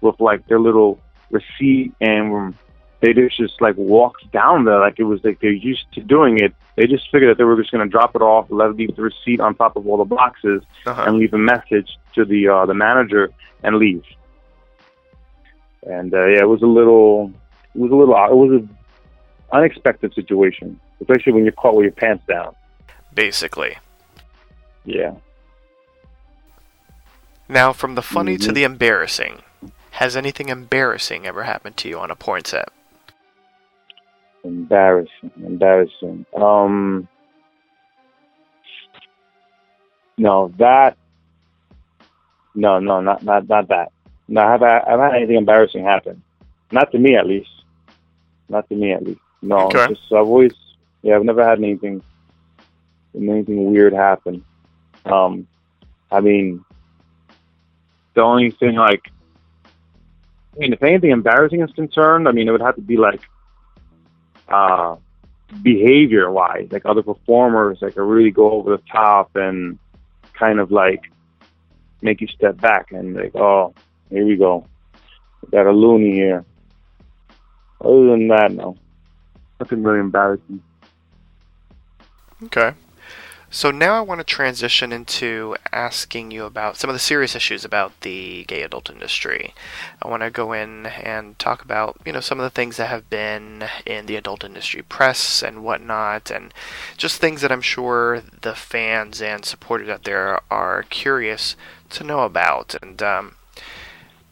with 0.00 0.18
like 0.20 0.46
their 0.48 0.60
little 0.60 0.98
receipt 1.30 1.92
and 2.00 2.54
they 3.00 3.12
just 3.12 3.36
just 3.36 3.60
like 3.60 3.76
walked 3.76 4.30
down 4.32 4.64
there 4.64 4.80
like 4.80 4.98
it 4.98 5.04
was 5.04 5.22
like 5.24 5.40
they're 5.40 5.50
used 5.52 5.86
to 5.92 6.00
doing 6.02 6.38
it. 6.40 6.52
They 6.76 6.86
just 6.86 7.10
figured 7.10 7.30
that 7.30 7.38
they 7.38 7.44
were 7.44 7.56
just 7.56 7.70
going 7.72 7.84
to 7.84 7.90
drop 7.90 8.14
it 8.16 8.22
off, 8.22 8.46
let 8.50 8.74
leave 8.76 8.94
the 8.96 9.02
receipt 9.02 9.40
on 9.40 9.54
top 9.56 9.76
of 9.76 9.86
all 9.86 9.96
the 9.98 10.04
boxes, 10.04 10.62
Uh-huh. 10.86 11.04
and 11.06 11.16
leave 11.18 11.34
a 11.34 11.38
message 11.38 11.98
to 12.14 12.24
the 12.24 12.48
uh, 12.48 12.66
the 12.66 12.74
manager 12.74 13.30
and 13.62 13.76
leave. 13.76 14.02
And 15.84 16.12
uh, 16.14 16.26
yeah, 16.26 16.40
it 16.40 16.48
was 16.48 16.62
a 16.62 16.66
little, 16.66 17.32
it 17.74 17.80
was 17.80 17.90
a 17.90 17.94
little, 17.94 18.14
it 18.14 18.34
was 18.34 18.62
an 18.62 18.76
unexpected 19.52 20.12
situation, 20.14 20.78
especially 21.00 21.32
when 21.32 21.44
you're 21.44 21.52
caught 21.52 21.74
with 21.76 21.84
your 21.84 21.92
pants 21.92 22.24
down. 22.28 22.54
Basically. 23.14 23.76
Yeah. 24.84 25.14
Now, 27.48 27.72
from 27.72 27.94
the 27.94 28.02
funny 28.02 28.36
to 28.38 28.50
Mhm. 28.50 28.54
the 28.54 28.64
embarrassing, 28.64 29.42
has 29.98 30.16
anything 30.16 30.48
embarrassing 30.48 31.26
ever 31.26 31.42
happened 31.42 31.76
to 31.76 31.88
you 31.88 31.98
on 31.98 32.08
a 32.08 32.14
porn 32.14 32.44
set? 32.44 32.68
Embarrassing, 34.44 35.32
embarrassing. 35.44 36.24
Um, 36.36 37.08
no, 40.16 40.52
that. 40.58 40.96
No, 42.54 42.78
no, 42.78 43.00
not 43.00 43.24
not 43.24 43.48
not 43.48 43.66
that. 43.68 43.90
No, 44.28 44.42
I've 44.42 44.60
had, 44.60 44.82
I've 44.82 45.00
had 45.00 45.14
anything 45.16 45.36
embarrassing 45.36 45.82
happen. 45.84 46.22
Not 46.70 46.92
to 46.92 46.98
me, 46.98 47.16
at 47.16 47.26
least. 47.26 47.50
Not 48.48 48.68
to 48.68 48.76
me, 48.76 48.92
at 48.92 49.02
least. 49.02 49.20
No, 49.42 49.66
Okay. 49.66 49.88
just 49.88 50.02
I've 50.12 50.26
always, 50.26 50.52
yeah, 51.02 51.16
I've 51.16 51.24
never 51.24 51.44
had 51.44 51.58
anything, 51.58 52.02
anything 53.16 53.72
weird 53.72 53.92
happen. 53.94 54.44
Um, 55.06 55.46
I 56.12 56.20
mean, 56.20 56.64
the 58.14 58.20
only 58.20 58.50
thing 58.50 58.74
like, 58.76 59.02
I 60.54 60.58
mean, 60.58 60.72
if 60.72 60.82
anything 60.82 61.10
embarrassing 61.10 61.62
is 61.62 61.70
concerned, 61.72 62.26
I 62.28 62.32
mean, 62.32 62.48
it 62.48 62.52
would 62.52 62.60
have 62.60 62.76
to 62.76 62.80
be 62.80 62.96
like 62.96 63.20
uh, 64.48 64.96
behavior 65.62 66.30
wise, 66.30 66.68
like 66.70 66.84
other 66.84 67.02
performers 67.02 67.78
like 67.80 67.96
really 67.96 68.30
go 68.30 68.50
over 68.52 68.76
the 68.76 68.82
top 68.90 69.36
and 69.36 69.78
kind 70.32 70.58
of 70.58 70.70
like 70.70 71.10
make 72.02 72.20
you 72.20 72.26
step 72.28 72.60
back 72.60 72.92
and 72.92 73.14
like, 73.14 73.34
oh, 73.34 73.74
here 74.10 74.26
we 74.26 74.36
go. 74.36 74.66
We 75.42 75.50
got 75.50 75.66
a 75.66 75.72
loony 75.72 76.14
here. 76.14 76.44
Other 77.80 78.10
than 78.10 78.28
that, 78.28 78.52
no. 78.52 78.76
Nothing 79.60 79.82
really 79.82 80.00
embarrassing. 80.00 80.62
Okay. 82.44 82.72
So 83.50 83.70
now 83.70 83.94
I 83.94 84.02
want 84.02 84.20
to 84.20 84.24
transition 84.24 84.92
into 84.92 85.56
asking 85.72 86.30
you 86.32 86.44
about 86.44 86.76
some 86.76 86.90
of 86.90 86.94
the 86.94 87.00
serious 87.00 87.34
issues 87.34 87.64
about 87.64 87.98
the 88.02 88.44
gay 88.44 88.60
adult 88.60 88.90
industry. 88.90 89.54
I 90.02 90.08
want 90.08 90.22
to 90.22 90.30
go 90.30 90.52
in 90.52 90.84
and 90.84 91.38
talk 91.38 91.62
about, 91.62 91.98
you 92.04 92.12
know, 92.12 92.20
some 92.20 92.38
of 92.38 92.44
the 92.44 92.50
things 92.50 92.76
that 92.76 92.88
have 92.88 93.08
been 93.08 93.64
in 93.86 94.04
the 94.04 94.16
adult 94.16 94.44
industry 94.44 94.82
press 94.82 95.42
and 95.42 95.64
whatnot, 95.64 96.30
and 96.30 96.52
just 96.98 97.22
things 97.22 97.40
that 97.40 97.50
I'm 97.50 97.62
sure 97.62 98.22
the 98.42 98.54
fans 98.54 99.22
and 99.22 99.46
supporters 99.46 99.88
out 99.88 100.04
there 100.04 100.40
are 100.50 100.82
curious 100.82 101.56
to 101.90 102.04
know 102.04 102.20
about. 102.20 102.74
And 102.82 103.02
um, 103.02 103.36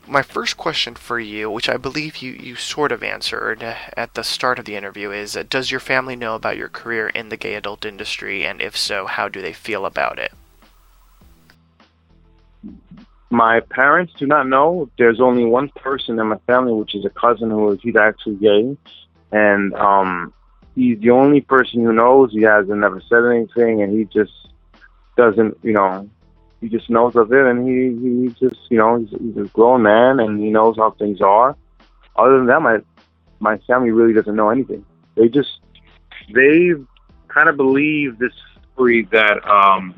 my 0.08 0.22
first 0.22 0.56
question 0.56 0.94
for 0.94 1.18
you, 1.18 1.50
which 1.50 1.68
I 1.68 1.76
believe 1.76 2.18
you, 2.18 2.32
you 2.32 2.56
sort 2.56 2.92
of 2.92 3.02
answered 3.02 3.62
at 3.62 4.14
the 4.14 4.22
start 4.22 4.58
of 4.58 4.64
the 4.64 4.76
interview, 4.76 5.10
is 5.10 5.36
uh, 5.36 5.44
Does 5.48 5.70
your 5.70 5.80
family 5.80 6.16
know 6.16 6.34
about 6.34 6.56
your 6.56 6.68
career 6.68 7.08
in 7.08 7.28
the 7.28 7.36
gay 7.36 7.54
adult 7.54 7.84
industry? 7.84 8.44
And 8.44 8.60
if 8.60 8.76
so, 8.76 9.06
how 9.06 9.28
do 9.28 9.42
they 9.42 9.52
feel 9.52 9.86
about 9.86 10.18
it? 10.18 10.32
My 13.30 13.60
parents 13.60 14.12
do 14.18 14.26
not 14.26 14.48
know. 14.48 14.88
There's 14.98 15.20
only 15.20 15.44
one 15.44 15.68
person 15.70 16.18
in 16.18 16.28
my 16.28 16.38
family, 16.46 16.72
which 16.72 16.94
is 16.94 17.04
a 17.04 17.10
cousin 17.10 17.50
who 17.50 17.72
is 17.72 17.80
he's 17.82 17.96
actually 17.96 18.36
gay, 18.36 18.76
and 19.32 19.74
um, 19.74 20.32
he's 20.74 20.98
the 21.00 21.10
only 21.10 21.40
person 21.40 21.84
who 21.84 21.92
knows. 21.92 22.32
He 22.32 22.42
hasn't 22.42 22.78
never 22.78 23.02
said 23.08 23.24
anything, 23.24 23.82
and 23.82 23.98
he 23.98 24.04
just 24.04 24.32
doesn't, 25.16 25.58
you 25.62 25.72
know, 25.72 26.08
he 26.60 26.68
just 26.68 26.88
knows 26.88 27.14
of 27.16 27.32
it, 27.32 27.46
and 27.46 27.68
he 27.68 27.74
he 28.02 28.28
just, 28.40 28.60
you 28.70 28.78
know, 28.78 28.98
he's, 28.98 29.10
he's 29.10 29.36
a 29.36 29.48
grown 29.48 29.82
man, 29.82 30.20
and 30.20 30.40
he 30.40 30.50
knows 30.50 30.76
how 30.76 30.90
things 30.92 31.20
are. 31.20 31.56
Other 32.16 32.38
than 32.38 32.46
that, 32.46 32.60
my 32.62 32.78
my 33.40 33.58
family 33.66 33.90
really 33.90 34.14
doesn't 34.14 34.34
know 34.34 34.50
anything. 34.50 34.84
They 35.16 35.28
just 35.28 35.60
they 36.34 36.70
kind 37.28 37.48
of 37.48 37.56
believe 37.56 38.18
this 38.18 38.32
story 38.72 39.06
that 39.12 39.46
um 39.48 39.94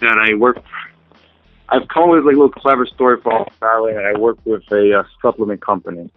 that 0.00 0.18
I 0.18 0.34
work 0.34 0.62
I've 1.68 1.88
come 1.88 2.04
up 2.04 2.10
with 2.10 2.24
like 2.24 2.34
a 2.34 2.38
little 2.38 2.50
clever 2.50 2.84
story 2.86 3.18
for 3.22 3.32
all 3.32 3.52
family. 3.58 3.94
I 3.96 4.18
work 4.18 4.36
with 4.44 4.62
a 4.70 4.98
uh, 5.00 5.02
supplement 5.22 5.62
company. 5.62 6.10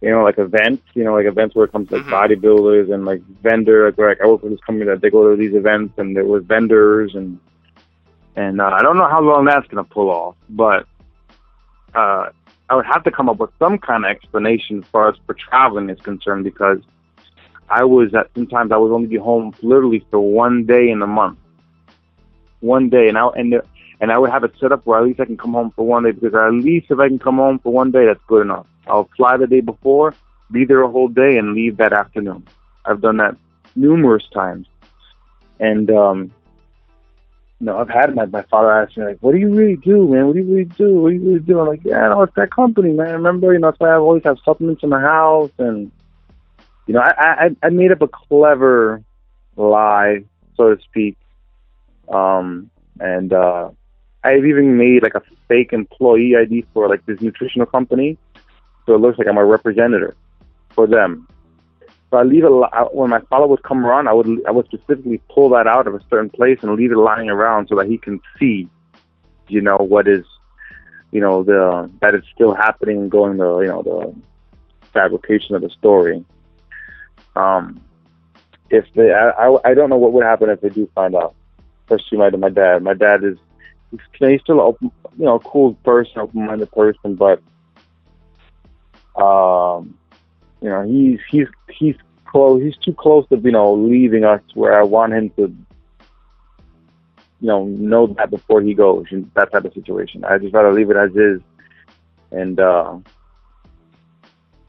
You 0.00 0.10
know, 0.10 0.22
like 0.22 0.38
events. 0.38 0.84
You 0.94 1.02
know, 1.04 1.14
like 1.14 1.26
events 1.26 1.56
where 1.56 1.64
it 1.64 1.72
comes 1.72 1.90
like 1.90 2.02
Mhm. 2.02 2.10
bodybuilders 2.10 2.92
and 2.92 3.04
like 3.04 3.20
vendor. 3.42 3.86
Like, 3.86 3.98
like 3.98 4.20
I 4.20 4.26
work 4.28 4.42
with 4.42 4.52
this 4.52 4.60
company 4.60 4.86
that 4.86 5.00
they 5.00 5.10
go 5.10 5.28
to 5.28 5.36
these 5.36 5.54
events 5.54 5.94
and 5.98 6.14
there 6.16 6.24
was 6.24 6.44
vendors 6.44 7.14
and 7.16 7.40
and 8.36 8.60
uh, 8.60 8.70
I 8.72 8.82
don't 8.82 8.96
know 8.96 9.08
how 9.08 9.20
long 9.20 9.44
that's 9.44 9.66
gonna 9.68 9.84
pull 9.84 10.10
off, 10.10 10.36
but 10.48 10.86
uh, 11.94 12.30
I 12.68 12.74
would 12.74 12.86
have 12.86 13.04
to 13.04 13.10
come 13.10 13.28
up 13.28 13.38
with 13.38 13.50
some 13.58 13.78
kind 13.78 14.04
of 14.04 14.10
explanation 14.10 14.78
as 14.78 14.84
far 14.90 15.10
as 15.10 15.16
for 15.26 15.34
traveling 15.34 15.90
is 15.90 16.00
concerned 16.00 16.44
because 16.44 16.78
I 17.68 17.84
was 17.84 18.14
at 18.14 18.30
sometimes 18.34 18.72
I 18.72 18.76
would 18.76 18.92
only 18.92 19.08
be 19.08 19.16
home 19.16 19.54
literally 19.62 20.04
for 20.10 20.20
one 20.20 20.64
day 20.64 20.90
in 20.90 21.02
a 21.02 21.06
month, 21.06 21.38
one 22.60 22.88
day, 22.88 23.08
and 23.08 23.18
I 23.18 23.28
and 23.36 23.54
and 24.00 24.10
I 24.10 24.18
would 24.18 24.30
have 24.30 24.44
it 24.44 24.52
set 24.60 24.72
up 24.72 24.86
where 24.86 24.98
at 24.98 25.04
least 25.04 25.20
I 25.20 25.26
can 25.26 25.36
come 25.36 25.52
home 25.52 25.72
for 25.76 25.86
one 25.86 26.04
day 26.04 26.12
because 26.12 26.34
at 26.34 26.52
least 26.52 26.86
if 26.90 26.98
I 26.98 27.08
can 27.08 27.18
come 27.18 27.36
home 27.36 27.58
for 27.58 27.72
one 27.72 27.90
day, 27.90 28.06
that's 28.06 28.20
good 28.26 28.42
enough. 28.42 28.66
I'll 28.86 29.08
fly 29.16 29.36
the 29.36 29.46
day 29.46 29.60
before, 29.60 30.14
be 30.50 30.64
there 30.64 30.82
a 30.82 30.90
whole 30.90 31.08
day, 31.08 31.36
and 31.36 31.54
leave 31.54 31.76
that 31.76 31.92
afternoon. 31.92 32.46
I've 32.84 33.00
done 33.00 33.18
that 33.18 33.36
numerous 33.76 34.24
times, 34.34 34.66
and 35.60 35.90
um, 35.90 36.32
you 37.62 37.66
know, 37.66 37.78
I've 37.78 37.88
had 37.88 38.12
my 38.16 38.26
my 38.26 38.42
father 38.50 38.72
ask 38.72 38.96
me 38.96 39.04
like, 39.04 39.18
"What 39.20 39.34
do 39.34 39.38
you 39.38 39.54
really 39.54 39.76
do, 39.76 40.08
man? 40.08 40.26
What 40.26 40.34
do 40.34 40.40
you 40.40 40.52
really 40.52 40.64
do? 40.64 40.94
What 40.94 41.10
do 41.10 41.14
you 41.14 41.22
really 41.24 41.38
do?" 41.38 41.60
I'm 41.60 41.68
like, 41.68 41.84
"Yeah, 41.84 42.08
no, 42.08 42.22
it's 42.22 42.34
that 42.34 42.50
company, 42.50 42.90
man. 42.92 43.12
Remember, 43.12 43.52
you 43.52 43.60
know, 43.60 43.68
that's 43.68 43.78
why 43.78 43.90
I 43.90 43.98
always 43.98 44.24
have 44.24 44.38
supplements 44.44 44.82
in 44.82 44.88
my 44.88 45.00
house, 45.00 45.52
and 45.58 45.92
you 46.88 46.94
know, 46.94 47.00
I 47.00 47.12
I 47.46 47.56
I 47.62 47.68
made 47.68 47.92
up 47.92 48.02
a 48.02 48.08
clever 48.08 49.00
lie, 49.56 50.24
so 50.56 50.74
to 50.74 50.82
speak, 50.82 51.16
um, 52.08 52.68
and 52.98 53.32
uh, 53.32 53.70
I've 54.24 54.44
even 54.44 54.76
made 54.76 55.04
like 55.04 55.14
a 55.14 55.22
fake 55.46 55.72
employee 55.72 56.34
ID 56.34 56.66
for 56.74 56.88
like 56.88 57.06
this 57.06 57.20
nutritional 57.20 57.66
company, 57.66 58.18
so 58.86 58.96
it 58.96 59.00
looks 59.00 59.18
like 59.18 59.28
I'm 59.28 59.38
a 59.38 59.44
representative 59.44 60.16
for 60.70 60.88
them. 60.88 61.28
So 62.12 62.18
I 62.18 62.24
leave 62.24 62.44
it 62.44 62.50
when 62.92 63.08
my 63.08 63.20
father 63.30 63.46
would 63.46 63.62
come 63.62 63.86
around. 63.86 64.06
I 64.06 64.12
would 64.12 64.28
I 64.46 64.50
would 64.50 64.66
specifically 64.66 65.22
pull 65.30 65.48
that 65.50 65.66
out 65.66 65.86
of 65.86 65.94
a 65.94 66.00
certain 66.10 66.28
place 66.28 66.58
and 66.60 66.74
leave 66.74 66.92
it 66.92 66.98
lying 66.98 67.30
around 67.30 67.68
so 67.68 67.76
that 67.76 67.86
he 67.86 67.96
can 67.96 68.20
see, 68.38 68.68
you 69.48 69.62
know, 69.62 69.78
what 69.78 70.06
is, 70.06 70.26
you 71.10 71.22
know, 71.22 71.42
the 71.42 71.90
that 72.02 72.14
it's 72.14 72.26
still 72.34 72.54
happening 72.54 73.08
going 73.08 73.38
the 73.38 73.60
you 73.60 73.68
know 73.68 73.82
the 73.82 74.14
fabrication 74.92 75.54
of 75.54 75.62
the 75.62 75.70
story. 75.70 76.22
Um, 77.34 77.80
if 78.68 78.84
they, 78.94 79.10
I, 79.10 79.30
I, 79.30 79.70
I 79.70 79.74
don't 79.74 79.88
know 79.88 79.96
what 79.96 80.12
would 80.12 80.24
happen 80.24 80.50
if 80.50 80.60
they 80.60 80.68
do 80.68 80.90
find 80.94 81.14
out. 81.14 81.34
Especially 81.86 82.18
my 82.18 82.28
my 82.28 82.50
dad. 82.50 82.82
My 82.82 82.92
dad 82.92 83.24
is 83.24 83.38
he's, 83.90 84.00
he's 84.18 84.40
still 84.42 84.60
a 84.60 84.64
open, 84.64 84.92
you 85.16 85.24
know, 85.24 85.36
a 85.36 85.40
cool 85.40 85.76
person, 85.76 86.18
open-minded 86.18 86.70
person, 86.72 87.14
but 87.14 87.40
um, 89.16 89.96
you 90.62 90.68
know, 90.68 90.82
he's 90.82 91.18
he's 91.28 91.48
he's 91.68 91.96
close. 92.24 92.62
He's 92.62 92.76
too 92.76 92.94
close 92.94 93.26
to 93.28 93.36
you 93.38 93.50
know 93.50 93.74
leaving 93.74 94.24
us 94.24 94.40
where 94.54 94.78
I 94.78 94.84
want 94.84 95.12
him 95.12 95.30
to, 95.30 95.54
you 97.40 97.48
know, 97.48 97.64
know 97.64 98.06
that 98.18 98.30
before 98.30 98.62
he 98.62 98.72
goes. 98.72 99.06
in 99.10 99.30
That 99.34 99.52
type 99.52 99.64
of 99.64 99.74
situation. 99.74 100.24
I 100.24 100.38
just 100.38 100.54
rather 100.54 100.72
leave 100.72 100.90
it 100.90 100.96
as 100.96 101.10
is, 101.16 101.40
and 102.30 102.60
uh, 102.60 102.96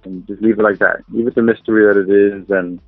and 0.03 0.27
just 0.27 0.41
leave 0.41 0.59
it 0.59 0.63
like 0.63 0.79
that. 0.79 1.01
Leave 1.09 1.27
it 1.27 1.35
the 1.35 1.43
mystery 1.43 1.85
that 1.85 1.99
it 1.99 2.09
is, 2.09 2.49
and 2.49 2.81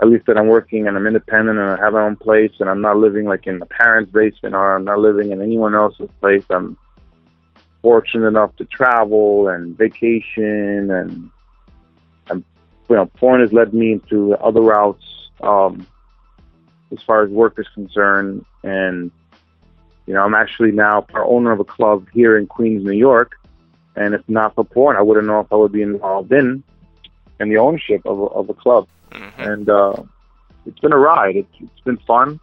at 0.00 0.08
least 0.08 0.26
that 0.26 0.36
I'm 0.36 0.48
working 0.48 0.86
and 0.86 0.96
I'm 0.96 1.06
independent 1.06 1.58
and 1.58 1.70
I 1.70 1.76
have 1.76 1.92
my 1.92 2.02
own 2.02 2.14
place 2.14 2.52
and 2.60 2.70
I'm 2.70 2.80
not 2.80 2.98
living 2.98 3.26
like 3.26 3.48
in 3.48 3.58
my 3.58 3.66
parents' 3.66 4.12
basement 4.12 4.54
or 4.54 4.76
I'm 4.76 4.84
not 4.84 5.00
living 5.00 5.32
in 5.32 5.42
anyone 5.42 5.74
else's 5.74 6.08
place. 6.20 6.44
I'm 6.50 6.76
fortunate 7.82 8.28
enough 8.28 8.54
to 8.56 8.64
travel 8.64 9.48
and 9.48 9.76
vacation, 9.76 10.90
and 10.90 11.30
and 11.30 11.30
you 12.88 12.96
know, 12.96 13.06
porn 13.06 13.40
has 13.40 13.52
led 13.52 13.74
me 13.74 13.92
into 13.92 14.34
other 14.34 14.60
routes 14.60 15.04
um, 15.40 15.86
as 16.92 17.02
far 17.02 17.22
as 17.22 17.30
work 17.30 17.58
is 17.58 17.66
concerned. 17.74 18.44
And 18.62 19.10
you 20.06 20.14
know, 20.14 20.24
I'm 20.24 20.34
actually 20.34 20.72
now 20.72 21.02
part 21.02 21.26
owner 21.28 21.52
of 21.52 21.60
a 21.60 21.64
club 21.64 22.06
here 22.12 22.38
in 22.38 22.46
Queens, 22.46 22.84
New 22.84 22.92
York. 22.92 23.32
And 23.94 24.14
if 24.14 24.22
not 24.28 24.54
for 24.54 24.64
porn, 24.64 24.96
I 24.96 25.02
wouldn't 25.02 25.26
know 25.26 25.40
if 25.40 25.52
I 25.52 25.56
would 25.56 25.72
be 25.72 25.82
involved 25.82 26.32
in 26.32 26.62
in 27.40 27.48
the 27.48 27.58
ownership 27.58 28.02
of 28.04 28.18
a, 28.18 28.24
of 28.24 28.48
a 28.48 28.54
club. 28.54 28.88
hmm 29.12 29.28
And 29.38 29.68
uh, 29.68 30.02
it's 30.66 30.78
been 30.80 30.92
a 30.92 30.98
ride. 30.98 31.36
It's, 31.36 31.54
it's 31.60 31.80
been 31.80 31.98
fun. 31.98 32.40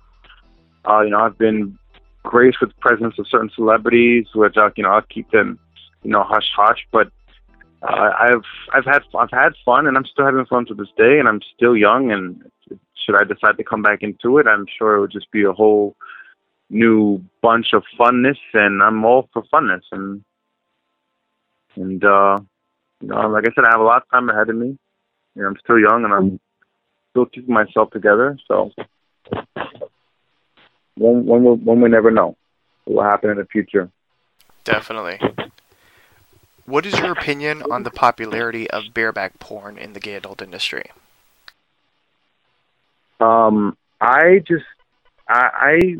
Uh, 0.88 1.02
you 1.02 1.10
know, 1.10 1.20
I've 1.20 1.38
been 1.38 1.78
graced 2.24 2.60
with 2.62 2.70
the 2.70 2.80
presence 2.80 3.18
of 3.18 3.28
certain 3.28 3.50
celebrities, 3.56 4.28
which 4.34 4.58
I, 4.58 4.70
you 4.76 4.84
know 4.84 4.90
I'll 4.90 5.02
keep 5.02 5.32
them, 5.32 5.60
you 6.04 6.12
know, 6.12 6.24
hush 6.24 6.50
hush. 6.56 6.86
But 6.92 7.12
I've 7.88 8.44
I've 8.74 8.86
had 8.86 9.04
I've 9.18 9.32
had 9.32 9.54
fun, 9.64 9.88
and 9.88 9.98
I'm 9.98 10.06
still 10.06 10.26
having 10.26 10.46
fun 10.46 10.66
to 10.68 10.74
this 10.74 10.90
day. 10.98 11.20
And 11.20 11.28
I'm 11.28 11.42
still 11.56 11.76
young, 11.76 12.12
and 12.12 12.44
should 13.06 13.16
I 13.16 13.24
decide 13.24 13.58
to 13.58 13.64
come 13.64 13.82
back 13.82 14.02
into 14.02 14.38
it, 14.38 14.48
I'm 14.48 14.66
sure 14.78 14.96
it 14.96 15.02
would 15.02 15.12
just 15.12 15.32
be 15.32 15.44
a 15.44 15.54
whole 15.54 15.96
new 16.70 17.24
bunch 17.42 17.74
of 17.74 17.84
funness, 18.00 18.40
and 18.54 18.82
I'm 18.82 19.04
all 19.06 19.30
for 19.34 19.44
funness. 19.54 19.84
And 19.92 20.24
and 21.76 22.04
uh, 22.04 22.40
you 23.02 23.08
know, 23.08 23.28
like 23.28 23.46
I 23.48 23.54
said, 23.54 23.66
I 23.66 23.72
have 23.72 23.82
a 23.82 23.84
lot 23.84 24.04
of 24.04 24.10
time 24.10 24.30
ahead 24.30 24.50
of 24.50 24.56
me. 24.56 24.78
Know, 25.36 25.48
I'm 25.48 25.58
still 25.64 25.80
young, 25.80 26.06
and 26.06 26.14
I'm 26.14 26.40
still 27.12 27.26
keeping 27.26 27.54
myself 27.54 27.92
together. 27.92 28.38
So 28.48 28.72
one 30.96 31.26
one 31.26 31.44
will 31.44 31.58
one 31.58 31.92
never 31.92 32.12
know 32.12 32.38
what 32.86 32.96
will 32.96 33.04
happen 33.04 33.30
in 33.32 33.38
the 33.38 33.46
future. 33.46 33.90
Definitely. 34.64 35.20
What 36.66 36.86
is 36.88 36.98
your 36.98 37.12
opinion 37.12 37.64
on 37.72 37.84
the 37.84 37.92
popularity 37.92 38.70
of 38.72 38.94
bareback 38.94 39.40
porn 39.40 39.78
in 39.78 39.94
the 39.94 40.00
gay 40.00 40.16
adult 40.16 40.42
industry? 40.42 40.90
Um, 43.20 43.78
I 44.02 44.40
just 44.48 44.66
I 45.30 46.00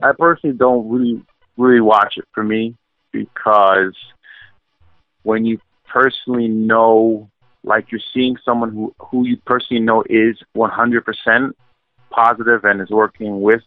I 0.00 0.08
I 0.08 0.12
personally 0.16 0.56
don't 0.56 0.88
really 0.88 1.22
really 1.56 1.80
watch 1.80 2.14
it 2.18 2.24
for 2.32 2.44
me 2.44 2.76
because 3.10 3.96
when 5.24 5.44
you 5.44 5.60
personally 5.88 6.48
know 6.48 7.28
like 7.64 7.90
you're 7.90 8.00
seeing 8.14 8.36
someone 8.44 8.70
who 8.70 8.94
who 8.98 9.26
you 9.26 9.36
personally 9.38 9.82
know 9.82 10.04
is 10.08 10.38
100% 10.56 11.52
positive 12.10 12.64
and 12.64 12.80
is 12.80 12.90
working 12.90 13.40
with 13.42 13.62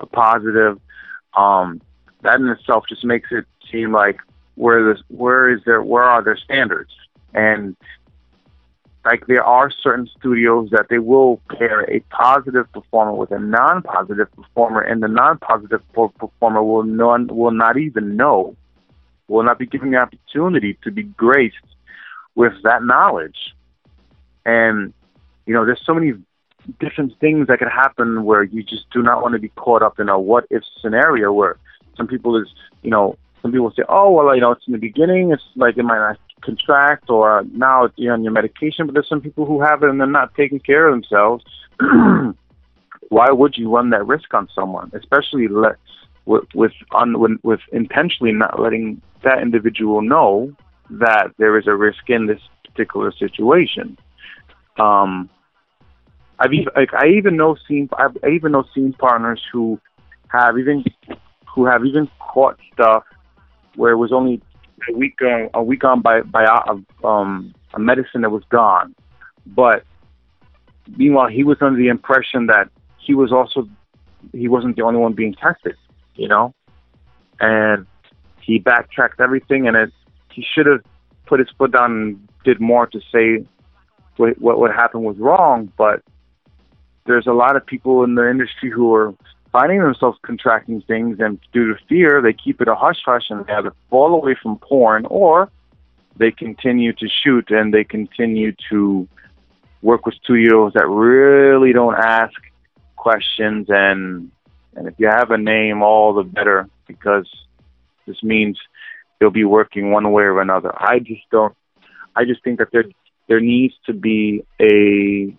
a 0.00 0.06
positive 0.06 0.80
um 1.36 1.80
that 2.22 2.40
in 2.40 2.48
itself 2.48 2.84
just 2.88 3.04
makes 3.04 3.30
it 3.30 3.44
seem 3.70 3.92
like 3.92 4.18
where 4.58 4.92
this 4.92 5.02
where 5.08 5.48
is 5.48 5.60
there 5.64 5.82
where 5.82 6.04
are 6.04 6.22
their 6.22 6.36
standards 6.36 6.90
and 7.34 7.76
like 9.04 9.26
there 9.26 9.44
are 9.44 9.70
certain 9.70 10.08
studios 10.18 10.68
that 10.70 10.88
they 10.90 10.98
will 10.98 11.40
pair 11.56 11.82
a 11.90 12.00
positive 12.10 12.70
performer 12.72 13.14
with 13.14 13.30
a 13.30 13.38
non-positive 13.38 14.30
performer, 14.32 14.80
and 14.80 15.02
the 15.02 15.08
non-positive 15.08 15.80
performer 15.94 16.62
will 16.62 16.82
non 16.82 17.28
will 17.28 17.52
not 17.52 17.78
even 17.78 18.16
know, 18.16 18.56
will 19.28 19.44
not 19.44 19.58
be 19.58 19.66
given 19.66 19.92
the 19.92 19.96
opportunity 19.96 20.76
to 20.82 20.90
be 20.90 21.04
graced 21.04 21.56
with 22.34 22.52
that 22.64 22.82
knowledge. 22.82 23.54
And 24.44 24.92
you 25.46 25.54
know, 25.54 25.64
there's 25.64 25.80
so 25.86 25.94
many 25.94 26.12
different 26.78 27.18
things 27.18 27.46
that 27.46 27.60
could 27.60 27.68
happen 27.68 28.24
where 28.24 28.42
you 28.42 28.62
just 28.62 28.90
do 28.90 29.02
not 29.02 29.22
want 29.22 29.32
to 29.32 29.38
be 29.38 29.48
caught 29.50 29.82
up 29.82 29.98
in 29.98 30.10
a 30.10 30.18
what 30.18 30.44
if 30.50 30.62
scenario 30.82 31.32
where 31.32 31.56
some 31.96 32.06
people 32.06 32.36
is 32.36 32.48
you 32.82 32.90
know 32.90 33.16
some 33.42 33.52
people 33.52 33.72
say 33.76 33.82
oh 33.88 34.10
well 34.10 34.34
you 34.34 34.40
know 34.40 34.52
it's 34.52 34.66
in 34.66 34.72
the 34.72 34.78
beginning 34.78 35.32
it's 35.32 35.42
like 35.56 35.76
it 35.76 35.82
might 35.82 35.98
not 35.98 36.18
contract 36.40 37.10
or 37.10 37.44
now 37.52 37.88
you're 37.96 38.14
on 38.14 38.22
your 38.22 38.32
medication 38.32 38.86
but 38.86 38.92
there's 38.92 39.08
some 39.08 39.20
people 39.20 39.44
who 39.44 39.60
have 39.60 39.82
it 39.82 39.90
and 39.90 40.00
they're 40.00 40.06
not 40.06 40.34
taking 40.34 40.60
care 40.60 40.88
of 40.88 40.94
themselves. 40.94 41.44
Why 43.08 43.30
would 43.30 43.56
you 43.56 43.74
run 43.74 43.90
that 43.90 44.06
risk 44.06 44.32
on 44.34 44.48
someone 44.54 44.90
especially 44.94 45.48
let 45.48 45.76
with 46.26 46.44
with 46.54 46.72
on 46.92 47.38
with, 47.42 47.60
intentionally 47.72 48.32
not 48.32 48.60
letting 48.60 49.00
that 49.24 49.40
individual 49.40 50.02
know 50.02 50.54
that 50.90 51.32
there 51.38 51.58
is 51.58 51.66
a 51.66 51.74
risk 51.74 52.08
in 52.08 52.26
this 52.26 52.40
particular 52.64 53.12
situation? 53.12 53.96
Um 54.78 55.30
I've 56.40 56.52
even, 56.52 56.72
like 56.76 56.94
I 56.94 57.08
even 57.08 57.36
know 57.36 57.56
seen 57.66 57.88
I've, 57.98 58.16
I 58.22 58.28
even 58.28 58.52
know 58.52 58.64
scene 58.74 58.92
partners 58.92 59.42
who 59.52 59.80
have 60.28 60.58
even 60.58 60.84
who 61.52 61.64
have 61.64 61.84
even 61.84 62.08
caught 62.20 62.58
stuff 62.74 63.04
where 63.78 63.92
it 63.92 63.96
was 63.96 64.12
only 64.12 64.42
a 64.88 64.92
week 64.92 65.18
uh, 65.22 65.48
a 65.54 65.62
week 65.62 65.84
on 65.84 66.02
by 66.02 66.20
by 66.22 66.44
uh, 66.44 67.06
um, 67.06 67.54
a 67.74 67.78
medicine 67.78 68.22
that 68.22 68.30
was 68.30 68.42
gone, 68.50 68.94
but 69.46 69.84
meanwhile 70.96 71.28
he 71.28 71.44
was 71.44 71.58
under 71.60 71.78
the 71.78 71.88
impression 71.88 72.46
that 72.46 72.68
he 72.98 73.14
was 73.14 73.32
also 73.32 73.68
he 74.32 74.48
wasn't 74.48 74.74
the 74.76 74.82
only 74.82 74.98
one 74.98 75.12
being 75.12 75.34
tested, 75.34 75.76
you 76.16 76.28
know, 76.28 76.52
and 77.40 77.86
he 78.40 78.58
backtracked 78.58 79.20
everything 79.20 79.68
and 79.68 79.76
it 79.76 79.92
he 80.32 80.44
should 80.54 80.66
have 80.66 80.82
put 81.26 81.38
his 81.38 81.48
foot 81.56 81.72
down 81.72 81.92
and 81.92 82.28
did 82.44 82.60
more 82.60 82.86
to 82.86 83.00
say 83.12 83.46
what 84.16 84.40
what, 84.40 84.58
what 84.58 84.74
happened 84.74 85.04
was 85.04 85.16
wrong, 85.18 85.72
but 85.76 86.02
there's 87.06 87.28
a 87.28 87.32
lot 87.32 87.54
of 87.56 87.64
people 87.64 88.02
in 88.02 88.16
the 88.16 88.28
industry 88.28 88.70
who 88.70 88.92
are 88.92 89.14
finding 89.58 89.80
themselves 89.82 90.16
contracting 90.22 90.80
things, 90.82 91.18
and 91.18 91.40
due 91.52 91.74
to 91.74 91.80
fear, 91.88 92.22
they 92.22 92.32
keep 92.32 92.60
it 92.60 92.68
a 92.68 92.76
hush 92.76 93.00
hush 93.04 93.24
and 93.28 93.44
they 93.44 93.52
either 93.52 93.72
fall 93.90 94.14
away 94.14 94.36
from 94.40 94.56
porn 94.58 95.04
or 95.06 95.50
they 96.16 96.30
continue 96.30 96.92
to 96.92 97.08
shoot 97.08 97.50
and 97.50 97.74
they 97.74 97.82
continue 97.82 98.52
to 98.70 99.08
work 99.82 100.06
with 100.06 100.14
studios 100.22 100.72
that 100.74 100.86
really 100.86 101.72
don't 101.72 101.96
ask 101.96 102.34
questions 102.94 103.66
and 103.68 104.30
and 104.76 104.86
if 104.86 104.94
you 104.98 105.08
have 105.08 105.32
a 105.32 105.38
name 105.38 105.82
all 105.82 106.12
the 106.14 106.22
better 106.22 106.68
because 106.86 107.28
this 108.06 108.22
means 108.22 108.56
they'll 109.18 109.30
be 109.30 109.44
working 109.44 109.90
one 109.90 110.10
way 110.12 110.22
or 110.22 110.40
another. 110.40 110.72
I 110.76 111.00
just 111.00 111.22
don't 111.32 111.56
I 112.14 112.24
just 112.24 112.44
think 112.44 112.60
that 112.60 112.68
there 112.70 112.84
there 113.26 113.40
needs 113.40 113.74
to 113.86 113.92
be 113.92 114.44
a 114.60 115.36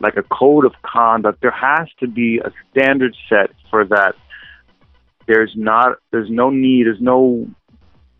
like 0.00 0.16
a 0.16 0.22
code 0.22 0.64
of 0.64 0.72
conduct. 0.82 1.40
There 1.40 1.50
has 1.50 1.88
to 2.00 2.06
be 2.06 2.38
a 2.38 2.50
standard 2.70 3.16
set 3.28 3.50
for 3.70 3.84
that. 3.86 4.14
There's 5.26 5.52
not. 5.56 5.98
There's 6.10 6.30
no 6.30 6.50
need. 6.50 6.86
There's 6.86 7.00
no 7.00 7.48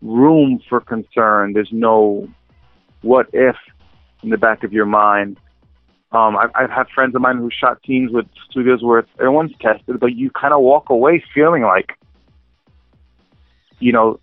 room 0.01 0.59
for 0.69 0.79
concern. 0.81 1.53
There's 1.53 1.71
no 1.71 2.27
what 3.01 3.27
if 3.33 3.55
in 4.23 4.29
the 4.29 4.37
back 4.37 4.63
of 4.63 4.73
your 4.73 4.85
mind. 4.85 5.39
Um, 6.11 6.37
I've, 6.37 6.49
I've 6.55 6.69
had 6.69 6.87
friends 6.93 7.13
of 7.15 7.21
mine 7.21 7.37
who 7.37 7.49
shot 7.51 7.83
teams 7.83 8.11
with 8.11 8.25
studios 8.49 8.81
where 8.81 9.05
everyone's 9.19 9.51
tested, 9.59 9.99
but 9.99 10.15
you 10.15 10.31
kind 10.31 10.53
of 10.53 10.61
walk 10.61 10.89
away 10.89 11.23
feeling 11.33 11.63
like, 11.63 11.91
you 13.79 13.91
know, 13.91 14.19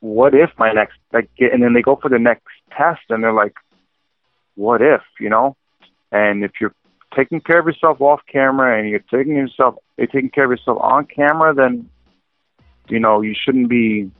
what 0.00 0.34
if 0.34 0.50
my 0.58 0.72
next 0.72 0.98
like, 1.12 1.30
and 1.38 1.62
then 1.62 1.72
they 1.72 1.82
go 1.82 1.96
for 1.96 2.08
the 2.08 2.18
next 2.18 2.46
test 2.76 3.02
and 3.08 3.22
they're 3.22 3.32
like, 3.32 3.54
what 4.56 4.82
if, 4.82 5.02
you 5.20 5.30
know? 5.30 5.56
And 6.10 6.44
if 6.44 6.52
you're 6.60 6.74
taking 7.16 7.40
care 7.40 7.58
of 7.58 7.66
yourself 7.66 8.00
off 8.00 8.20
camera 8.30 8.78
and 8.78 8.88
you're 8.88 8.98
taking 9.10 9.34
yourself 9.34 9.76
you're 9.96 10.06
taking 10.06 10.30
care 10.30 10.44
of 10.44 10.50
yourself 10.50 10.78
on 10.80 11.06
camera, 11.06 11.54
then 11.54 11.88
you 12.88 13.00
know 13.00 13.22
you 13.22 13.34
shouldn't 13.34 13.68
be 13.68 14.10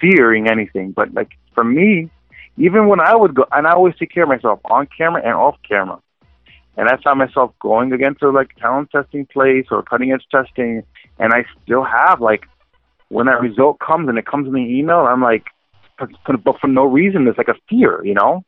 fearing 0.00 0.48
anything. 0.48 0.92
But 0.92 1.14
like 1.14 1.30
for 1.54 1.64
me, 1.64 2.10
even 2.58 2.86
when 2.86 3.00
I 3.00 3.16
would 3.16 3.34
go, 3.34 3.46
and 3.50 3.66
I 3.66 3.72
always 3.72 3.94
take 3.96 4.12
care 4.12 4.24
of 4.24 4.28
myself 4.28 4.60
on 4.66 4.86
camera 4.96 5.22
and 5.24 5.34
off 5.34 5.56
camera, 5.66 6.00
and 6.76 6.88
I 6.88 6.96
found 7.02 7.18
myself 7.18 7.52
going 7.60 7.92
again 7.92 8.14
to 8.20 8.30
like 8.30 8.54
talent 8.56 8.90
testing 8.90 9.26
place 9.26 9.66
or 9.70 9.82
cutting 9.82 10.12
edge 10.12 10.26
testing, 10.30 10.82
and 11.18 11.32
I 11.32 11.44
still 11.62 11.84
have 11.84 12.20
like 12.20 12.44
when 13.08 13.26
that 13.26 13.40
result 13.40 13.78
comes 13.78 14.08
and 14.08 14.18
it 14.18 14.26
comes 14.26 14.46
in 14.46 14.54
the 14.54 14.60
email, 14.60 15.00
I'm 15.00 15.22
like, 15.22 15.46
but 15.98 16.10
for 16.60 16.68
no 16.68 16.84
reason, 16.84 17.24
there's 17.24 17.38
like 17.38 17.48
a 17.48 17.60
fear, 17.68 18.04
you 18.04 18.14
know. 18.14 18.44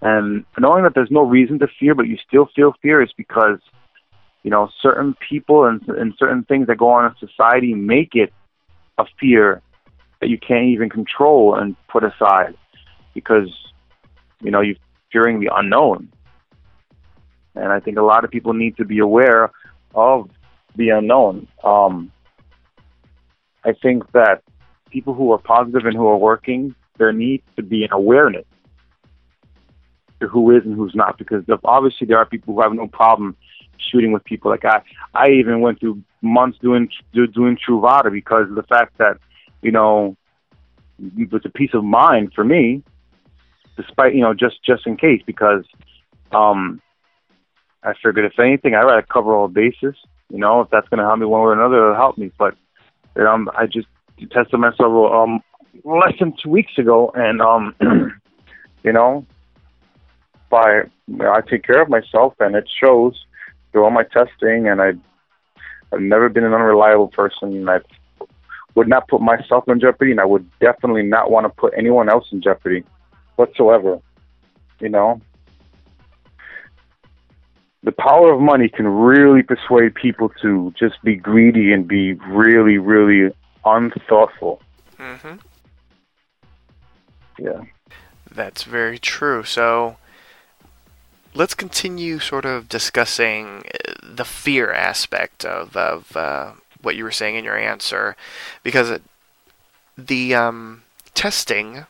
And 0.00 0.44
knowing 0.58 0.84
that 0.84 0.94
there's 0.94 1.10
no 1.10 1.22
reason 1.22 1.58
to 1.58 1.68
fear, 1.78 1.94
but 1.94 2.06
you 2.06 2.16
still 2.26 2.48
feel 2.54 2.74
fear 2.82 3.02
is 3.02 3.10
because, 3.16 3.58
you 4.42 4.50
know, 4.50 4.68
certain 4.80 5.16
people 5.28 5.64
and, 5.64 5.82
and 5.88 6.14
certain 6.18 6.44
things 6.44 6.68
that 6.68 6.78
go 6.78 6.90
on 6.90 7.06
in 7.06 7.28
society 7.28 7.74
make 7.74 8.14
it 8.14 8.32
a 8.98 9.04
fear 9.18 9.60
that 10.20 10.28
you 10.28 10.38
can't 10.38 10.66
even 10.66 10.88
control 10.88 11.54
and 11.54 11.76
put 11.88 12.04
aside 12.04 12.56
because, 13.14 13.48
you 14.40 14.50
know, 14.50 14.60
you're 14.60 14.76
fearing 15.12 15.40
the 15.40 15.50
unknown. 15.52 16.08
And 17.54 17.72
I 17.72 17.80
think 17.80 17.98
a 17.98 18.02
lot 18.02 18.24
of 18.24 18.30
people 18.30 18.54
need 18.54 18.76
to 18.76 18.84
be 18.84 19.00
aware 19.00 19.50
of 19.94 20.30
the 20.76 20.90
unknown. 20.90 21.48
Um, 21.64 22.12
I 23.64 23.72
think 23.72 24.12
that 24.12 24.42
people 24.90 25.14
who 25.14 25.32
are 25.32 25.38
positive 25.38 25.84
and 25.86 25.96
who 25.96 26.06
are 26.06 26.16
working, 26.16 26.74
there 26.98 27.12
needs 27.12 27.42
to 27.56 27.62
be 27.62 27.84
an 27.84 27.92
awareness 27.92 28.44
to 30.20 30.28
who 30.28 30.56
is 30.56 30.64
and 30.64 30.74
who's 30.74 30.94
not 30.94 31.18
because 31.18 31.44
obviously 31.64 32.06
there 32.06 32.18
are 32.18 32.26
people 32.26 32.54
who 32.54 32.60
have 32.60 32.72
no 32.72 32.86
problem 32.88 33.36
shooting 33.78 34.12
with 34.12 34.24
people 34.24 34.50
like 34.50 34.64
I 34.64 34.82
I 35.14 35.30
even 35.30 35.60
went 35.60 35.80
through 35.80 36.02
months 36.22 36.58
doing 36.60 36.88
do, 37.12 37.26
doing 37.26 37.56
Truvada 37.56 38.10
because 38.10 38.48
of 38.48 38.56
the 38.56 38.62
fact 38.64 38.98
that 38.98 39.18
you 39.62 39.72
know, 39.72 40.16
with 40.98 41.44
a 41.44 41.50
peace 41.50 41.70
of 41.74 41.84
mind 41.84 42.32
for 42.34 42.44
me, 42.44 42.82
despite 43.76 44.14
you 44.14 44.22
know 44.22 44.34
just 44.34 44.62
just 44.64 44.86
in 44.86 44.96
case 44.96 45.22
because 45.26 45.64
um, 46.32 46.80
I 47.82 47.94
figured 48.02 48.24
if 48.24 48.38
anything, 48.38 48.74
I'd 48.74 48.82
rather 48.82 49.02
cover 49.02 49.34
all 49.34 49.48
bases. 49.48 49.94
You 50.30 50.38
know, 50.38 50.60
if 50.60 50.70
that's 50.70 50.88
going 50.88 50.98
to 50.98 51.04
help 51.04 51.18
me 51.18 51.26
one 51.26 51.40
way 51.40 51.46
or 51.46 51.52
another, 51.54 51.78
it'll 51.78 51.94
help 51.94 52.18
me. 52.18 52.30
But 52.36 52.54
um, 53.16 53.48
I 53.56 53.66
just 53.66 53.88
tested 54.30 54.60
myself 54.60 55.12
um 55.12 55.40
less 55.84 56.14
than 56.18 56.34
two 56.42 56.50
weeks 56.50 56.72
ago, 56.76 57.10
and 57.14 57.40
um, 57.40 57.74
you 58.84 58.92
know, 58.92 59.24
by 60.50 60.82
I 61.20 61.40
take 61.40 61.64
care 61.64 61.82
of 61.82 61.88
myself, 61.88 62.34
and 62.40 62.54
it 62.54 62.68
shows 62.82 63.24
through 63.72 63.84
all 63.84 63.90
my 63.90 64.04
testing, 64.04 64.68
and 64.68 64.80
I 64.80 64.92
I've 65.92 66.00
never 66.00 66.28
been 66.28 66.44
an 66.44 66.54
unreliable 66.54 67.08
person, 67.08 67.54
and 67.54 67.70
I 67.70 67.80
would 68.74 68.88
not 68.88 69.08
put 69.08 69.20
myself 69.20 69.64
in 69.68 69.80
jeopardy, 69.80 70.10
and 70.12 70.20
I 70.20 70.24
would 70.24 70.48
definitely 70.60 71.02
not 71.02 71.30
want 71.30 71.44
to 71.44 71.50
put 71.50 71.72
anyone 71.76 72.08
else 72.08 72.26
in 72.32 72.42
jeopardy 72.42 72.84
whatsoever. 73.36 74.00
You 74.80 74.88
know, 74.88 75.20
the 77.82 77.92
power 77.92 78.32
of 78.32 78.40
money 78.40 78.68
can 78.68 78.86
really 78.86 79.42
persuade 79.42 79.94
people 79.94 80.30
to 80.42 80.72
just 80.78 81.02
be 81.02 81.16
greedy 81.16 81.72
and 81.72 81.88
be 81.88 82.14
really, 82.14 82.78
really 82.78 83.34
unthoughtful. 83.64 84.60
hmm 84.96 85.36
Yeah. 87.38 87.62
That's 88.30 88.64
very 88.64 88.98
true. 88.98 89.42
So 89.42 89.96
let's 91.38 91.54
continue 91.54 92.18
sort 92.18 92.44
of 92.44 92.68
discussing 92.68 93.62
uh, 93.88 93.92
the 94.02 94.24
fear 94.24 94.72
aspect 94.72 95.44
of, 95.44 95.76
of 95.76 96.16
uh, 96.16 96.50
what 96.82 96.96
you 96.96 97.04
were 97.04 97.12
saying 97.12 97.36
in 97.36 97.44
your 97.44 97.56
answer, 97.56 98.16
because 98.62 98.90
it- 98.90 99.02
the 99.96 100.34
um, 100.34 100.82
testing 101.14 101.86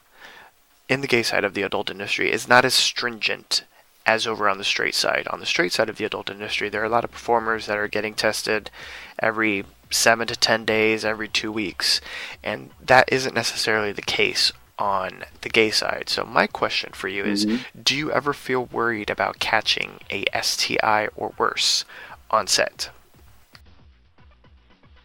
in 0.88 1.00
the 1.00 1.06
gay 1.06 1.22
side 1.22 1.44
of 1.44 1.54
the 1.54 1.62
adult 1.62 1.90
industry 1.90 2.30
is 2.30 2.48
not 2.48 2.64
as 2.64 2.74
stringent 2.74 3.64
as 4.06 4.26
over 4.26 4.48
on 4.48 4.56
the 4.56 4.64
straight 4.64 4.94
side. 4.94 5.26
On 5.28 5.40
the 5.40 5.46
straight 5.46 5.72
side 5.72 5.90
of 5.90 5.96
the 5.96 6.04
adult 6.04 6.30
industry, 6.30 6.68
there 6.68 6.80
are 6.80 6.86
a 6.86 6.90
lot 6.90 7.04
of 7.04 7.10
performers 7.10 7.66
that 7.66 7.76
are 7.76 7.88
getting 7.88 8.14
tested 8.14 8.70
every 9.18 9.64
seven 9.90 10.26
to 10.26 10.36
ten 10.36 10.64
days, 10.64 11.04
every 11.04 11.28
two 11.28 11.52
weeks, 11.52 12.00
and 12.42 12.70
that 12.80 13.10
isn't 13.12 13.34
necessarily 13.34 13.92
the 13.92 14.02
case 14.02 14.52
on 14.78 15.24
the 15.40 15.48
gay 15.48 15.70
side. 15.70 16.08
So 16.08 16.24
my 16.24 16.46
question 16.46 16.92
for 16.92 17.08
you 17.08 17.24
is, 17.24 17.46
mm-hmm. 17.46 17.80
do 17.82 17.96
you 17.96 18.12
ever 18.12 18.32
feel 18.32 18.66
worried 18.66 19.10
about 19.10 19.38
catching 19.38 20.00
a 20.10 20.24
STI 20.40 21.08
or 21.16 21.32
worse 21.38 21.84
on 22.30 22.46
set? 22.46 22.90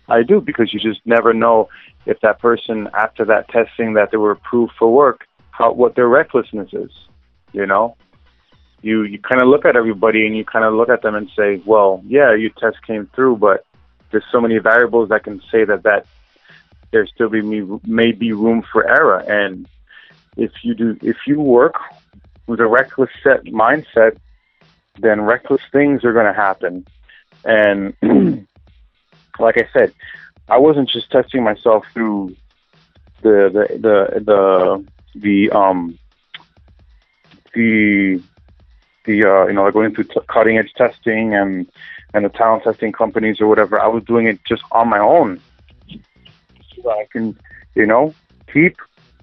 I 0.08 0.24
do 0.24 0.41
because 0.41 0.74
you 0.74 0.80
just 0.80 1.02
never 1.06 1.34
know 1.34 1.70
if 2.06 2.20
that 2.22 2.40
person 2.40 2.90
after 2.94 3.26
that 3.26 3.48
testing 3.50 3.94
that 3.94 4.12
they 4.12 4.18
were 4.18 4.32
approved 4.32 4.74
for 4.78 4.91
work, 4.91 5.26
how 5.52 5.72
what 5.72 5.95
their 5.95 6.08
recklessness 6.08 6.74
is. 6.74 6.91
You 7.54 7.66
know, 7.66 7.95
you 8.82 9.04
you 9.04 9.20
kind 9.20 9.41
of 9.41 9.48
look 9.48 9.66
at 9.66 9.76
everybody 9.76 10.26
and 10.26 10.36
you 10.36 10.44
kind 10.44 10.66
of 10.66 10.74
look 10.74 10.90
at 10.90 11.02
them 11.02 11.16
and 11.16 11.30
say, 11.38 11.62
well, 11.66 12.04
yeah, 12.06 12.34
your 12.34 12.50
test 12.52 12.86
came 12.86 13.10
through, 13.16 13.38
but 13.38 13.66
there's 14.12 14.26
so 14.32 14.41
many 14.41 14.58
variables 14.58 15.10
that 15.10 15.24
can 15.24 15.41
say 15.52 15.64
that 15.64 15.84
that 15.84 16.06
there 16.94 17.06
still 17.07 17.30
be 17.30 17.41
may 17.86 18.14
be 18.14 18.32
room 18.32 18.64
for 18.72 18.88
error. 18.88 19.20
And 19.20 19.68
if 20.38 20.52
you 20.61 20.74
do, 20.74 20.98
if 21.02 21.18
you 21.28 21.41
work 21.41 21.76
with 22.48 22.61
a 22.61 22.68
reckless 22.68 23.10
set 23.22 23.44
mindset, 23.45 24.18
then 24.99 25.22
reckless 25.22 25.61
things 25.72 26.06
are 26.06 26.14
going 26.14 26.28
to 26.28 26.34
happen. 26.34 26.86
And 27.44 27.94
like 29.40 29.57
I 29.57 29.68
said, 29.74 29.94
I 30.48 30.57
wasn't 30.57 30.90
just 30.90 31.11
testing 31.11 31.44
myself 31.44 31.84
through 31.94 32.36
the 33.22 33.49
the 33.52 33.78
the 33.80 34.20
the, 34.20 34.86
the 35.15 35.52
um 35.52 35.98
the 37.53 38.22
the 39.06 39.26
uh, 39.26 39.48
you 39.48 39.53
know 39.53 39.64
like 39.64 39.74
going 39.74 39.95
through 39.95 40.06
t- 40.06 40.20
cutting 40.28 40.57
edge 40.57 40.74
testing 40.76 41.34
and 41.34 41.68
and 42.14 42.26
the 42.26 42.30
talent 42.30 42.64
testing 42.64 42.91
companies 42.91 43.41
or 43.41 43.48
whatever. 43.48 43.80
I 43.80 43.88
was 43.88 44.03
doing 44.03 44.28
it 44.28 44.44
just 44.45 44.64
on 44.72 44.90
my 44.90 44.99
own. 44.99 45.41
So 46.84 46.92
I 46.92 47.08
can 47.12 47.38
you 47.76 47.86
know 47.86 48.14
keep 48.52 48.78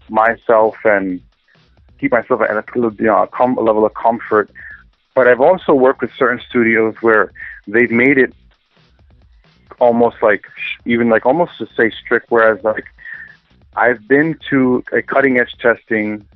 myself 0.08 0.76
and 0.84 1.20
keep 1.98 2.12
myself 2.12 2.40
at 2.40 2.50
a 2.50 2.64
you 2.74 2.94
know 3.00 3.22
a, 3.22 3.28
com- 3.28 3.56
level 3.56 3.84
of 3.84 3.94
comfort. 3.94 4.50
But 5.14 5.28
I've 5.28 5.40
also 5.40 5.74
worked 5.74 6.00
with 6.00 6.12
certain 6.16 6.40
studios 6.48 6.94
where 7.00 7.32
they've 7.66 7.90
made 7.90 8.18
it 8.18 8.32
almost 9.78 10.16
like 10.22 10.46
even 10.84 11.08
like 11.08 11.26
almost 11.26 11.52
to 11.58 11.66
say 11.76 11.90
strict 11.90 12.26
whereas 12.30 12.62
like 12.62 12.86
I've 13.76 14.06
been 14.06 14.38
to 14.50 14.84
a 14.92 15.00
cutting 15.02 15.38
edge 15.38 15.52
testing 15.58 16.26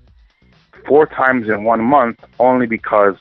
four 0.87 1.07
times 1.07 1.49
in 1.49 1.65
one 1.65 1.83
month 1.83 2.25
only 2.39 2.67
because 2.67 3.17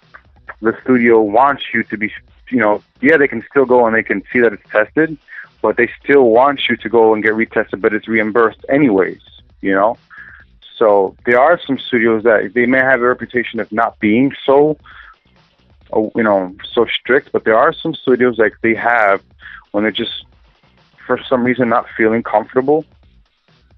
the 0.61 0.77
studio 0.83 1.21
wants 1.21 1.63
you 1.73 1.83
to 1.83 1.97
be 1.97 2.11
you 2.49 2.59
know 2.59 2.81
yeah 3.01 3.17
they 3.17 3.27
can 3.27 3.43
still 3.49 3.65
go 3.65 3.85
and 3.85 3.95
they 3.95 4.03
can 4.03 4.23
see 4.31 4.39
that 4.39 4.53
it's 4.53 4.69
tested 4.69 5.17
but 5.63 5.77
they 5.77 5.89
still 6.03 6.25
want 6.29 6.61
you 6.69 6.77
to 6.77 6.89
go 6.89 7.13
and 7.13 7.23
get 7.23 7.33
retested 7.33 7.81
but 7.81 7.93
it's 7.93 8.07
reimbursed 8.07 8.63
anyways 8.69 9.21
you 9.61 9.73
know 9.73 9.97
so 10.77 11.15
there 11.25 11.39
are 11.39 11.59
some 11.65 11.79
studios 11.79 12.21
that 12.23 12.51
they 12.53 12.67
may 12.67 12.79
have 12.79 13.01
a 13.01 13.07
reputation 13.07 13.59
of 13.59 13.71
not 13.71 13.99
being 13.99 14.31
so 14.45 14.77
uh, 15.93 16.01
you 16.15 16.23
know 16.23 16.55
so 16.71 16.85
strict 16.85 17.31
but 17.31 17.43
there 17.45 17.57
are 17.57 17.73
some 17.73 17.95
studios 17.95 18.37
like 18.37 18.53
they 18.61 18.75
have 18.75 19.23
when 19.71 19.83
they're 19.83 19.91
just 19.91 20.25
for 21.05 21.19
some 21.29 21.43
reason 21.43 21.69
not 21.69 21.85
feeling 21.95 22.23
comfortable. 22.23 22.85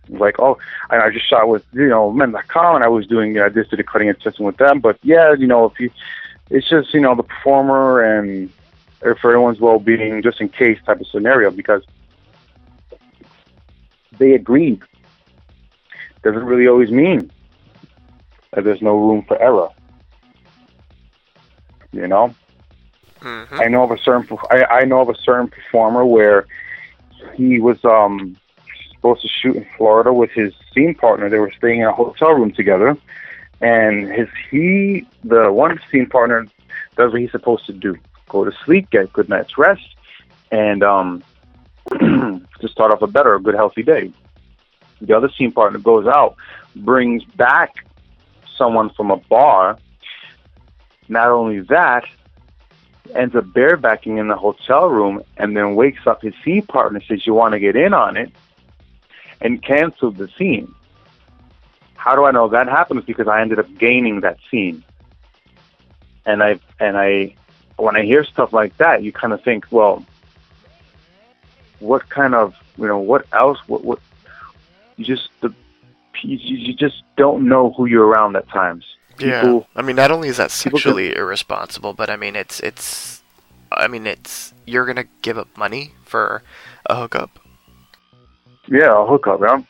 Like, 0.10 0.40
oh, 0.40 0.58
I, 0.90 0.98
I 0.98 1.10
just 1.10 1.28
shot 1.28 1.50
with 1.50 1.66
you 1.74 1.90
know 1.90 2.12
men.com 2.12 2.76
and 2.76 2.84
I 2.84 2.88
was 2.88 3.08
doing 3.08 3.34
you 3.34 3.40
know, 3.40 3.46
I 3.46 3.50
just 3.50 3.72
did 3.72 3.80
a 3.80 3.84
cutting 3.84 4.10
and 4.10 4.20
testing 4.20 4.46
with 4.46 4.58
them, 4.58 4.80
but 4.80 4.98
yeah, 5.02 5.34
you 5.34 5.48
know, 5.48 5.66
if 5.66 5.80
you, 5.80 5.90
it's 6.50 6.70
just 6.70 6.94
you 6.94 7.02
know 7.02 7.16
the 7.16 7.24
performer 7.24 8.02
and 8.02 8.52
for 9.14 9.32
everyone's 9.32 9.60
well 9.60 9.80
being, 9.80 10.22
just 10.22 10.40
in 10.40 10.50
case 10.50 10.78
type 10.86 11.00
of 11.00 11.08
scenario 11.08 11.50
because 11.52 11.84
they 14.18 14.34
agreed. 14.34 14.82
Doesn't 16.24 16.44
really 16.46 16.68
always 16.68 16.90
mean 16.92 17.32
that 18.52 18.64
there's 18.64 18.82
no 18.82 18.96
room 18.98 19.24
for 19.28 19.40
error. 19.42 19.70
You 21.92 22.08
know. 22.08 22.34
hmm 23.22 23.60
I 23.60 23.68
know 23.68 23.84
of 23.84 23.92
a 23.92 23.98
certain 23.98 24.38
I, 24.50 24.64
I 24.66 24.84
know 24.86 25.02
of 25.02 25.10
a 25.10 25.16
certain 25.16 25.48
performer 25.48 26.06
where 26.06 26.46
he 27.36 27.60
was 27.60 27.84
um 27.84 28.36
supposed 28.94 29.22
to 29.22 29.28
shoot 29.28 29.56
in 29.56 29.66
Florida 29.78 30.14
with 30.14 30.32
his 30.32 30.54
scene 30.74 30.94
partner. 30.96 31.30
They 31.30 31.40
were 31.40 31.52
staying 31.58 31.80
in 31.82 31.88
a 31.88 31.94
hotel 31.94 32.34
room 32.34 32.52
together, 32.52 32.98
and 33.62 34.12
his 34.12 34.28
he 34.50 35.08
the 35.24 35.52
one 35.52 35.80
scene 35.92 36.08
partner 36.08 36.46
does 36.98 37.12
what 37.12 37.22
he's 37.22 37.32
supposed 37.32 37.66
to 37.68 37.74
do: 37.74 37.96
go 38.36 38.44
to 38.44 38.56
sleep, 38.66 38.90
get 38.90 39.06
a 39.06 39.08
good 39.08 39.30
night's 39.30 39.58
rest, 39.58 39.88
and 40.52 40.84
um 40.84 41.24
to 42.00 42.68
start 42.68 42.92
off 42.92 43.02
a 43.02 43.08
better, 43.08 43.36
a 43.36 43.42
good, 43.42 43.56
healthy 43.56 43.84
day. 43.84 44.12
The 45.02 45.16
other 45.16 45.30
scene 45.30 45.52
partner 45.52 45.80
goes 45.80 46.08
out, 46.08 46.36
brings 46.76 47.24
back 47.24 47.86
someone 48.58 48.90
from 48.90 49.12
a 49.12 49.18
bar. 49.18 49.78
Not 51.08 51.30
only 51.30 51.60
that, 51.60 52.06
ends 53.14 53.36
up 53.36 53.46
barebacking 53.46 54.20
in 54.20 54.28
the 54.28 54.36
hotel 54.36 54.90
room 54.90 55.22
and 55.38 55.56
then 55.56 55.76
wakes 55.76 56.08
up 56.08 56.22
his 56.22 56.34
scene 56.44 56.64
partner 56.64 57.00
says 57.08 57.26
you 57.28 57.34
want 57.34 57.54
to 57.54 57.60
get 57.60 57.76
in 57.76 57.94
on 57.94 58.18
it 58.18 58.32
and 59.42 59.62
canceled 59.62 60.18
the 60.18 60.28
scene 60.38 60.74
how 61.96 62.16
do 62.16 62.26
i 62.26 62.32
know 62.32 62.48
that 62.48 62.68
happens 62.68 63.06
because 63.06 63.28
i 63.28 63.40
ended 63.42 63.60
up 63.60 63.68
gaining 63.78 64.22
that 64.22 64.38
scene 64.50 64.84
and 66.26 66.42
i 66.42 66.60
and 66.80 66.98
i 66.98 67.34
when 67.78 67.96
i 67.96 68.04
hear 68.04 68.24
stuff 68.24 68.54
like 68.54 68.76
that 68.78 69.04
you 69.04 69.12
kind 69.12 69.34
of 69.34 69.42
think 69.44 69.66
well 69.72 70.04
what 71.80 72.08
kind 72.10 72.34
of 72.34 72.56
you 72.78 72.88
know 72.88 72.98
what 73.00 73.26
else 73.34 73.60
what 73.68 73.84
what 73.84 74.00
you 74.98 75.06
just 75.06 75.30
the 75.42 75.54
you, 76.22 76.38
you 76.38 76.74
just 76.74 77.04
don't 77.18 77.48
know 77.48 77.72
who 77.74 77.86
you're 77.86 78.06
around 78.06 78.36
at 78.36 78.48
times 78.50 78.86
Yeah, 79.20 79.42
People- 79.42 79.68
I 79.76 79.82
mean, 79.82 79.96
not 79.96 80.12
only 80.12 80.30
is 80.30 80.38
that 80.38 80.50
people 80.52 80.80
can- 80.80 80.80
sexually 80.80 81.16
irresponsible, 81.16 81.94
but 81.94 82.10
I 82.10 82.16
mean, 82.16 82.36
it's 82.36 82.60
it's, 82.62 83.22
I 83.72 83.88
mean, 83.88 84.08
it's 84.08 84.54
you're 84.66 84.86
gonna 84.86 85.06
give 85.22 85.38
up 85.38 85.48
money 85.58 85.94
for 86.06 86.42
a 86.88 86.96
hookup. 86.96 87.32
yeah, 88.68 88.92
a 89.04 89.06
hookup, 89.06 89.40
yeah. 89.42 89.62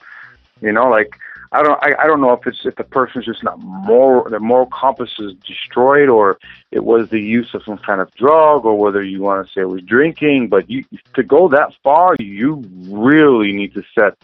You 0.61 0.72
know, 0.72 0.88
like 0.90 1.18
I 1.56 1.64
don't, 1.64 1.80
I, 1.82 2.03
I 2.03 2.07
don't 2.07 2.19
know 2.19 2.34
if 2.34 2.45
it's 2.45 2.65
if 2.65 2.76
the 2.76 2.84
person's 2.84 3.26
just 3.26 3.44
not 3.44 3.60
moral, 3.60 4.30
their 4.30 4.40
moral 4.40 4.65
compass 4.65 5.11
is 5.19 5.34
destroyed, 5.36 6.10
or 6.10 6.38
it 6.72 6.84
was 6.84 7.10
the 7.10 7.22
use 7.22 7.53
of 7.53 7.64
some 7.64 7.77
kind 7.77 8.02
of 8.02 8.14
drug, 8.15 8.65
or 8.65 8.77
whether 8.77 9.02
you 9.02 9.22
want 9.22 9.48
to 9.48 9.53
say 9.53 9.61
it 9.61 9.69
was 9.69 9.82
drinking. 9.82 10.49
But 10.49 10.69
you 10.69 10.84
to 11.14 11.23
go 11.23 11.48
that 11.49 11.73
far, 11.82 12.15
you 12.19 12.64
really 12.90 13.53
need 13.53 13.73
to 13.76 13.84
set 13.94 14.18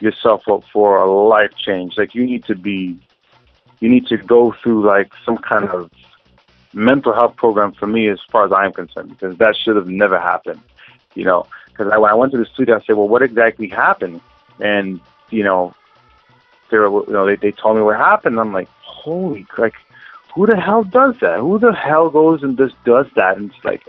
yourself 0.00 0.46
up 0.48 0.64
for 0.72 0.98
a 0.98 1.10
life 1.10 1.54
change. 1.56 1.96
Like 1.96 2.14
you 2.14 2.24
need 2.26 2.44
to 2.44 2.54
be, 2.54 2.98
you 3.80 3.88
need 3.88 4.06
to 4.08 4.18
go 4.18 4.52
through 4.62 4.86
like 4.86 5.12
some 5.24 5.38
kind 5.38 5.64
of 5.64 5.90
mental 6.74 7.14
health 7.14 7.36
program 7.36 7.72
for 7.72 7.86
me, 7.86 8.08
as 8.08 8.20
far 8.30 8.44
as 8.44 8.52
I'm 8.52 8.72
concerned, 8.72 9.08
because 9.08 9.36
that 9.38 9.56
should 9.56 9.76
have 9.76 9.88
never 9.88 10.20
happened. 10.20 10.60
You 11.14 11.24
know, 11.24 11.46
because 11.66 11.90
I, 11.90 11.96
when 11.96 12.10
I 12.10 12.14
went 12.14 12.32
to 12.32 12.38
the 12.38 12.46
studio, 12.46 12.76
I 12.76 12.80
said, 12.84 12.96
"Well, 12.96 13.08
what 13.08 13.22
exactly 13.22 13.68
happened?" 13.68 14.20
And 14.60 15.00
you 15.30 15.42
know, 15.42 15.74
they 16.70 16.78
were, 16.78 17.04
you 17.06 17.12
know, 17.12 17.26
they 17.26 17.36
they 17.36 17.52
told 17.52 17.76
me 17.76 17.82
what 17.82 17.96
happened. 17.96 18.38
I'm 18.38 18.52
like, 18.52 18.68
holy, 18.82 19.44
cr- 19.44 19.62
like, 19.62 19.74
who 20.34 20.46
the 20.46 20.56
hell 20.56 20.84
does 20.84 21.16
that? 21.20 21.40
Who 21.40 21.58
the 21.58 21.72
hell 21.72 22.10
goes 22.10 22.42
and 22.42 22.56
just 22.56 22.82
does 22.84 23.06
that? 23.16 23.36
And 23.36 23.50
it's 23.50 23.64
like, 23.64 23.86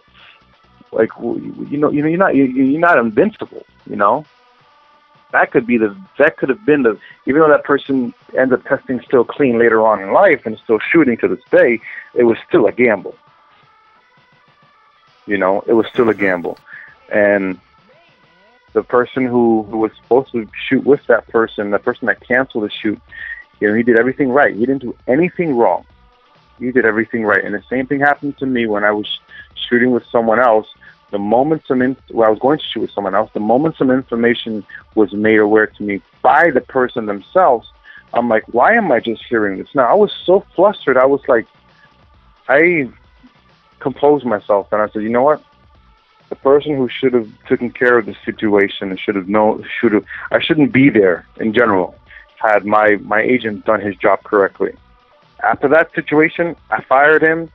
like, 0.92 1.10
you 1.20 1.78
know, 1.78 1.90
you 1.90 2.02
know, 2.02 2.08
you're 2.08 2.18
not, 2.18 2.36
you're 2.36 2.80
not 2.80 2.98
invincible, 2.98 3.66
you 3.90 3.96
know. 3.96 4.26
That 5.32 5.52
could 5.52 5.66
be 5.66 5.78
the, 5.78 5.96
that 6.18 6.36
could 6.36 6.50
have 6.50 6.66
been 6.66 6.84
the, 6.84 7.00
even 7.26 7.42
though 7.42 7.48
that 7.48 7.64
person 7.64 8.14
ends 8.38 8.54
up 8.54 8.66
testing 8.66 9.00
still 9.02 9.24
clean 9.24 9.58
later 9.58 9.86
on 9.86 10.02
in 10.02 10.12
life 10.12 10.46
and 10.46 10.58
still 10.58 10.80
shooting 10.80 11.16
to 11.18 11.28
this 11.30 11.44
day, 11.50 11.80
it 12.14 12.24
was 12.24 12.38
still 12.46 12.68
a 12.68 12.72
gamble. 12.74 13.16
You 15.26 15.38
know, 15.38 15.64
it 15.68 15.74
was 15.74 15.86
still 15.88 16.10
a 16.10 16.14
gamble, 16.14 16.58
and 17.10 17.58
the 18.74 18.84
person 18.84 19.26
who 19.26 19.64
who 19.70 19.78
was 19.78 19.92
supposed 20.02 20.32
to 20.32 20.48
shoot 20.68 20.84
with 20.84 21.06
that 21.08 21.28
person, 21.28 21.72
the 21.72 21.80
person 21.80 22.08
that 22.08 22.26
canceled 22.26 22.64
the 22.64 22.70
shoot, 22.70 23.00
you 23.60 23.68
know, 23.68 23.74
he 23.76 23.84
did 23.84 24.00
everything 24.00 24.30
right. 24.30 24.54
He 24.56 24.66
didn't 24.66 24.82
do 24.82 24.96
anything 25.08 25.56
wrong. 25.56 25.86
He 26.60 26.72
did 26.72 26.86
everything 26.86 27.24
right. 27.24 27.44
And 27.44 27.54
the 27.54 27.64
same 27.70 27.88
thing 27.88 28.00
happened 28.00 28.38
to 28.38 28.46
me 28.46 28.68
when 28.68 28.84
I 28.84 28.92
was 28.92 29.20
shooting 29.56 29.92
with 29.92 30.06
someone 30.12 30.40
else. 30.40 30.68
The 31.12 31.20
moment 31.20 31.64
some 31.68 31.82
in, 31.82 31.98
well, 32.10 32.28
I 32.28 32.32
was 32.32 32.40
going 32.40 32.60
to 32.60 32.64
shoot 32.64 32.82
with 32.82 32.92
someone 32.92 33.16
else, 33.16 33.30
the 33.34 33.42
moment 33.42 33.76
some 33.78 33.92
information 33.92 34.66
was 34.96 35.12
made 35.12 35.40
aware 35.40 35.68
to 35.68 35.84
me 35.84 36.02
by 36.22 36.52
the 36.52 36.62
person 36.62 37.06
themselves, 37.06 37.70
I'm 38.14 38.30
like, 38.30 38.44
why 38.48 38.74
am 38.74 38.92
I 38.92 39.00
just 39.00 39.24
hearing 39.26 39.58
this 39.58 39.68
now? 39.76 39.84
I 39.84 39.94
was 39.94 40.14
so 40.26 40.46
flustered. 40.56 40.98
I 40.98 41.06
was 41.06 41.22
like, 41.28 41.48
I 42.48 42.90
composed 43.80 44.26
myself 44.26 44.72
and 44.72 44.82
I 44.82 44.90
said, 44.90 45.04
you 45.04 45.10
know 45.10 45.24
what? 45.24 45.44
The 46.32 46.38
person 46.38 46.78
who 46.78 46.88
should 46.88 47.14
have 47.14 47.30
taken 47.50 47.72
care 47.72 47.98
of 47.98 48.06
the 48.06 48.16
situation 48.24 48.90
and 48.90 48.98
should 48.98 49.16
have 49.16 49.28
known, 49.28 49.68
should 49.82 49.92
have, 49.92 50.06
I 50.32 50.40
shouldn't 50.40 50.72
be 50.72 50.90
there 50.90 51.28
in 51.36 51.54
general. 51.54 51.94
Had 52.38 52.66
my 52.66 52.96
my 53.02 53.22
agent 53.22 53.66
done 53.66 53.82
his 53.82 53.98
job 53.98 54.24
correctly. 54.24 54.72
After 55.44 55.68
that 55.68 55.94
situation, 55.94 56.56
I 56.70 56.82
fired 56.84 57.22
him, 57.22 57.52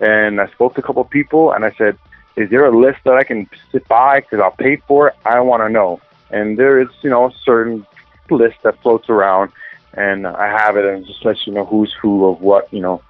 and 0.00 0.40
I 0.40 0.48
spoke 0.48 0.74
to 0.74 0.80
a 0.80 0.82
couple 0.82 1.00
of 1.00 1.08
people, 1.08 1.52
and 1.52 1.64
I 1.64 1.70
said, 1.78 1.96
"Is 2.34 2.50
there 2.50 2.66
a 2.66 2.76
list 2.76 2.98
that 3.04 3.14
I 3.14 3.22
can 3.22 3.48
sit 3.70 3.86
by 3.86 4.18
because 4.18 4.40
I'll 4.40 4.50
pay 4.66 4.74
for 4.88 5.08
it? 5.08 5.14
I 5.24 5.38
want 5.40 5.62
to 5.62 5.68
know." 5.68 6.00
And 6.30 6.58
there 6.58 6.80
is, 6.80 6.88
you 7.02 7.10
know, 7.10 7.26
a 7.26 7.32
certain 7.44 7.86
list 8.30 8.56
that 8.64 8.82
floats 8.82 9.08
around, 9.08 9.52
and 9.94 10.26
I 10.26 10.48
have 10.48 10.76
it, 10.76 10.84
and 10.84 11.04
it 11.04 11.06
just 11.06 11.24
lets 11.24 11.46
you 11.46 11.52
know 11.52 11.64
who's 11.64 11.92
who 12.02 12.26
of 12.26 12.40
what, 12.40 12.66
you 12.72 12.80
know, 12.80 13.00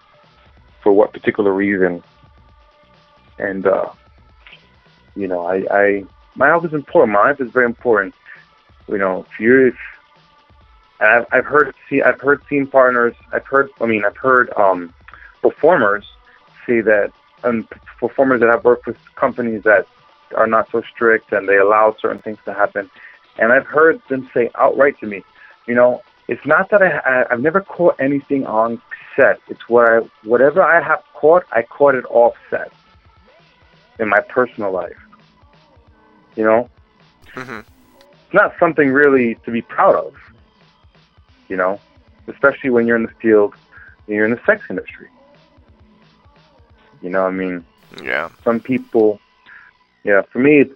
for 0.83 0.93
what 0.93 1.15
particular 1.15 1.51
reason. 1.51 2.03
And 3.39 3.67
uh, 3.67 3.91
you 5.19 5.27
know, 5.27 5.45
I, 5.45 5.65
I 5.71 6.05
my 6.37 6.47
health 6.47 6.65
is 6.65 6.73
important. 6.73 7.13
My 7.13 7.31
life 7.31 7.41
is 7.41 7.51
very 7.51 7.67
important. 7.67 8.15
You 8.87 8.99
know, 8.99 9.27
if 9.29 9.41
you're, 9.41 9.69
if, 9.69 9.77
I've, 11.01 11.27
I've 11.33 11.45
heard, 11.45 11.75
see, 11.91 12.01
I've 12.01 12.21
heard 12.21 12.41
scene 12.49 12.67
partners. 12.67 13.15
I've 13.33 13.47
heard, 13.47 13.71
I 13.81 13.87
mean, 13.87 14.05
I've 14.05 14.17
heard 14.17 14.51
um, 14.57 14.95
performers 15.43 16.05
say 16.67 16.81
that, 16.83 17.13
and 17.43 17.69
performers 17.99 18.41
that 18.41 18.49
have 18.49 18.65
worked 18.65 18.87
with 18.87 18.97
companies 19.17 19.65
that 19.65 19.87
are 20.37 20.47
not 20.47 20.71
so 20.71 20.83
strict 20.83 21.33
and 21.33 21.49
they 21.49 21.57
allow 21.57 21.97
certain 22.01 22.19
things 22.19 22.39
to 22.45 22.55
happen. 22.55 22.89
And 23.39 23.53
I've 23.53 23.67
heard 23.67 24.01
them 24.09 24.31
say 24.33 24.51
outright 24.55 24.99
to 25.01 25.07
me, 25.07 25.25
you 25.67 25.75
know, 25.75 26.03
it's 26.29 26.45
not 26.47 26.71
that 26.71 26.83
I, 26.83 26.99
I 26.99 27.27
I've 27.31 27.41
never 27.41 27.61
caught 27.61 27.97
anything 27.99 28.47
on 28.47 28.81
set. 29.17 29.41
It's 29.49 29.69
what 29.69 29.89
I, 29.89 29.99
whatever 30.25 30.63
I 30.63 30.81
have 30.81 31.03
caught, 31.15 31.45
I 31.53 31.63
caught 31.63 31.95
it 31.95 32.05
off 32.11 32.35
set 32.51 32.73
in 33.99 34.09
my 34.09 34.21
personal 34.21 34.71
life. 34.73 34.97
You 36.39 36.45
know, 36.45 36.69
hmm 37.35 37.59
it's 37.59 38.35
not 38.35 38.53
something 38.61 38.91
really 38.91 39.37
to 39.45 39.51
be 39.51 39.61
proud 39.61 39.97
of. 39.97 40.15
You 41.49 41.57
know, 41.57 41.81
especially 42.29 42.71
when 42.71 42.87
you're 42.87 42.95
in 42.97 43.03
the 43.03 43.13
field, 43.21 43.55
and 44.07 44.15
you're 44.15 44.25
in 44.25 44.31
the 44.31 44.41
sex 44.47 44.63
industry. 44.71 45.09
You 47.03 47.11
know, 47.11 47.27
I 47.27 47.31
mean, 47.33 47.65
Yeah. 48.01 48.29
some 48.45 48.61
people, 48.61 49.19
yeah, 50.05 50.23
for 50.33 50.39
me, 50.39 50.61
it's 50.61 50.75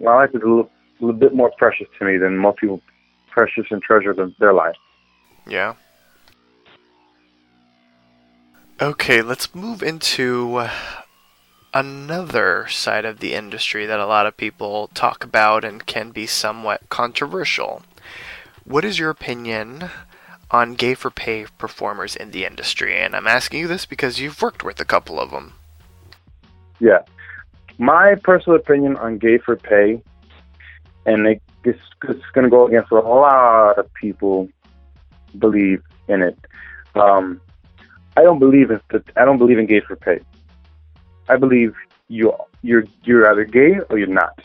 my 0.00 0.14
life 0.16 0.30
is 0.34 0.42
a 0.42 0.46
little, 0.46 0.70
a 1.00 1.04
little 1.04 1.20
bit 1.20 1.32
more 1.32 1.52
precious 1.56 1.86
to 2.00 2.04
me 2.04 2.16
than 2.16 2.36
most 2.36 2.58
people 2.58 2.80
precious 3.30 3.66
and 3.70 3.80
treasure 3.82 4.14
than 4.14 4.34
their 4.40 4.52
life. 4.52 4.76
Yeah. 5.46 5.74
Okay, 8.80 9.22
let's 9.22 9.54
move 9.54 9.80
into 9.82 10.56
uh, 10.56 10.70
another 11.74 12.68
side 12.68 13.04
of 13.04 13.18
the 13.18 13.34
industry 13.34 13.84
that 13.84 13.98
a 13.98 14.06
lot 14.06 14.26
of 14.26 14.36
people 14.36 14.88
talk 14.94 15.24
about 15.24 15.64
and 15.64 15.84
can 15.84 16.12
be 16.12 16.24
somewhat 16.24 16.88
controversial. 16.88 17.82
What 18.64 18.84
is 18.84 18.98
your 18.98 19.10
opinion 19.10 19.90
on 20.52 20.74
gay 20.74 20.94
for 20.94 21.10
pay 21.10 21.46
performers 21.58 22.14
in 22.14 22.30
the 22.30 22.44
industry? 22.44 22.96
And 22.96 23.16
I'm 23.16 23.26
asking 23.26 23.58
you 23.58 23.66
this 23.66 23.84
because 23.86 24.20
you've 24.20 24.40
worked 24.40 24.62
with 24.62 24.80
a 24.80 24.84
couple 24.84 25.18
of 25.18 25.32
them. 25.32 25.54
Yeah. 26.78 27.00
My 27.76 28.14
personal 28.22 28.56
opinion 28.56 28.96
on 28.96 29.18
gay 29.18 29.38
for 29.38 29.56
pay, 29.56 30.00
and 31.06 31.26
it, 31.26 31.42
it's, 31.64 31.80
it's 32.08 32.24
going 32.32 32.44
to 32.44 32.50
go 32.50 32.68
against 32.68 32.92
a 32.92 33.00
lot 33.00 33.78
of 33.78 33.92
people 33.94 34.48
believe 35.40 35.82
in 36.06 36.22
it. 36.22 36.38
Um, 36.94 37.40
I 38.16 38.22
don't 38.22 38.38
believe 38.38 38.70
in 38.70 38.80
I 39.16 39.24
don't 39.24 39.38
believe 39.38 39.58
in 39.58 39.66
gay 39.66 39.80
for 39.80 39.96
pay. 39.96 40.20
I 41.28 41.36
believe 41.36 41.74
you 42.08 42.32
you're 42.62 42.84
you're 43.04 43.30
either 43.30 43.44
gay 43.44 43.78
or 43.90 43.98
you're 43.98 44.08
not. 44.08 44.40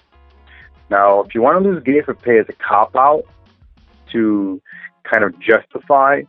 Now, 0.90 1.22
if 1.22 1.36
you 1.36 1.42
want 1.42 1.62
to 1.62 1.70
lose 1.70 1.84
gay 1.84 2.02
for 2.02 2.14
pay 2.14 2.40
as 2.40 2.48
a 2.50 2.54
cop 2.54 2.96
out 2.96 3.24
to 4.12 4.62
kind 5.04 5.24
of 5.24 5.38
justify 5.40 6.24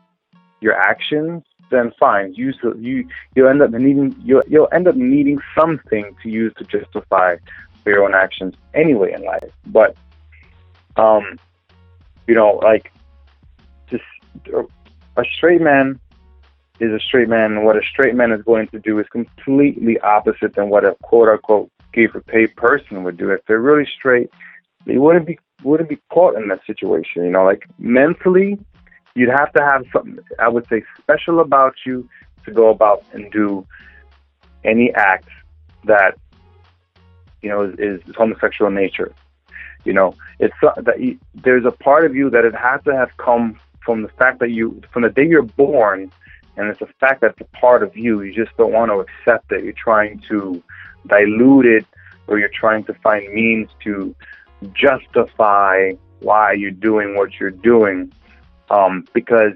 your 0.60 0.74
actions, 0.74 1.43
then 1.70 1.93
fine. 1.98 2.35
Use 2.35 2.59
you 2.78 3.09
you'll 3.35 3.48
end 3.48 3.62
up 3.62 3.70
needing 3.70 4.14
you'll 4.22 4.43
you'll 4.48 4.68
end 4.72 4.89
up 4.89 4.97
needing 4.97 5.40
something 5.59 6.14
to 6.22 6.28
use 6.28 6.52
to 6.59 6.64
justify 6.64 7.36
your 7.86 8.05
own 8.05 8.14
actions 8.14 8.55
anyway 8.74 9.12
in 9.12 9.24
life. 9.24 9.52
But 9.66 9.97
um, 10.97 11.39
you 12.27 12.35
know, 12.35 12.60
like 12.62 12.93
just 13.89 14.05
a 15.16 15.24
straight 15.36 15.60
man 15.60 15.98
is 16.81 16.93
a 16.93 16.98
straight 16.98 17.28
man, 17.28 17.52
and 17.52 17.65
what 17.65 17.77
a 17.77 17.82
straight 17.82 18.15
man 18.15 18.32
is 18.32 18.43
going 18.43 18.66
to 18.69 18.78
do 18.78 18.98
is 18.98 19.07
completely 19.09 19.98
opposite 20.01 20.55
than 20.55 20.70
what 20.70 20.85
a 20.85 20.97
quote 21.02 21.28
unquote 21.28 21.70
gay 21.93 22.07
for 22.07 22.20
pay 22.20 22.47
person 22.47 23.05
would 23.05 23.16
do. 23.16 23.31
If 23.31 23.44
they're 23.47 23.61
really 23.61 23.89
straight, 23.98 24.31
they 24.86 24.98
wouldn't 24.98 25.27
be 25.27 25.39
wouldn't 25.62 25.89
be 25.89 25.98
caught 26.11 26.36
in 26.36 26.48
that 26.48 26.61
situation. 26.66 27.24
You 27.24 27.31
know, 27.31 27.44
like 27.44 27.66
mentally, 27.78 28.59
you'd 29.15 29.31
have 29.31 29.52
to 29.52 29.62
have 29.62 29.85
something 29.93 30.19
I 30.39 30.48
would 30.48 30.66
say 30.69 30.82
special 30.98 31.40
about 31.40 31.74
you 31.85 32.09
to 32.44 32.51
go 32.51 32.70
about 32.70 33.05
and 33.12 33.31
do 33.31 33.66
any 34.65 34.93
act 34.94 35.28
that 35.85 36.16
you 37.43 37.48
know 37.48 37.62
is, 37.62 37.78
is 37.78 38.01
homosexual 38.16 38.69
in 38.69 38.74
nature. 38.74 39.12
You 39.85 39.93
know, 39.93 40.15
it's 40.39 40.55
so- 40.61 40.74
that 40.77 41.01
you, 41.01 41.19
there's 41.35 41.65
a 41.65 41.70
part 41.70 42.05
of 42.05 42.15
you 42.15 42.31
that 42.31 42.44
it 42.44 42.55
has 42.55 42.82
to 42.85 42.94
have 42.94 43.11
come 43.16 43.59
from 43.85 44.02
the 44.02 44.09
fact 44.09 44.39
that 44.40 44.51
you 44.51 44.81
from 44.93 45.02
the 45.02 45.11
day 45.11 45.27
you're 45.27 45.43
born, 45.43 46.11
and 46.56 46.68
it's 46.68 46.81
a 46.81 46.89
fact 46.98 47.20
that's 47.20 47.40
a 47.40 47.56
part 47.56 47.82
of 47.82 47.97
you. 47.97 48.22
You 48.22 48.32
just 48.35 48.56
don't 48.56 48.72
want 48.72 48.90
to 48.90 49.01
accept 49.01 49.52
it. 49.52 49.64
You're 49.64 49.72
trying 49.72 50.22
to 50.28 50.62
dilute 51.06 51.66
it, 51.66 51.86
or 52.27 52.39
you're 52.39 52.51
trying 52.52 52.85
to 52.85 52.94
find 52.94 53.32
means 53.32 53.68
to 53.85 54.14
justify 54.72 55.93
why 56.20 56.52
you're 56.52 56.70
doing 56.70 57.16
what 57.16 57.39
you're 57.39 57.51
doing. 57.51 58.12
Um, 58.70 59.06
because 59.14 59.55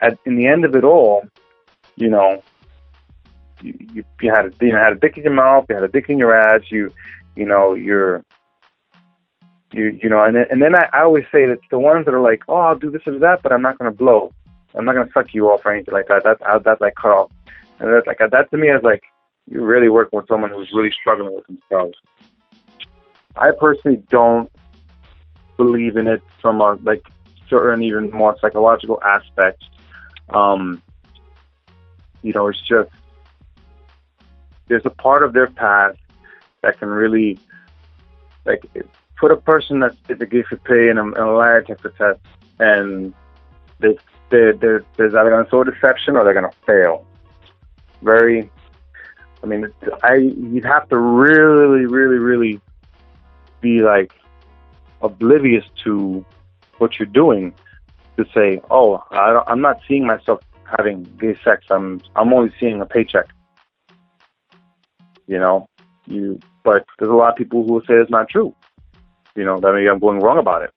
at 0.00 0.18
in 0.24 0.36
the 0.36 0.46
end 0.46 0.64
of 0.64 0.74
it 0.74 0.84
all, 0.84 1.24
you 1.96 2.08
know, 2.08 2.42
you, 3.60 4.04
you, 4.20 4.30
had 4.30 4.46
a, 4.46 4.52
you 4.60 4.74
had 4.74 4.92
a 4.92 4.96
dick 4.96 5.16
in 5.16 5.24
your 5.24 5.32
mouth, 5.32 5.66
you 5.68 5.74
had 5.74 5.84
a 5.84 5.88
dick 5.88 6.08
in 6.08 6.18
your 6.18 6.34
ass, 6.34 6.62
you 6.70 6.92
you 7.36 7.46
know, 7.46 7.74
you're 7.74 8.24
you 9.72 9.98
you 10.02 10.08
know, 10.08 10.22
and 10.22 10.36
then, 10.36 10.46
and 10.50 10.62
then 10.62 10.74
I, 10.74 10.88
I 10.92 11.02
always 11.02 11.24
say 11.32 11.46
that 11.46 11.58
the 11.70 11.78
ones 11.78 12.04
that 12.04 12.14
are 12.14 12.20
like, 12.20 12.42
oh, 12.48 12.56
I'll 12.56 12.78
do 12.78 12.90
this 12.90 13.02
or 13.06 13.18
that, 13.18 13.42
but 13.42 13.52
I'm 13.52 13.62
not 13.62 13.78
going 13.78 13.90
to 13.90 13.96
blow. 13.96 14.32
I'm 14.76 14.84
not 14.84 14.94
to 15.06 15.12
suck 15.12 15.32
you 15.32 15.50
off 15.50 15.64
or 15.64 15.72
anything 15.72 15.94
like 15.94 16.08
that. 16.08 16.22
That's 16.24 16.64
that's 16.64 16.80
like 16.80 16.94
cut 16.96 17.10
off. 17.10 17.30
And 17.78 17.92
that's 17.92 18.06
like 18.06 18.18
that 18.18 18.50
to 18.50 18.56
me 18.56 18.68
is 18.68 18.82
like 18.82 19.02
you're 19.50 19.64
really 19.64 19.88
working 19.88 20.16
with 20.16 20.28
someone 20.28 20.50
who's 20.50 20.70
really 20.74 20.92
struggling 21.00 21.34
with 21.34 21.46
themselves. 21.46 21.96
I 23.36 23.50
personally 23.58 24.02
don't 24.10 24.50
believe 25.56 25.96
in 25.96 26.06
it 26.06 26.22
from 26.40 26.60
a 26.60 26.78
like 26.82 27.04
certain 27.48 27.82
even 27.82 28.10
more 28.10 28.36
psychological 28.40 29.02
aspect. 29.04 29.62
Um, 30.30 30.82
you 32.22 32.32
know, 32.32 32.48
it's 32.48 32.60
just 32.60 32.90
there's 34.68 34.86
a 34.86 34.90
part 34.90 35.22
of 35.22 35.32
their 35.32 35.48
past 35.48 35.98
that 36.62 36.78
can 36.78 36.88
really 36.88 37.38
like 38.46 38.64
put 39.18 39.30
a 39.30 39.36
person 39.36 39.80
that's 39.80 39.96
gift 40.06 40.48
for 40.48 40.56
pay 40.56 40.88
in 40.88 40.98
a, 40.98 41.06
in 41.06 41.16
a 41.16 41.32
lie 41.32 41.60
test, 41.66 42.20
and 42.58 43.12
they 43.80 43.96
they 44.30 44.52
they're, 44.52 44.84
there's 44.96 45.14
either 45.14 45.30
going 45.30 45.44
to 45.44 45.50
show 45.50 45.64
deception 45.64 46.16
or 46.16 46.24
they're 46.24 46.34
going 46.34 46.50
to 46.50 46.58
fail. 46.66 47.06
Very, 48.02 48.50
I 49.42 49.46
mean, 49.46 49.66
I 50.02 50.14
you'd 50.16 50.64
have 50.64 50.88
to 50.90 50.98
really, 50.98 51.86
really, 51.86 52.18
really 52.18 52.60
be 53.60 53.80
like 53.80 54.12
oblivious 55.00 55.64
to 55.84 56.24
what 56.78 56.98
you're 56.98 57.06
doing 57.06 57.54
to 58.16 58.24
say, 58.34 58.60
oh, 58.70 59.02
I 59.10 59.42
I'm 59.46 59.60
not 59.60 59.80
seeing 59.88 60.06
myself 60.06 60.40
having 60.78 61.04
gay 61.18 61.36
sex. 61.44 61.66
I'm 61.70 62.00
I'm 62.16 62.32
only 62.32 62.52
seeing 62.60 62.80
a 62.80 62.86
paycheck. 62.86 63.26
You 65.26 65.38
know, 65.38 65.68
you. 66.06 66.38
But 66.62 66.86
there's 66.98 67.10
a 67.10 67.14
lot 67.14 67.30
of 67.30 67.36
people 67.36 67.64
who 67.64 67.74
will 67.74 67.82
say 67.82 67.94
it's 67.94 68.10
not 68.10 68.28
true. 68.28 68.54
You 69.36 69.44
know, 69.44 69.60
that 69.60 69.72
maybe 69.72 69.88
I'm 69.88 69.98
going 69.98 70.20
wrong 70.20 70.38
about 70.38 70.62
it. 70.62 70.70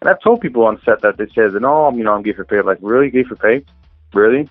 And 0.00 0.08
I've 0.08 0.20
told 0.20 0.40
people 0.40 0.64
on 0.64 0.80
set 0.84 1.02
that 1.02 1.18
they 1.18 1.26
say, 1.26 1.46
no, 1.60 1.86
I'm 1.86 1.98
you 1.98 2.04
know, 2.04 2.14
I'm 2.14 2.22
gay 2.22 2.32
for 2.32 2.44
pay. 2.44 2.62
Like, 2.62 2.78
really, 2.80 3.10
gay 3.10 3.24
for 3.24 3.36
pay? 3.36 3.64
Really? 4.14 4.48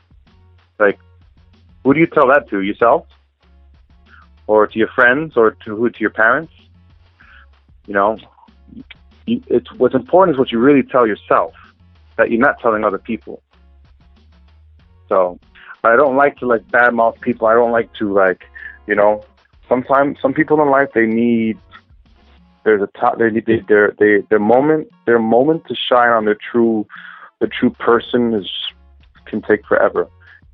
Like, 0.77 0.99
who 1.83 1.93
do 1.93 1.99
you 1.99 2.07
tell 2.07 2.27
that 2.27 2.49
to? 2.49 2.61
Yourself? 2.61 3.07
Or 4.45 4.67
to 4.67 4.77
your 4.77 4.89
friends? 4.89 5.35
Or 5.35 5.51
to 5.51 5.75
who? 5.75 5.89
To 5.89 5.99
your 5.99 6.11
parents? 6.11 6.53
You 7.87 7.95
know, 7.95 8.17
it's 9.25 9.71
what's 9.73 9.95
important 9.95 10.35
is 10.35 10.39
what 10.39 10.51
you 10.51 10.59
really 10.59 10.83
tell 10.83 11.07
yourself 11.07 11.53
that 12.17 12.29
you're 12.29 12.39
not 12.39 12.59
telling 12.59 12.83
other 12.83 12.99
people. 12.99 13.41
So, 15.07 15.39
I 15.83 15.95
don't 15.95 16.15
like 16.15 16.37
to 16.37 16.45
like 16.45 16.67
badmouth 16.67 17.19
people. 17.21 17.47
I 17.47 17.53
don't 17.53 17.71
like 17.71 17.91
to 17.95 18.13
like, 18.13 18.43
you 18.85 18.93
know, 18.93 19.23
sometimes 19.67 20.19
some 20.21 20.33
people 20.33 20.61
in 20.61 20.69
life 20.69 20.89
they 20.93 21.07
need 21.07 21.57
there's 22.69 22.83
a 22.83 22.99
top 22.99 23.17
they 23.17 23.31
need 23.31 23.47
their 23.67 23.95
their 24.29 24.39
moment 24.39 24.87
their 25.05 25.17
moment 25.17 25.65
to 25.67 25.75
shine 25.75 26.09
on 26.09 26.25
their 26.25 26.37
true 26.51 26.85
the 27.39 27.47
true 27.47 27.71
person 27.71 28.33
is 28.33 28.47
can 29.25 29.41
take 29.41 29.65
forever. 29.65 30.07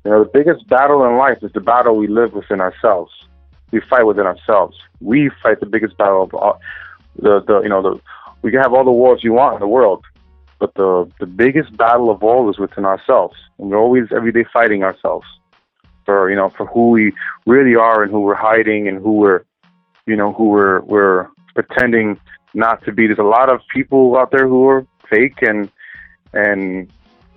You 0.04 0.10
know, 0.12 0.24
the 0.24 0.30
biggest 0.30 0.66
battle 0.68 1.04
in 1.04 1.16
life 1.16 1.38
is 1.42 1.52
the 1.52 1.60
battle 1.60 1.96
we 1.96 2.06
live 2.06 2.32
within 2.32 2.60
ourselves. 2.60 3.12
We 3.70 3.80
fight 3.80 4.04
within 4.04 4.26
ourselves. 4.26 4.76
We 5.00 5.30
fight 5.42 5.60
the 5.60 5.66
biggest 5.66 5.98
battle 5.98 6.22
of 6.22 6.32
all, 6.34 6.60
the 7.16 7.42
the 7.46 7.60
you 7.62 7.68
know 7.68 7.82
the 7.82 8.00
we 8.42 8.50
can 8.50 8.60
have 8.60 8.72
all 8.72 8.84
the 8.84 8.90
wars 8.90 9.20
you 9.22 9.32
want 9.34 9.54
in 9.54 9.60
the 9.60 9.68
world, 9.68 10.04
but 10.58 10.72
the 10.74 11.10
the 11.20 11.26
biggest 11.26 11.76
battle 11.76 12.10
of 12.10 12.22
all 12.22 12.48
is 12.48 12.58
within 12.58 12.86
ourselves. 12.86 13.36
And 13.58 13.70
we're 13.70 13.78
always 13.78 14.06
every 14.14 14.32
day 14.32 14.44
fighting 14.52 14.84
ourselves 14.84 15.26
for 16.06 16.30
you 16.30 16.36
know 16.36 16.48
for 16.56 16.66
who 16.66 16.90
we 16.90 17.12
really 17.46 17.74
are 17.74 18.02
and 18.02 18.10
who 18.10 18.20
we're 18.20 18.42
hiding 18.50 18.88
and 18.88 19.02
who 19.02 19.12
we're 19.12 19.44
you 20.06 20.16
know 20.16 20.32
who 20.32 20.48
we're 20.48 20.80
we're 20.82 21.28
pretending 21.56 22.20
not 22.54 22.84
to 22.84 22.92
be. 22.92 23.06
There's 23.06 23.18
a 23.18 23.22
lot 23.22 23.52
of 23.52 23.60
people 23.74 24.16
out 24.16 24.30
there 24.30 24.46
who 24.46 24.68
are 24.68 24.86
fake 25.10 25.42
and 25.42 25.70
and 26.32 26.92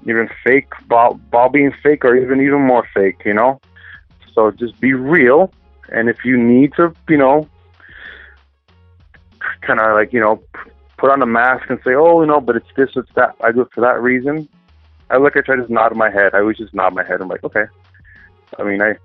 even 0.05 0.29
fake 0.43 0.67
while, 0.87 1.19
while 1.29 1.49
being 1.49 1.73
fake 1.83 2.05
or 2.05 2.15
even 2.15 2.41
even 2.41 2.61
more 2.61 2.87
fake, 2.93 3.21
you 3.25 3.33
know. 3.33 3.59
So 4.33 4.51
just 4.51 4.79
be 4.79 4.93
real, 4.93 5.51
and 5.91 6.09
if 6.09 6.23
you 6.23 6.37
need 6.37 6.73
to, 6.75 6.93
you 7.07 7.17
know, 7.17 7.49
kind 9.61 9.79
of 9.79 9.93
like 9.93 10.13
you 10.13 10.19
know, 10.19 10.43
put 10.97 11.11
on 11.11 11.21
a 11.21 11.25
mask 11.25 11.69
and 11.69 11.79
say, 11.83 11.93
oh, 11.95 12.21
you 12.21 12.27
know, 12.27 12.39
but 12.39 12.55
it's 12.55 12.67
this, 12.75 12.89
it's 12.95 13.11
that. 13.15 13.35
I 13.41 13.51
do 13.51 13.61
it 13.61 13.69
for 13.73 13.81
that 13.81 14.01
reason. 14.01 14.47
I 15.09 15.17
look 15.17 15.35
I 15.35 15.41
just 15.55 15.69
nod 15.69 15.95
my 15.95 16.11
head. 16.11 16.35
I 16.35 16.39
always 16.39 16.57
just 16.57 16.73
nod 16.73 16.93
my 16.93 17.03
head. 17.03 17.19
I'm 17.19 17.27
like, 17.27 17.43
okay. 17.43 17.65
I 18.59 18.63
mean, 18.63 18.81
I, 18.81 18.95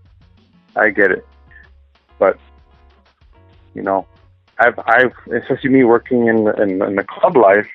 I 0.76 0.90
get 0.90 1.10
it, 1.10 1.26
but 2.18 2.38
you 3.74 3.82
know, 3.82 4.06
I've, 4.58 4.78
I've, 4.86 5.12
especially 5.32 5.70
me 5.70 5.84
working 5.84 6.28
in 6.28 6.48
in, 6.60 6.82
in 6.82 6.96
the 6.96 7.04
club 7.04 7.36
life, 7.36 7.68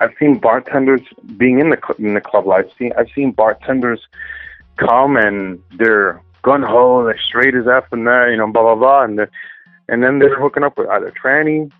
I've 0.00 0.12
seen 0.18 0.38
bartenders 0.38 1.02
being 1.36 1.60
in 1.60 1.70
the 1.70 1.94
in 1.98 2.14
the 2.14 2.20
club 2.20 2.46
life. 2.46 2.66
Seen, 2.78 2.92
I've 2.96 3.08
seen 3.14 3.32
bartenders 3.32 4.00
come 4.76 5.16
and 5.16 5.62
they're 5.76 6.22
gun 6.42 6.62
ho, 6.62 7.04
they're 7.04 7.18
straight 7.18 7.54
as 7.54 7.66
f 7.68 7.84
and 7.92 8.06
that, 8.06 8.28
you 8.30 8.36
know, 8.36 8.50
blah 8.50 8.62
blah 8.62 8.74
blah, 8.74 9.02
and 9.04 9.28
and 9.88 10.02
then 10.02 10.18
they're 10.18 10.38
hooking 10.38 10.62
up 10.62 10.78
with 10.78 10.88
either 10.88 11.12
tranny, 11.12 11.70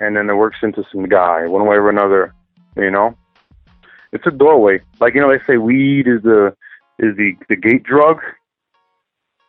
and 0.00 0.16
then 0.16 0.28
it 0.30 0.34
works 0.34 0.58
into 0.62 0.84
some 0.90 1.08
guy 1.08 1.46
one 1.46 1.66
way 1.66 1.76
or 1.76 1.90
another, 1.90 2.34
you 2.76 2.90
know. 2.90 3.16
It's 4.12 4.26
a 4.26 4.30
doorway, 4.30 4.80
like 5.00 5.14
you 5.14 5.20
know 5.20 5.30
they 5.30 5.44
say 5.44 5.56
weed 5.56 6.06
is 6.06 6.22
the 6.22 6.56
is 6.98 7.16
the 7.16 7.36
the 7.48 7.56
gate 7.56 7.82
drug. 7.82 8.20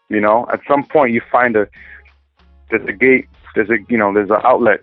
You 0.10 0.22
know, 0.22 0.46
at 0.52 0.62
some 0.68 0.84
point 0.84 1.14
you 1.14 1.22
find 1.32 1.56
a 1.56 1.68
there's 2.70 2.88
a 2.88 2.94
gate, 2.94 3.28
there's 3.56 3.70
a 3.70 3.78
you 3.90 3.98
know 3.98 4.14
there's 4.14 4.30
an 4.30 4.42
outlet 4.44 4.82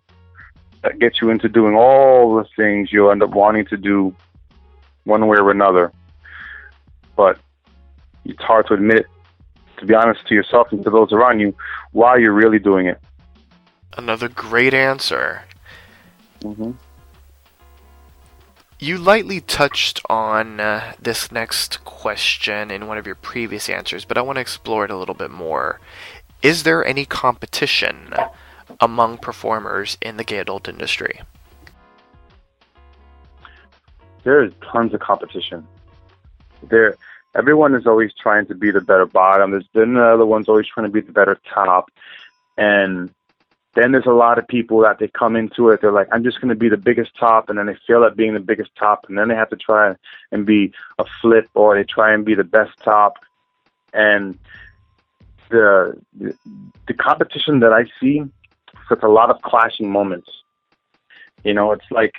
that 0.82 0.99
gets 0.99 1.20
you 1.20 1.31
into 1.31 1.49
doing 1.49 1.74
all 1.74 2.35
the 2.35 2.44
things 2.57 2.93
you'll 2.93 3.11
end 3.11 3.23
up 3.23 3.31
wanting 3.31 3.65
to 3.66 3.77
do 3.77 4.15
one 5.05 5.27
way 5.27 5.39
or 5.39 5.51
another. 5.51 5.93
But 7.16 7.39
it's 8.24 8.43
hard 8.43 8.66
to 8.69 8.74
admit, 8.74 9.07
to 9.78 9.86
be 9.86 9.94
honest 9.94 10.27
to 10.27 10.35
yourself 10.35 10.73
and 10.73 10.82
to 10.85 10.90
those 10.90 11.12
around 11.12 11.40
you, 11.40 11.55
why 11.93 12.16
you're 12.16 12.32
really 12.32 12.59
doing 12.59 12.86
it. 12.86 13.01
Another 13.97 14.28
great 14.28 14.74
answer. 14.74 15.43
Mm-hmm. 16.40 16.73
You 18.81 18.99
lightly 18.99 19.40
touched 19.40 20.01
on 20.11 20.59
uh, 20.59 20.94
this 21.01 21.31
next 21.31 21.85
question 21.85 22.73
in 22.73 22.89
one 22.89 22.99
of 22.99 23.07
your 23.07 23.15
previous 23.15 23.69
answers, 23.69 24.05
but 24.05 24.19
I 24.19 24.23
want 24.23 24.36
to 24.36 24.40
explore 24.40 24.85
it 24.85 24.90
a 24.90 24.97
little 24.97 25.15
bit 25.15 25.31
more. 25.31 25.78
Is 26.43 26.65
there 26.65 26.85
any 26.85 27.05
competition 27.05 28.12
among 28.81 29.19
performers 29.19 29.97
in 30.01 30.17
the 30.17 30.25
gay 30.25 30.39
adult 30.39 30.69
industry? 30.69 31.21
There 34.25 34.43
is 34.45 34.53
tons 34.73 34.95
of 34.95 35.01
competition. 35.01 35.67
There, 36.63 36.97
everyone 37.35 37.75
is 37.75 37.87
always 37.87 38.13
trying 38.15 38.47
to 38.47 38.55
be 38.55 38.71
the 38.71 38.81
better 38.81 39.07
bottom. 39.07 39.51
There's 39.51 39.69
then 39.73 39.95
the 39.95 40.05
other 40.05 40.27
one's 40.27 40.49
always 40.49 40.67
trying 40.67 40.87
to 40.87 40.93
be 40.93 41.01
the 41.01 41.13
better 41.13 41.39
top, 41.53 41.91
and 42.57 43.13
then 43.75 43.93
there's 43.93 44.07
a 44.07 44.11
lot 44.11 44.39
of 44.39 44.47
people 44.47 44.81
that 44.81 44.99
they 44.99 45.09
come 45.09 45.35
into 45.35 45.71
it. 45.71 45.81
They're 45.81 45.93
like, 45.93 46.09
I'm 46.13 46.23
just 46.23 46.41
going 46.41 46.51
to 46.51 46.55
be 46.55 46.69
the 46.69 46.77
biggest 46.77 47.17
top, 47.17 47.49
and 47.49 47.59
then 47.59 47.67
they 47.67 47.77
fail 47.87 48.05
at 48.05 48.17
being 48.17 48.35
the 48.35 48.41
biggest 48.41 48.75
top, 48.77 49.07
and 49.09 49.17
then 49.17 49.29
they 49.29 49.35
have 49.35 49.51
to 49.51 49.57
try 49.57 49.95
and 50.31 50.47
be 50.47 50.73
a 50.99 51.05
flip, 51.21 51.49
or 51.55 51.75
they 51.75 51.85
try 51.85 52.13
and 52.13 52.25
be 52.25 52.35
the 52.35 52.45
best 52.45 52.79
top, 52.85 53.15
and 53.93 54.39
the 55.49 55.99
the, 56.19 56.37
the 56.87 56.95
competition 56.95 57.61
that 57.61 57.73
I 57.73 57.87
see 58.01 58.23
with 58.93 59.02
a 59.02 59.09
lot 59.09 59.31
of 59.31 59.40
clashing 59.43 59.90
moments. 59.90 60.31
You 61.44 61.55
know, 61.55 61.73
it's 61.73 61.90
like 61.90 62.14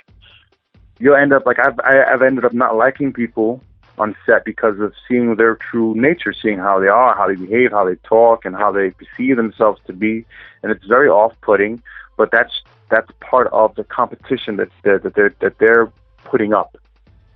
you'll 0.98 1.16
end 1.24 1.32
up 1.32 1.46
like 1.46 1.58
I've 1.58 1.78
I, 1.80 2.04
I've 2.12 2.22
ended 2.22 2.44
up 2.44 2.52
not 2.52 2.76
liking 2.76 3.12
people 3.12 3.62
on 3.96 4.16
set 4.26 4.44
because 4.44 4.80
of 4.80 4.92
seeing 5.06 5.36
their 5.36 5.54
true 5.54 5.94
nature, 5.94 6.32
seeing 6.32 6.58
how 6.58 6.80
they 6.80 6.88
are, 6.88 7.16
how 7.16 7.28
they 7.28 7.36
behave, 7.36 7.70
how 7.70 7.84
they 7.84 7.94
talk, 8.14 8.44
and 8.44 8.56
how 8.56 8.72
they 8.72 8.90
perceive 8.90 9.36
themselves 9.36 9.80
to 9.86 9.92
be, 9.92 10.26
and 10.62 10.72
it's 10.72 10.84
very 10.84 11.08
off-putting. 11.08 11.80
But 12.16 12.30
that's 12.32 12.54
that's 12.90 13.10
part 13.20 13.46
of 13.52 13.74
the 13.76 13.84
competition 13.84 14.56
that 14.56 14.70
that, 14.82 15.04
that 15.04 15.14
they're 15.14 15.34
that 15.40 15.58
they're 15.58 15.92
putting 16.24 16.52
up. 16.52 16.76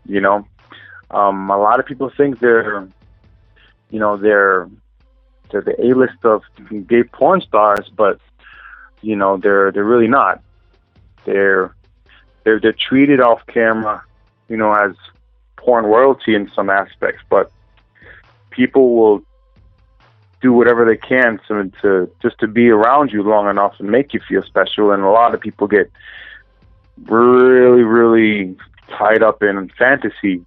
You 0.04 0.20
know, 0.20 0.46
um, 1.12 1.48
a 1.50 1.58
lot 1.58 1.78
of 1.80 1.86
people 1.86 2.10
think 2.10 2.40
they're, 2.40 2.88
you 3.90 4.00
know, 4.00 4.16
they're 4.16 4.68
they're 5.50 5.62
the 5.62 5.76
A-list 5.80 6.24
of 6.24 6.42
gay 6.88 7.04
porn 7.04 7.40
stars, 7.40 7.88
but 7.96 8.20
you 9.02 9.16
know 9.16 9.36
they're 9.36 9.72
they're 9.72 9.84
really 9.84 10.08
not. 10.08 10.42
They're 11.24 11.74
they're 12.44 12.60
they're 12.60 12.72
treated 12.72 13.20
off 13.20 13.46
camera, 13.46 14.02
you 14.48 14.56
know, 14.56 14.72
as 14.72 14.94
porn 15.56 15.84
royalty 15.84 16.34
in 16.34 16.50
some 16.54 16.70
aspects, 16.70 17.22
but 17.28 17.50
people 18.50 18.96
will 18.96 19.22
do 20.40 20.52
whatever 20.52 20.84
they 20.84 20.96
can 20.96 21.40
to, 21.48 21.70
to 21.82 22.10
just 22.22 22.38
to 22.38 22.46
be 22.46 22.70
around 22.70 23.12
you 23.12 23.22
long 23.22 23.48
enough 23.48 23.74
and 23.78 23.90
make 23.90 24.14
you 24.14 24.20
feel 24.28 24.42
special. 24.42 24.92
And 24.92 25.02
a 25.02 25.10
lot 25.10 25.34
of 25.34 25.40
people 25.40 25.66
get 25.66 25.90
really, 27.06 27.82
really 27.82 28.56
tied 28.88 29.22
up 29.22 29.42
in 29.42 29.68
fantasy 29.78 30.44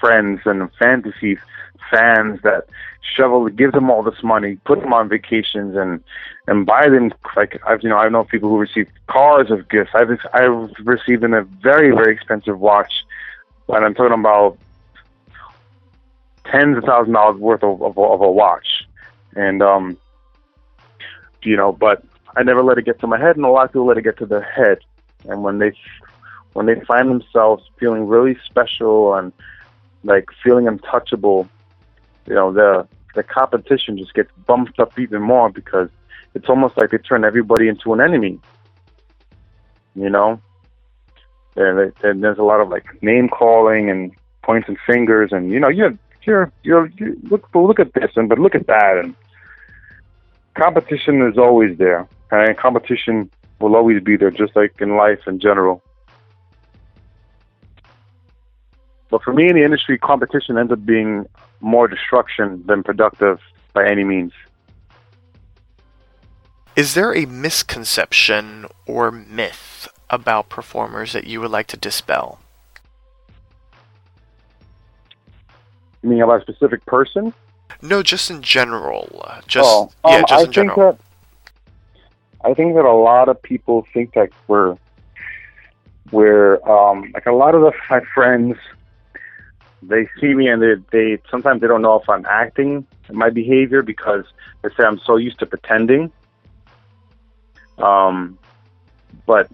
friends 0.00 0.40
and 0.44 0.70
fantasy 0.78 1.38
fans 1.90 2.40
that 2.42 2.66
shovel 3.16 3.48
give 3.48 3.72
them 3.72 3.90
all 3.90 4.02
this 4.02 4.22
money, 4.22 4.56
put 4.64 4.80
them 4.80 4.92
on 4.92 5.08
vacations, 5.08 5.76
and 5.76 6.02
and 6.46 6.66
buy 6.66 6.88
them 6.88 7.12
like 7.36 7.60
I've 7.66 7.82
you 7.82 7.88
know 7.88 7.98
I 7.98 8.08
know 8.08 8.24
people 8.24 8.48
who 8.48 8.58
receive 8.58 8.88
cars 9.06 9.50
of 9.50 9.68
gifts. 9.68 9.90
I've 9.94 10.10
I've 10.32 10.70
received 10.84 11.24
in 11.24 11.34
a 11.34 11.42
very 11.42 11.90
very 11.90 12.14
expensive 12.14 12.58
watch, 12.58 13.04
and 13.68 13.84
I'm 13.84 13.94
talking 13.94 14.18
about 14.18 14.58
tens 16.44 16.76
of 16.76 16.84
thousands 16.84 17.08
of 17.08 17.14
dollars 17.14 17.40
worth 17.40 17.62
of, 17.62 17.82
of, 17.82 17.98
of 17.98 18.20
a 18.20 18.30
watch, 18.30 18.86
and 19.34 19.62
um, 19.62 19.96
you 21.42 21.56
know, 21.56 21.72
but 21.72 22.04
I 22.36 22.42
never 22.42 22.62
let 22.62 22.78
it 22.78 22.84
get 22.84 23.00
to 23.00 23.06
my 23.06 23.18
head, 23.18 23.36
and 23.36 23.44
a 23.44 23.48
lot 23.48 23.66
of 23.66 23.70
people 23.72 23.86
let 23.86 23.98
it 23.98 24.02
get 24.02 24.18
to 24.18 24.26
their 24.26 24.42
head, 24.42 24.78
and 25.28 25.42
when 25.42 25.58
they 25.58 25.72
when 26.52 26.66
they 26.66 26.80
find 26.80 27.08
themselves 27.08 27.64
feeling 27.78 28.08
really 28.08 28.36
special 28.44 29.14
and 29.14 29.32
like 30.04 30.28
feeling 30.42 30.68
untouchable, 30.68 31.48
you 32.26 32.34
know, 32.34 32.52
the 32.52 32.86
the 33.14 33.22
competition 33.22 33.98
just 33.98 34.14
gets 34.14 34.30
bumped 34.46 34.78
up 34.78 34.98
even 34.98 35.20
more 35.20 35.50
because 35.50 35.88
it's 36.34 36.48
almost 36.48 36.76
like 36.76 36.90
they 36.90 36.98
turn 36.98 37.24
everybody 37.24 37.68
into 37.68 37.92
an 37.92 38.00
enemy. 38.00 38.38
You 39.96 40.08
know, 40.08 40.40
and, 41.56 41.92
and 42.02 42.22
there's 42.22 42.38
a 42.38 42.42
lot 42.42 42.60
of 42.60 42.68
like 42.68 43.02
name 43.02 43.28
calling 43.28 43.90
and 43.90 44.12
pointing 44.42 44.76
fingers, 44.86 45.30
and 45.32 45.50
you 45.50 45.58
know, 45.58 45.68
you're 45.68 45.98
you're 46.22 46.52
you're 46.62 46.86
you 46.98 47.18
look 47.24 47.48
look 47.54 47.80
at 47.80 47.92
this 47.94 48.12
and 48.16 48.28
but 48.28 48.38
look 48.38 48.54
at 48.54 48.66
that, 48.68 48.98
and 49.02 49.14
competition 50.54 51.26
is 51.28 51.36
always 51.36 51.76
there, 51.78 52.08
and 52.30 52.56
competition 52.56 53.30
will 53.60 53.76
always 53.76 54.02
be 54.02 54.16
there, 54.16 54.30
just 54.30 54.54
like 54.54 54.74
in 54.80 54.96
life 54.96 55.20
in 55.26 55.40
general. 55.40 55.82
But 59.10 59.22
for 59.22 59.32
me 59.32 59.48
in 59.48 59.56
the 59.56 59.64
industry, 59.64 59.98
competition 59.98 60.56
ends 60.58 60.72
up 60.72 60.84
being 60.84 61.26
more 61.60 61.88
destruction 61.88 62.62
than 62.66 62.82
productive 62.82 63.40
by 63.72 63.86
any 63.86 64.04
means. 64.04 64.32
Is 66.76 66.94
there 66.94 67.14
a 67.14 67.26
misconception 67.26 68.66
or 68.86 69.10
myth 69.10 69.88
about 70.08 70.48
performers 70.48 71.12
that 71.12 71.26
you 71.26 71.40
would 71.40 71.50
like 71.50 71.66
to 71.68 71.76
dispel? 71.76 72.40
You 76.02 76.10
mean 76.10 76.22
about 76.22 76.40
a 76.40 76.42
specific 76.42 76.86
person? 76.86 77.34
No, 77.82 78.02
just 78.02 78.30
in 78.30 78.42
general. 78.42 79.26
Just 79.46 79.68
oh, 79.68 79.92
yeah, 80.06 80.16
um, 80.16 80.24
just 80.28 80.32
I 80.32 80.38
in 80.38 80.44
think 80.44 80.54
general. 80.54 80.92
that 80.92 81.00
I 82.42 82.54
think 82.54 82.74
that 82.74 82.84
a 82.84 82.92
lot 82.92 83.28
of 83.28 83.40
people 83.42 83.86
think 83.92 84.14
that 84.14 84.30
we're 84.48 84.76
we're 86.10 86.62
um, 86.68 87.10
like 87.12 87.26
a 87.26 87.32
lot 87.32 87.54
of 87.54 87.60
the, 87.60 87.72
my 87.88 88.00
friends. 88.14 88.56
They 89.82 90.08
see 90.20 90.34
me 90.34 90.48
and 90.48 90.60
they 90.62 90.74
they 90.92 91.18
sometimes 91.30 91.60
they 91.60 91.66
don't 91.66 91.82
know 91.82 91.98
if 91.98 92.08
I'm 92.08 92.26
acting 92.26 92.86
my 93.10 93.30
behavior 93.30 93.82
because 93.82 94.24
they 94.62 94.68
say 94.70 94.84
I'm 94.84 95.00
so 95.00 95.16
used 95.16 95.38
to 95.38 95.46
pretending. 95.46 96.12
Um, 97.78 98.38
but 99.26 99.50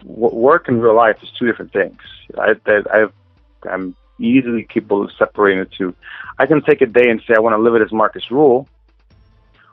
w- 0.00 0.34
work 0.34 0.68
and 0.68 0.82
real 0.82 0.94
life 0.94 1.16
is 1.22 1.30
two 1.38 1.46
different 1.46 1.72
things. 1.72 1.98
I, 2.38 2.54
I, 2.66 2.82
I 2.92 3.06
I'm 3.70 3.96
easily 4.18 4.64
capable 4.64 5.04
of 5.04 5.12
separating 5.18 5.60
the 5.60 5.70
two. 5.70 5.94
I 6.38 6.46
can 6.46 6.62
take 6.62 6.82
a 6.82 6.86
day 6.86 7.08
and 7.08 7.22
say 7.26 7.34
I 7.34 7.40
want 7.40 7.54
to 7.54 7.58
live 7.58 7.74
it 7.74 7.82
as 7.82 7.92
Marcus 7.92 8.30
Ruhl, 8.30 8.68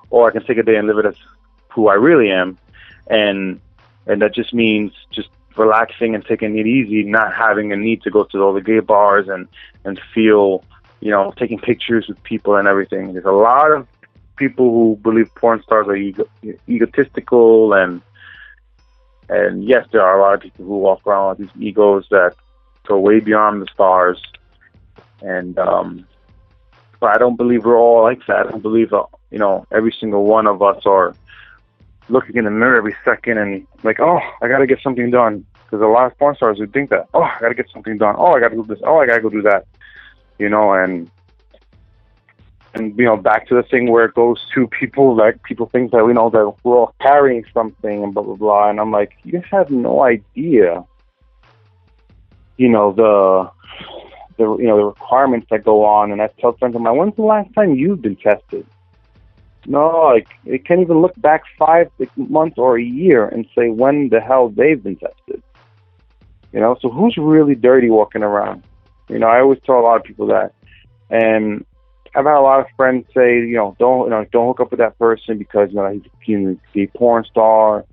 or 0.10 0.28
I 0.28 0.32
can 0.32 0.45
take 0.45 0.58
a 0.58 0.64
day 0.64 0.76
and 0.78 0.88
live 0.88 0.99
it 0.99 1.06
as 1.06 1.16
who 1.70 1.90
I 1.90 1.95
really 1.95 2.32
am, 2.32 2.58
and 3.08 3.60
and 4.06 4.22
that 4.22 4.34
just 4.34 4.54
means 4.54 4.94
just 5.12 5.30
relaxing 5.58 6.16
and 6.16 6.26
taking 6.26 6.58
it 6.58 6.68
easy, 6.68 7.04
not 7.04 7.34
having 7.34 7.72
a 7.72 7.76
need 7.76 8.02
to 8.04 8.10
go 8.10 8.24
to 8.26 8.42
all 8.42 8.54
the 8.54 8.62
gay 8.62 8.80
bars 8.80 9.28
and 9.28 9.48
and 9.84 10.00
feel, 10.14 10.64
you 11.00 11.12
know, 11.12 11.34
taking 11.38 11.60
pictures 11.60 12.08
with 12.08 12.22
people 12.24 12.56
and 12.56 12.68
everything. 12.68 13.14
There's 13.14 13.26
a 13.26 13.32
lot 13.32 13.72
of 13.72 13.88
people 14.36 14.70
who 14.70 15.00
believe 15.02 15.34
porn 15.36 15.62
stars 15.64 15.88
are 15.88 15.96
ego- 15.96 16.30
egotistical 16.68 17.74
and 17.74 18.02
and 19.30 19.64
yes, 19.64 19.86
there 19.92 20.02
are 20.02 20.20
a 20.20 20.22
lot 20.22 20.36
of 20.36 20.42
people 20.42 20.66
who 20.66 20.78
walk 20.78 21.06
around 21.06 21.30
with 21.30 21.54
these 21.54 21.62
egos 21.68 22.08
that 22.12 22.34
go 22.88 22.98
way 22.98 23.20
beyond 23.20 23.62
the 23.62 23.68
stars. 23.74 24.22
And 25.22 25.58
um, 25.60 26.08
but 27.00 27.10
I 27.16 27.18
don't 27.18 27.36
believe 27.36 27.66
we're 27.66 27.78
all 27.78 28.04
like 28.04 28.26
that. 28.28 28.48
I 28.48 28.52
don't 28.52 28.62
believe 28.62 28.94
uh, 28.94 29.06
you 29.32 29.40
know 29.40 29.66
every 29.72 29.94
single 30.00 30.24
one 30.24 30.48
of 30.48 30.62
us 30.62 30.84
are 30.86 31.14
looking 32.10 32.38
in 32.38 32.46
the 32.46 32.52
mirror 32.52 32.78
every 32.78 32.96
second 33.04 33.38
and 33.38 33.68
like, 33.84 34.00
oh, 34.00 34.20
I 34.42 34.48
got 34.48 34.60
to 34.60 34.68
get 34.68 34.82
something 34.82 35.10
done. 35.10 35.46
Because 35.64 35.82
a 35.82 35.88
lot 35.88 36.10
of 36.10 36.18
porn 36.18 36.36
stars 36.36 36.60
would 36.60 36.72
think 36.72 36.90
that, 36.92 37.08
oh, 37.14 37.24
I 37.24 37.38
got 37.42 37.50
to 37.50 37.56
get 37.56 37.70
something 37.74 37.98
done. 37.98 38.16
Oh, 38.18 38.34
I 38.34 38.40
got 38.40 38.50
to 38.50 38.56
do 38.56 38.64
this. 38.64 38.80
Oh, 38.84 39.00
I 39.00 39.06
got 39.06 39.16
to 39.16 39.22
go 39.22 39.30
do 39.30 39.42
that. 39.42 39.66
You 40.40 40.50
know, 40.50 40.72
and 40.72 41.10
and 42.74 42.98
you 42.98 43.06
know, 43.06 43.18
back 43.18 43.48
to 43.48 43.56
the 43.56 43.64
thing 43.64 43.90
where 43.92 44.06
it 44.06 44.14
goes 44.14 44.40
to 44.54 44.68
people 44.68 45.16
like 45.16 45.42
people 45.44 45.68
think 45.68 45.92
that 45.92 46.06
we 46.06 46.14
know 46.14 46.30
that 46.30 46.54
we're 46.64 46.78
all 46.78 46.94
carrying 47.02 47.44
something 47.54 48.04
and 48.04 48.14
blah 48.14 48.24
blah 48.24 48.36
blah. 48.36 48.70
And 48.70 48.80
I'm 48.80 48.92
like, 48.92 49.14
you 49.24 49.42
have 49.52 49.72
no 49.72 50.04
idea. 50.04 50.86
You 52.58 52.70
know 52.70 52.92
the 52.94 53.50
the 54.38 54.58
you 54.58 54.68
know 54.68 54.78
the 54.78 54.86
requirements 54.86 55.48
that 55.50 55.64
go 55.64 55.86
on, 55.86 56.12
and 56.12 56.22
I 56.22 56.28
tell 56.40 56.54
friends 56.54 56.76
of 56.76 56.82
mine, 56.82 56.96
when's 56.96 57.16
the 57.16 57.24
last 57.24 57.54
time 57.54 57.76
you've 57.76 58.02
been 58.02 58.16
tested? 58.16 58.66
No, 59.69 60.14
like 60.14 60.30
it 60.45 60.65
can't 60.65 60.80
even 60.80 61.02
look 61.02 61.14
back 61.18 61.44
five 61.60 61.91
six 61.98 62.10
months 62.15 62.57
or 62.57 62.77
a 62.77 62.81
year 62.81 63.27
and 63.27 63.45
say 63.53 63.69
when 63.69 64.07
the 64.07 64.22
hell 64.22 64.48
they've 64.48 64.81
been 64.81 64.95
tested. 64.95 65.44
You 66.53 66.61
know, 66.61 66.77
so 66.81 66.89
who's 66.89 67.18
really 67.18 67.53
dirty 67.53 67.89
walking 67.89 68.23
around? 68.23 68.64
You 69.10 69.19
know, 69.19 69.27
I 69.27 69.41
always 69.41 69.60
tell 69.65 69.77
a 69.77 69.81
lot 69.81 69.98
of 69.98 70.06
people 70.06 70.27
that, 70.27 70.53
and 71.10 71.65
I've 72.15 72.26
had 72.26 72.38
a 72.38 72.39
lot 72.39 72.61
of 72.61 72.68
friends 72.77 73.07
say, 73.14 73.39
you 73.39 73.56
know, 73.56 73.76
don't 73.77 74.06
you 74.06 74.10
know, 74.11 74.26
don't 74.31 74.48
hook 74.48 74.61
up 74.61 74.72
with 74.72 74.80
that 74.80 74.98
person 74.98 75.38
because 75.38 75.69
you 75.72 75.76
know 75.76 76.02
he's, 76.22 76.57
he's 76.73 76.88
a 76.88 76.98
porn 76.98 77.26
star, 77.26 77.84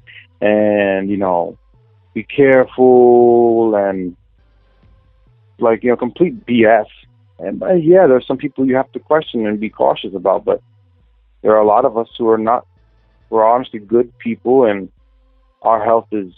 and 0.41 1.11
you 1.11 1.17
know, 1.17 1.59
be 2.15 2.23
careful 2.23 3.75
and 3.75 4.17
like 5.59 5.83
you 5.83 5.91
know, 5.91 5.97
complete 5.97 6.47
BS. 6.47 6.87
And 7.41 7.61
uh, 7.61 7.73
yeah, 7.73 8.07
there's 8.07 8.29
some 8.29 8.39
people 8.39 8.65
you 8.65 8.77
have 8.77 8.93
to 8.93 9.01
question 9.01 9.45
and 9.45 9.59
be 9.59 9.71
cautious 9.71 10.15
about, 10.15 10.45
but 10.45 10.63
there 11.45 11.53
are 11.53 11.63
a 11.63 11.67
lot 11.67 11.85
of 11.85 11.97
us 11.97 12.09
who 12.19 12.29
are 12.29 12.39
not. 12.39 12.67
We're 13.31 13.47
honestly 13.47 13.79
good 13.79 14.17
people, 14.19 14.65
and 14.65 14.91
our 15.63 15.85
health 15.85 16.09
is 16.11 16.33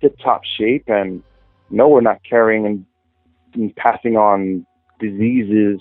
tip-top 0.00 0.42
shape, 0.44 0.84
and 0.86 1.24
no, 1.70 1.88
we're 1.88 2.00
not 2.00 2.20
carrying 2.22 2.64
and, 2.64 2.86
and 3.54 3.74
passing 3.74 4.16
on 4.16 4.64
diseases 5.00 5.80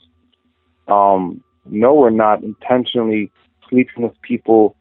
um, 0.88 1.44
no, 1.70 1.94
we're 1.94 2.10
not 2.10 2.44
intentionally 2.44 3.32
sleeping 3.70 4.04
with 4.04 4.20
people 4.22 4.76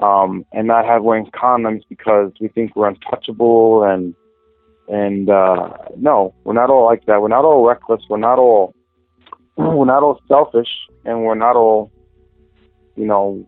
um, 0.00 0.44
and 0.52 0.66
not 0.66 0.84
have 0.84 1.02
wearing 1.02 1.26
condoms 1.26 1.82
because 1.88 2.32
we 2.40 2.48
think 2.48 2.74
we're 2.74 2.88
untouchable 2.88 3.84
and 3.84 4.14
and 4.86 5.30
uh, 5.30 5.70
no, 5.96 6.34
we're 6.44 6.52
not 6.52 6.68
all 6.68 6.84
like 6.84 7.06
that. 7.06 7.22
We're 7.22 7.28
not 7.28 7.46
all 7.46 7.66
reckless. 7.66 8.02
We're 8.08 8.18
not 8.18 8.38
all 8.38 8.74
we're 9.56 9.86
not 9.86 10.02
all 10.02 10.20
selfish, 10.28 10.68
and 11.04 11.24
we're 11.24 11.34
not 11.34 11.56
all 11.56 11.90
you 12.96 13.06
know 13.06 13.46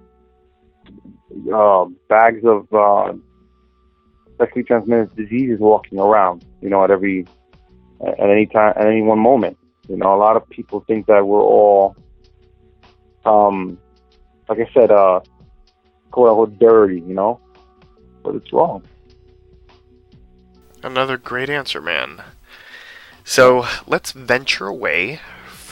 uh, 1.55 1.86
bags 2.09 2.43
of 2.44 2.73
uh, 2.73 3.12
sexually 4.39 4.64
transmitted 4.64 5.14
diseases 5.16 5.59
walking 5.60 5.98
around. 5.98 6.44
You 6.60 6.70
know, 6.70 6.85
at 6.85 6.90
every 6.90 7.27
at 8.06 8.20
any 8.20 8.47
time 8.47 8.74
at 8.77 8.86
any 8.86 9.02
one 9.02 9.18
moment. 9.18 9.59
You 9.89 9.97
know, 9.97 10.14
a 10.14 10.18
lot 10.18 10.36
of 10.36 10.48
people 10.48 10.81
think 10.81 11.06
that 11.06 11.27
we're 11.27 11.40
all, 11.40 11.94
um, 13.24 13.78
like 14.48 14.59
I 14.59 14.68
said, 14.74 14.90
uh, 14.90 15.20
quote 16.10 16.28
unquote 16.28 16.59
dirty, 16.59 17.01
you 17.01 17.14
know, 17.14 17.40
but 18.24 18.35
it's 18.35 18.52
wrong. 18.52 18.82
Another 20.82 21.16
great 21.16 21.48
answer, 21.48 21.81
man. 21.81 22.23
So 23.23 23.66
let's 23.86 24.12
venture 24.12 24.66
away 24.66 25.20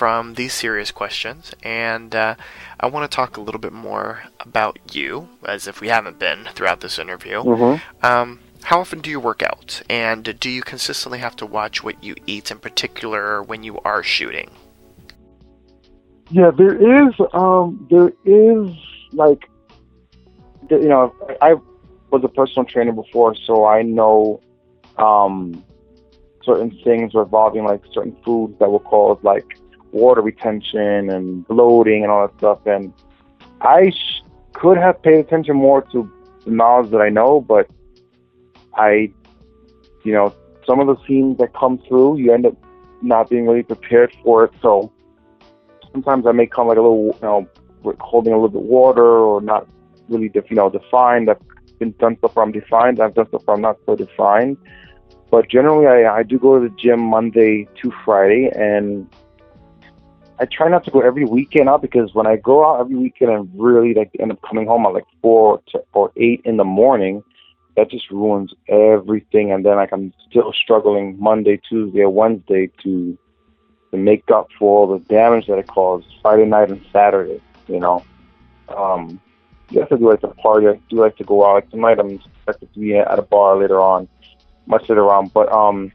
from 0.04 0.34
these 0.34 0.52
serious 0.52 0.90
questions, 0.90 1.54
and 1.62 2.14
uh, 2.14 2.34
I 2.78 2.88
want 2.88 3.10
to 3.10 3.16
talk 3.16 3.38
a 3.38 3.40
little 3.40 3.58
bit 3.58 3.72
more 3.72 4.24
about 4.38 4.78
you, 4.92 5.30
as 5.46 5.66
if 5.66 5.80
we 5.80 5.88
haven't 5.88 6.18
been 6.18 6.44
throughout 6.52 6.82
this 6.82 6.98
interview. 6.98 7.38
Mm-hmm. 7.42 8.04
Um, 8.04 8.40
how 8.64 8.80
often 8.80 9.00
do 9.00 9.08
you 9.08 9.18
work 9.18 9.42
out? 9.42 9.80
And 9.88 10.38
do 10.38 10.50
you 10.50 10.60
consistently 10.60 11.20
have 11.20 11.36
to 11.36 11.46
watch 11.46 11.82
what 11.82 12.04
you 12.04 12.16
eat, 12.26 12.50
in 12.50 12.58
particular 12.58 13.42
when 13.42 13.62
you 13.62 13.80
are 13.82 14.02
shooting? 14.02 14.50
Yeah, 16.30 16.50
there 16.50 16.74
is, 17.06 17.14
um, 17.32 17.86
there 17.90 18.12
is 18.26 18.76
like, 19.12 19.48
you 20.68 20.80
know, 20.80 21.14
I 21.40 21.54
was 22.10 22.22
a 22.24 22.28
personal 22.28 22.66
trainer 22.66 22.92
before, 22.92 23.34
so 23.36 23.64
I 23.64 23.80
know, 23.80 24.42
um, 24.98 25.64
certain 26.42 26.78
things 26.84 27.14
revolving 27.14 27.64
like 27.64 27.80
certain 27.90 28.14
foods 28.22 28.58
that 28.58 28.70
will 28.70 28.80
cause 28.80 29.18
like 29.22 29.58
water 29.94 30.20
retention 30.20 31.08
and 31.10 31.46
bloating 31.46 32.02
and 32.02 32.10
all 32.10 32.26
that 32.26 32.36
stuff. 32.38 32.58
And 32.66 32.92
I 33.60 33.90
sh- 33.90 34.22
could 34.52 34.76
have 34.76 35.00
paid 35.02 35.14
attention 35.14 35.56
more 35.56 35.82
to 35.92 36.10
the 36.44 36.50
knowledge 36.50 36.90
that 36.90 37.00
I 37.00 37.08
know, 37.08 37.40
but 37.40 37.68
I, 38.74 39.12
you 40.02 40.12
know, 40.12 40.34
some 40.66 40.80
of 40.80 40.86
the 40.86 40.96
scenes 41.06 41.38
that 41.38 41.54
come 41.54 41.78
through, 41.88 42.18
you 42.18 42.32
end 42.32 42.46
up 42.46 42.56
not 43.02 43.30
being 43.30 43.46
really 43.46 43.62
prepared 43.62 44.14
for 44.22 44.44
it. 44.44 44.52
So 44.60 44.92
sometimes 45.92 46.26
I 46.26 46.32
may 46.32 46.46
come 46.46 46.68
like 46.68 46.78
a 46.78 46.82
little, 46.82 47.06
you 47.14 47.18
know, 47.22 47.48
holding 48.00 48.32
a 48.32 48.36
little 48.36 48.48
bit 48.48 48.62
water 48.62 49.06
or 49.06 49.40
not 49.40 49.66
really, 50.08 50.28
def- 50.28 50.50
you 50.50 50.56
know, 50.56 50.70
defined. 50.70 51.30
I've 51.30 51.38
been 51.78 51.92
done 51.92 52.16
stuff 52.18 52.34
where 52.34 52.44
I'm 52.44 52.52
defined. 52.52 53.00
I've 53.00 53.14
done 53.14 53.28
stuff 53.28 53.42
where 53.44 53.54
I'm 53.56 53.62
not 53.62 53.78
so 53.86 53.94
defined. 53.94 54.56
But 55.30 55.48
generally, 55.48 55.86
I, 55.86 56.18
I 56.18 56.22
do 56.22 56.38
go 56.38 56.58
to 56.58 56.68
the 56.68 56.74
gym 56.76 57.00
Monday 57.00 57.68
to 57.82 57.92
Friday, 58.04 58.50
and 58.54 59.08
I 60.38 60.46
try 60.46 60.68
not 60.68 60.84
to 60.84 60.90
go 60.90 61.00
every 61.00 61.24
weekend 61.24 61.68
out 61.68 61.82
because 61.82 62.12
when 62.12 62.26
I 62.26 62.36
go 62.36 62.64
out 62.64 62.80
every 62.80 62.96
weekend 62.96 63.30
and 63.30 63.48
really 63.54 63.94
like 63.94 64.10
end 64.18 64.32
up 64.32 64.42
coming 64.42 64.66
home 64.66 64.84
at 64.86 64.92
like 64.92 65.06
four 65.22 65.62
to, 65.68 65.84
or 65.92 66.10
eight 66.16 66.42
in 66.44 66.56
the 66.56 66.64
morning, 66.64 67.22
that 67.76 67.90
just 67.90 68.10
ruins 68.10 68.52
everything. 68.68 69.52
And 69.52 69.64
then 69.64 69.76
like 69.76 69.92
I'm 69.92 70.12
still 70.28 70.52
struggling 70.52 71.16
Monday, 71.20 71.60
Tuesday, 71.68 72.04
Wednesday 72.04 72.70
to 72.82 73.16
to 73.92 73.96
make 73.96 74.28
up 74.30 74.48
for 74.58 74.80
all 74.80 74.98
the 74.98 75.04
damage 75.04 75.46
that 75.46 75.58
it 75.58 75.68
caused 75.68 76.06
Friday 76.20 76.46
night 76.46 76.70
and 76.70 76.84
Saturday. 76.92 77.40
You 77.68 77.78
know, 77.78 78.04
um, 78.76 79.20
yes, 79.70 79.86
I 79.92 79.96
do 79.96 80.10
like 80.10 80.20
to 80.22 80.28
party. 80.28 80.66
I 80.66 80.80
do 80.90 80.96
like 80.96 81.16
to 81.18 81.24
go 81.24 81.46
out. 81.46 81.54
Like 81.54 81.70
tonight, 81.70 82.00
I'm 82.00 82.10
expected 82.10 82.72
to 82.74 82.80
be 82.80 82.96
at 82.96 83.18
a 83.18 83.22
bar 83.22 83.56
later 83.56 83.80
on, 83.80 84.08
much 84.66 84.88
later 84.88 85.08
on. 85.12 85.28
But 85.28 85.50
um, 85.52 85.92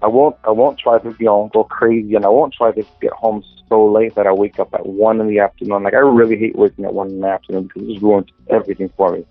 I 0.00 0.06
won't. 0.06 0.36
I 0.44 0.50
won't 0.50 0.78
try 0.78 0.98
to 0.98 1.16
you 1.18 1.26
know 1.26 1.50
go 1.52 1.64
crazy, 1.64 2.14
and 2.14 2.24
I 2.24 2.28
won't 2.28 2.54
try 2.54 2.72
to 2.72 2.84
get 3.00 3.12
home 3.12 3.42
so 3.68 3.84
late 3.86 4.14
that 4.14 4.26
I 4.26 4.32
wake 4.32 4.58
up 4.58 4.72
at 4.74 4.86
one 4.86 5.20
in 5.20 5.26
the 5.26 5.40
afternoon. 5.40 5.82
Like 5.82 5.94
I 5.94 5.98
really 5.98 6.36
hate 6.36 6.56
waking 6.56 6.84
at 6.84 6.94
one 6.94 7.08
in 7.08 7.20
the 7.20 7.28
afternoon 7.28 7.64
because 7.64 7.82
it 7.82 7.92
just 7.92 8.02
ruins 8.02 8.28
everything 8.48 8.90
for 8.96 9.12
me. 9.12 9.26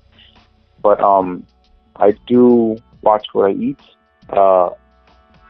But 0.82 1.02
um, 1.02 1.46
I 1.96 2.12
do 2.28 2.78
watch 3.02 3.28
what 3.34 3.50
I 3.50 3.54
eat. 3.54 3.80
Uh, 4.30 4.70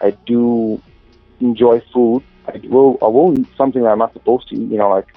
I 0.01 0.11
do 0.25 0.81
enjoy 1.39 1.81
food. 1.93 2.23
I 2.47 2.61
will 2.67 2.97
I 3.01 3.07
will 3.07 3.37
eat 3.37 3.47
something 3.57 3.81
that 3.83 3.89
I'm 3.89 3.99
not 3.99 4.13
supposed 4.13 4.47
to 4.49 4.55
eat, 4.55 4.69
you 4.71 4.77
know, 4.77 4.89
like, 4.89 5.07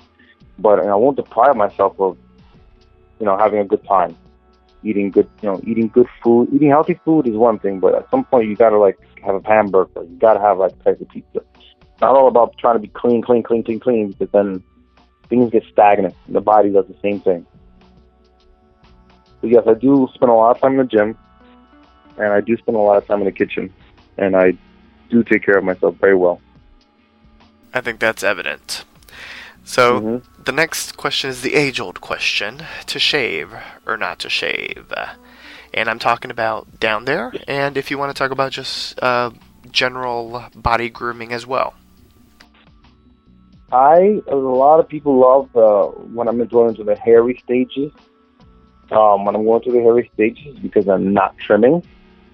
but 0.58 0.78
and 0.78 0.90
I 0.90 0.94
won't 0.94 1.16
deprive 1.16 1.56
myself 1.56 1.98
of, 2.00 2.16
you 3.18 3.26
know, 3.26 3.36
having 3.36 3.60
a 3.60 3.64
good 3.64 3.84
time, 3.84 4.16
eating 4.82 5.10
good, 5.10 5.28
you 5.42 5.50
know, 5.50 5.60
eating 5.66 5.88
good 5.88 6.06
food. 6.22 6.48
Eating 6.52 6.70
healthy 6.70 6.98
food 7.04 7.26
is 7.26 7.34
one 7.34 7.58
thing, 7.58 7.80
but 7.80 7.94
at 7.94 8.10
some 8.10 8.24
point 8.24 8.48
you 8.48 8.56
gotta 8.56 8.78
like 8.78 8.98
have 9.24 9.34
a 9.34 9.46
hamburger. 9.46 10.02
You 10.02 10.18
gotta 10.20 10.40
have 10.40 10.58
like 10.58 10.82
type 10.84 11.00
of 11.00 11.08
pizza. 11.08 11.40
It's 11.54 12.00
not 12.00 12.16
all 12.16 12.28
about 12.28 12.56
trying 12.58 12.76
to 12.76 12.80
be 12.80 12.88
clean, 12.88 13.22
clean, 13.22 13.42
clean, 13.42 13.62
clean, 13.62 13.80
clean, 13.80 14.10
because 14.10 14.30
then 14.32 14.62
things 15.28 15.50
get 15.50 15.64
stagnant. 15.72 16.14
And 16.26 16.36
The 16.36 16.40
body 16.40 16.70
does 16.70 16.86
the 16.86 16.96
same 17.02 17.20
thing. 17.20 17.46
But 19.40 19.50
yes, 19.50 19.64
I 19.66 19.74
do 19.74 20.08
spend 20.14 20.30
a 20.30 20.34
lot 20.34 20.56
of 20.56 20.60
time 20.60 20.72
in 20.72 20.78
the 20.78 20.84
gym, 20.84 21.16
and 22.18 22.32
I 22.32 22.40
do 22.40 22.56
spend 22.56 22.76
a 22.76 22.80
lot 22.80 22.98
of 22.98 23.06
time 23.06 23.20
in 23.20 23.24
the 23.24 23.32
kitchen, 23.32 23.72
and 24.18 24.36
I 24.36 24.52
do 25.08 25.22
take 25.24 25.44
care 25.44 25.56
of 25.56 25.64
myself 25.64 25.96
very 25.96 26.14
well. 26.14 26.40
I 27.72 27.80
think 27.80 28.00
that's 28.00 28.22
evident. 28.22 28.84
So 29.70 30.00
Mhm. 30.00 30.24
the 30.44 30.50
next 30.50 30.96
question 30.96 31.30
is 31.30 31.42
the 31.42 31.54
age-old 31.54 32.00
question: 32.00 32.64
to 32.86 32.98
shave 32.98 33.54
or 33.86 33.96
not 33.96 34.18
to 34.18 34.28
shave? 34.28 34.92
And 35.72 35.88
I'm 35.88 36.00
talking 36.00 36.32
about 36.32 36.80
down 36.80 37.04
there, 37.04 37.32
and 37.46 37.76
if 37.76 37.88
you 37.88 37.96
want 37.96 38.10
to 38.10 38.18
talk 38.18 38.32
about 38.32 38.50
just 38.50 39.00
uh, 39.00 39.30
general 39.70 40.42
body 40.56 40.88
grooming 40.90 41.32
as 41.32 41.46
well. 41.46 41.74
I, 43.70 44.20
a 44.26 44.34
lot 44.34 44.80
of 44.80 44.88
people 44.88 45.20
love 45.20 45.54
uh, 45.54 45.86
when 46.16 46.26
I'm 46.26 46.44
going 46.46 46.70
into 46.70 46.82
the 46.82 46.96
hairy 46.96 47.40
stages. 47.44 47.92
Um, 48.90 49.24
when 49.24 49.36
I'm 49.36 49.44
going 49.44 49.62
through 49.62 49.74
the 49.74 49.82
hairy 49.82 50.10
stages 50.14 50.58
because 50.58 50.88
I'm 50.88 51.12
not 51.12 51.38
trimming, 51.38 51.84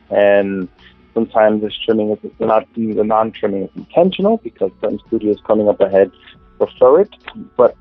and 0.08 0.70
sometimes 1.12 1.60
this 1.60 1.76
trimming 1.84 2.12
is 2.12 2.30
not 2.40 2.66
the 2.74 3.04
non-trimming 3.04 3.64
is 3.64 3.70
intentional 3.76 4.38
because 4.38 4.70
certain 4.80 5.00
studios 5.08 5.36
coming 5.46 5.68
up 5.68 5.82
ahead 5.82 6.10
prefer 6.58 7.00
it. 7.00 7.10
But 7.56 7.76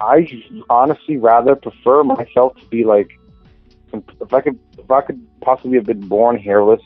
I 0.00 0.26
honestly 0.70 1.16
rather 1.16 1.56
prefer 1.56 2.04
myself 2.04 2.56
to 2.56 2.66
be 2.66 2.84
like, 2.84 3.10
if 3.92 4.32
I 4.32 4.40
could, 4.40 4.58
if 4.78 4.90
I 4.90 5.00
could 5.00 5.26
possibly 5.40 5.76
have 5.76 5.86
been 5.86 6.06
born 6.08 6.36
hairless, 6.36 6.82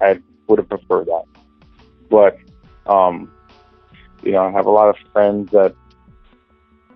I 0.00 0.20
would 0.46 0.58
have 0.58 0.68
preferred 0.68 1.06
that. 1.06 1.24
But 2.08 2.38
um, 2.86 3.32
you 4.22 4.32
know, 4.32 4.44
I 4.44 4.50
have 4.50 4.66
a 4.66 4.70
lot 4.70 4.88
of 4.88 4.96
friends 5.12 5.50
that 5.50 5.74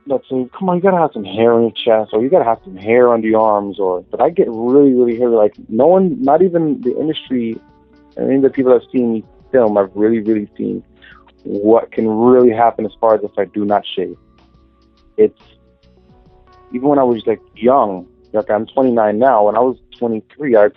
that 0.06 0.20
say, 0.30 0.48
"Come 0.56 0.68
on, 0.68 0.76
you 0.76 0.82
gotta 0.82 0.98
have 0.98 1.10
some 1.12 1.24
hair 1.24 1.52
on 1.52 1.62
your 1.62 1.72
chest, 1.72 2.10
or 2.12 2.22
you 2.22 2.30
gotta 2.30 2.44
have 2.44 2.60
some 2.64 2.76
hair 2.76 3.12
under 3.12 3.26
your 3.26 3.40
arms." 3.40 3.78
Or, 3.78 4.02
but 4.02 4.20
I 4.20 4.30
get 4.30 4.48
really, 4.48 4.92
really 4.92 5.18
hairy. 5.18 5.34
Like 5.34 5.54
no 5.68 5.86
one, 5.86 6.22
not 6.22 6.42
even 6.42 6.80
the 6.82 6.96
industry, 6.98 7.60
and 8.16 8.26
even 8.26 8.42
the 8.42 8.50
people 8.50 8.72
that 8.72 8.82
have 8.82 8.90
seen 8.90 9.12
me 9.12 9.24
film, 9.50 9.76
I've 9.76 9.94
really, 9.94 10.20
really 10.20 10.48
seen 10.56 10.84
what 11.46 11.92
can 11.92 12.08
really 12.08 12.50
happen 12.50 12.84
as 12.84 12.92
far 13.00 13.14
as 13.14 13.22
if 13.22 13.30
I 13.38 13.44
do 13.44 13.64
not 13.64 13.84
shave. 13.86 14.16
It's 15.16 15.40
even 16.72 16.88
when 16.88 16.98
I 16.98 17.04
was 17.04 17.24
like 17.24 17.40
young, 17.54 18.08
like 18.32 18.50
I'm 18.50 18.66
29 18.66 19.18
now. 19.18 19.46
When 19.46 19.56
I 19.56 19.60
was 19.60 19.78
23, 19.98 20.56
I 20.56 20.68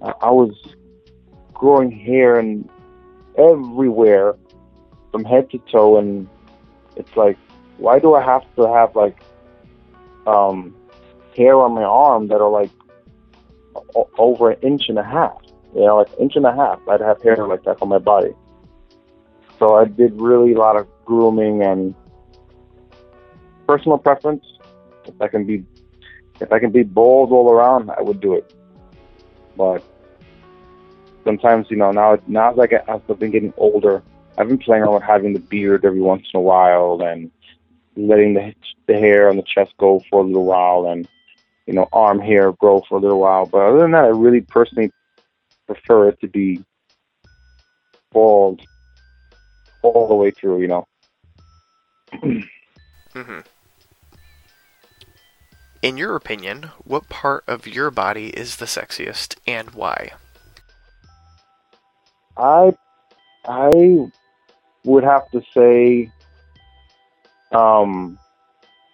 I 0.00 0.30
was 0.30 0.52
growing 1.52 1.90
hair 1.90 2.38
and 2.38 2.68
everywhere 3.36 4.34
from 5.12 5.24
head 5.24 5.50
to 5.50 5.58
toe 5.70 5.98
and 5.98 6.28
it's 6.96 7.16
like 7.16 7.36
why 7.78 7.98
do 7.98 8.14
I 8.14 8.22
have 8.22 8.42
to 8.56 8.66
have 8.72 8.94
like 8.96 9.20
um 10.26 10.74
hair 11.36 11.56
on 11.60 11.72
my 11.72 11.82
arm 11.82 12.28
that 12.28 12.40
are 12.40 12.50
like 12.50 12.70
o- 13.96 14.10
over 14.18 14.50
an 14.50 14.60
inch 14.62 14.88
and 14.88 14.98
a 14.98 15.04
half 15.04 15.40
you 15.74 15.80
know 15.80 15.96
like 15.96 16.08
inch 16.20 16.36
and 16.36 16.46
a 16.46 16.54
half 16.54 16.80
I'd 16.88 17.00
have 17.00 17.22
hair 17.22 17.36
like 17.46 17.64
that 17.64 17.82
on 17.82 17.88
my 17.88 17.98
body 17.98 18.34
so 19.58 19.76
I 19.76 19.84
did 19.84 20.20
really 20.20 20.52
a 20.52 20.58
lot 20.58 20.76
of 20.76 20.86
grooming 21.04 21.62
and 21.62 21.94
personal 23.66 23.98
preference. 23.98 24.44
If 25.06 25.20
I 25.20 25.28
can 25.28 25.44
be 25.44 25.64
if 26.40 26.52
I 26.52 26.58
can 26.58 26.70
be 26.70 26.82
bald 26.82 27.30
all 27.30 27.50
around 27.50 27.90
I 27.90 28.02
would 28.02 28.20
do 28.20 28.34
it. 28.34 28.54
But 29.56 29.82
sometimes 31.24 31.66
you 31.70 31.76
know 31.76 31.90
now 31.90 32.18
now 32.26 32.52
as 32.52 32.58
I 32.58 32.66
get 32.66 32.88
as 32.88 33.00
I've 33.08 33.18
been 33.18 33.30
getting 33.30 33.54
older 33.56 34.02
I've 34.36 34.48
been 34.48 34.58
playing 34.58 34.82
around 34.82 34.94
with 34.94 35.02
having 35.02 35.32
the 35.32 35.38
beard 35.38 35.84
every 35.84 36.00
once 36.00 36.26
in 36.32 36.38
a 36.38 36.42
while 36.42 37.00
and 37.02 37.30
letting 37.96 38.34
the 38.34 38.54
the 38.86 38.94
hair 38.94 39.28
on 39.28 39.36
the 39.36 39.42
chest 39.42 39.72
go 39.78 40.02
for 40.10 40.20
a 40.20 40.26
little 40.26 40.44
while 40.44 40.86
and 40.86 41.08
you 41.66 41.74
know 41.74 41.88
arm 41.92 42.18
hair 42.18 42.52
grow 42.52 42.82
for 42.88 42.98
a 42.98 43.00
little 43.00 43.20
while. 43.20 43.46
But 43.46 43.62
other 43.68 43.78
than 43.78 43.92
that, 43.92 44.04
I 44.04 44.08
really 44.08 44.40
personally 44.40 44.90
prefer 45.66 46.08
it 46.08 46.20
to 46.20 46.28
be 46.28 46.64
bald 48.12 48.60
all 49.84 50.08
the 50.08 50.14
way 50.14 50.30
through. 50.30 50.60
You 50.60 50.68
know. 50.68 50.86
hmm 53.12 53.40
In 55.82 55.96
your 55.96 56.16
opinion, 56.16 56.70
what 56.84 57.08
part 57.08 57.44
of 57.46 57.66
your 57.66 57.90
body 57.90 58.28
is 58.28 58.56
the 58.56 58.66
sexiest 58.66 59.36
and 59.46 59.70
why? 59.70 60.12
I 62.36 62.74
I 63.46 64.08
would 64.84 65.04
have 65.04 65.30
to 65.30 65.42
say 65.54 66.10
um 67.52 68.18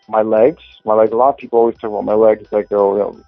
my 0.09 0.23
legs. 0.23 0.63
My 0.85 0.95
legs 0.95 1.13
a 1.13 1.17
lot 1.17 1.31
of 1.31 1.37
people 1.37 1.59
always 1.61 1.77
talk 1.77 1.91
about 1.91 2.05
my 2.05 2.15
legs 2.15 2.49
like 2.53 2.69
they're 2.69 2.79
you 2.79 2.99
know, 2.99 3.21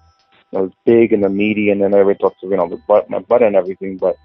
you 0.53 0.59
know, 0.59 0.73
big 0.85 1.13
and 1.13 1.23
they're 1.23 1.31
meaty 1.31 1.71
and 1.71 1.81
then 1.81 1.95
everybody 1.95 2.19
talks 2.19 2.43
about 2.43 2.51
you 2.51 2.57
know 2.57 2.69
the 2.69 2.83
butt 2.89 3.09
my 3.09 3.21
butt 3.21 3.43
and 3.43 3.57
everything 3.57 3.97
but 3.97 4.17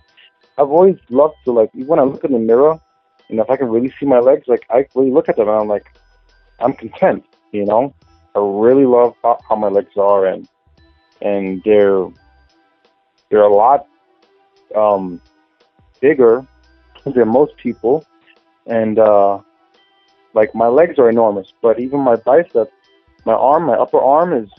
I've 0.58 0.70
always 0.70 0.98
loved 1.10 1.36
to 1.46 1.52
like 1.52 1.70
even 1.76 1.88
when 1.88 2.00
I 2.00 2.04
look 2.04 2.24
in 2.24 2.32
the 2.34 2.40
mirror 2.40 2.80
and 3.30 3.40
if 3.40 3.50
I 3.50 3.58
can 3.58 3.70
really 3.70 3.94
see 4.00 4.06
my 4.06 4.20
legs 4.20 4.48
like 4.48 4.66
I 4.70 4.86
really 4.96 5.12
look 5.12 5.30
at 5.30 5.36
them 5.36 5.48
and 5.48 5.58
I'm 5.58 5.68
like 5.68 5.92
I'm 6.60 6.74
content, 6.74 7.26
you 7.52 7.66
know? 7.66 7.94
I 8.36 8.40
really 8.40 8.86
love 8.86 9.16
how, 9.24 9.40
how 9.48 9.56
my 9.56 9.68
legs 9.68 9.96
are 9.98 10.26
and 10.26 10.48
and 11.22 11.62
they're 11.64 12.08
they're 13.30 13.42
a 13.42 13.54
lot 13.54 13.88
um 14.76 15.22
bigger 16.00 16.46
than 17.14 17.28
most 17.28 17.56
people, 17.58 18.06
and 18.66 19.00
uh, 19.00 19.40
like 20.34 20.54
my 20.54 20.68
legs 20.68 21.00
are 21.00 21.10
enormous. 21.10 21.54
But 21.62 21.80
even 21.80 22.00
my 22.00 22.16
bicep, 22.16 22.72
my 23.26 23.34
arm, 23.34 23.64
my 23.66 23.74
upper 23.74 24.00
arm 24.00 24.34
is 24.34 24.50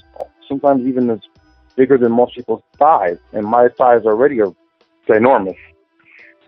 sometimes 0.48 0.86
even 0.86 1.10
as 1.10 1.20
bigger 1.76 1.98
than 1.98 2.12
most 2.12 2.34
people's 2.34 2.62
thighs, 2.78 3.18
and 3.32 3.44
my 3.44 3.68
thighs 3.76 4.02
already 4.04 4.40
are 4.40 4.52
enormous. 5.08 5.56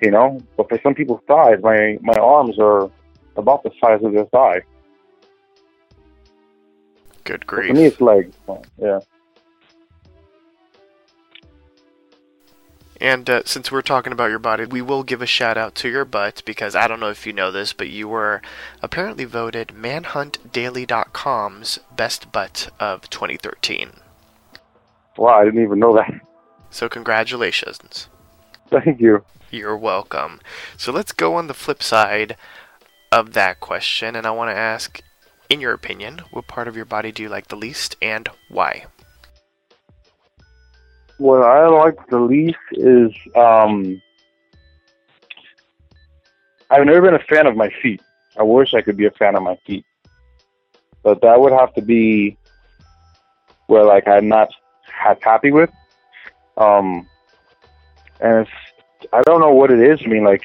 You 0.02 0.10
know, 0.10 0.40
but 0.56 0.68
for 0.68 0.80
some 0.82 0.94
people's 0.94 1.20
thighs, 1.28 1.58
my 1.62 1.98
my 2.00 2.14
arms 2.14 2.58
are 2.58 2.90
about 3.36 3.62
the 3.62 3.70
size 3.80 4.02
of 4.02 4.12
their 4.12 4.24
thigh. 4.26 4.62
Good 7.24 7.40
But 7.40 7.46
grief. 7.46 7.68
for 7.68 7.74
me, 7.74 7.84
it's 7.86 8.00
legs. 8.00 8.34
Yeah. 8.78 9.00
And 13.00 13.28
uh, 13.30 13.42
since 13.46 13.72
we're 13.72 13.80
talking 13.80 14.12
about 14.12 14.28
your 14.28 14.38
body, 14.38 14.66
we 14.66 14.82
will 14.82 15.02
give 15.02 15.22
a 15.22 15.26
shout 15.26 15.56
out 15.56 15.74
to 15.76 15.88
your 15.88 16.04
butt 16.04 16.42
because 16.44 16.76
I 16.76 16.86
don't 16.86 17.00
know 17.00 17.08
if 17.08 17.26
you 17.26 17.32
know 17.32 17.50
this, 17.50 17.72
but 17.72 17.88
you 17.88 18.06
were 18.08 18.42
apparently 18.82 19.24
voted 19.24 19.68
ManhuntDaily.com's 19.68 21.78
best 21.96 22.30
butt 22.30 22.68
of 22.78 23.08
2013. 23.08 23.92
Wow, 25.16 25.40
I 25.40 25.44
didn't 25.46 25.62
even 25.62 25.78
know 25.78 25.94
that. 25.94 26.12
So 26.70 26.90
congratulations. 26.90 28.08
Thank 28.68 29.00
you. 29.00 29.24
You're 29.50 29.76
welcome. 29.76 30.40
So 30.76 30.92
let's 30.92 31.12
go 31.12 31.34
on 31.34 31.48
the 31.48 31.54
flip 31.54 31.82
side 31.82 32.36
of 33.10 33.32
that 33.32 33.58
question, 33.58 34.14
and 34.14 34.26
I 34.26 34.30
want 34.30 34.50
to 34.50 34.56
ask, 34.56 35.02
in 35.48 35.60
your 35.60 35.72
opinion, 35.72 36.22
what 36.30 36.46
part 36.46 36.68
of 36.68 36.76
your 36.76 36.84
body 36.84 37.10
do 37.10 37.24
you 37.24 37.28
like 37.28 37.48
the 37.48 37.56
least 37.56 37.96
and 38.00 38.28
why? 38.48 38.86
What 41.18 41.42
I 41.42 41.66
like 41.66 42.06
the 42.08 42.20
least 42.20 42.58
is 42.72 43.12
um, 43.34 44.00
I've 46.70 46.86
never 46.86 47.02
been 47.02 47.14
a 47.14 47.24
fan 47.24 47.46
of 47.46 47.56
my 47.56 47.70
feet. 47.82 48.00
I 48.38 48.44
wish 48.44 48.72
I 48.72 48.80
could 48.80 48.96
be 48.96 49.06
a 49.06 49.10
fan 49.10 49.34
of 49.34 49.42
my 49.42 49.56
feet, 49.66 49.84
but 51.02 51.20
that 51.22 51.40
would 51.40 51.52
have 51.52 51.74
to 51.74 51.82
be 51.82 52.38
where 53.66 53.84
like 53.84 54.06
I'm 54.06 54.28
not 54.28 54.50
happy 54.84 55.50
with. 55.50 55.70
Um, 56.56 57.08
and 58.20 58.46
it's, 58.46 58.50
I 59.12 59.22
don't 59.22 59.40
know 59.40 59.52
what 59.52 59.70
it 59.70 59.80
is. 59.80 60.00
I 60.04 60.08
mean, 60.08 60.24
like, 60.24 60.42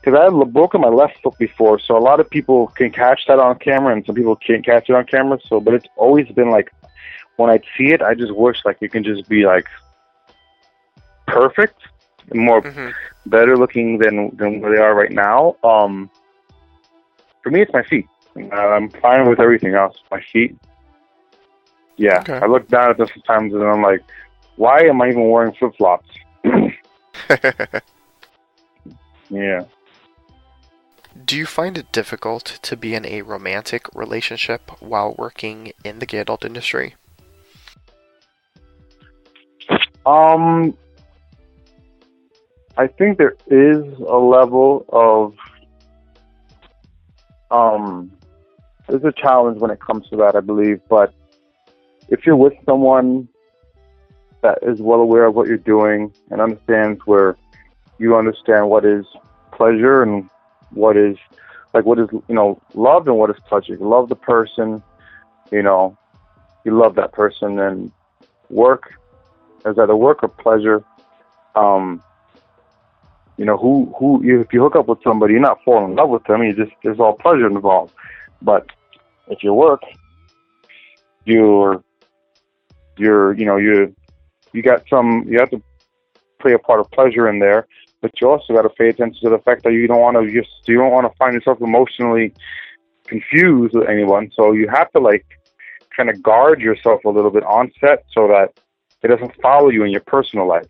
because 0.00 0.18
I 0.18 0.24
have 0.24 0.52
broken 0.52 0.80
my 0.80 0.88
left 0.88 1.14
foot 1.22 1.36
before, 1.38 1.78
so 1.78 1.96
a 1.96 2.00
lot 2.00 2.20
of 2.20 2.28
people 2.30 2.68
can 2.68 2.90
catch 2.90 3.22
that 3.28 3.38
on 3.38 3.58
camera, 3.58 3.92
and 3.92 4.04
some 4.04 4.14
people 4.14 4.36
can't 4.36 4.64
catch 4.64 4.88
it 4.88 4.94
on 4.94 5.04
camera. 5.06 5.38
So, 5.48 5.60
but 5.60 5.74
it's 5.74 5.88
always 5.96 6.28
been 6.28 6.50
like 6.50 6.72
when 7.36 7.50
I 7.50 7.58
see 7.76 7.92
it, 7.92 8.02
I 8.02 8.14
just 8.14 8.34
wish 8.34 8.58
like 8.64 8.78
it 8.80 8.92
can 8.92 9.04
just 9.04 9.28
be 9.28 9.44
like 9.46 9.66
perfect, 11.26 11.80
and 12.30 12.40
more 12.40 12.62
hmm 12.62 12.90
better 13.26 13.56
looking 13.56 13.98
than 13.98 14.34
than 14.36 14.60
where 14.60 14.74
they 14.74 14.80
are 14.82 14.94
right 14.94 15.12
now. 15.12 15.56
Um, 15.64 16.10
for 17.42 17.50
me, 17.50 17.62
it's 17.62 17.72
my 17.72 17.82
feet. 17.84 18.06
I'm 18.52 18.90
fine 19.00 19.28
with 19.28 19.40
everything 19.40 19.74
else. 19.74 19.96
My 20.10 20.20
feet. 20.32 20.56
Yeah, 21.96 22.20
Okay. 22.20 22.40
I 22.40 22.46
look 22.46 22.68
down 22.68 22.90
at 22.90 22.98
them 22.98 23.08
sometimes 23.14 23.54
and 23.54 23.62
I'm 23.62 23.82
like, 23.82 24.02
why 24.56 24.80
am 24.82 25.00
I 25.00 25.08
even 25.08 25.30
wearing 25.30 25.54
flip 25.54 25.72
flops? 25.76 26.08
Yeah. 29.30 29.64
Do 31.24 31.36
you 31.36 31.46
find 31.46 31.78
it 31.78 31.92
difficult 31.92 32.44
to 32.62 32.76
be 32.76 32.94
in 32.94 33.06
a 33.06 33.22
romantic 33.22 33.92
relationship 33.94 34.70
while 34.80 35.14
working 35.16 35.72
in 35.82 35.98
the 35.98 36.06
gay 36.06 36.18
adult 36.18 36.44
industry? 36.44 36.94
Um, 40.04 40.76
I 42.76 42.86
think 42.86 43.18
there 43.18 43.36
is 43.46 43.82
a 44.06 44.16
level 44.16 44.84
of 44.90 45.34
um, 47.50 48.12
there's 48.86 49.04
a 49.04 49.12
challenge 49.12 49.60
when 49.60 49.70
it 49.70 49.80
comes 49.80 50.08
to 50.10 50.16
that, 50.16 50.36
I 50.36 50.40
believe. 50.40 50.80
But 50.88 51.12
if 52.08 52.26
you're 52.26 52.36
with 52.36 52.52
someone 52.66 53.28
that 54.42 54.58
is 54.62 54.80
well 54.80 55.00
aware 55.00 55.26
of 55.26 55.34
what 55.34 55.48
you're 55.48 55.56
doing 55.56 56.12
and 56.30 56.40
understands 56.40 57.00
where 57.04 57.36
you 57.98 58.16
understand 58.16 58.68
what 58.68 58.84
is 58.84 59.06
pleasure 59.52 60.02
and 60.02 60.28
what 60.70 60.96
is 60.96 61.16
like 61.74 61.84
what 61.84 61.98
is 61.98 62.08
you 62.12 62.34
know 62.34 62.60
love 62.74 63.08
and 63.08 63.16
what 63.16 63.30
is 63.30 63.36
pleasure. 63.48 63.74
You 63.74 63.88
love 63.88 64.08
the 64.08 64.16
person, 64.16 64.82
you 65.50 65.62
know, 65.62 65.96
you 66.64 66.76
love 66.76 66.94
that 66.96 67.12
person, 67.12 67.58
and 67.58 67.92
work 68.50 68.94
as 69.64 69.78
either 69.78 69.96
work 69.96 70.22
or 70.22 70.28
pleasure. 70.28 70.84
Um, 71.54 72.02
you 73.36 73.44
know, 73.44 73.56
who 73.56 73.94
who 73.98 74.22
if 74.22 74.52
you 74.52 74.60
hook 74.60 74.76
up 74.76 74.88
with 74.88 75.02
somebody, 75.02 75.34
you're 75.34 75.42
not 75.42 75.62
falling 75.64 75.90
in 75.90 75.96
love 75.96 76.10
with 76.10 76.24
them. 76.24 76.42
You 76.42 76.54
just 76.54 76.72
there's 76.82 77.00
all 77.00 77.14
pleasure 77.14 77.46
involved. 77.46 77.92
But 78.42 78.66
if 79.28 79.42
you 79.42 79.52
work, 79.52 79.82
you're 81.24 81.82
you're 82.96 83.34
you 83.34 83.44
know 83.44 83.56
you 83.56 83.94
you 84.56 84.62
got 84.62 84.82
some 84.88 85.24
you 85.28 85.38
have 85.38 85.50
to 85.50 85.62
play 86.40 86.52
a 86.54 86.58
part 86.58 86.80
of 86.80 86.90
pleasure 86.90 87.28
in 87.28 87.38
there, 87.38 87.66
but 88.00 88.10
you 88.20 88.28
also 88.28 88.54
got 88.54 88.62
to 88.62 88.70
pay 88.70 88.88
attention 88.88 89.22
to 89.22 89.30
the 89.30 89.38
fact 89.38 89.62
that 89.64 89.72
you 89.72 89.86
don't 89.86 90.00
want 90.00 90.16
to 90.16 90.32
just 90.32 90.50
you 90.66 90.76
don't 90.76 90.92
want 90.92 91.10
to 91.10 91.16
find 91.18 91.34
yourself 91.34 91.60
emotionally 91.60 92.32
confused 93.06 93.74
with 93.74 93.88
anyone. 93.88 94.30
So 94.34 94.52
you 94.52 94.68
have 94.68 94.90
to 94.92 94.98
like 94.98 95.26
kind 95.96 96.10
of 96.10 96.22
guard 96.22 96.60
yourself 96.60 97.04
a 97.04 97.08
little 97.08 97.30
bit 97.30 97.44
on 97.44 97.70
set 97.80 98.04
so 98.12 98.28
that 98.28 98.58
it 99.02 99.08
doesn't 99.08 99.40
follow 99.40 99.68
you 99.68 99.84
in 99.84 99.90
your 99.90 100.02
personal 100.02 100.46
life. 100.46 100.66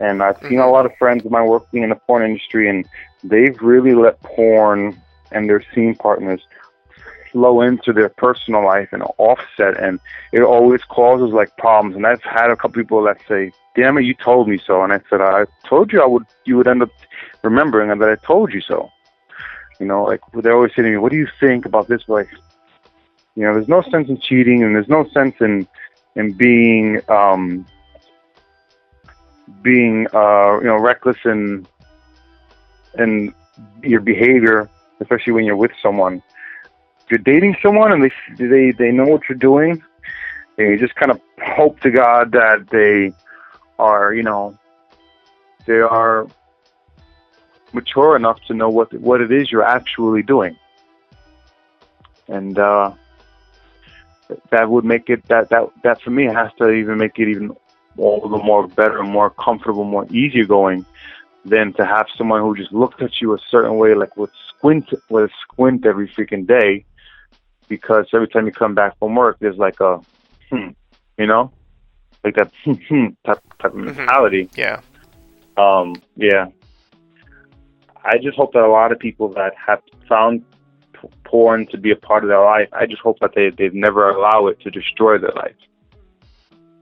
And 0.00 0.22
I've 0.22 0.38
seen 0.38 0.58
a 0.58 0.62
mm-hmm. 0.62 0.72
lot 0.72 0.86
of 0.86 0.92
friends 0.98 1.24
of 1.24 1.30
mine 1.30 1.46
working 1.46 1.82
in 1.84 1.90
the 1.90 1.96
porn 1.96 2.24
industry, 2.24 2.68
and 2.68 2.84
they've 3.22 3.56
really 3.62 3.94
let 3.94 4.20
porn 4.22 5.00
and 5.30 5.48
their 5.48 5.62
scene 5.72 5.94
partners 5.94 6.42
flow 7.34 7.60
into 7.60 7.92
their 7.92 8.08
personal 8.08 8.64
life 8.64 8.88
and 8.92 9.02
offset, 9.18 9.76
and 9.82 9.98
it 10.32 10.42
always 10.42 10.82
causes 10.84 11.34
like 11.34 11.54
problems. 11.58 11.96
And 11.96 12.06
I've 12.06 12.22
had 12.22 12.48
a 12.48 12.56
couple 12.56 12.80
people 12.80 13.02
that 13.02 13.18
say, 13.28 13.50
"Damn 13.74 13.98
it, 13.98 14.04
you 14.04 14.14
told 14.14 14.48
me 14.48 14.58
so," 14.64 14.82
and 14.82 14.92
I 14.92 15.00
said, 15.10 15.20
"I 15.20 15.44
told 15.68 15.92
you 15.92 16.00
I 16.00 16.06
would. 16.06 16.24
You 16.44 16.56
would 16.56 16.68
end 16.68 16.82
up 16.82 16.90
remembering 17.42 17.88
that 17.98 18.08
I 18.08 18.14
told 18.24 18.54
you 18.54 18.60
so." 18.60 18.88
You 19.80 19.86
know, 19.86 20.04
like 20.04 20.20
they're 20.32 20.54
always 20.54 20.72
saying 20.74 20.86
to 20.86 20.92
me, 20.92 20.96
"What 20.96 21.10
do 21.10 21.18
you 21.18 21.28
think 21.40 21.66
about 21.66 21.88
this?" 21.88 22.02
Like, 22.06 22.30
you 23.34 23.42
know, 23.42 23.52
there's 23.52 23.68
no 23.68 23.82
sense 23.82 24.08
in 24.08 24.18
cheating, 24.20 24.62
and 24.62 24.74
there's 24.74 24.88
no 24.88 25.04
sense 25.08 25.34
in 25.40 25.66
in 26.14 26.32
being 26.34 27.00
um, 27.08 27.66
being 29.60 30.06
uh, 30.14 30.60
you 30.60 30.68
know 30.68 30.78
reckless 30.78 31.18
in 31.24 31.66
in 32.96 33.34
your 33.82 34.00
behavior, 34.00 34.70
especially 35.00 35.32
when 35.32 35.44
you're 35.44 35.56
with 35.56 35.72
someone. 35.82 36.22
You're 37.10 37.18
dating 37.18 37.56
someone 37.62 37.92
and 37.92 38.02
they 38.02 38.12
they 38.36 38.70
they 38.70 38.90
know 38.90 39.04
what 39.04 39.22
you're 39.28 39.38
doing, 39.38 39.82
and 40.58 40.68
you 40.68 40.78
just 40.78 40.94
kind 40.94 41.12
of 41.12 41.20
hope 41.42 41.80
to 41.80 41.90
God 41.90 42.32
that 42.32 42.68
they 42.70 43.12
are 43.78 44.14
you 44.14 44.22
know 44.22 44.58
they 45.66 45.80
are 45.80 46.26
mature 47.72 48.16
enough 48.16 48.40
to 48.46 48.54
know 48.54 48.70
what 48.70 48.92
what 48.94 49.20
it 49.20 49.30
is 49.32 49.50
you're 49.52 49.62
actually 49.62 50.22
doing, 50.22 50.56
and 52.28 52.58
uh, 52.58 52.92
that 54.50 54.70
would 54.70 54.84
make 54.84 55.10
it 55.10 55.26
that 55.28 55.50
that 55.50 55.68
that 55.82 56.00
for 56.00 56.10
me 56.10 56.24
has 56.24 56.50
to 56.58 56.70
even 56.70 56.98
make 56.98 57.18
it 57.18 57.28
even 57.28 57.54
all 57.96 58.28
the 58.28 58.38
more 58.38 58.66
better, 58.66 59.02
more 59.02 59.30
comfortable, 59.30 59.84
more 59.84 60.06
easygoing 60.10 60.84
than 61.44 61.72
to 61.74 61.84
have 61.84 62.06
someone 62.16 62.40
who 62.40 62.56
just 62.56 62.72
looks 62.72 63.00
at 63.00 63.20
you 63.20 63.34
a 63.34 63.38
certain 63.50 63.76
way, 63.76 63.94
like 63.94 64.16
with 64.16 64.30
squint 64.48 64.88
with 65.10 65.30
a 65.30 65.34
squint 65.42 65.84
every 65.86 66.08
freaking 66.08 66.46
day, 66.46 66.84
because 67.76 68.06
every 68.14 68.28
time 68.28 68.46
you 68.46 68.52
come 68.52 68.74
back 68.74 68.96
from 69.00 69.16
work, 69.16 69.36
there's 69.40 69.56
like 69.56 69.80
a, 69.80 70.00
hmm, 70.48 70.68
you 71.18 71.26
know, 71.26 71.52
like 72.22 72.36
that 72.36 72.52
hmm, 72.64 72.72
hmm, 72.88 73.06
type 73.26 73.42
type 73.60 73.72
of 73.72 73.74
mentality. 73.74 74.48
Yeah. 74.54 74.80
Um, 75.56 75.96
yeah. 76.16 76.46
I 78.04 78.18
just 78.18 78.36
hope 78.36 78.52
that 78.52 78.62
a 78.62 78.70
lot 78.70 78.92
of 78.92 78.98
people 79.00 79.28
that 79.30 79.54
have 79.66 79.80
found 80.08 80.44
p- 80.92 81.08
porn 81.24 81.66
to 81.68 81.78
be 81.78 81.90
a 81.90 81.96
part 81.96 82.22
of 82.22 82.28
their 82.28 82.44
life, 82.44 82.68
I 82.72 82.86
just 82.86 83.02
hope 83.02 83.18
that 83.20 83.32
they 83.34 83.50
they 83.50 83.70
never 83.70 84.08
allow 84.10 84.46
it 84.46 84.60
to 84.60 84.70
destroy 84.70 85.18
their 85.18 85.36
life. 85.44 85.60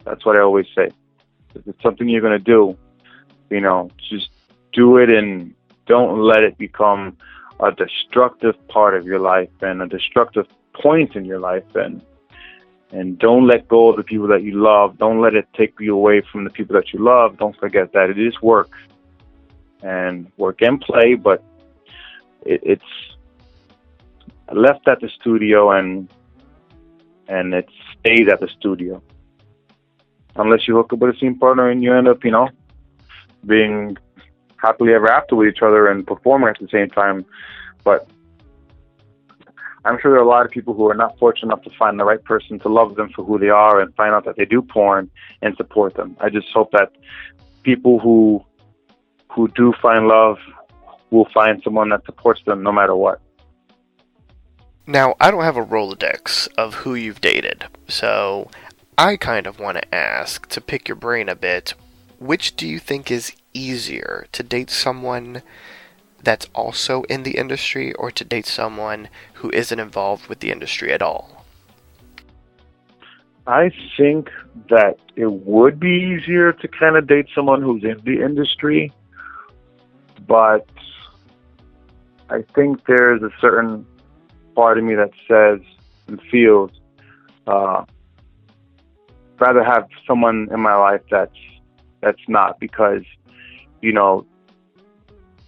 That's 0.05 0.27
what 0.27 0.36
I 0.36 0.40
always 0.40 0.66
say. 0.77 0.89
If 1.55 1.66
it's 1.66 1.82
something 1.82 2.06
you're 2.06 2.27
gonna 2.28 2.39
do, 2.39 2.77
you 3.48 3.60
know, 3.60 3.90
just 4.10 4.28
do 4.73 4.98
it 4.98 5.09
and 5.09 5.55
don't 5.86 6.20
let 6.20 6.43
it 6.43 6.59
become 6.59 7.16
a 7.60 7.70
destructive 7.73 8.56
part 8.69 8.94
of 8.94 9.06
your 9.06 9.20
life 9.20 9.51
and 9.62 9.81
a 9.81 9.86
destructive 9.86 10.47
point 10.74 11.16
in 11.16 11.24
your 11.24 11.39
life 11.39 11.65
and 11.74 12.03
and 12.90 13.19
don't 13.19 13.47
let 13.47 13.69
go 13.69 13.89
of 13.89 13.97
the 13.97 14.03
people 14.03 14.28
that 14.28 14.43
you 14.43 14.53
love. 14.53 14.99
Don't 14.99 15.20
let 15.23 15.35
it 15.35 15.49
take 15.57 15.74
you 15.81 15.94
away 15.94 16.20
from 16.31 16.44
the 16.44 16.51
people 16.51 16.74
that 16.77 16.93
you 16.93 17.03
love. 17.03 17.39
Don't 17.39 17.57
forget 17.57 17.93
that 17.94 18.11
it 18.11 18.19
is 18.19 18.40
work 18.43 18.70
and 19.82 20.31
work 20.36 20.61
and 20.61 20.78
play, 20.78 21.15
but 21.15 21.43
it, 22.44 22.61
it's 22.62 22.93
left 24.53 24.86
at 24.89 25.01
the 25.01 25.09
studio 25.09 25.70
and 25.70 26.09
and 27.28 27.55
it 27.55 27.69
stays 27.99 28.28
at 28.31 28.40
the 28.40 28.49
studio. 28.59 29.03
Unless 30.36 30.69
you 30.69 30.77
hook 30.77 30.93
up 30.93 30.99
with 30.99 31.16
a 31.16 31.19
scene 31.19 31.39
partner 31.39 31.70
and 31.70 31.82
you 31.82 31.94
end 31.94 32.09
up, 32.09 32.24
you 32.24 32.31
know, 32.31 32.49
being 33.47 33.97
happily 34.57 34.93
ever 34.94 35.11
after 35.11 35.35
with 35.36 35.49
each 35.49 35.62
other 35.62 35.89
and 35.89 36.07
performing 36.07 36.49
at 36.49 36.59
the 36.61 36.69
same 36.69 36.90
time. 36.90 37.24
But 37.85 38.09
I'm 39.85 39.99
sure 40.01 40.13
there 40.13 40.21
are 40.21 40.25
a 40.25 40.29
lot 40.29 40.47
of 40.47 40.53
people 40.53 40.75
who 40.75 40.89
are 40.89 40.95
not 40.95 41.19
fortunate 41.19 41.53
enough 41.53 41.65
to 41.65 41.71
find 41.77 41.99
the 41.99 42.05
right 42.05 42.23
person 42.23 42.59
to 42.61 42.69
love 42.69 42.95
them 42.95 43.11
for 43.11 43.25
who 43.25 43.39
they 43.39 43.49
are 43.49 43.81
and 43.81 43.95
find 43.95 44.15
out 44.15 44.25
that 44.27 44.37
they 44.37 44.45
do 44.45 44.63
porn 44.63 45.11
and 45.43 45.57
support 45.57 45.95
them. 45.95 46.17
I 46.21 46.31
just 46.31 46.49
hope 46.53 46.71
that 46.73 46.93
people 47.63 47.99
who 47.99 48.45
who 49.31 49.49
do 49.49 49.73
find 49.81 50.07
love 50.07 50.39
will 51.11 51.29
find 51.33 51.63
someone 51.63 51.89
that 51.89 52.05
supports 52.05 52.43
them 52.45 52.63
no 52.63 52.71
matter 52.71 52.95
what. 52.95 53.21
Now, 54.87 55.15
I 55.21 55.31
don't 55.31 55.45
have 55.45 55.57
a 55.57 55.65
Rolodex 55.65 56.49
of 56.59 56.75
who 56.75 56.95
you've 56.95 57.21
dated, 57.21 57.65
so 57.89 58.51
I 58.99 59.17
kind 59.17 59.47
of 59.47 59.59
want 59.59 59.79
to 59.79 59.95
ask 59.95 60.49
to 60.49 60.61
pick 60.61 60.89
your 60.89 60.97
brain 60.97 61.29
a 61.29 61.37
bit. 61.37 61.75
Which 62.19 62.57
do 62.57 62.69
you 62.69 62.79
think 62.79 63.11
is 63.11 63.33
easier 63.53 64.27
to 64.33 64.43
date 64.43 64.71
someone 64.71 65.43
that's 66.23 66.49
also 66.55 67.03
in 67.05 67.23
the 67.23 67.37
industry 67.37 67.93
or 67.95 68.11
to 68.11 68.25
date 68.25 68.47
someone 68.47 69.09
who 69.43 69.51
isn't 69.51 69.81
involved 69.81 70.28
with 70.28 70.39
the 70.39 70.52
industry 70.52 70.93
at 70.93 71.02
all? 71.02 71.44
I 73.44 73.73
think 73.97 74.31
that 74.70 74.98
it 75.16 75.32
would 75.32 75.81
be 75.81 76.16
easier 76.16 76.52
to 76.52 76.69
kind 76.69 76.97
of 76.97 77.09
date 77.09 77.27
someone 77.35 77.60
who's 77.60 77.82
in 77.82 78.01
the 78.05 78.23
industry, 78.24 78.93
but 80.28 80.69
I 82.31 82.43
think 82.55 82.86
there's 82.86 83.20
a 83.23 83.31
certain 83.40 83.85
part 84.55 84.78
of 84.78 84.85
me 84.85 84.94
that 84.94 85.10
says 85.27 85.59
and 86.06 86.20
feels 86.31 86.70
uh, 87.48 87.85
rather 89.40 89.64
have 89.64 89.89
someone 90.06 90.47
in 90.52 90.60
my 90.60 90.77
life 90.77 91.02
that's 91.10 91.36
that's 92.01 92.23
not 92.28 92.60
because 92.60 93.02
you 93.81 93.93
know 93.93 94.24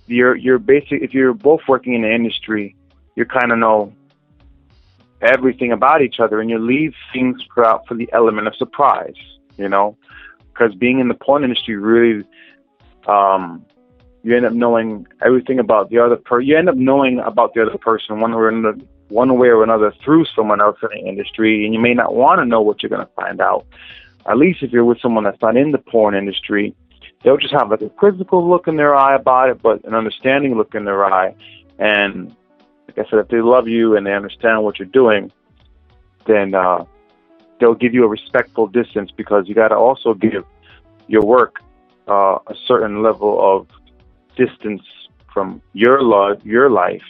you're 0.08 0.34
you're 0.34 0.58
basic 0.58 1.00
if 1.00 1.14
you're 1.14 1.32
both 1.32 1.60
working 1.68 1.94
in 1.94 2.02
the 2.02 2.12
industry 2.12 2.74
you 3.16 3.24
kind 3.24 3.52
of 3.52 3.58
know 3.58 3.92
everything 5.22 5.72
about 5.72 6.02
each 6.02 6.20
other 6.20 6.40
and 6.40 6.50
you 6.50 6.58
leave 6.58 6.94
things 7.12 7.40
out 7.58 7.86
for 7.86 7.94
the 7.94 8.08
element 8.12 8.46
of 8.46 8.54
surprise 8.56 9.14
you 9.56 9.68
know? 9.68 9.96
Because 10.52 10.74
being 10.74 11.00
in 11.00 11.08
the 11.08 11.14
porn 11.14 11.44
industry 11.44 11.76
really 11.76 12.24
um 13.06 13.64
you 14.22 14.34
end 14.34 14.46
up 14.46 14.54
knowing 14.54 15.06
everything 15.22 15.58
about 15.58 15.90
the 15.90 15.98
other 15.98 16.16
per 16.16 16.40
you 16.40 16.56
end 16.56 16.68
up 16.68 16.76
knowing 16.76 17.18
about 17.18 17.52
the 17.52 17.60
other 17.60 17.76
person 17.76 18.20
one 18.20 18.30
way 18.30 18.38
or 18.38 18.48
another 18.48 18.78
one 19.08 19.36
way 19.38 19.48
or 19.48 19.62
another 19.62 19.92
through 20.02 20.24
someone 20.34 20.60
else 20.62 20.78
in 20.82 20.88
the 20.90 21.08
industry 21.08 21.64
and 21.64 21.74
you 21.74 21.80
may 21.80 21.92
not 21.92 22.14
want 22.14 22.38
to 22.40 22.46
know 22.46 22.62
what 22.62 22.82
you're 22.82 22.88
going 22.88 23.06
to 23.06 23.12
find 23.14 23.40
out. 23.40 23.66
At 24.26 24.38
least 24.38 24.62
if 24.62 24.70
you're 24.70 24.86
with 24.86 25.00
someone 25.02 25.24
that's 25.24 25.42
not 25.42 25.56
in 25.56 25.72
the 25.72 25.78
porn 25.78 26.14
industry 26.14 26.74
they'll 27.22 27.36
just 27.36 27.52
have 27.52 27.70
like 27.70 27.82
a 27.82 27.90
quizzical 27.90 28.48
look 28.48 28.68
in 28.68 28.76
their 28.76 28.94
eye 28.94 29.14
about 29.14 29.50
it 29.50 29.60
but 29.60 29.84
an 29.84 29.94
understanding 29.94 30.56
look 30.56 30.74
in 30.74 30.84
their 30.86 31.04
eye 31.04 31.34
and 31.78 32.34
like 32.96 33.06
i 33.06 33.10
said 33.10 33.18
if 33.18 33.28
they 33.28 33.40
love 33.40 33.68
you 33.68 33.96
and 33.96 34.06
they 34.06 34.12
understand 34.12 34.62
what 34.62 34.78
you're 34.78 34.86
doing 34.86 35.30
then 36.26 36.54
uh 36.54 36.84
they'll 37.60 37.74
give 37.74 37.94
you 37.94 38.04
a 38.04 38.08
respectful 38.08 38.66
distance 38.66 39.10
because 39.10 39.48
you 39.48 39.54
got 39.54 39.68
to 39.68 39.76
also 39.76 40.14
give 40.14 40.44
your 41.06 41.22
work 41.22 41.56
uh, 42.08 42.38
a 42.46 42.54
certain 42.66 43.02
level 43.02 43.38
of 43.40 43.66
distance 44.36 44.82
from 45.32 45.62
your 45.72 46.02
love, 46.02 46.44
your 46.44 46.70
life, 46.70 47.02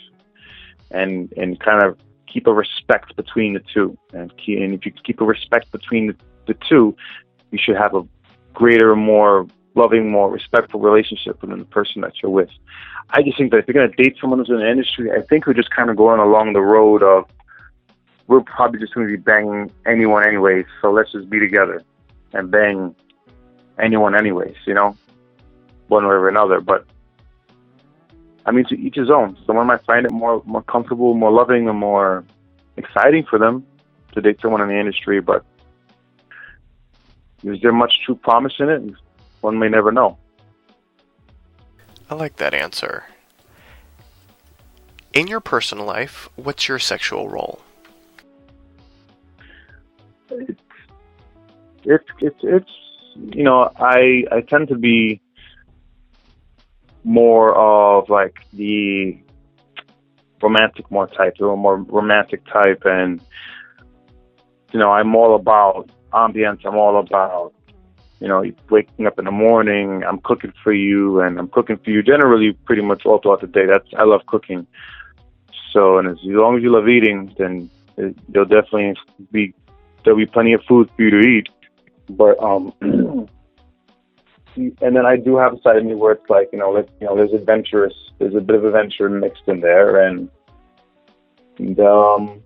and 0.91 1.33
and 1.37 1.61
kind 1.61 1.83
of 1.83 1.99
keep 2.27 2.47
a 2.47 2.53
respect 2.53 3.15
between 3.17 3.55
the 3.55 3.63
two. 3.73 3.97
And, 4.13 4.33
keep, 4.37 4.61
and 4.61 4.75
if 4.75 4.85
you 4.87 4.93
keep 4.93 5.21
a 5.21 5.25
respect 5.25 5.71
between 5.71 6.09
the, 6.09 6.17
the 6.47 6.55
two, 6.69 6.97
you 7.51 7.59
should 7.63 7.77
have 7.77 7.95
a 7.95 8.03
greater, 8.53 8.97
more 8.97 9.47
loving, 9.75 10.11
more 10.11 10.31
respectful 10.31 10.81
relationship 10.81 11.41
with 11.41 11.57
the 11.57 11.65
person 11.65 12.03
that 12.03 12.13
you're 12.23 12.31
with. 12.31 12.51
I 13.11 13.23
just 13.23 13.37
think 13.37 13.51
that 13.51 13.59
if 13.59 13.69
you're 13.69 13.75
going 13.75 13.91
to 13.91 14.03
date 14.03 14.17
someone 14.21 14.39
who's 14.39 14.49
in 14.49 14.59
the 14.59 14.71
industry, 14.71 15.11
I 15.11 15.23
think 15.23 15.47
we're 15.47 15.55
just 15.55 15.71
kind 15.71 15.91
of 15.91 15.97
going 15.97 16.21
along 16.21 16.53
the 16.53 16.61
road 16.61 17.03
of 17.03 17.25
we're 18.27 18.41
probably 18.41 18.81
just 18.81 18.95
going 18.95 19.07
to 19.07 19.11
be 19.11 19.21
banging 19.21 19.71
anyone 19.87 20.27
anyways, 20.27 20.65
so 20.81 20.91
let's 20.91 21.13
just 21.13 21.29
be 21.29 21.39
together 21.39 21.83
and 22.33 22.51
bang 22.51 22.95
anyone 23.79 24.15
anyways, 24.15 24.57
you 24.67 24.75
know, 24.75 24.97
one 25.89 26.05
way 26.05 26.15
or 26.15 26.29
another. 26.29 26.61
But 26.61 26.87
I 28.47 28.51
mean, 28.51 28.65
to 28.67 28.79
each 28.79 28.97
his 28.97 29.11
own. 29.11 29.37
Someone 29.47 29.67
might 29.67 29.85
find 29.85 30.07
it 30.07 30.13
more 30.13 30.43
more 30.45 30.63
comfortable, 30.63 31.15
more 31.15 31.31
loving, 31.31 31.69
and 31.69 31.79
more 31.79 32.25
exciting 32.77 33.25
for 33.25 33.39
them 33.39 33.67
to 34.13 34.21
date 34.21 34.39
someone 34.41 34.61
in 34.61 34.69
the 34.69 34.79
industry. 34.79 35.21
But 35.21 35.45
is 37.43 37.61
there 37.61 37.73
much 37.73 38.01
true 38.05 38.15
promise 38.15 38.55
in 38.59 38.69
it? 38.71 38.83
One 39.45 39.59
may 39.59 39.69
never 39.69 39.93
know. 39.93 40.17
I 42.09 42.15
like 42.15 42.37
that 42.37 42.55
answer. 42.55 43.05
In 45.13 45.27
your 45.27 45.41
personal 45.41 45.85
life, 45.85 46.31
what's 46.37 46.67
your 46.67 46.79
sexual 46.79 47.29
role? 47.29 47.61
It's 50.31 50.59
it's 51.85 52.05
it's, 52.23 52.41
it's 52.43 52.71
you 53.37 53.45
know 53.45 53.71
I 53.77 54.25
I 54.33 54.41
tend 54.49 54.69
to 54.69 54.77
be 54.77 55.21
more 57.05 57.55
of 57.55 58.09
like 58.09 58.47
the 58.55 59.19
romantic 60.43 60.91
more 60.91 61.07
type, 61.07 61.35
or 61.39 61.55
more 61.55 61.83
romantic 61.83 62.47
type, 62.47 62.85
and 62.87 63.21
you 64.73 64.79
know 64.79 64.91
I'm 64.91 65.15
all 65.15 65.35
about 65.35 65.91
ambience. 66.15 66.65
I'm 66.65 66.77
all 66.77 66.99
about 66.99 67.53
you 68.21 68.29
know 68.29 68.45
waking 68.71 69.07
up 69.07 69.19
in 69.19 69.25
the 69.25 69.31
morning. 69.31 70.03
I'm 70.05 70.19
cooking 70.21 70.53
for 70.63 70.73
you, 70.73 71.21
and 71.21 71.39
I'm 71.39 71.49
cooking 71.49 71.79
for 71.79 71.91
you 71.91 72.03
generally 72.03 72.53
pretty 72.65 72.83
much 72.83 73.05
all 73.07 73.19
throughout 73.19 73.41
the 73.41 73.47
day. 73.47 73.67
That's 73.67 73.89
I 73.97 74.05
love 74.05 74.23
cooking. 74.27 74.67
So, 75.73 75.99
and 75.99 76.09
as 76.09 76.19
long 76.23 76.57
as 76.57 76.63
you 76.63 76.71
love 76.73 76.89
eating, 76.89 77.35
then 77.39 77.71
it, 77.97 78.17
there'll 78.33 78.49
definitely 78.49 78.95
be 79.33 79.55
there'll 80.05 80.19
be 80.19 80.27
plenty 80.27 80.53
of 80.53 80.63
food 80.69 80.91
for 80.95 81.03
you 81.03 81.11
to 81.11 81.21
eat. 81.21 81.49
But 82.09 82.41
um, 82.43 82.73
and 84.57 84.97
then 84.97 85.07
I 85.07 85.17
do 85.17 85.37
have 85.37 85.55
a 85.55 85.61
side 85.63 85.77
of 85.77 85.85
me 85.85 85.95
where 85.95 86.13
it's 86.13 86.29
like 86.29 86.51
you 86.53 86.59
know, 86.59 86.71
like, 86.71 86.89
you 87.01 87.07
know, 87.07 87.17
there's 87.17 87.33
adventurous, 87.33 87.95
there's 88.19 88.35
a 88.35 88.41
bit 88.41 88.57
of 88.57 88.65
adventure 88.65 89.09
mixed 89.09 89.49
in 89.49 89.61
there, 89.61 90.07
and 90.07 90.29
and 91.59 91.79
um, 91.81 92.43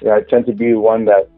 yeah, 0.00 0.16
I 0.16 0.20
tend 0.22 0.46
to 0.46 0.52
be 0.52 0.74
one 0.74 1.04
that 1.06 1.28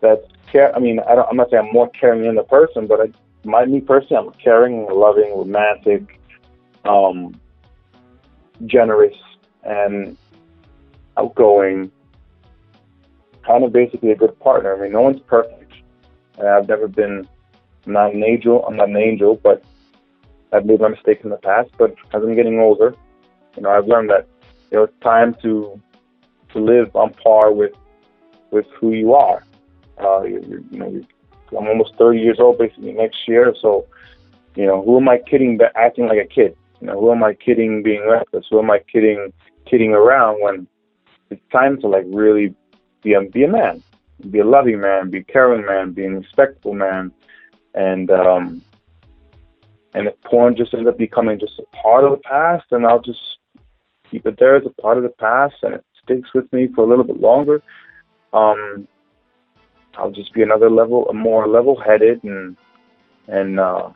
that's 0.00 0.26
care. 0.50 0.74
I 0.74 0.78
mean, 0.78 1.00
I 1.00 1.14
don't, 1.14 1.28
I'm 1.28 1.36
not 1.36 1.50
saying 1.50 1.66
I'm 1.66 1.72
more 1.72 1.88
caring 1.90 2.22
than 2.22 2.34
the 2.34 2.42
person, 2.42 2.86
but 2.86 3.00
I, 3.00 3.06
my 3.44 3.64
me 3.64 3.80
personally, 3.80 4.26
I'm 4.26 4.32
caring, 4.42 4.86
loving, 4.90 5.30
romantic, 5.36 6.20
um, 6.84 7.38
generous, 8.66 9.16
and 9.64 10.16
outgoing. 11.16 11.90
Kind 13.46 13.64
of 13.64 13.72
basically 13.72 14.10
a 14.10 14.16
good 14.16 14.38
partner. 14.40 14.76
I 14.76 14.80
mean, 14.80 14.92
no 14.92 15.00
one's 15.00 15.20
perfect, 15.22 15.72
and 16.38 16.48
I've 16.48 16.68
never 16.68 16.88
been. 16.88 17.26
I'm 17.86 17.92
not 17.92 18.14
an 18.14 18.22
angel. 18.22 18.64
I'm 18.66 18.76
not 18.76 18.90
an 18.90 18.96
angel, 18.96 19.40
but 19.42 19.64
I've 20.52 20.66
made 20.66 20.80
my 20.80 20.88
mistakes 20.88 21.24
in 21.24 21.30
the 21.30 21.38
past. 21.38 21.70
But 21.78 21.92
as 22.12 22.22
I'm 22.22 22.34
getting 22.34 22.60
older, 22.60 22.94
you 23.56 23.62
know, 23.62 23.70
I've 23.70 23.86
learned 23.86 24.10
that 24.10 24.28
you 24.70 24.78
know 24.78 24.84
it's 24.84 25.00
time 25.02 25.34
to 25.42 25.80
to 26.52 26.58
live 26.58 26.94
on 26.94 27.14
par 27.14 27.52
with 27.52 27.72
with 28.50 28.66
who 28.78 28.92
you 28.92 29.14
are. 29.14 29.44
Uh, 30.02 30.22
you, 30.22 30.44
you, 30.48 30.64
you 30.70 30.78
know, 30.78 30.88
you, 30.88 31.06
I'm 31.50 31.66
almost 31.66 31.94
30 31.98 32.20
years 32.20 32.38
old 32.40 32.58
basically 32.58 32.92
next 32.92 33.26
year, 33.26 33.54
so 33.60 33.86
you 34.56 34.66
know, 34.66 34.82
who 34.82 34.98
am 34.98 35.08
I 35.08 35.18
kidding? 35.18 35.56
But 35.56 35.72
acting 35.76 36.08
like 36.08 36.18
a 36.18 36.26
kid. 36.26 36.56
You 36.80 36.88
know, 36.88 37.00
who 37.00 37.12
am 37.12 37.22
I 37.22 37.34
kidding? 37.34 37.82
Being 37.82 38.08
reckless. 38.08 38.46
Who 38.50 38.58
am 38.58 38.70
I 38.70 38.80
kidding? 38.80 39.32
Kidding 39.66 39.92
around 39.92 40.40
when 40.40 40.66
it's 41.30 41.42
time 41.52 41.80
to 41.80 41.88
like 41.88 42.04
really 42.08 42.54
be 43.02 43.14
a 43.14 43.22
be 43.22 43.44
a 43.44 43.48
man, 43.48 43.82
be 44.30 44.40
a 44.40 44.44
loving 44.44 44.80
man, 44.80 45.10
be 45.10 45.18
a 45.18 45.24
caring 45.24 45.64
man, 45.64 45.92
be 45.92 46.04
a 46.04 46.10
respectful 46.10 46.74
man, 46.74 47.12
and 47.74 48.10
um, 48.10 48.62
and 49.94 50.08
if 50.08 50.14
porn 50.22 50.56
just 50.56 50.74
ends 50.74 50.88
up 50.88 50.98
becoming 50.98 51.38
just 51.38 51.58
a 51.58 51.76
part 51.76 52.04
of 52.04 52.10
the 52.10 52.18
past, 52.18 52.64
then 52.70 52.84
I'll 52.84 53.00
just 53.00 53.38
keep 54.10 54.26
it 54.26 54.38
there 54.38 54.56
as 54.56 54.66
a 54.66 54.82
part 54.82 54.96
of 54.96 55.04
the 55.04 55.10
past, 55.10 55.54
and 55.62 55.74
it 55.74 55.84
sticks 56.02 56.30
with 56.34 56.52
me 56.52 56.68
for 56.74 56.84
a 56.84 56.88
little 56.88 57.04
bit 57.04 57.20
longer. 57.20 57.62
Um, 58.32 58.88
I'll 59.96 60.10
just 60.10 60.32
be 60.32 60.42
another 60.42 60.70
level, 60.70 61.08
a 61.08 61.14
more 61.14 61.48
level-headed 61.48 62.22
and 62.24 62.56
and 63.28 63.60
uh, 63.60 63.90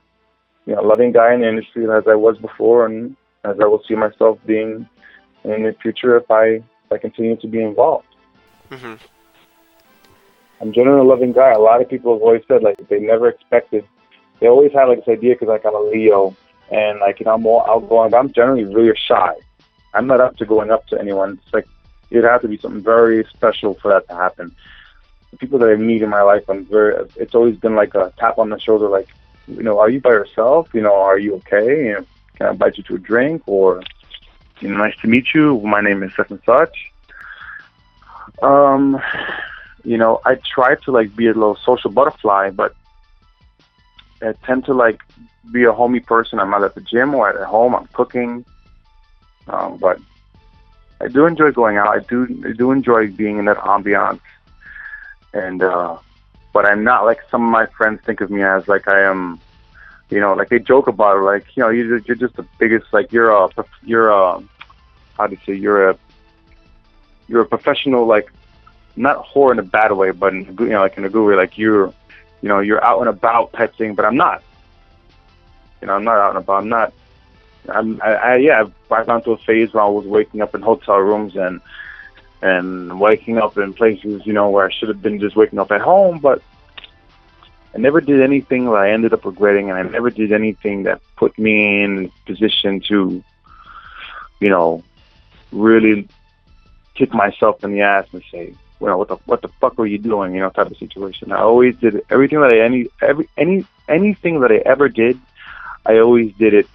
you 0.66 0.74
know, 0.74 0.82
loving 0.82 1.12
guy 1.12 1.34
in 1.34 1.40
the 1.40 1.48
industry 1.48 1.84
as 1.90 2.04
I 2.08 2.14
was 2.14 2.38
before, 2.38 2.86
and 2.86 3.16
as 3.44 3.56
I 3.60 3.66
will 3.66 3.82
see 3.86 3.94
myself 3.94 4.38
being 4.46 4.88
in 5.44 5.62
the 5.62 5.74
future 5.82 6.16
if 6.16 6.30
I 6.30 6.44
if 6.44 6.92
I 6.92 6.98
continue 6.98 7.36
to 7.36 7.48
be 7.48 7.62
involved. 7.62 8.06
hmm 8.70 8.94
I'm 10.60 10.72
generally 10.72 11.00
a 11.00 11.04
loving 11.04 11.32
guy. 11.32 11.50
A 11.50 11.58
lot 11.58 11.82
of 11.82 11.90
people 11.90 12.14
have 12.14 12.22
always 12.22 12.42
said 12.48 12.62
like 12.62 12.76
they 12.88 13.00
never 13.00 13.28
expected. 13.28 13.86
They 14.40 14.46
always 14.46 14.72
had 14.72 14.84
like 14.84 15.04
this 15.04 15.12
idea 15.12 15.34
because 15.34 15.48
like 15.48 15.66
I'm 15.66 15.74
a 15.74 15.80
Leo 15.80 16.34
and 16.70 17.00
like 17.00 17.20
you 17.20 17.26
know 17.26 17.34
I'm 17.34 17.42
more 17.42 17.68
outgoing, 17.68 18.10
but 18.10 18.18
I'm 18.18 18.32
generally 18.32 18.64
really 18.64 18.96
shy. 18.96 19.34
I'm 19.92 20.06
not 20.06 20.20
up 20.20 20.36
to 20.38 20.46
going 20.46 20.70
up 20.70 20.86
to 20.88 20.98
anyone. 20.98 21.40
It's 21.44 21.52
like 21.52 21.66
it'd 22.10 22.24
have 22.24 22.42
to 22.42 22.48
be 22.48 22.58
something 22.58 22.82
very 22.82 23.24
special 23.36 23.74
for 23.74 23.92
that 23.92 24.08
to 24.08 24.14
happen. 24.14 24.54
The 25.34 25.38
people 25.38 25.58
that 25.58 25.68
I 25.68 25.74
meet 25.74 26.00
in 26.00 26.10
my 26.10 26.22
life, 26.22 26.44
I'm 26.48 26.64
very. 26.64 26.94
It's 27.16 27.34
always 27.34 27.56
been 27.56 27.74
like 27.74 27.96
a 27.96 28.12
tap 28.20 28.38
on 28.38 28.50
the 28.50 28.58
shoulder, 28.60 28.88
like 28.88 29.08
you 29.48 29.64
know, 29.64 29.80
are 29.80 29.90
you 29.90 30.00
by 30.00 30.10
yourself? 30.10 30.68
You 30.72 30.82
know, 30.82 30.94
are 30.94 31.18
you 31.18 31.34
okay? 31.34 31.86
You 31.86 31.92
know, 31.94 32.06
can 32.36 32.46
I 32.46 32.50
invite 32.50 32.78
you 32.78 32.84
to 32.84 32.94
a 32.94 32.98
drink? 32.98 33.42
Or 33.46 33.82
you 34.60 34.68
know, 34.68 34.76
nice 34.76 34.96
to 35.02 35.08
meet 35.08 35.34
you. 35.34 35.60
My 35.62 35.80
name 35.80 36.04
is 36.04 36.14
such 36.14 36.30
and 36.30 36.40
such. 36.46 36.92
Um, 38.42 39.00
you 39.82 39.98
know, 39.98 40.20
I 40.24 40.36
try 40.36 40.76
to 40.76 40.92
like 40.92 41.16
be 41.16 41.26
a 41.26 41.34
little 41.34 41.56
social 41.56 41.90
butterfly, 41.90 42.50
but 42.50 42.76
I 44.22 44.34
tend 44.46 44.66
to 44.66 44.72
like 44.72 45.02
be 45.52 45.64
a 45.64 45.72
homey 45.72 45.98
person. 45.98 46.38
I'm 46.38 46.50
not 46.50 46.62
at 46.62 46.76
the 46.76 46.80
gym 46.80 47.12
or 47.12 47.28
at 47.28 47.44
home. 47.44 47.74
I'm 47.74 47.88
cooking, 47.88 48.44
um, 49.48 49.78
but 49.78 49.98
I 51.00 51.08
do 51.08 51.26
enjoy 51.26 51.50
going 51.50 51.76
out. 51.76 51.88
I 51.88 51.98
do 51.98 52.22
I 52.46 52.52
do 52.52 52.70
enjoy 52.70 53.10
being 53.10 53.38
in 53.38 53.46
that 53.46 53.58
ambiance, 53.58 54.20
and 55.34 55.62
uh, 55.62 55.98
but 56.52 56.64
I'm 56.64 56.84
not 56.84 57.04
like 57.04 57.20
some 57.30 57.44
of 57.44 57.50
my 57.50 57.66
friends 57.66 58.00
think 58.06 58.20
of 58.20 58.30
me 58.30 58.42
as 58.42 58.66
like 58.68 58.88
I 58.88 59.02
am. 59.02 59.40
You 60.10 60.20
know, 60.20 60.34
like 60.34 60.50
they 60.50 60.58
joke 60.58 60.86
about 60.86 61.16
it, 61.16 61.22
like 61.22 61.56
you 61.56 61.62
know, 61.62 61.70
you're 61.70 61.98
you're 61.98 62.16
just 62.16 62.36
the 62.36 62.46
biggest. 62.58 62.92
Like 62.92 63.12
you're 63.12 63.30
a 63.30 63.48
you're 63.82 64.10
a 64.10 64.42
how 65.16 65.26
do 65.26 65.34
you 65.34 65.40
say 65.44 65.54
you're 65.60 65.90
a 65.90 65.98
you're 67.26 67.40
a 67.40 67.46
professional 67.46 68.06
like 68.06 68.30
not 68.96 69.26
whore 69.26 69.50
in 69.50 69.58
a 69.58 69.62
bad 69.62 69.92
way, 69.92 70.10
but 70.12 70.32
in, 70.32 70.56
you 70.60 70.68
know, 70.68 70.80
like 70.80 70.96
in 70.96 71.04
a 71.04 71.08
good 71.08 71.26
way, 71.26 71.34
like 71.34 71.58
you're, 71.58 71.92
you 72.42 72.48
know, 72.48 72.60
you're 72.60 72.84
out 72.84 73.00
and 73.00 73.08
about 73.08 73.52
type 73.54 73.74
thing. 73.76 73.94
But 73.94 74.04
I'm 74.04 74.16
not. 74.16 74.42
You 75.80 75.88
know, 75.88 75.94
I'm 75.94 76.04
not 76.04 76.18
out 76.18 76.36
and 76.36 76.38
about. 76.38 76.62
I'm 76.62 76.68
not. 76.68 76.92
I'm. 77.68 78.00
I, 78.02 78.14
I 78.14 78.36
yeah. 78.36 78.64
I've 78.90 79.06
gone 79.06 79.22
through 79.22 79.34
a 79.34 79.38
phase 79.38 79.72
where 79.72 79.82
I 79.82 79.88
was 79.88 80.06
waking 80.06 80.42
up 80.42 80.54
in 80.54 80.62
hotel 80.62 80.98
rooms 80.98 81.34
and 81.34 81.60
and 82.44 83.00
waking 83.00 83.38
up 83.38 83.56
in 83.56 83.72
places, 83.72 84.20
you 84.26 84.34
know, 84.34 84.50
where 84.50 84.66
I 84.66 84.70
should 84.70 84.90
have 84.90 85.00
been 85.00 85.18
just 85.18 85.34
waking 85.34 85.58
up 85.58 85.72
at 85.72 85.80
home, 85.80 86.18
but 86.18 86.42
I 87.74 87.78
never 87.78 88.02
did 88.02 88.20
anything 88.20 88.66
that 88.66 88.72
I 88.72 88.90
ended 88.90 89.14
up 89.14 89.24
regretting, 89.24 89.70
and 89.70 89.78
I 89.78 89.82
never 89.82 90.10
did 90.10 90.30
anything 90.30 90.82
that 90.82 91.00
put 91.16 91.38
me 91.38 91.82
in 91.82 92.12
position 92.26 92.80
to, 92.88 93.24
you 94.40 94.48
know, 94.50 94.84
really 95.52 96.06
kick 96.94 97.14
myself 97.14 97.64
in 97.64 97.72
the 97.72 97.80
ass 97.80 98.06
and 98.12 98.22
say, 98.30 98.54
well, 98.78 98.98
what 98.98 99.08
the 99.08 99.16
what 99.24 99.40
the 99.40 99.48
fuck 99.48 99.78
were 99.78 99.86
you 99.86 99.96
doing? 99.96 100.34
You 100.34 100.40
know, 100.40 100.50
type 100.50 100.70
of 100.70 100.76
situation. 100.76 101.32
I 101.32 101.38
always 101.38 101.74
did 101.76 102.04
everything 102.10 102.42
that 102.42 102.52
I 102.52 102.58
any 102.58 102.88
every 103.00 103.26
any 103.38 103.64
anything 103.88 104.40
that 104.40 104.52
I 104.52 104.56
ever 104.66 104.90
did, 104.90 105.18
I 105.86 105.98
always 105.98 106.34
did 106.34 106.52
it 106.52 106.68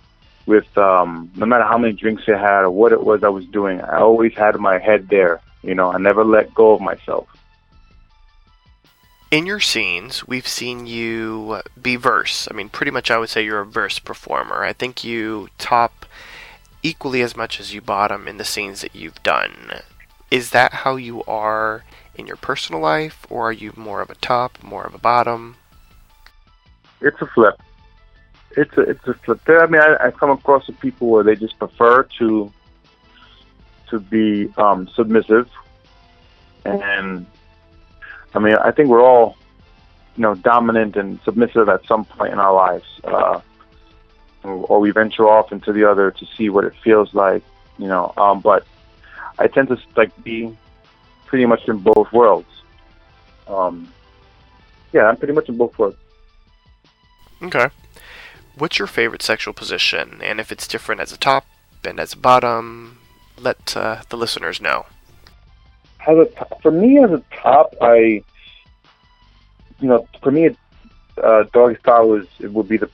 with 0.47 0.75
um 0.79 1.29
no 1.35 1.45
matter 1.45 1.63
how 1.63 1.77
many 1.77 1.93
drinks 1.93 2.23
I 2.27 2.37
had 2.37 2.61
or 2.63 2.71
what 2.71 2.91
it 2.91 3.03
was 3.03 3.23
I 3.23 3.29
was 3.29 3.45
doing. 3.45 3.79
I 3.81 3.99
always 3.99 4.33
had 4.33 4.59
my 4.59 4.79
head 4.79 5.09
there. 5.09 5.39
You 5.61 5.75
know, 5.75 5.91
I 5.91 5.97
never 5.97 6.23
let 6.23 6.53
go 6.53 6.73
of 6.73 6.81
myself. 6.81 7.27
In 9.31 9.45
your 9.45 9.59
scenes, 9.59 10.27
we've 10.27 10.47
seen 10.47 10.87
you 10.87 11.61
be 11.79 11.95
verse. 11.97 12.47
I 12.49 12.55
mean, 12.55 12.69
pretty 12.69 12.91
much 12.91 13.11
I 13.11 13.17
would 13.17 13.29
say 13.29 13.43
you're 13.43 13.59
a 13.59 13.65
verse 13.65 13.99
performer. 13.99 14.63
I 14.63 14.73
think 14.73 15.03
you 15.03 15.49
top 15.57 16.05
equally 16.81 17.21
as 17.21 17.35
much 17.35 17.59
as 17.59 17.73
you 17.73 17.81
bottom 17.81 18.27
in 18.27 18.37
the 18.37 18.45
scenes 18.45 18.81
that 18.81 18.95
you've 18.95 19.21
done. 19.21 19.81
Is 20.31 20.49
that 20.51 20.73
how 20.73 20.95
you 20.95 21.23
are 21.25 21.83
in 22.15 22.25
your 22.25 22.37
personal 22.37 22.81
life, 22.81 23.25
or 23.29 23.49
are 23.49 23.53
you 23.53 23.73
more 23.75 24.01
of 24.01 24.09
a 24.09 24.15
top, 24.15 24.63
more 24.63 24.83
of 24.85 24.95
a 24.95 24.99
bottom? 24.99 25.57
It's 27.01 27.21
a 27.21 27.27
flip. 27.27 27.61
it's 28.57 28.75
a 28.77 28.81
it's 28.81 29.07
a 29.07 29.13
flip 29.13 29.39
there. 29.45 29.63
I 29.63 29.67
mean, 29.67 29.81
I, 29.81 30.07
I 30.07 30.11
come 30.11 30.31
across 30.31 30.65
some 30.65 30.75
people 30.75 31.07
where 31.09 31.23
they 31.23 31.35
just 31.35 31.57
prefer 31.59 32.03
to 32.17 32.51
to 33.89 33.99
be 33.99 34.51
um, 34.57 34.87
submissive, 34.95 35.49
and 36.65 37.25
I 38.33 38.39
mean, 38.39 38.55
I 38.55 38.71
think 38.71 38.89
we're 38.89 39.03
all 39.03 39.37
you 40.15 40.23
know 40.23 40.35
dominant 40.35 40.95
and 40.95 41.19
submissive 41.23 41.69
at 41.69 41.85
some 41.85 42.05
point 42.05 42.33
in 42.33 42.39
our 42.39 42.53
lives, 42.53 42.85
uh, 43.03 43.41
or 44.43 44.79
we 44.79 44.91
venture 44.91 45.27
off 45.27 45.51
into 45.51 45.73
the 45.73 45.89
other 45.89 46.11
to 46.11 46.25
see 46.37 46.49
what 46.49 46.63
it 46.65 46.73
feels 46.83 47.13
like, 47.13 47.43
you 47.77 47.87
know. 47.87 48.13
Um, 48.17 48.41
but 48.41 48.65
I 49.37 49.47
tend 49.47 49.69
to 49.69 49.77
like 49.95 50.11
be 50.23 50.55
pretty 51.25 51.45
much 51.45 51.67
in 51.67 51.77
both 51.77 52.11
worlds. 52.11 52.49
Um, 53.47 53.91
yeah, 54.93 55.05
I'm 55.05 55.17
pretty 55.17 55.33
much 55.33 55.49
in 55.49 55.57
both 55.57 55.77
worlds. 55.77 55.97
Okay. 57.41 57.69
What's 58.55 58.77
your 58.77 58.87
favorite 58.87 59.21
sexual 59.21 59.53
position? 59.53 60.19
And 60.21 60.39
if 60.39 60.51
it's 60.51 60.67
different 60.67 61.01
as 61.01 61.13
a 61.13 61.17
top 61.17 61.45
and 61.85 61.99
as 61.99 62.13
a 62.13 62.17
bottom, 62.17 62.98
let 63.41 63.75
uh, 63.75 64.01
the 64.09 64.17
listeners 64.17 64.61
know. 64.61 64.85
As 66.07 66.27
for 66.61 66.71
me 66.71 67.03
as 67.03 67.11
a 67.11 67.23
top, 67.35 67.73
I 67.81 68.23
you 69.79 69.87
know 69.87 70.07
for 70.21 70.31
me, 70.31 70.55
uh, 71.21 71.43
doggy 71.53 71.79
style 71.79 72.13
is 72.13 72.27
it 72.39 72.51
would 72.53 72.67
be 72.67 72.77
the 72.77 72.89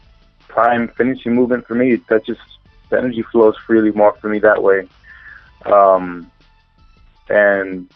prime 0.48 0.88
finishing 0.90 1.36
movement 1.36 1.68
for 1.68 1.76
me. 1.76 1.96
That 2.10 2.26
just 2.26 2.42
the 2.90 2.98
energy 2.98 3.24
flows 3.32 3.56
freely 3.66 3.92
more 3.92 4.16
for 4.16 4.30
me 4.30 4.40
that 4.40 4.64
way. 4.64 4.88
Um, 5.66 6.32
and 7.30 7.90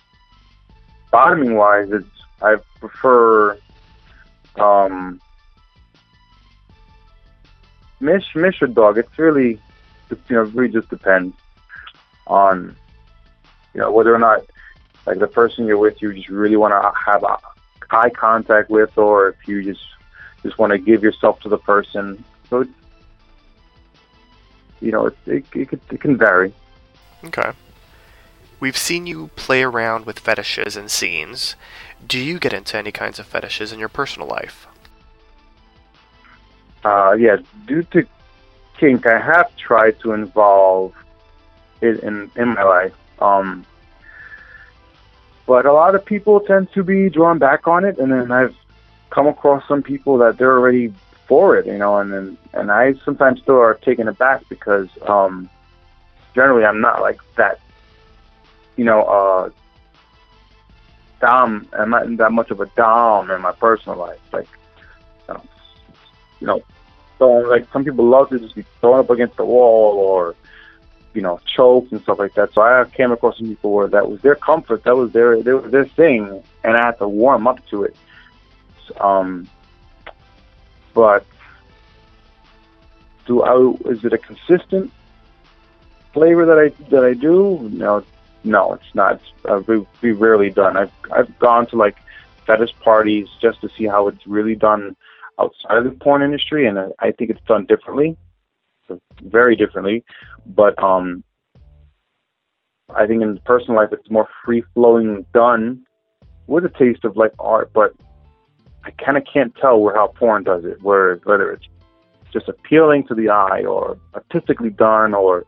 bottoming 1.12 1.56
wise, 1.56 1.90
it's 1.92 2.08
I 2.42 2.58
prefer 2.80 3.60
um, 4.56 5.20
Mish 8.00 8.36
Mish 8.36 8.62
or 8.62 8.68
dog. 8.68 8.98
It's 8.98 9.18
really 9.18 9.60
you 10.10 10.18
know 10.30 10.44
it 10.44 10.54
really 10.54 10.72
just 10.72 10.90
depends 10.90 11.36
on 12.30 12.76
you 13.74 13.82
know 13.82 13.92
whether 13.92 14.14
or 14.14 14.20
not 14.20 14.46
like 15.06 15.20
the 15.20 15.28
person 15.28 15.66
you're 15.66 15.78
with 15.78 16.02
you 16.02 16.14
just 16.14 16.30
really 16.30 16.56
want 16.56 16.72
to 16.72 16.92
have 17.06 17.24
a 17.24 17.38
eye 17.92 18.10
contact 18.10 18.70
with, 18.70 18.98
or 18.98 19.30
if 19.30 19.48
you 19.48 19.64
just 19.64 19.86
just 20.44 20.58
want 20.58 20.72
to 20.72 20.78
give 20.78 21.04
yourself 21.04 21.40
to 21.42 21.50
the 21.50 21.58
person. 21.58 22.24
So 22.50 22.62
it's 22.62 22.72
you 24.80 24.92
know 24.92 25.08
it 25.08 25.18
it, 25.26 25.46
it, 25.54 25.70
could, 25.70 25.82
it 25.92 26.00
can 26.00 26.18
vary. 26.18 26.54
Okay. 27.24 27.52
We've 28.60 28.78
seen 28.78 29.08
you 29.08 29.30
play 29.36 29.64
around 29.64 30.06
with 30.06 30.20
fetishes 30.20 30.76
and 30.76 30.92
scenes. 30.92 31.56
Do 32.06 32.20
you 32.20 32.40
get 32.40 32.52
into 32.52 32.78
any 32.78 32.92
kinds 32.92 33.18
of 33.18 33.26
fetishes 33.26 33.72
in 33.72 33.80
your 33.80 33.88
personal 33.88 34.28
life? 34.28 34.68
uh, 36.84 37.16
yeah, 37.18 37.38
due 37.66 37.84
to 37.84 38.06
kink, 38.78 39.06
I 39.06 39.20
have 39.20 39.56
tried 39.58 40.00
to 40.02 40.14
involve 40.14 40.94
it 40.94 41.09
in 41.82 42.32
in 42.36 42.50
my 42.50 42.64
life. 42.64 42.94
Um, 43.20 43.66
but 45.46 45.66
a 45.66 45.74
lot 45.74 45.96
of 45.96 46.06
people 46.06 46.40
tend 46.42 46.72
to 46.74 46.84
be 46.84 47.10
drawn 47.10 47.40
back 47.40 47.68
on 47.68 47.86
it, 47.86 47.98
and 47.98 48.12
then 48.12 48.32
I've 48.32 48.56
come 49.10 49.28
across 49.28 49.68
some 49.68 49.82
people 49.82 50.18
that 50.20 50.38
they're 50.38 50.58
already 50.58 50.94
for 51.28 51.58
it, 51.58 51.66
you 51.66 51.78
know, 51.78 51.98
and 51.98 52.12
then 52.12 52.38
and 52.54 52.72
I 52.72 52.94
sometimes 53.06 53.42
still 53.42 53.58
are 53.58 53.76
taken 53.76 54.08
aback 54.08 54.48
because 54.50 54.88
um, 55.08 55.50
generally 56.36 56.66
I'm 56.66 56.82
not 56.82 57.02
like 57.02 57.20
that, 57.36 57.60
you 58.76 58.86
know, 58.86 59.04
uh, 59.04 59.50
dom. 61.20 61.68
I'm 61.74 61.90
not 61.90 62.18
that 62.18 62.32
much 62.32 62.52
of 62.52 62.62
a 62.62 62.66
dom 62.68 63.32
in 63.32 63.42
my 63.42 63.52
personal 63.52 63.98
life, 63.98 64.20
like. 64.32 64.48
You 66.42 66.48
know, 66.48 66.64
throwing 67.18 67.48
like 67.48 67.72
some 67.72 67.84
people 67.84 68.06
love 68.06 68.30
to 68.30 68.40
just 68.40 68.56
be 68.56 68.64
thrown 68.80 69.00
up 69.00 69.10
against 69.10 69.38
the 69.38 69.46
wall 69.46 69.94
or 69.98 70.36
you 71.14 71.22
know 71.22 71.40
choked 71.46 71.92
and 71.92 72.02
stuff 72.02 72.20
like 72.20 72.34
that. 72.36 72.54
So 72.54 72.62
I 72.62 72.86
came 72.86 73.12
across 73.12 73.38
some 73.38 73.48
people 73.48 73.72
where 73.72 73.88
that 73.88 74.10
was 74.10 74.22
their 74.22 74.36
comfort, 74.36 74.84
that 74.84 74.96
was 74.96 75.12
their 75.12 75.38
was 75.38 75.72
their 75.72 75.86
thing, 75.86 76.44
and 76.64 76.78
I 76.78 76.86
had 76.86 76.98
to 77.00 77.08
warm 77.08 77.48
up 77.48 77.66
to 77.70 77.84
it. 77.84 77.96
Um, 79.00 79.48
but 80.94 81.26
do 83.26 83.44
I? 83.44 83.74
Is 83.92 84.04
it 84.04 84.14
a 84.14 84.18
consistent 84.18 84.92
flavor 86.14 86.46
that 86.46 86.58
I 86.60 86.70
that 86.90 87.04
I 87.04 87.14
do? 87.14 87.70
No, 87.72 88.04
no, 88.44 88.74
it's 88.74 88.96
not. 88.96 89.22
Uh, 89.46 89.62
we, 89.68 89.86
we 90.02 90.12
rarely 90.12 90.50
done. 90.50 90.78
I've 90.78 90.92
I've 91.12 91.38
gone 91.40 91.68
to 91.68 91.76
like 91.76 91.98
fetish 92.46 92.74
parties 92.80 93.28
just 93.42 93.62
to 93.62 93.70
see 93.78 93.86
how 93.86 94.08
it's 94.08 94.26
really 94.26 94.56
done 94.56 94.96
outside 95.40 95.78
of 95.78 95.84
the 95.84 95.92
porn 95.92 96.22
industry, 96.22 96.66
and 96.68 96.80
I- 96.80 96.92
I 97.00 97.12
think 97.12 97.30
it's 97.30 97.46
done 97.46 97.66
differently, 97.66 98.18
very 99.22 99.56
differently. 99.56 100.04
But 100.46 100.82
um, 100.82 101.24
I 102.96 103.06
think 103.08 103.22
in 103.22 103.40
personal 103.46 103.76
life, 103.76 103.90
it's 103.92 104.10
more 104.10 104.28
free 104.46 104.64
flowing, 104.74 105.26
done 105.34 105.86
with 106.48 106.66
a 106.66 106.70
taste 106.70 107.06
of 107.06 107.18
like 107.18 107.34
art. 107.40 107.72
But 107.74 107.94
I 108.84 108.92
kind 108.92 109.18
of 109.18 109.24
can't 109.32 109.56
tell 109.56 109.80
where 109.80 109.96
how 109.96 110.08
porn 110.08 110.44
does 110.44 110.66
it, 110.66 110.82
where 110.82 111.16
whether 111.24 111.52
it's 111.52 111.68
just 112.32 112.48
appealing 112.48 113.08
to 113.08 113.16
the 113.16 113.30
eye 113.30 113.64
or 113.64 113.98
artistically 114.14 114.70
done 114.70 115.14
or 115.14 115.46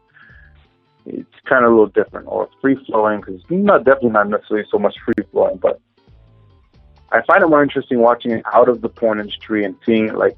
it's 1.06 1.30
kind 1.48 1.66
of 1.66 1.72
a 1.72 1.74
little 1.74 1.88
different 1.88 2.28
or 2.28 2.50
free 2.60 2.78
flowing 2.86 3.20
because 3.20 3.42
not 3.50 3.84
definitely 3.84 4.10
not 4.10 4.30
necessarily 4.30 4.68
so 4.72 4.78
much 4.78 4.96
free 5.04 5.26
flowing, 5.32 5.58
but 5.58 5.80
I 7.12 7.22
find 7.24 7.44
it 7.44 7.48
more 7.48 7.64
interesting 7.64 8.00
watching 8.00 8.32
it 8.32 8.44
out 8.54 8.70
of 8.70 8.82
the 8.82 8.90
porn 8.90 9.20
industry 9.20 9.66
and 9.66 9.76
seeing 9.86 10.08
it 10.08 10.16
like 10.16 10.38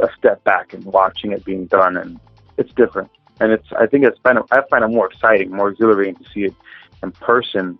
a 0.00 0.08
step 0.18 0.42
back 0.44 0.72
and 0.72 0.84
watching 0.84 1.32
it 1.32 1.44
being 1.44 1.66
done, 1.66 1.96
and 1.96 2.20
it's 2.56 2.72
different. 2.74 3.10
And 3.40 3.52
it's 3.52 3.66
I 3.78 3.86
think 3.86 4.04
it's 4.04 4.18
kind 4.24 4.38
of 4.38 4.46
I 4.50 4.62
find 4.70 4.84
it 4.84 4.88
more 4.88 5.10
exciting, 5.10 5.50
more 5.50 5.68
exhilarating 5.68 6.16
to 6.16 6.24
see 6.32 6.44
it 6.44 6.54
in 7.02 7.12
person, 7.12 7.78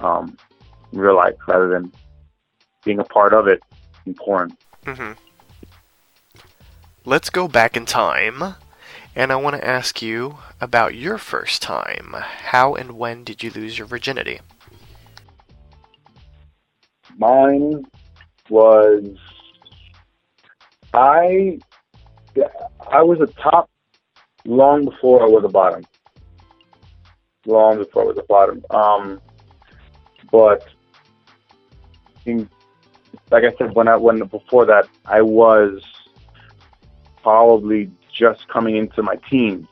um, 0.00 0.36
in 0.92 0.98
real 0.98 1.16
life, 1.16 1.34
rather 1.46 1.68
than 1.68 1.92
being 2.84 2.98
a 2.98 3.04
part 3.04 3.32
of 3.32 3.46
it 3.46 3.62
in 4.06 4.14
porn. 4.14 4.56
Mm-hmm. 4.84 5.12
Let's 7.04 7.30
go 7.30 7.48
back 7.48 7.76
in 7.76 7.86
time, 7.86 8.54
and 9.14 9.32
I 9.32 9.36
want 9.36 9.56
to 9.56 9.66
ask 9.66 10.02
you 10.02 10.38
about 10.60 10.94
your 10.94 11.18
first 11.18 11.62
time. 11.62 12.14
How 12.14 12.74
and 12.74 12.92
when 12.92 13.24
did 13.24 13.42
you 13.42 13.50
lose 13.50 13.78
your 13.78 13.86
virginity? 13.86 14.40
Mine 17.18 17.84
was 18.48 19.04
I 20.94 21.58
I 22.90 23.02
was 23.02 23.20
a 23.20 23.26
top 23.40 23.70
long 24.44 24.84
before 24.84 25.22
I 25.22 25.26
was 25.26 25.44
a 25.44 25.48
bottom. 25.48 25.84
Long 27.46 27.78
before 27.78 28.02
I 28.02 28.06
was 28.06 28.18
a 28.18 28.22
bottom. 28.22 28.64
Um, 28.70 29.20
but 30.30 30.64
in, 32.26 32.48
like 33.30 33.44
I 33.44 33.52
said, 33.56 33.74
when 33.74 33.88
I 33.88 33.96
when 33.96 34.18
before 34.26 34.66
that, 34.66 34.88
I 35.06 35.22
was 35.22 35.82
probably 37.22 37.90
just 38.12 38.46
coming 38.48 38.76
into 38.76 39.02
my 39.02 39.16
teens 39.30 39.66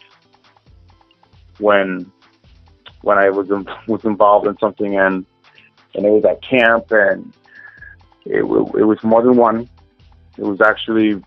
when 1.59 2.11
when 3.03 3.19
I 3.19 3.31
was 3.31 3.51
in, 3.51 3.67
was 3.87 4.05
involved 4.05 4.47
in 4.47 4.57
something 4.59 4.97
and 4.97 5.27
and 5.95 6.07
it 6.07 6.11
was 6.11 6.25
at 6.25 6.43
camp 6.43 6.91
and 6.91 7.35
it, 8.25 8.43
it 8.43 8.85
was 8.85 9.03
more 9.03 9.23
than 9.23 9.37
one. 9.37 9.69
It 10.41 10.45
was 10.45 10.61
actually 10.63 11.23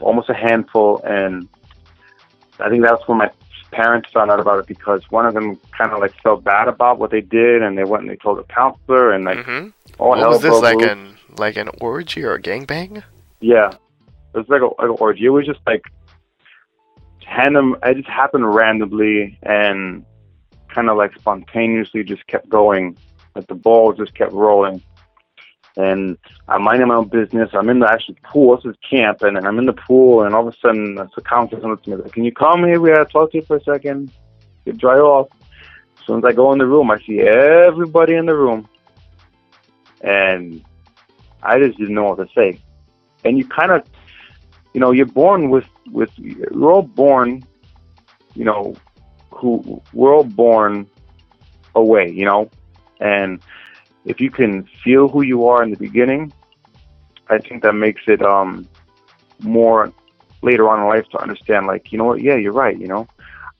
almost 0.00 0.28
a 0.28 0.34
handful, 0.34 1.00
and 1.04 1.48
I 2.58 2.68
think 2.68 2.82
that's 2.82 3.06
when 3.06 3.18
my 3.18 3.30
parents 3.70 4.08
found 4.12 4.30
out 4.30 4.40
about 4.40 4.58
it 4.58 4.66
because 4.66 5.02
one 5.10 5.26
of 5.26 5.34
them 5.34 5.60
kind 5.78 5.92
of 5.92 6.00
like 6.00 6.12
felt 6.22 6.42
bad 6.42 6.66
about 6.66 6.98
what 6.98 7.10
they 7.12 7.20
did, 7.20 7.62
and 7.62 7.78
they 7.78 7.84
went 7.84 8.02
and 8.02 8.10
they 8.10 8.16
told 8.16 8.38
a 8.38 8.44
counselor, 8.44 9.12
and 9.12 9.24
like 9.24 9.44
hmm 9.44 9.68
all 9.98 10.10
What 10.10 10.18
hell 10.18 10.30
was 10.30 10.42
this 10.42 10.60
like 10.60 10.76
loose. 10.78 10.90
an 10.90 11.16
like 11.38 11.56
an 11.56 11.70
orgy 11.80 12.24
or 12.24 12.34
a 12.34 12.42
gangbang? 12.42 13.02
Yeah, 13.40 13.70
it 14.34 14.38
was 14.38 14.48
like, 14.48 14.60
a, 14.62 14.66
like 14.66 14.90
an 14.90 14.96
orgy. 14.98 15.24
It 15.26 15.30
was 15.30 15.46
just 15.46 15.60
like 15.66 15.84
random. 17.36 17.76
It 17.84 17.94
just 17.98 18.08
happened 18.08 18.52
randomly 18.54 19.38
and 19.42 20.04
kind 20.68 20.90
of 20.90 20.96
like 20.96 21.14
spontaneously 21.14 22.02
just 22.02 22.26
kept 22.26 22.48
going. 22.48 22.96
Like 23.34 23.46
the 23.46 23.54
ball 23.54 23.92
just 23.92 24.14
kept 24.14 24.32
rolling. 24.32 24.82
And 25.76 26.16
I'm 26.48 26.62
minding 26.62 26.88
my 26.88 26.94
own 26.94 27.08
business. 27.08 27.50
I'm 27.52 27.68
in 27.68 27.80
the 27.80 27.90
actual 27.90 28.14
pool. 28.22 28.56
This 28.56 28.64
is 28.72 28.76
camp, 28.88 29.22
and 29.22 29.36
then 29.36 29.46
I'm 29.46 29.58
in 29.58 29.66
the 29.66 29.74
pool, 29.74 30.22
and 30.22 30.34
all 30.34 30.48
of 30.48 30.54
a 30.54 30.56
sudden, 30.58 30.94
the 30.94 31.22
counselor 31.22 31.60
comes 31.60 31.72
up 31.72 31.82
to 31.82 31.90
me 31.90 31.96
like, 31.96 32.12
"Can 32.12 32.24
you 32.24 32.32
come 32.32 32.64
here? 32.64 32.80
We 32.80 32.90
gotta 32.90 33.04
talk 33.04 33.32
to 33.32 33.38
you 33.38 33.44
for 33.44 33.56
a 33.56 33.62
second. 33.62 34.10
Get 34.64 34.78
dry 34.78 34.98
off." 34.98 35.28
As 35.98 36.06
soon 36.06 36.18
as 36.18 36.24
I 36.24 36.32
go 36.32 36.52
in 36.52 36.58
the 36.58 36.66
room, 36.66 36.90
I 36.90 36.98
see 37.00 37.20
everybody 37.20 38.14
in 38.14 38.26
the 38.26 38.34
room, 38.34 38.68
and 40.00 40.64
I 41.42 41.58
just 41.58 41.76
didn't 41.78 41.94
know 41.94 42.04
what 42.04 42.18
to 42.18 42.28
say. 42.34 42.58
And 43.24 43.36
you 43.36 43.46
kind 43.46 43.72
of, 43.72 43.82
you 44.72 44.80
know, 44.80 44.92
you're 44.92 45.04
born 45.04 45.50
with 45.50 45.66
with 45.92 46.10
we're 46.52 46.72
all 46.72 46.82
born, 46.82 47.44
you 48.34 48.44
know, 48.44 48.76
who 49.30 49.82
we're 49.92 50.14
all 50.14 50.24
born 50.24 50.86
away, 51.74 52.10
you 52.10 52.24
know, 52.24 52.48
and 53.00 53.40
if 54.06 54.20
you 54.20 54.30
can 54.30 54.66
feel 54.82 55.08
who 55.08 55.22
you 55.22 55.46
are 55.48 55.62
in 55.62 55.70
the 55.70 55.76
beginning, 55.76 56.32
I 57.28 57.38
think 57.38 57.62
that 57.62 57.74
makes 57.74 58.02
it 58.06 58.22
um 58.22 58.66
more 59.40 59.92
later 60.42 60.68
on 60.68 60.80
in 60.80 60.86
life 60.86 61.06
to 61.10 61.18
understand, 61.18 61.66
like, 61.66 61.92
you 61.92 61.98
know 61.98 62.04
what? 62.04 62.22
Yeah, 62.22 62.36
you're 62.36 62.52
right. 62.52 62.78
You 62.78 62.86
know, 62.86 63.08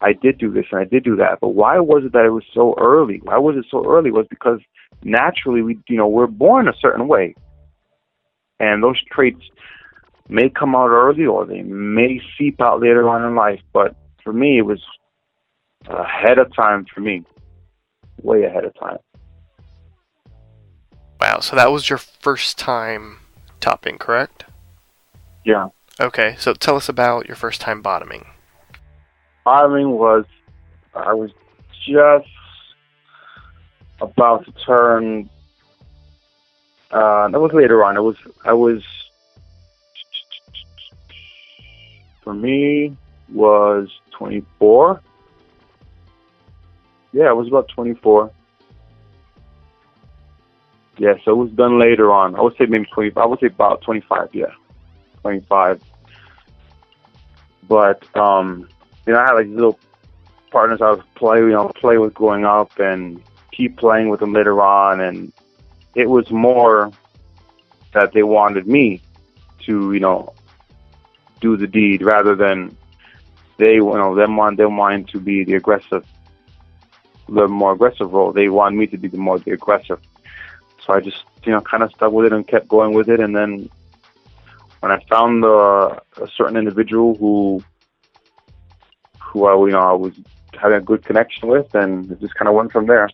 I 0.01 0.13
did 0.13 0.39
do 0.39 0.51
this 0.51 0.67
and 0.71 0.81
I 0.81 0.85
did 0.85 1.05
do 1.05 1.17
that. 1.17 1.39
But 1.41 1.51
why 1.51 1.79
was 1.81 2.05
it 2.05 2.13
that 2.13 2.25
it 2.25 2.31
was 2.31 2.45
so 2.55 2.75
early? 2.79 3.21
Why 3.23 3.39
was 3.39 3.57
it 3.57 3.67
so 3.71 3.85
early? 3.85 4.11
Was 4.11 4.27
because 4.31 4.61
naturally 5.03 5.63
we, 5.63 5.79
you 5.89 5.97
know, 5.97 6.09
we're 6.09 6.27
born 6.27 6.69
a 6.69 6.75
certain 6.81 7.09
way, 7.09 7.35
and 8.61 8.83
those 8.83 9.03
traits 9.11 9.43
may 10.29 10.49
come 10.49 10.75
out 10.75 10.89
early 10.89 11.25
or 11.25 11.47
they 11.47 11.63
may 11.63 12.21
seep 12.37 12.61
out 12.61 12.81
later 12.81 13.09
on 13.09 13.25
in 13.25 13.35
life. 13.35 13.61
But 13.73 13.97
for 14.23 14.33
me, 14.33 14.59
it 14.59 14.63
was 14.63 14.83
ahead 15.89 16.39
of 16.39 16.55
time 16.55 16.87
for 16.93 17.01
me, 17.01 17.25
way 18.23 18.45
ahead 18.45 18.65
of 18.65 18.75
time. 18.79 18.99
Wow, 21.27 21.41
so 21.41 21.57
that 21.57 21.73
was 21.73 21.91
your 21.91 21.99
first 21.99 22.57
time 22.57 23.19
topping, 23.59 23.99
correct? 23.99 24.45
Yeah. 25.45 25.71
Okay, 26.01 26.37
so 26.39 26.55
tell 26.55 26.77
us 26.77 26.89
about 26.89 27.27
your 27.27 27.35
first 27.35 27.61
time 27.61 27.83
bottoming. 27.83 28.27
Bottoming 29.45 29.91
was, 29.91 30.25
I 30.95 31.15
was 31.15 31.33
just 31.85 32.29
about 34.01 34.45
to 34.45 34.53
turn. 34.53 35.29
Uh, 36.93 37.27
that 37.27 37.41
was 37.41 37.51
later 37.53 37.83
on. 37.83 37.97
It 37.97 38.03
was 38.03 38.17
I 38.45 38.53
was 38.53 38.85
for 42.23 42.35
me 42.35 42.97
was 43.33 43.89
24. 44.13 45.01
Yeah, 47.13 47.25
I 47.25 47.33
was 47.33 47.49
about 47.49 47.67
24. 47.67 48.31
Yeah, 50.99 51.15
so 51.25 51.33
it 51.33 51.37
was 51.37 51.51
done 51.51 51.79
later 51.79 52.13
on. 52.13 52.35
I 52.35 52.41
would 52.41 52.57
say 52.57 52.67
maybe 52.67 52.87
20. 52.87 53.13
I 53.17 53.27
would 53.27 53.41
say 53.41 53.47
about 53.47 53.83
25. 53.83 54.31
Yeah, 54.33 54.47
25. 55.23 55.83
But 57.69 58.17
um, 58.17 58.69
you 59.07 59.13
know, 59.13 59.19
I 59.21 59.25
had 59.25 59.33
like 59.33 59.49
little 59.49 59.79
partners 60.51 60.81
I 60.81 60.93
would 60.93 61.15
play, 61.15 61.39
you 61.39 61.51
know, 61.51 61.69
play 61.69 61.99
with 61.99 62.15
growing 62.15 62.45
up, 62.45 62.79
and 62.79 63.23
keep 63.53 63.77
playing 63.77 64.09
with 64.09 64.21
them 64.21 64.33
later 64.33 64.63
on. 64.63 65.01
And 65.01 65.33
it 65.95 66.09
was 66.09 66.31
more 66.31 66.91
that 67.93 68.13
they 68.13 68.23
wanted 68.23 68.67
me 68.67 69.03
to, 69.61 69.93
you 69.93 70.01
know, 70.01 70.33
do 71.41 71.57
the 71.57 71.67
deed 71.67 72.03
rather 72.03 72.35
than 72.35 72.77
they, 73.59 73.75
you 73.75 73.85
know, 73.85 74.15
them 74.15 74.37
want 74.37 74.57
them 74.57 74.77
wanting 74.77 75.07
to 75.07 75.21
be 75.21 75.45
the 75.45 75.55
aggressive, 75.55 76.07
the 77.29 77.49
more 77.49 77.73
aggressive 77.73 78.13
role. 78.13 78.33
They 78.33 78.49
want 78.49 78.77
me 78.77 78.87
to 78.87 78.97
be 78.97 79.09
the 79.09 79.19
more 79.19 79.39
the 79.39 79.53
aggressive. 79.53 80.01
So 80.87 80.93
I 80.93 81.01
just, 81.01 81.25
you 81.45 81.53
know, 81.53 81.61
kind 81.61 81.83
of 81.83 81.91
stuck 81.91 82.13
with 82.13 82.27
it 82.27 82.33
and 82.33 82.47
kept 82.47 82.69
going 82.69 82.95
with 82.95 83.09
it. 83.09 83.19
And 83.19 83.35
then 83.35 83.69
when 84.81 84.93
I 84.93 85.03
found 85.09 85.45
uh, 85.45 85.99
a 86.23 86.29
certain 86.37 86.57
individual 86.57 87.17
who, 87.17 87.65
who 89.19 89.47
I, 89.47 89.55
you 89.67 89.73
know, 89.73 89.81
I 89.81 89.93
was 89.93 90.13
having 90.55 90.79
a 90.79 90.81
good 90.81 91.05
connection 91.05 91.49
with, 91.49 91.75
and 91.75 92.11
it 92.11 92.21
just 92.21 92.35
kind 92.35 92.49
of 92.49 92.55
went 92.55 92.73
from 92.73 92.87
there. 92.87 93.11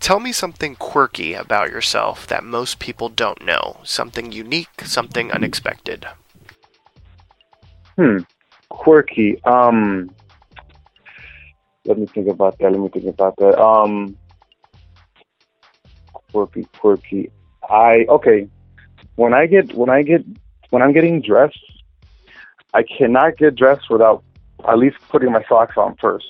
Tell 0.00 0.18
me 0.18 0.32
something 0.32 0.74
quirky 0.76 1.34
about 1.34 1.70
yourself 1.70 2.26
that 2.26 2.42
most 2.42 2.80
people 2.80 3.08
don't 3.08 3.44
know. 3.44 3.76
Something 3.84 4.32
unique, 4.32 4.82
something 4.84 5.30
unexpected. 5.30 6.06
Hmm. 7.96 8.18
Quirky. 8.68 9.40
Um. 9.44 10.10
Let 11.84 11.98
me 11.98 12.06
think 12.06 12.28
about 12.28 12.58
that. 12.58 12.72
Let 12.72 12.80
me 12.80 12.88
think 12.88 13.06
about 13.06 13.36
that. 13.36 13.60
Um. 13.60 14.16
Quirky, 16.32 16.66
quirky. 16.78 17.30
I 17.68 18.06
okay. 18.08 18.48
When 19.16 19.34
I 19.34 19.46
get 19.46 19.74
when 19.74 19.90
I 19.90 20.02
get 20.02 20.24
when 20.70 20.82
I'm 20.82 20.92
getting 20.92 21.20
dressed, 21.20 21.58
I 22.74 22.82
cannot 22.82 23.36
get 23.36 23.54
dressed 23.54 23.90
without 23.90 24.24
at 24.66 24.78
least 24.78 24.96
putting 25.08 25.32
my 25.32 25.44
socks 25.48 25.76
on 25.76 25.96
first. 26.00 26.26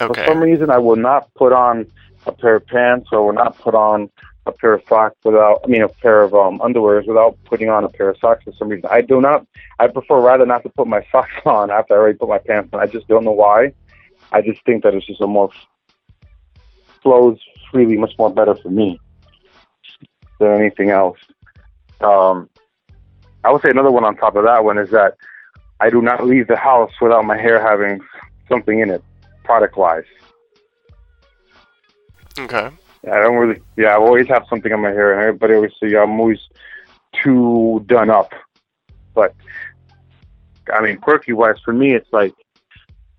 Okay. 0.00 0.20
For 0.20 0.26
some 0.26 0.40
reason, 0.40 0.70
I 0.70 0.78
will 0.78 0.96
not 0.96 1.32
put 1.34 1.52
on 1.52 1.86
a 2.26 2.32
pair 2.32 2.56
of 2.56 2.66
pants 2.66 3.08
or 3.12 3.26
will 3.26 3.32
not 3.32 3.58
put 3.58 3.74
on 3.74 4.10
a 4.46 4.52
pair 4.52 4.72
of 4.72 4.82
socks 4.88 5.16
without, 5.24 5.60
I 5.64 5.68
mean, 5.68 5.82
a 5.82 5.88
pair 5.88 6.22
of 6.22 6.34
um, 6.34 6.58
underwears 6.60 7.06
without 7.06 7.38
putting 7.44 7.68
on 7.68 7.84
a 7.84 7.88
pair 7.88 8.08
of 8.08 8.18
socks 8.18 8.42
for 8.44 8.52
some 8.58 8.68
reason. 8.68 8.88
I 8.90 9.00
do 9.00 9.20
not, 9.20 9.46
I 9.78 9.86
prefer 9.86 10.20
rather 10.20 10.46
not 10.46 10.62
to 10.64 10.68
put 10.70 10.88
my 10.88 11.04
socks 11.12 11.30
on 11.44 11.70
after 11.70 11.94
I 11.94 11.98
already 11.98 12.18
put 12.18 12.28
my 12.28 12.38
pants 12.38 12.70
on. 12.72 12.80
I 12.80 12.86
just 12.86 13.06
don't 13.06 13.24
know 13.24 13.32
why. 13.32 13.74
I 14.32 14.40
just 14.40 14.64
think 14.64 14.82
that 14.82 14.94
it's 14.94 15.06
just 15.06 15.20
a 15.20 15.26
more 15.26 15.50
flows 17.02 17.38
freely, 17.70 17.96
much 17.96 18.14
more 18.18 18.32
better 18.32 18.54
for 18.56 18.70
me 18.70 18.98
than 20.42 20.60
anything 20.60 20.90
else. 20.90 21.18
Um, 22.00 22.48
I 23.44 23.50
would 23.50 23.62
say 23.62 23.70
another 23.70 23.90
one 23.90 24.04
on 24.04 24.16
top 24.16 24.36
of 24.36 24.44
that 24.44 24.64
one 24.64 24.78
is 24.78 24.90
that 24.90 25.16
I 25.80 25.90
do 25.90 26.00
not 26.00 26.24
leave 26.24 26.46
the 26.46 26.56
house 26.56 26.92
without 27.00 27.24
my 27.24 27.36
hair 27.36 27.60
having 27.60 28.00
something 28.48 28.80
in 28.80 28.90
it, 28.90 29.02
product 29.44 29.76
wise. 29.76 30.04
Okay. 32.38 32.70
I 33.10 33.20
don't 33.20 33.36
really. 33.36 33.60
Yeah, 33.76 33.88
I 33.88 33.96
always 33.96 34.28
have 34.28 34.46
something 34.48 34.72
on 34.72 34.80
my 34.80 34.90
hair, 34.90 35.12
and 35.12 35.22
everybody 35.22 35.54
always 35.54 35.72
say 35.82 35.94
I'm 35.96 36.20
always 36.20 36.38
too 37.22 37.84
done 37.86 38.10
up. 38.10 38.32
But 39.14 39.34
I 40.72 40.80
mean, 40.80 40.98
quirky 40.98 41.32
wise, 41.32 41.56
for 41.64 41.72
me, 41.72 41.94
it's 41.94 42.08
like 42.12 42.34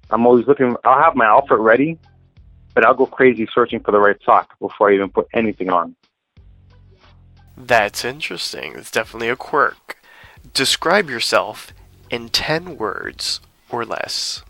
I'm 0.10 0.26
always 0.26 0.48
looking. 0.48 0.76
I'll 0.86 1.04
have 1.04 1.16
my 1.16 1.26
outfit 1.26 1.60
ready, 1.60 2.00
but 2.74 2.86
I'll 2.86 2.94
go 2.94 3.06
crazy 3.06 3.48
searching 3.54 3.82
for 3.82 3.92
the 3.92 4.00
right 4.00 4.18
sock 4.26 4.58
before 4.60 4.90
I 4.90 4.96
even 4.96 5.10
put 5.10 5.28
anything 5.34 5.70
on. 5.70 5.96
That's 7.56 8.04
interesting. 8.04 8.74
It's 8.76 8.92
definitely 8.92 9.30
a 9.30 9.36
quirk. 9.36 9.98
Describe 10.54 11.10
yourself 11.10 11.74
in 12.10 12.30
10 12.30 12.78
words 12.78 13.40
or 13.70 13.86
less. 13.86 14.44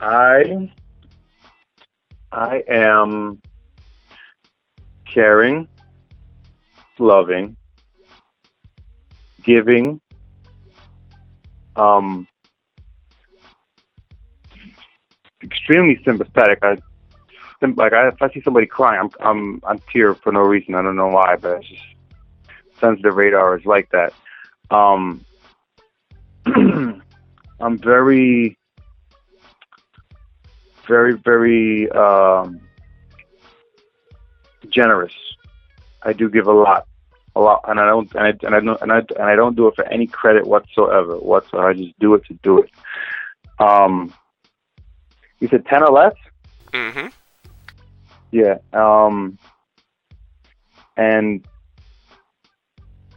I 0.00 0.70
I 2.30 2.64
am 2.68 3.40
caring, 5.06 5.68
loving, 6.98 7.56
giving, 9.44 10.00
um, 11.76 12.26
extremely 15.42 16.02
sympathetic. 16.04 16.58
I 16.62 16.76
like 17.72 17.92
I, 17.92 18.08
if 18.08 18.20
I 18.20 18.30
see 18.32 18.42
somebody 18.42 18.66
crying, 18.66 19.00
I'm 19.00 19.10
I'm 19.20 19.62
I'm 19.66 19.78
tear 19.92 20.14
for 20.14 20.32
no 20.32 20.40
reason. 20.40 20.74
I 20.74 20.82
don't 20.82 20.96
know 20.96 21.08
why, 21.08 21.36
but 21.36 21.58
it's 21.58 21.68
just 21.68 21.82
sensitive 22.80 23.14
radar 23.14 23.56
is 23.56 23.64
like 23.64 23.90
that. 23.90 24.12
Um, 24.70 25.24
I'm 26.46 27.78
very 27.78 28.58
very, 30.86 31.14
very 31.14 31.90
um, 31.90 32.60
generous. 34.68 35.12
I 36.02 36.12
do 36.12 36.28
give 36.28 36.46
a 36.46 36.52
lot, 36.52 36.86
a 37.34 37.40
lot, 37.40 37.64
and 37.66 37.80
I 37.80 37.86
don't, 37.86 38.12
and 38.14 38.26
I, 38.26 38.46
and 38.46 38.54
I 38.54 38.60
don't, 38.60 38.82
and 38.82 38.92
I, 38.92 38.98
and 38.98 39.24
I 39.24 39.36
don't 39.36 39.56
do 39.56 39.68
it 39.68 39.74
for 39.74 39.86
any 39.88 40.06
credit 40.06 40.46
whatsoever. 40.46 41.16
Whatsoever, 41.16 41.70
I 41.70 41.74
just 41.74 41.98
do 41.98 42.14
it 42.14 42.24
to 42.26 42.34
do 42.42 42.58
it. 42.58 42.70
Um, 43.58 44.12
you 45.40 45.48
said 45.48 45.64
ten 45.66 45.82
or 45.82 45.92
less? 45.92 46.14
Mm-hmm. 46.72 47.06
Yeah. 48.34 48.58
Um, 48.72 49.38
and 50.96 51.46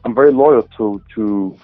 I'm 0.06 0.14
very 0.14 0.32
loyal 0.32 0.62
to 0.78 1.02
to 1.16 1.58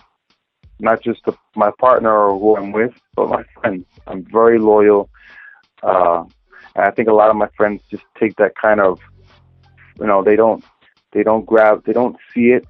not 0.80 1.04
just 1.04 1.24
to 1.26 1.38
my 1.56 1.70
partner 1.78 2.12
or 2.12 2.40
who 2.40 2.58
I'm 2.58 2.72
with, 2.72 2.96
but 3.16 3.30
my 3.30 3.44
friends. 3.54 3.86
I'm 4.08 4.26
very 4.26 4.58
loyal. 4.58 5.08
Uh, 5.84 6.24
and 6.76 6.86
I 6.86 6.90
think 6.90 7.08
a 7.08 7.14
lot 7.14 7.30
of 7.30 7.36
my 7.36 7.48
friends 7.56 7.84
just 7.92 8.06
take 8.20 8.36
that 8.38 8.56
kind 8.56 8.82
of, 8.82 9.00
you 10.00 10.08
know, 10.08 10.24
they 10.24 10.36
don't, 10.36 10.64
they 11.12 11.22
don't 11.22 11.46
grab, 11.46 11.86
they 11.86 11.94
don't 11.94 12.18
see 12.34 12.48
it, 12.58 12.66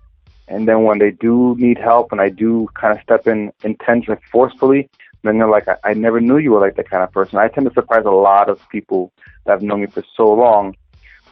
and 0.49 0.67
then 0.67 0.83
when 0.83 0.99
they 0.99 1.11
do 1.11 1.55
need 1.57 1.77
help, 1.77 2.11
and 2.11 2.19
I 2.19 2.27
do 2.27 2.67
kind 2.73 2.97
of 2.97 3.01
step 3.01 3.25
in 3.25 3.53
intentionally, 3.63 4.19
forcefully, 4.33 4.89
then 5.23 5.37
they're 5.37 5.49
like, 5.49 5.67
I, 5.67 5.77
I 5.83 5.93
never 5.93 6.19
knew 6.19 6.37
you 6.37 6.51
were 6.51 6.59
like 6.59 6.75
that 6.75 6.89
kind 6.89 7.03
of 7.03 7.11
person. 7.11 7.39
I 7.39 7.47
tend 7.47 7.67
to 7.67 7.73
surprise 7.73 8.03
a 8.05 8.11
lot 8.11 8.49
of 8.49 8.67
people 8.69 9.11
that 9.45 9.53
have 9.53 9.61
known 9.61 9.81
me 9.81 9.87
for 9.87 10.03
so 10.15 10.31
long 10.33 10.75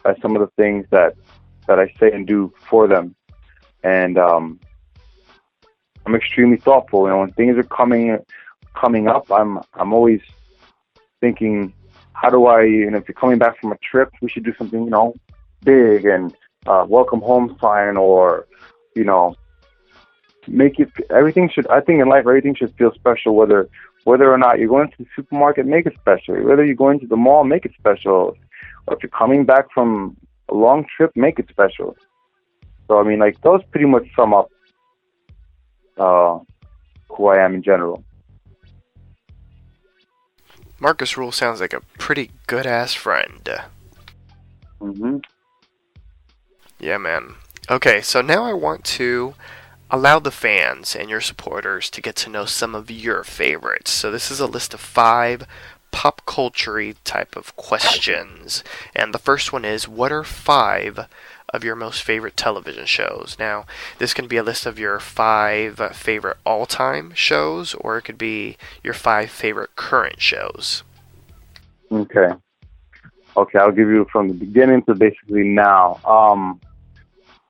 by 0.02 0.14
some 0.20 0.34
of 0.34 0.40
the 0.40 0.50
things 0.62 0.86
that 0.90 1.14
that 1.68 1.78
I 1.78 1.92
say 2.00 2.10
and 2.10 2.26
do 2.26 2.52
for 2.68 2.88
them, 2.88 3.14
and 3.84 4.18
um, 4.18 4.58
I'm 6.04 6.14
extremely 6.14 6.56
thoughtful. 6.56 7.04
You 7.04 7.10
know, 7.10 7.20
when 7.20 7.32
things 7.32 7.56
are 7.56 7.62
coming 7.62 8.18
coming 8.74 9.08
up, 9.08 9.30
I'm 9.30 9.60
I'm 9.74 9.92
always 9.92 10.20
thinking, 11.20 11.72
how 12.14 12.30
do 12.30 12.46
I, 12.46 12.62
you 12.64 12.90
know, 12.90 12.98
if 12.98 13.08
you're 13.08 13.14
coming 13.14 13.38
back 13.38 13.60
from 13.60 13.72
a 13.72 13.78
trip, 13.78 14.10
we 14.20 14.28
should 14.28 14.44
do 14.44 14.54
something, 14.58 14.84
you 14.84 14.90
know, 14.90 15.14
big 15.62 16.04
and 16.04 16.34
uh, 16.66 16.84
welcome 16.88 17.20
home 17.20 17.56
sign 17.60 17.96
or, 17.96 18.46
you 18.94 19.04
know, 19.04 19.36
make 20.46 20.78
it, 20.78 20.90
everything 21.10 21.50
should, 21.52 21.66
I 21.68 21.80
think 21.80 22.00
in 22.00 22.08
life, 22.08 22.20
everything 22.20 22.54
should 22.54 22.74
feel 22.76 22.92
special, 22.94 23.34
whether, 23.34 23.68
whether 24.04 24.32
or 24.32 24.38
not 24.38 24.58
you're 24.58 24.68
going 24.68 24.90
to 24.90 24.96
the 24.98 25.06
supermarket, 25.14 25.66
make 25.66 25.86
it 25.86 25.94
special. 26.00 26.34
Whether 26.42 26.64
you're 26.64 26.74
going 26.74 27.00
to 27.00 27.06
the 27.06 27.16
mall, 27.16 27.44
make 27.44 27.64
it 27.64 27.72
special. 27.78 28.36
Or 28.86 28.94
if 28.94 29.02
you're 29.02 29.10
coming 29.10 29.44
back 29.44 29.70
from 29.72 30.16
a 30.48 30.54
long 30.54 30.84
trip, 30.96 31.12
make 31.14 31.38
it 31.38 31.48
special. 31.48 31.96
So 32.88 32.98
I 32.98 33.04
mean, 33.04 33.20
like 33.20 33.40
those 33.42 33.62
pretty 33.70 33.86
much 33.86 34.06
sum 34.14 34.34
up 34.34 34.50
uh, 35.96 36.38
who 37.08 37.26
I 37.28 37.44
am 37.44 37.54
in 37.54 37.62
general. 37.62 38.04
Marcus 40.80 41.16
Ruhl 41.16 41.30
sounds 41.30 41.60
like 41.60 41.72
a 41.72 41.80
pretty 41.98 42.32
good 42.48 42.66
ass 42.66 42.92
friend. 42.92 43.48
hmm 44.80 45.18
Yeah, 46.80 46.98
man. 46.98 47.36
Okay, 47.70 48.00
so 48.00 48.20
now 48.20 48.44
I 48.44 48.52
want 48.52 48.84
to 48.98 49.34
allow 49.92 50.18
the 50.18 50.30
fans 50.30 50.96
and 50.96 51.10
your 51.10 51.20
supporters 51.20 51.90
to 51.90 52.00
get 52.00 52.16
to 52.16 52.30
know 52.30 52.46
some 52.46 52.74
of 52.74 52.90
your 52.90 53.22
favorites. 53.22 53.90
So 53.90 54.10
this 54.10 54.30
is 54.30 54.40
a 54.40 54.46
list 54.46 54.72
of 54.72 54.80
five 54.80 55.46
pop 55.90 56.22
culture 56.24 56.94
type 57.04 57.36
of 57.36 57.54
questions. 57.54 58.64
And 58.96 59.12
the 59.12 59.18
first 59.18 59.52
one 59.52 59.66
is 59.66 59.86
what 59.86 60.10
are 60.10 60.24
five 60.24 61.06
of 61.50 61.62
your 61.62 61.76
most 61.76 62.02
favorite 62.02 62.36
television 62.36 62.86
shows? 62.86 63.36
Now, 63.38 63.66
this 63.98 64.14
can 64.14 64.26
be 64.26 64.38
a 64.38 64.42
list 64.42 64.64
of 64.64 64.78
your 64.78 64.98
five 64.98 65.76
favorite 65.94 66.38
all 66.46 66.64
time 66.64 67.12
shows, 67.14 67.74
or 67.74 67.98
it 67.98 68.02
could 68.02 68.16
be 68.16 68.56
your 68.82 68.94
five 68.94 69.30
favorite 69.30 69.76
current 69.76 70.22
shows. 70.22 70.82
Okay. 71.92 72.30
Okay, 73.36 73.58
I'll 73.58 73.72
give 73.72 73.88
you 73.88 74.06
from 74.10 74.28
the 74.28 74.34
beginning 74.34 74.82
to 74.84 74.94
basically 74.94 75.44
now. 75.44 76.00
Um, 76.06 76.60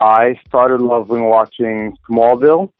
I 0.03 0.35
started 0.49 0.81
loving 0.81 1.23
watching 1.27 1.97
Smallville 2.11 2.73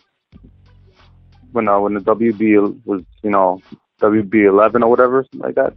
when 1.53 1.69
uh, 1.69 1.79
when 1.79 1.95
the 1.95 2.01
WB 2.01 2.85
was 2.85 3.03
you 3.23 3.31
know 3.31 3.63
WB 4.01 4.49
eleven 4.49 4.83
or 4.83 4.91
whatever 4.91 5.25
something 5.31 5.41
like 5.41 5.55
that, 5.55 5.75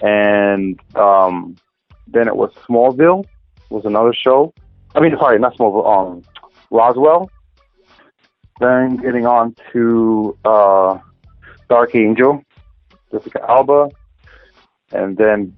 and 0.00 0.80
um, 0.96 1.56
then 2.06 2.28
it 2.28 2.34
was 2.34 2.50
Smallville 2.66 3.26
was 3.68 3.84
another 3.84 4.14
show. 4.14 4.54
I 4.94 5.00
mean, 5.00 5.14
sorry, 5.18 5.38
not 5.38 5.54
Smallville. 5.58 5.86
Um, 5.86 6.22
Roswell. 6.70 7.30
Then 8.58 8.96
getting 8.96 9.26
on 9.26 9.54
to 9.72 10.36
uh, 10.46 10.98
Dark 11.68 11.94
Angel, 11.94 12.42
Jessica 13.12 13.40
Alba, 13.46 13.90
and 14.92 15.16
then 15.18 15.54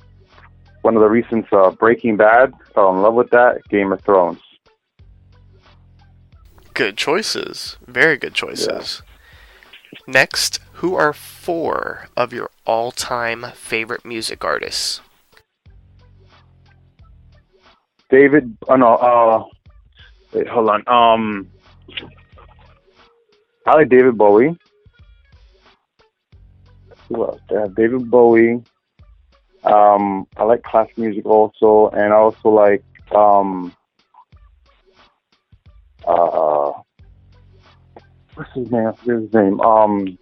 one 0.83 0.97
of 0.97 1.03
the 1.03 1.09
recent 1.09 1.47
uh, 1.53 1.71
Breaking 1.71 2.17
Bad. 2.17 2.53
Fell 2.75 2.93
in 2.93 3.03
love 3.03 3.15
with 3.15 3.31
that. 3.31 3.63
Game 3.69 3.93
of 3.93 4.01
Thrones. 4.01 4.41
Good 6.75 6.97
choices. 6.97 7.77
Very 7.87 8.17
good 8.17 8.35
choices. 8.35 9.03
Next, 10.07 10.59
who 10.75 10.95
are 10.95 11.13
four 11.13 12.09
of 12.17 12.33
your 12.33 12.51
all 12.65 12.91
time 12.91 13.47
favorite 13.55 14.05
music 14.05 14.45
artists? 14.45 15.01
David. 18.11 18.57
Oh 18.69 18.77
no. 18.77 18.95
Uh, 18.95 19.45
wait, 20.33 20.49
hold 20.49 20.71
on. 20.71 20.83
Um, 20.87 21.49
I 23.67 23.75
like 23.75 23.89
David 23.89 24.17
Bowie. 24.17 24.57
Who 27.09 27.25
else? 27.25 27.41
David 27.77 28.11
Bowie. 28.11 28.63
Um, 29.65 30.27
I 30.37 30.45
like 30.45 30.63
classic 30.63 30.99
music 30.99 31.25
also, 31.27 31.91
and 31.91 32.13
I 32.13 32.17
also 32.17 32.49
like 32.49 32.83
um, 33.13 33.73
uh, 36.07 36.73
what's 38.35 38.53
his 38.55 38.71
name? 38.71 38.87
I 38.87 38.93
forget 38.93 39.23
his 39.23 39.33
name. 39.35 39.61
Um, 39.61 40.19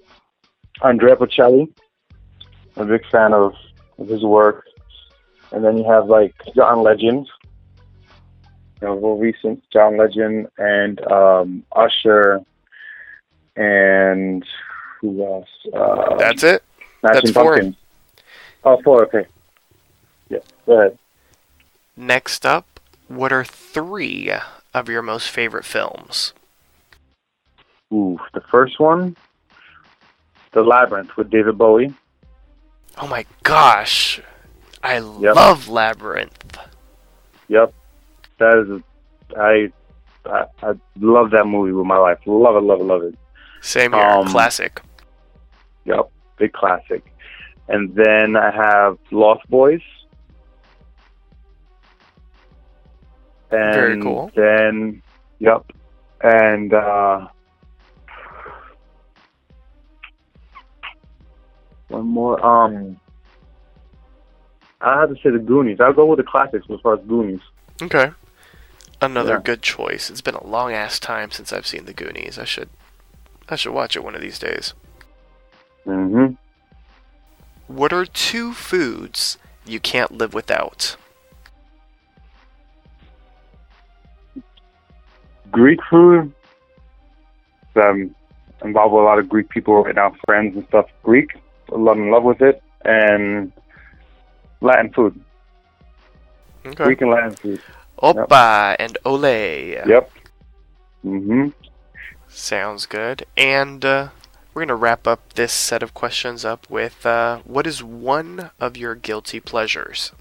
Andrea 0.83 1.17
Bocelli. 1.17 1.73
I'm 2.77 2.89
a 2.89 2.99
big 2.99 3.07
fan 3.11 3.35
of, 3.35 3.55
of 3.99 4.09
his 4.09 4.23
work. 4.23 4.67
And 5.53 5.65
then 5.65 5.77
you 5.77 5.85
have 5.85 6.07
like 6.07 6.35
John 6.55 6.83
Legend, 6.83 7.29
you 8.81 8.89
know, 8.89 9.01
more 9.01 9.19
recent 9.19 9.63
John 9.73 9.97
Legend 9.97 10.47
and 10.59 11.01
um, 11.11 11.65
Usher, 11.73 12.41
and 13.57 14.45
who 15.01 15.25
else? 15.25 15.49
Uh, 15.75 16.17
That's 16.17 16.43
it? 16.45 16.63
Smashing 17.01 17.21
that's 17.23 17.31
four. 17.33 17.55
Pumpkins. 17.55 17.77
Oh, 18.65 18.81
four. 18.83 19.05
Okay. 19.07 19.27
Yeah. 20.29 20.39
Go 20.67 20.79
ahead. 20.79 20.99
Next 21.97 22.47
up, 22.47 22.81
what 23.09 23.33
are 23.33 23.45
three 23.45 24.31
of 24.75 24.89
your 24.89 25.03
most 25.03 25.29
favorite 25.31 25.65
films? 25.65 26.33
Ooh, 27.93 28.19
the 28.35 28.41
first 28.41 28.79
one, 28.79 29.17
The 30.53 30.63
Labyrinth 30.63 31.17
with 31.17 31.31
David 31.31 31.59
Bowie. 31.59 31.93
Oh 32.99 33.07
my 33.07 33.25
gosh. 33.43 34.21
I 34.83 34.95
Yep. 34.99 35.35
love 35.37 35.69
Labyrinth. 35.69 36.59
Yep. 37.49 37.75
That 38.39 38.59
is, 38.59 38.71
a, 39.37 39.41
I, 39.41 39.73
I, 40.25 40.45
I 40.63 40.73
love 40.99 41.31
that 41.33 41.47
movie 41.47 41.73
with 41.73 41.87
my 41.87 41.99
life. 41.99 42.19
Love 42.27 42.57
it, 42.57 42.61
love 42.63 42.81
it, 42.81 42.85
love 42.85 43.03
it. 43.03 43.15
Same 43.61 43.93
here. 43.93 44.03
Um, 44.03 44.27
Classic. 44.27 44.81
Yep, 45.85 46.11
big 46.39 46.53
classic. 46.53 47.05
And 47.69 47.95
then 47.95 48.37
I 48.37 48.51
have 48.51 48.99
Lost 49.11 49.49
Boys. 49.51 49.81
And 53.53 53.75
Very 53.75 54.01
cool. 54.03 54.31
Then, 54.35 55.03
yep. 55.39 55.65
And 56.23 56.73
uh, 56.73 57.27
one 61.89 62.07
more. 62.07 62.45
Um, 62.45 62.99
I 64.81 65.01
have 65.01 65.11
to 65.11 65.17
say 65.17 65.31
the 65.31 65.39
Goonies. 65.39 65.79
I'll 65.81 65.93
go 65.93 66.07
with 66.07 66.19
the 66.19 66.25
classics 66.25 66.67
as 66.73 66.81
far 66.81 66.95
as 66.95 67.01
Goonies. 67.07 67.41
Okay. 67.83 68.13
Another 69.03 69.35
Yeah. 69.35 69.41
good 69.43 69.63
choice. 69.63 70.11
It's 70.11 70.21
been 70.21 70.35
a 70.35 70.47
long 70.47 70.73
ass 70.73 70.99
time 70.99 71.31
since 71.31 71.53
I've 71.53 71.67
seen 71.67 71.87
the 71.87 71.93
Goonies. 71.93 72.39
I 72.39 72.45
should 72.45 72.69
I 73.49 73.57
should 73.57 73.73
watch 73.73 73.97
it 73.97 74.05
one 74.05 74.15
of 74.15 74.21
these 74.21 74.39
days. 74.39 74.75
hmm 75.85 76.27
What 77.67 77.93
are 77.93 78.05
two 78.05 78.53
foods 78.53 79.39
you 79.67 79.81
can't 79.81 80.13
live 80.13 80.35
without? 80.35 80.97
Greek 85.51 85.81
food. 85.89 86.33
I'm 87.77 88.15
involved 88.63 88.93
with 88.93 89.03
a 89.03 89.05
lot 89.05 89.19
of 89.19 89.29
Greek 89.29 89.49
people 89.49 89.83
right 89.83 89.95
now, 89.95 90.15
friends 90.27 90.57
and 90.57 90.67
stuff. 90.69 90.87
Greek, 91.03 91.31
I'm 91.73 91.87
in 91.87 92.11
love 92.11 92.25
with 92.25 92.43
it, 92.43 92.63
and 92.85 93.53
Latin 94.61 94.93
food. 94.93 95.21
Okay. 96.67 96.85
Greek 96.85 97.01
and 97.01 97.11
Latin 97.11 97.33
food. 97.33 97.63
Oppa 98.03 98.77
and 98.79 98.99
ole. 99.05 99.25
Yep. 99.25 100.11
hmm 101.03 101.49
Sounds 102.29 102.87
good. 102.87 103.27
And 103.37 103.85
uh, 103.85 104.09
we're 104.53 104.63
gonna 104.63 104.77
wrap 104.77 105.07
up 105.07 105.35
this 105.35 105.53
set 105.53 105.83
of 105.83 105.95
questions 105.95 106.45
up 106.45 106.69
with 106.71 107.05
uh, 107.07 107.39
what 107.45 107.67
is 107.67 107.83
one 107.83 108.51
of 108.61 108.77
your 108.77 108.95
guilty 108.95 109.41
pleasures? 109.41 110.13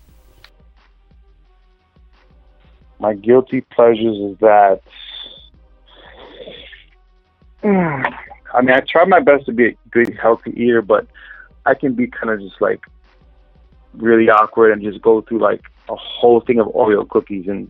My 3.00 3.14
guilty 3.14 3.62
pleasures 3.62 4.18
is 4.18 4.38
that. 4.40 4.82
I 7.64 8.62
mean, 8.62 8.72
I 8.72 8.80
try 8.82 9.06
my 9.06 9.20
best 9.20 9.46
to 9.46 9.52
be 9.52 9.68
a 9.68 9.78
good, 9.92 10.18
healthy 10.18 10.52
eater, 10.52 10.82
but 10.82 11.08
I 11.66 11.74
can 11.74 11.94
be 11.94 12.08
kind 12.08 12.30
of 12.30 12.40
just 12.40 12.62
like 12.62 12.86
really 13.94 14.30
awkward 14.30 14.72
and 14.72 14.82
just 14.82 15.02
go 15.02 15.22
through 15.22 15.40
like 15.40 15.62
a 15.90 15.96
whole 15.96 16.42
thing 16.42 16.60
of 16.60 16.68
Oreo 16.68 17.08
cookies 17.08 17.48
and 17.48 17.70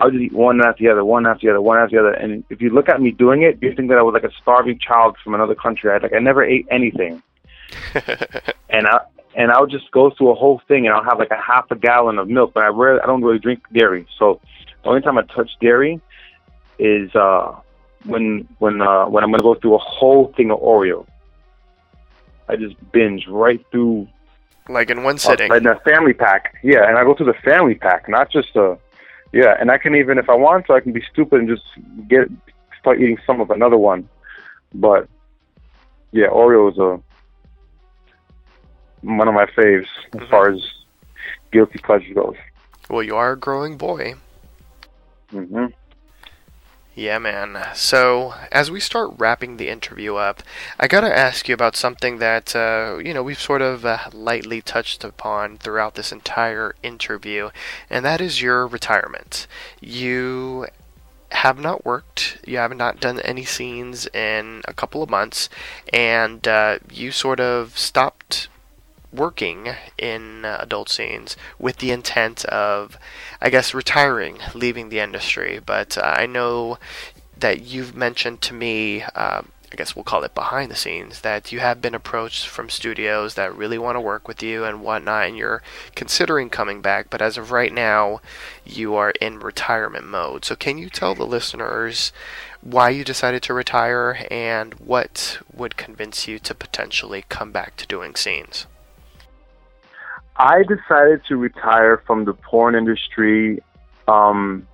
I'll 0.00 0.10
just 0.10 0.22
eat 0.22 0.32
one 0.32 0.64
after 0.64 0.84
the 0.84 0.90
other, 0.90 1.04
one 1.04 1.26
after 1.26 1.46
the 1.46 1.50
other, 1.50 1.60
one 1.60 1.78
after 1.78 1.96
the 1.96 2.08
other. 2.08 2.12
And 2.12 2.44
if 2.50 2.60
you 2.60 2.70
look 2.70 2.88
at 2.88 3.00
me 3.00 3.10
doing 3.10 3.42
it, 3.42 3.58
you 3.60 3.74
think 3.74 3.88
that 3.88 3.98
I 3.98 4.02
was 4.02 4.14
like 4.14 4.24
a 4.24 4.34
starving 4.40 4.78
child 4.78 5.16
from 5.22 5.34
another 5.34 5.54
country. 5.54 5.90
I 5.90 5.98
like 5.98 6.12
I 6.14 6.20
never 6.20 6.44
ate 6.44 6.66
anything, 6.70 7.22
and 8.70 8.86
I 8.86 9.00
and 9.34 9.50
I'll 9.50 9.66
just 9.66 9.90
go 9.90 10.10
through 10.10 10.30
a 10.30 10.34
whole 10.34 10.62
thing 10.68 10.86
and 10.86 10.94
I'll 10.94 11.02
have 11.02 11.18
like 11.18 11.32
a 11.32 11.40
half 11.40 11.70
a 11.70 11.76
gallon 11.76 12.18
of 12.18 12.28
milk. 12.28 12.52
But 12.54 12.64
I 12.64 12.68
rarely, 12.68 13.00
I 13.00 13.06
don't 13.06 13.22
really 13.22 13.40
drink 13.40 13.62
dairy, 13.72 14.06
so 14.18 14.40
the 14.82 14.88
only 14.88 15.02
time 15.02 15.18
I 15.18 15.22
touch 15.22 15.50
dairy 15.60 16.00
is 16.78 17.12
uh 17.16 17.56
when 18.04 18.48
when 18.58 18.80
uh 18.80 19.06
when 19.06 19.24
I'm 19.24 19.30
gonna 19.30 19.42
go 19.42 19.54
through 19.54 19.74
a 19.74 19.78
whole 19.78 20.32
thing 20.36 20.50
of 20.50 20.60
Oreo. 20.60 21.06
I 22.48 22.56
just 22.56 22.76
binge 22.92 23.26
right 23.28 23.64
through 23.70 24.08
like 24.68 24.90
in 24.90 25.02
one 25.02 25.16
uh, 25.16 25.18
sitting. 25.18 25.50
right 25.50 25.60
in 25.60 25.66
a 25.68 25.78
family 25.80 26.14
pack. 26.14 26.54
Yeah, 26.62 26.88
and 26.88 26.96
I 26.98 27.04
go 27.04 27.14
through 27.14 27.26
the 27.26 27.38
family 27.44 27.74
pack, 27.74 28.08
not 28.08 28.30
just 28.30 28.54
a. 28.56 28.78
Yeah, 29.32 29.54
and 29.60 29.70
I 29.70 29.76
can 29.76 29.94
even, 29.94 30.16
if 30.16 30.30
I 30.30 30.34
want 30.34 30.66
to, 30.66 30.72
I 30.72 30.80
can 30.80 30.92
be 30.92 31.02
stupid 31.12 31.40
and 31.40 31.48
just 31.48 31.62
get 32.08 32.28
start 32.80 32.98
eating 33.00 33.18
some 33.26 33.40
of 33.42 33.50
another 33.50 33.76
one. 33.76 34.08
But 34.74 35.06
yeah, 36.12 36.28
Oreo 36.28 36.70
is 36.72 36.78
a 36.78 37.00
one 39.02 39.28
of 39.28 39.34
my 39.34 39.46
faves 39.46 39.86
as 40.14 40.20
Mhm. 40.20 40.30
far 40.30 40.50
as 40.50 40.60
guilty 41.52 41.78
pleasure 41.78 42.14
goes. 42.14 42.36
Well, 42.88 43.02
you 43.02 43.16
are 43.16 43.32
a 43.32 43.36
growing 43.36 43.76
boy. 43.76 44.14
hmm 45.30 45.66
Yeah, 46.98 47.18
man. 47.20 47.56
So, 47.76 48.34
as 48.50 48.72
we 48.72 48.80
start 48.80 49.12
wrapping 49.18 49.56
the 49.56 49.68
interview 49.68 50.16
up, 50.16 50.42
I 50.80 50.88
gotta 50.88 51.16
ask 51.16 51.46
you 51.48 51.54
about 51.54 51.76
something 51.76 52.18
that, 52.18 52.56
uh, 52.56 52.98
you 53.00 53.14
know, 53.14 53.22
we've 53.22 53.40
sort 53.40 53.62
of 53.62 53.86
uh, 53.86 54.10
lightly 54.12 54.60
touched 54.60 55.04
upon 55.04 55.58
throughout 55.58 55.94
this 55.94 56.10
entire 56.10 56.74
interview, 56.82 57.50
and 57.88 58.04
that 58.04 58.20
is 58.20 58.42
your 58.42 58.66
retirement. 58.66 59.46
You 59.80 60.66
have 61.30 61.60
not 61.60 61.84
worked. 61.84 62.38
You 62.44 62.56
have 62.56 62.76
not 62.76 62.98
done 62.98 63.20
any 63.20 63.44
scenes 63.44 64.08
in 64.08 64.62
a 64.66 64.74
couple 64.74 65.00
of 65.00 65.08
months, 65.08 65.48
and 65.92 66.48
uh, 66.48 66.80
you 66.90 67.12
sort 67.12 67.38
of 67.38 67.78
stopped 67.78 68.48
working 69.12 69.68
in 69.96 70.44
uh, 70.44 70.58
adult 70.60 70.88
scenes 70.88 71.36
with 71.58 71.78
the 71.78 71.90
intent 71.90 72.44
of, 72.46 72.98
I 73.40 73.50
guess, 73.50 73.74
retiring, 73.74 74.38
leaving 74.54 74.88
the 74.88 75.00
industry. 75.00 75.60
But 75.64 75.96
uh, 75.96 76.02
I 76.02 76.26
know 76.26 76.78
that 77.38 77.62
you've 77.62 77.94
mentioned 77.96 78.40
to 78.42 78.54
me. 78.54 79.02
Uh, 79.14 79.42
I 79.70 79.76
guess 79.76 79.94
we'll 79.94 80.02
call 80.02 80.24
it 80.24 80.34
behind 80.34 80.70
the 80.70 80.76
scenes, 80.76 81.20
that 81.20 81.52
you 81.52 81.60
have 81.60 81.82
been 81.82 81.94
approached 81.94 82.46
from 82.46 82.70
studios 82.70 83.34
that 83.34 83.54
really 83.54 83.76
want 83.76 83.96
to 83.96 84.00
work 84.00 84.26
with 84.26 84.42
you 84.42 84.64
and 84.64 84.80
whatnot, 84.80 85.26
and 85.26 85.36
you're 85.36 85.62
considering 85.94 86.48
coming 86.48 86.80
back, 86.80 87.10
but 87.10 87.20
as 87.20 87.36
of 87.36 87.52
right 87.52 87.72
now, 87.72 88.22
you 88.64 88.94
are 88.94 89.10
in 89.20 89.40
retirement 89.40 90.06
mode. 90.06 90.46
So, 90.46 90.56
can 90.56 90.78
you 90.78 90.88
tell 90.88 91.14
the 91.14 91.26
listeners 91.26 92.12
why 92.62 92.88
you 92.88 93.04
decided 93.04 93.42
to 93.42 93.52
retire 93.52 94.26
and 94.30 94.72
what 94.74 95.38
would 95.52 95.76
convince 95.76 96.26
you 96.26 96.38
to 96.38 96.54
potentially 96.54 97.26
come 97.28 97.52
back 97.52 97.76
to 97.76 97.86
doing 97.86 98.14
scenes? 98.14 98.66
I 100.38 100.62
decided 100.62 101.24
to 101.28 101.36
retire 101.36 102.02
from 102.06 102.24
the 102.24 102.32
porn 102.32 102.74
industry. 102.74 103.62
Um, 104.06 104.66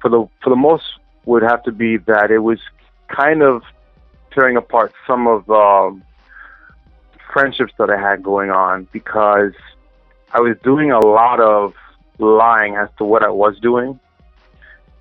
for 0.00 0.08
the 0.08 0.28
for 0.42 0.50
the 0.50 0.56
most 0.56 0.84
would 1.24 1.42
have 1.42 1.62
to 1.64 1.72
be 1.72 1.96
that 1.96 2.30
it 2.30 2.38
was 2.38 2.60
kind 3.08 3.42
of 3.42 3.62
tearing 4.32 4.56
apart 4.56 4.92
some 5.06 5.26
of 5.26 5.46
the 5.46 5.54
um, 5.54 6.02
friendships 7.32 7.72
that 7.78 7.90
I 7.90 7.98
had 7.98 8.22
going 8.22 8.50
on 8.50 8.86
because 8.92 9.52
I 10.32 10.40
was 10.40 10.56
doing 10.62 10.92
a 10.92 11.04
lot 11.04 11.40
of 11.40 11.74
lying 12.18 12.76
as 12.76 12.88
to 12.98 13.04
what 13.04 13.22
I 13.22 13.28
was 13.28 13.58
doing. 13.58 13.98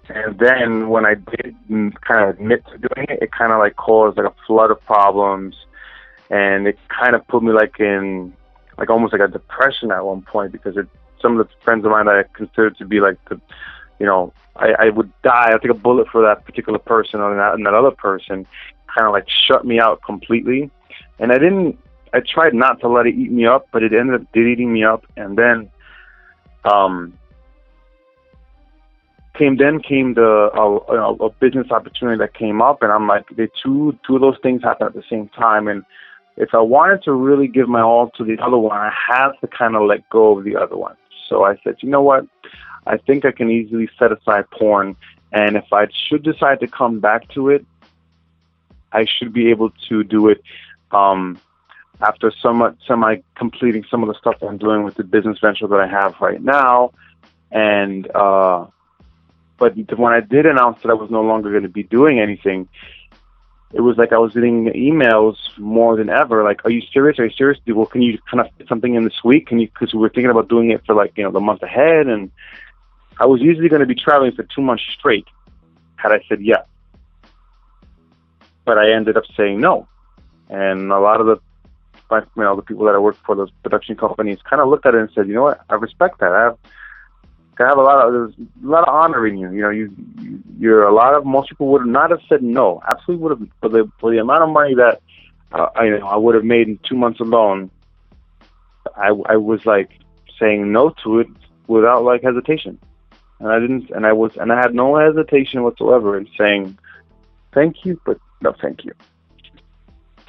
And 0.09 0.37
then 0.37 0.89
when 0.89 1.05
I 1.05 1.15
did 1.15 1.55
kind 2.01 2.23
of 2.23 2.29
admit 2.29 2.63
to 2.67 2.77
doing 2.77 3.07
it, 3.09 3.19
it 3.21 3.31
kind 3.31 3.51
of 3.51 3.59
like 3.59 3.75
caused 3.75 4.17
like 4.17 4.27
a 4.27 4.35
flood 4.45 4.71
of 4.71 4.83
problems. 4.85 5.55
And 6.29 6.67
it 6.67 6.77
kind 6.89 7.15
of 7.15 7.27
put 7.27 7.43
me 7.43 7.51
like 7.51 7.79
in, 7.79 8.33
like 8.77 8.89
almost 8.89 9.13
like 9.13 9.21
a 9.21 9.27
depression 9.27 9.91
at 9.91 10.05
one 10.05 10.21
point 10.21 10.51
because 10.51 10.77
it, 10.77 10.87
some 11.21 11.39
of 11.39 11.47
the 11.47 11.53
friends 11.63 11.85
of 11.85 11.91
mine 11.91 12.05
that 12.05 12.15
I 12.15 12.23
considered 12.37 12.77
to 12.77 12.85
be 12.85 12.99
like 12.99 13.17
the, 13.29 13.39
you 13.99 14.05
know, 14.05 14.33
I, 14.55 14.73
I 14.79 14.89
would 14.89 15.11
die. 15.21 15.51
I'd 15.53 15.61
take 15.61 15.71
a 15.71 15.75
bullet 15.75 16.07
for 16.11 16.21
that 16.21 16.45
particular 16.45 16.79
person 16.79 17.19
or 17.19 17.35
that, 17.35 17.53
and 17.55 17.65
that 17.65 17.73
other 17.73 17.91
person 17.91 18.45
kind 18.95 19.07
of 19.07 19.13
like 19.13 19.25
shut 19.47 19.65
me 19.65 19.79
out 19.79 20.01
completely. 20.03 20.69
And 21.19 21.31
I 21.31 21.37
didn't, 21.37 21.77
I 22.13 22.19
tried 22.21 22.53
not 22.53 22.79
to 22.81 22.87
let 22.87 23.07
it 23.07 23.15
eat 23.15 23.31
me 23.31 23.45
up, 23.45 23.67
but 23.71 23.83
it 23.83 23.93
ended 23.93 24.21
up 24.21 24.31
did 24.33 24.47
eating 24.47 24.71
me 24.71 24.83
up. 24.83 25.05
And 25.17 25.37
then, 25.37 25.69
um, 26.63 27.17
came 29.37 29.57
then 29.57 29.79
came 29.81 30.13
the 30.13 30.49
a, 30.53 31.25
a 31.25 31.29
business 31.29 31.67
opportunity 31.71 32.17
that 32.19 32.33
came 32.33 32.61
up, 32.61 32.81
and 32.81 32.91
I'm 32.91 33.07
like, 33.07 33.27
the 33.35 33.49
two 33.61 33.97
two 34.05 34.15
of 34.15 34.21
those 34.21 34.37
things 34.41 34.63
happened 34.63 34.87
at 34.87 34.95
the 34.95 35.03
same 35.09 35.29
time, 35.29 35.67
and 35.67 35.83
if 36.37 36.53
I 36.53 36.59
wanted 36.59 37.03
to 37.03 37.13
really 37.13 37.47
give 37.47 37.69
my 37.69 37.81
all 37.81 38.09
to 38.11 38.23
the 38.23 38.37
other 38.39 38.57
one, 38.57 38.77
I 38.77 38.91
had 38.91 39.31
to 39.41 39.47
kind 39.47 39.75
of 39.75 39.83
let 39.83 40.09
go 40.09 40.37
of 40.37 40.43
the 40.43 40.55
other 40.55 40.75
one. 40.75 40.95
So 41.29 41.43
I 41.43 41.57
said, 41.63 41.77
you 41.81 41.89
know 41.89 42.01
what? 42.01 42.27
I 42.85 42.97
think 42.97 43.25
I 43.25 43.31
can 43.31 43.49
easily 43.49 43.89
set 43.97 44.11
aside 44.11 44.49
porn, 44.51 44.95
and 45.31 45.55
if 45.55 45.65
I 45.71 45.87
should 46.07 46.23
decide 46.23 46.59
to 46.59 46.67
come 46.67 46.99
back 46.99 47.27
to 47.29 47.49
it, 47.49 47.65
I 48.91 49.05
should 49.05 49.33
be 49.33 49.49
able 49.49 49.71
to 49.89 50.03
do 50.03 50.29
it 50.29 50.41
um, 50.91 51.39
after 52.01 52.31
somewhat 52.41 52.77
semi 52.87 53.17
completing 53.35 53.83
some 53.89 54.03
of 54.03 54.07
the 54.07 54.15
stuff 54.15 54.35
I'm 54.41 54.57
doing 54.57 54.83
with 54.83 54.95
the 54.95 55.03
business 55.03 55.39
venture 55.39 55.67
that 55.67 55.79
I 55.79 55.87
have 55.87 56.15
right 56.21 56.41
now. 56.41 56.91
And 57.51 58.09
uh, 58.13 58.67
but 59.57 59.75
when 59.97 60.13
I 60.13 60.19
did 60.19 60.45
announce 60.45 60.81
that 60.83 60.89
I 60.89 60.93
was 60.93 61.09
no 61.09 61.21
longer 61.21 61.49
going 61.51 61.63
to 61.63 61.69
be 61.69 61.83
doing 61.83 62.19
anything, 62.19 62.67
it 63.75 63.81
was 63.81 63.97
like 63.97 64.13
I 64.13 64.17
was 64.17 64.33
getting 64.33 64.67
emails 64.67 65.35
more 65.57 65.97
than 65.97 66.09
ever. 66.09 66.45
Like, 66.45 66.63
are 66.63 66.71
you 66.71 66.81
serious? 66.93 67.19
Are 67.19 67.25
you 67.25 67.33
serious? 67.37 67.59
Well, 67.67 67.85
can 67.85 68.01
you 68.01 68.17
kind 68.31 68.39
of 68.39 68.47
fit 68.57 68.69
something 68.69 68.95
in 68.95 69.03
this 69.03 69.21
week? 69.21 69.47
Can 69.47 69.59
you? 69.59 69.67
Because 69.67 69.93
we 69.93 69.99
were 69.99 70.07
thinking 70.07 70.31
about 70.31 70.47
doing 70.47 70.71
it 70.71 70.81
for 70.85 70.95
like 70.95 71.11
you 71.17 71.25
know 71.25 71.31
the 71.31 71.41
month 71.41 71.61
ahead, 71.61 72.07
and 72.07 72.31
I 73.19 73.25
was 73.25 73.41
usually 73.41 73.67
going 73.67 73.81
to 73.81 73.85
be 73.85 73.93
traveling 73.93 74.31
for 74.31 74.43
two 74.43 74.61
months 74.61 74.83
straight. 74.97 75.27
Had 75.97 76.13
I 76.13 76.21
said 76.29 76.41
yes, 76.41 76.65
but 78.63 78.77
I 78.77 78.93
ended 78.93 79.17
up 79.17 79.25
saying 79.35 79.59
no, 79.59 79.89
and 80.49 80.89
a 80.89 80.99
lot 80.99 81.19
of 81.19 81.27
the 81.27 81.41
you 82.11 82.43
know 82.43 82.55
the 82.55 82.61
people 82.61 82.85
that 82.85 82.95
I 82.95 82.99
work 82.99 83.17
for 83.25 83.35
those 83.35 83.51
production 83.61 83.97
companies 83.97 84.39
kind 84.49 84.61
of 84.61 84.69
looked 84.69 84.85
at 84.85 84.95
it 84.95 85.01
and 85.01 85.09
said, 85.13 85.27
you 85.27 85.33
know 85.33 85.43
what, 85.43 85.59
I 85.69 85.75
respect 85.75 86.21
that. 86.21 86.31
I 86.31 86.43
have 86.43 86.57
I 87.59 87.63
have 87.67 87.77
a 87.77 87.81
lot 87.81 88.07
of 88.07 88.13
there's 88.13 88.33
a 88.63 88.67
lot 88.67 88.87
of 88.87 88.93
honor 88.93 89.27
in 89.27 89.37
you. 89.37 89.51
You 89.51 89.61
know, 89.63 89.69
you 89.69 90.34
you're 90.57 90.83
a 90.83 90.93
lot 90.93 91.13
of 91.13 91.25
most 91.25 91.49
people 91.49 91.67
would 91.67 91.85
not 91.85 92.11
have 92.11 92.21
said 92.29 92.41
no. 92.41 92.81
Absolutely 92.87 93.23
would 93.23 93.39
have 93.39 93.49
for 93.61 93.69
the 93.69 93.91
for 93.99 94.11
the 94.11 94.19
amount 94.19 94.43
of 94.43 94.49
money 94.49 94.75
that 94.75 95.01
uh, 95.51 95.67
I 95.75 95.85
you 95.85 95.99
know 95.99 96.07
I 96.07 96.15
would 96.15 96.35
have 96.35 96.43
made 96.43 96.67
in 96.67 96.79
two 96.87 96.95
months 96.95 97.19
alone. 97.19 97.71
I 98.95 99.09
I 99.25 99.37
was 99.37 99.65
like 99.65 99.89
saying 100.39 100.71
no 100.71 100.93
to 101.03 101.19
it 101.19 101.27
without 101.67 102.03
like 102.03 102.23
hesitation, 102.23 102.79
and 103.39 103.49
I 103.49 103.59
didn't 103.59 103.89
and 103.91 104.05
I 104.05 104.13
was 104.13 104.35
and 104.37 104.51
I 104.51 104.57
had 104.57 104.73
no 104.73 104.97
hesitation 104.97 105.63
whatsoever 105.63 106.17
in 106.17 106.27
saying 106.37 106.77
thank 107.53 107.85
you, 107.85 107.99
but 108.05 108.17
no 108.41 108.53
thank 108.61 108.85
you. 108.85 108.93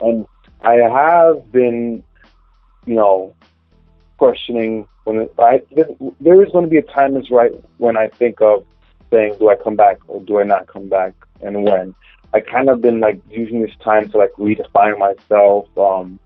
And 0.01 0.27
I 0.63 0.75
have 0.75 1.51
been, 1.53 2.03
you 2.87 2.95
know, 2.95 3.35
questioning 4.19 4.89
when 5.05 5.19
it, 5.19 5.35
I 5.39 5.63
there 6.21 6.43
is 6.43 6.51
going 6.53 6.65
to 6.65 6.71
be 6.71 6.79
a 6.79 6.83
time 6.83 7.17
is 7.17 7.31
right 7.31 7.53
when 7.79 7.97
I 7.97 8.09
think 8.09 8.41
of 8.41 8.65
saying 9.11 9.37
do 9.39 9.49
I 9.49 9.57
come 9.57 9.77
back 9.77 9.99
or 10.09 10.21
do 10.21 10.41
I 10.41 10.45
not 10.45 10.67
come 10.67 10.89
back 10.89 11.15
and 11.41 11.65
when. 11.65 11.95
I 12.35 12.41
kind 12.41 12.69
of 12.69 12.81
been 12.81 13.01
like 13.01 13.21
using 13.31 13.63
this 13.63 13.75
time 13.83 14.09
to 14.11 14.19
like 14.19 14.33
redefine 14.33 14.99
myself. 14.99 15.69
Um, 15.79 16.19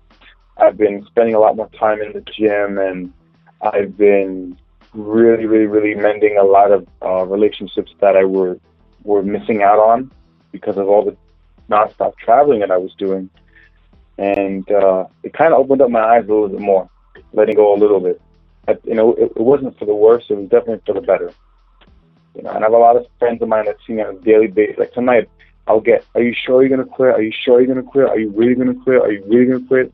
I've 0.57 0.77
been 0.77 1.05
spending 1.05 1.35
a 1.35 1.39
lot 1.39 1.55
more 1.55 1.69
time 1.69 2.01
in 2.01 2.13
the 2.13 2.21
gym 2.21 2.77
and 2.77 3.13
I've 3.61 3.97
been 3.97 4.57
really, 4.93 5.45
really, 5.45 5.67
really 5.67 5.95
mending 5.95 6.37
a 6.37 6.43
lot 6.43 6.71
of 6.71 6.87
uh, 7.01 7.25
relationships 7.25 7.91
that 7.99 8.15
I 8.15 8.25
were 8.25 8.59
were 9.03 9.23
missing 9.23 9.63
out 9.63 9.79
on 9.79 10.11
because 10.51 10.77
of 10.77 10.87
all 10.87 11.03
the 11.03 11.17
nonstop 11.69 12.17
traveling 12.17 12.59
that 12.59 12.71
I 12.71 12.77
was 12.77 12.93
doing. 12.97 13.29
And 14.17 14.69
uh, 14.69 15.05
it 15.23 15.33
kind 15.33 15.53
of 15.53 15.59
opened 15.59 15.81
up 15.81 15.89
my 15.89 16.01
eyes 16.01 16.25
a 16.25 16.31
little 16.31 16.49
bit 16.49 16.59
more, 16.59 16.89
letting 17.33 17.55
go 17.55 17.73
a 17.73 17.77
little 17.77 17.99
bit. 17.99 18.21
I, 18.67 18.77
you 18.83 18.93
know, 18.93 19.13
it, 19.13 19.31
it 19.35 19.41
wasn't 19.41 19.77
for 19.79 19.85
the 19.85 19.95
worse; 19.95 20.25
it 20.29 20.37
was 20.37 20.49
definitely 20.49 20.81
for 20.85 20.93
the 20.93 21.01
better. 21.01 21.33
You 22.35 22.43
know, 22.43 22.51
and 22.51 22.59
I 22.59 22.67
have 22.67 22.73
a 22.73 22.77
lot 22.77 22.95
of 22.95 23.05
friends 23.19 23.41
of 23.41 23.49
mine 23.49 23.65
that 23.65 23.77
see 23.85 23.93
me 23.93 24.01
on 24.01 24.15
a 24.15 24.19
daily 24.19 24.47
basis. 24.47 24.77
Like 24.77 24.93
tonight, 24.93 25.29
I'll 25.67 25.81
get, 25.81 26.05
"Are 26.15 26.21
you 26.21 26.33
sure 26.33 26.63
you're 26.63 26.75
gonna 26.75 26.87
quit? 26.87 27.13
Are 27.13 27.21
you 27.21 27.31
sure 27.31 27.59
you're 27.59 27.73
gonna 27.73 27.87
quit? 27.87 28.07
Are 28.07 28.19
you 28.19 28.29
really 28.31 28.55
gonna 28.55 28.73
quit? 28.73 29.01
Are 29.01 29.11
you 29.11 29.23
really 29.27 29.45
gonna 29.45 29.67
quit?" 29.67 29.93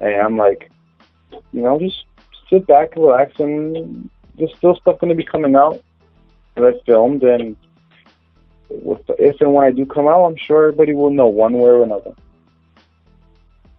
And 0.00 0.14
I'm 0.14 0.36
like, 0.36 0.70
you 1.52 1.62
know, 1.62 1.78
just 1.78 2.04
sit 2.50 2.66
back, 2.66 2.96
relax, 2.96 3.38
and 3.38 4.08
there's 4.36 4.54
still 4.56 4.74
stuff 4.76 4.98
gonna 4.98 5.14
be 5.14 5.24
coming 5.24 5.54
out 5.54 5.82
that 6.54 6.64
I 6.64 6.72
filmed, 6.86 7.22
and 7.22 7.56
if 8.70 9.40
and 9.40 9.54
when 9.54 9.64
I 9.64 9.70
do 9.70 9.86
come 9.86 10.08
out, 10.08 10.24
I'm 10.24 10.36
sure 10.36 10.68
everybody 10.68 10.94
will 10.94 11.10
know 11.10 11.26
one 11.26 11.54
way 11.54 11.68
or 11.68 11.82
another. 11.82 12.14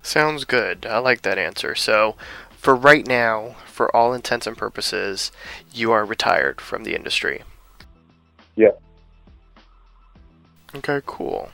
Sounds 0.01 0.45
good. 0.45 0.85
I 0.85 0.99
like 0.99 1.23
that 1.23 1.39
answer. 1.39 1.73
So, 1.73 2.15
for 2.51 2.75
right 2.75 3.07
now, 3.07 3.55
for 3.65 3.93
all 3.95 4.13
intents 4.13 4.45
and 4.45 4.57
purposes, 4.57 5.31
you 5.73 5.91
are 5.91 6.05
retired 6.05 6.61
from 6.61 6.83
the 6.83 6.95
industry. 6.95 7.41
Yeah. 8.55 8.71
Okay, 10.75 11.01
cool. 11.05 11.51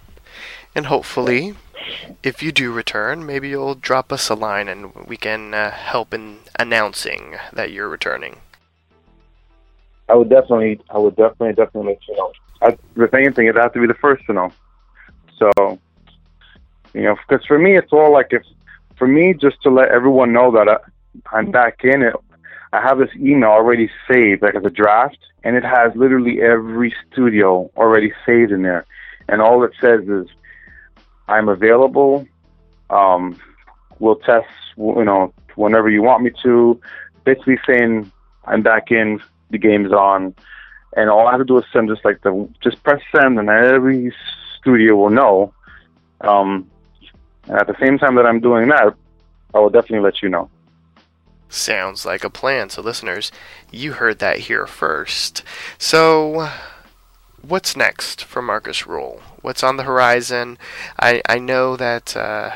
And 0.75 0.85
hopefully, 0.87 1.55
if 2.23 2.41
you 2.41 2.51
do 2.51 2.71
return, 2.71 3.25
maybe 3.25 3.49
you'll 3.49 3.75
drop 3.75 4.11
us 4.11 4.29
a 4.29 4.35
line 4.35 4.67
and 4.67 4.93
we 4.95 5.17
can 5.17 5.53
uh, 5.53 5.71
help 5.71 6.13
in 6.13 6.39
announcing 6.57 7.35
that 7.53 7.71
you're 7.71 7.89
returning. 7.89 8.37
I 10.07 10.15
would 10.15 10.29
definitely, 10.29 10.79
I 10.89 10.97
would 10.97 11.15
definitely, 11.15 11.53
definitely 11.53 11.93
let 11.93 12.07
you 12.07 12.15
know. 12.17 12.31
I, 12.61 12.77
if 12.95 13.13
anything, 13.13 13.47
it'd 13.47 13.61
have 13.61 13.73
to 13.73 13.79
be 13.79 13.87
the 13.87 13.93
first 13.95 14.25
to 14.25 14.33
know. 14.33 14.51
So, 15.37 15.79
you 16.93 17.03
know, 17.03 17.15
because 17.27 17.45
for 17.45 17.57
me, 17.57 17.77
it's 17.77 17.91
all 17.91 18.11
like 18.11 18.27
if, 18.31 18.43
for 18.97 19.07
me, 19.07 19.33
just 19.33 19.61
to 19.63 19.69
let 19.69 19.89
everyone 19.89 20.33
know 20.33 20.51
that 20.51 20.67
I, 20.67 20.77
I'm 21.31 21.49
back 21.51 21.83
in 21.83 22.03
it. 22.03 22.15
I 22.73 22.81
have 22.81 22.99
this 22.99 23.09
email 23.15 23.49
already 23.49 23.89
saved, 24.09 24.41
like 24.41 24.55
as 24.55 24.63
a 24.63 24.69
draft, 24.69 25.17
and 25.43 25.55
it 25.55 25.63
has 25.63 25.93
literally 25.95 26.41
every 26.41 26.93
studio 27.11 27.69
already 27.75 28.13
saved 28.25 28.51
in 28.51 28.61
there. 28.61 28.85
And 29.27 29.41
all 29.41 29.63
it 29.63 29.73
says 29.81 30.07
is, 30.07 30.27
I'm 31.27 31.49
available. 31.49 32.27
Um, 32.89 33.39
we'll 33.99 34.17
test, 34.17 34.47
you 34.77 35.03
know, 35.03 35.33
whenever 35.55 35.89
you 35.89 36.01
want 36.01 36.23
me 36.23 36.31
to. 36.43 36.79
Basically 37.23 37.59
saying 37.67 38.11
I'm 38.45 38.61
back 38.61 38.91
in, 38.91 39.21
the 39.49 39.57
game's 39.57 39.91
on, 39.91 40.33
and 40.95 41.09
all 41.09 41.27
I 41.27 41.31
have 41.31 41.41
to 41.41 41.45
do 41.45 41.57
is 41.57 41.65
send 41.71 41.89
just 41.89 42.03
like 42.03 42.21
the 42.21 42.49
just 42.61 42.81
press 42.83 43.01
send, 43.15 43.37
and 43.37 43.49
every 43.49 44.13
studio 44.59 44.95
will 44.95 45.09
know. 45.09 45.53
Um, 46.21 46.69
and 47.47 47.57
at 47.57 47.67
the 47.67 47.75
same 47.79 47.97
time 47.97 48.15
that 48.15 48.25
I'm 48.25 48.39
doing 48.39 48.69
that, 48.69 48.93
I 49.53 49.59
will 49.59 49.69
definitely 49.69 50.05
let 50.05 50.21
you 50.21 50.29
know. 50.29 50.49
Sounds 51.51 52.05
like 52.05 52.23
a 52.23 52.29
plan. 52.29 52.69
So, 52.69 52.81
listeners, 52.81 53.29
you 53.71 53.91
heard 53.93 54.19
that 54.19 54.39
here 54.39 54.65
first. 54.65 55.43
So, 55.77 56.49
what's 57.41 57.75
next 57.75 58.23
for 58.23 58.41
Marcus 58.41 58.87
Ruhl? 58.87 59.21
What's 59.41 59.61
on 59.61 59.75
the 59.75 59.83
horizon? 59.83 60.57
I 60.97 61.21
I 61.27 61.39
know 61.39 61.75
that 61.75 62.15
uh, 62.15 62.51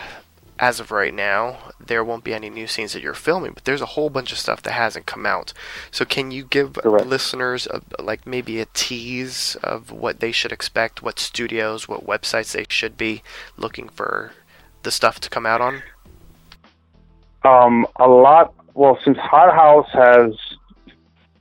as 0.60 0.80
of 0.80 0.92
right 0.92 1.14
now, 1.14 1.58
there 1.86 2.06
won't 2.06 2.24
be 2.24 2.34
any 2.34 2.50
new 2.50 2.68
scenes 2.68 2.94
that 2.94 3.04
you're 3.04 3.14
filming, 3.14 3.52
but 3.52 3.66
there's 3.66 3.82
a 3.82 3.86
whole 3.88 4.10
bunch 4.10 4.32
of 4.32 4.38
stuff 4.38 4.62
that 4.62 4.72
hasn't 4.72 5.06
come 5.06 5.26
out. 5.26 5.52
So 5.92 6.06
can 6.06 6.32
you 6.32 6.46
give 6.46 6.76
Correct. 6.76 7.06
listeners 7.06 7.68
a, 7.68 7.82
like 8.02 8.26
maybe 8.26 8.62
a 8.62 8.68
tease 8.74 9.58
of 9.62 9.92
what 9.92 10.22
they 10.22 10.32
should 10.32 10.54
expect, 10.54 11.04
what 11.04 11.20
studios, 11.20 11.90
what 11.90 12.08
websites 12.08 12.54
they 12.54 12.66
should 12.70 12.96
be 12.96 13.24
looking 13.58 13.90
for 13.90 14.32
the 14.84 14.92
stuff 14.92 15.20
to 15.20 15.30
come 15.30 15.46
out 15.46 15.60
on? 15.60 15.84
Um, 17.44 17.86
a 17.98 18.08
lot. 18.08 18.54
Well, 18.76 19.00
since 19.04 19.18
Hot 19.18 19.54
House 19.56 19.88
has 19.94 20.38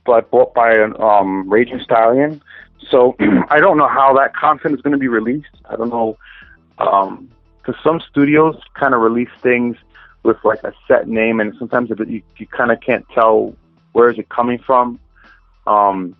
like 0.07 0.31
bought 0.31 0.53
by 0.53 0.73
an 0.73 0.93
um, 1.01 1.49
Raging 1.49 1.81
Stallion, 1.83 2.41
so 2.89 3.15
I 3.49 3.59
don't 3.59 3.77
know 3.77 3.89
how 3.89 4.13
that 4.15 4.33
content 4.33 4.73
is 4.73 4.81
going 4.81 4.93
to 4.93 4.97
be 4.97 5.09
released. 5.09 5.49
I 5.69 5.75
don't 5.75 5.89
know 5.89 6.17
because 6.77 7.75
some 7.83 8.01
studios 8.09 8.55
kind 8.73 8.93
of 8.93 9.01
release 9.01 9.29
things 9.41 9.75
with 10.23 10.37
like 10.45 10.63
a 10.63 10.73
set 10.87 11.09
name, 11.09 11.41
and 11.41 11.53
sometimes 11.59 11.91
it, 11.91 11.99
you 12.07 12.21
you 12.37 12.47
kind 12.47 12.71
of 12.71 12.79
can't 12.79 13.05
tell 13.13 13.53
where 13.91 14.09
is 14.09 14.17
it 14.17 14.29
coming 14.29 14.59
from. 14.59 14.99
Um, 15.67 16.15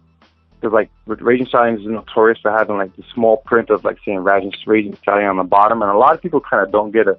because 0.60 0.74
like 0.74 0.90
Raging 1.06 1.46
Stallion 1.46 1.80
is 1.80 1.86
notorious 1.86 2.40
for 2.42 2.52
having 2.52 2.78
like 2.78 2.96
the 2.96 3.04
small 3.14 3.38
print 3.38 3.70
of 3.70 3.86
like 3.86 4.00
saying 4.04 4.20
Raging 4.20 4.52
Raging 4.66 4.98
Stallion 4.98 5.30
on 5.30 5.38
the 5.38 5.44
bottom, 5.44 5.82
and 5.82 5.90
a 5.90 5.98
lot 5.98 6.14
of 6.14 6.22
people 6.22 6.42
kind 6.42 6.62
of 6.62 6.72
don't 6.74 6.92
get 6.92 7.08
a 7.08 7.18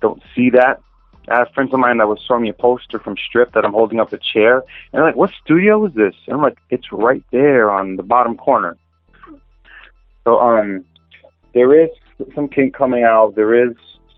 don't 0.00 0.22
see 0.34 0.50
that. 0.50 0.82
I 1.28 1.38
have 1.38 1.48
friends 1.54 1.72
of 1.72 1.80
mine 1.80 1.98
that 1.98 2.08
was 2.08 2.20
showing 2.26 2.42
me 2.42 2.50
a 2.50 2.54
poster 2.54 2.98
from 2.98 3.16
Strip 3.16 3.52
that 3.54 3.64
I'm 3.64 3.72
holding 3.72 4.00
up 4.00 4.12
a 4.12 4.18
chair, 4.18 4.58
and 4.58 4.64
they're 4.92 5.04
like, 5.04 5.16
"What 5.16 5.30
studio 5.42 5.86
is 5.86 5.94
this?" 5.94 6.14
And 6.26 6.36
I'm 6.36 6.42
like, 6.42 6.58
"It's 6.70 6.92
right 6.92 7.24
there 7.32 7.70
on 7.70 7.96
the 7.96 8.02
bottom 8.02 8.36
corner." 8.36 8.76
So 10.24 10.38
um, 10.38 10.84
there 11.54 11.82
is 11.82 11.90
some 12.34 12.48
kink 12.48 12.74
coming 12.74 13.04
out. 13.04 13.34
There 13.34 13.68
is 13.68 13.74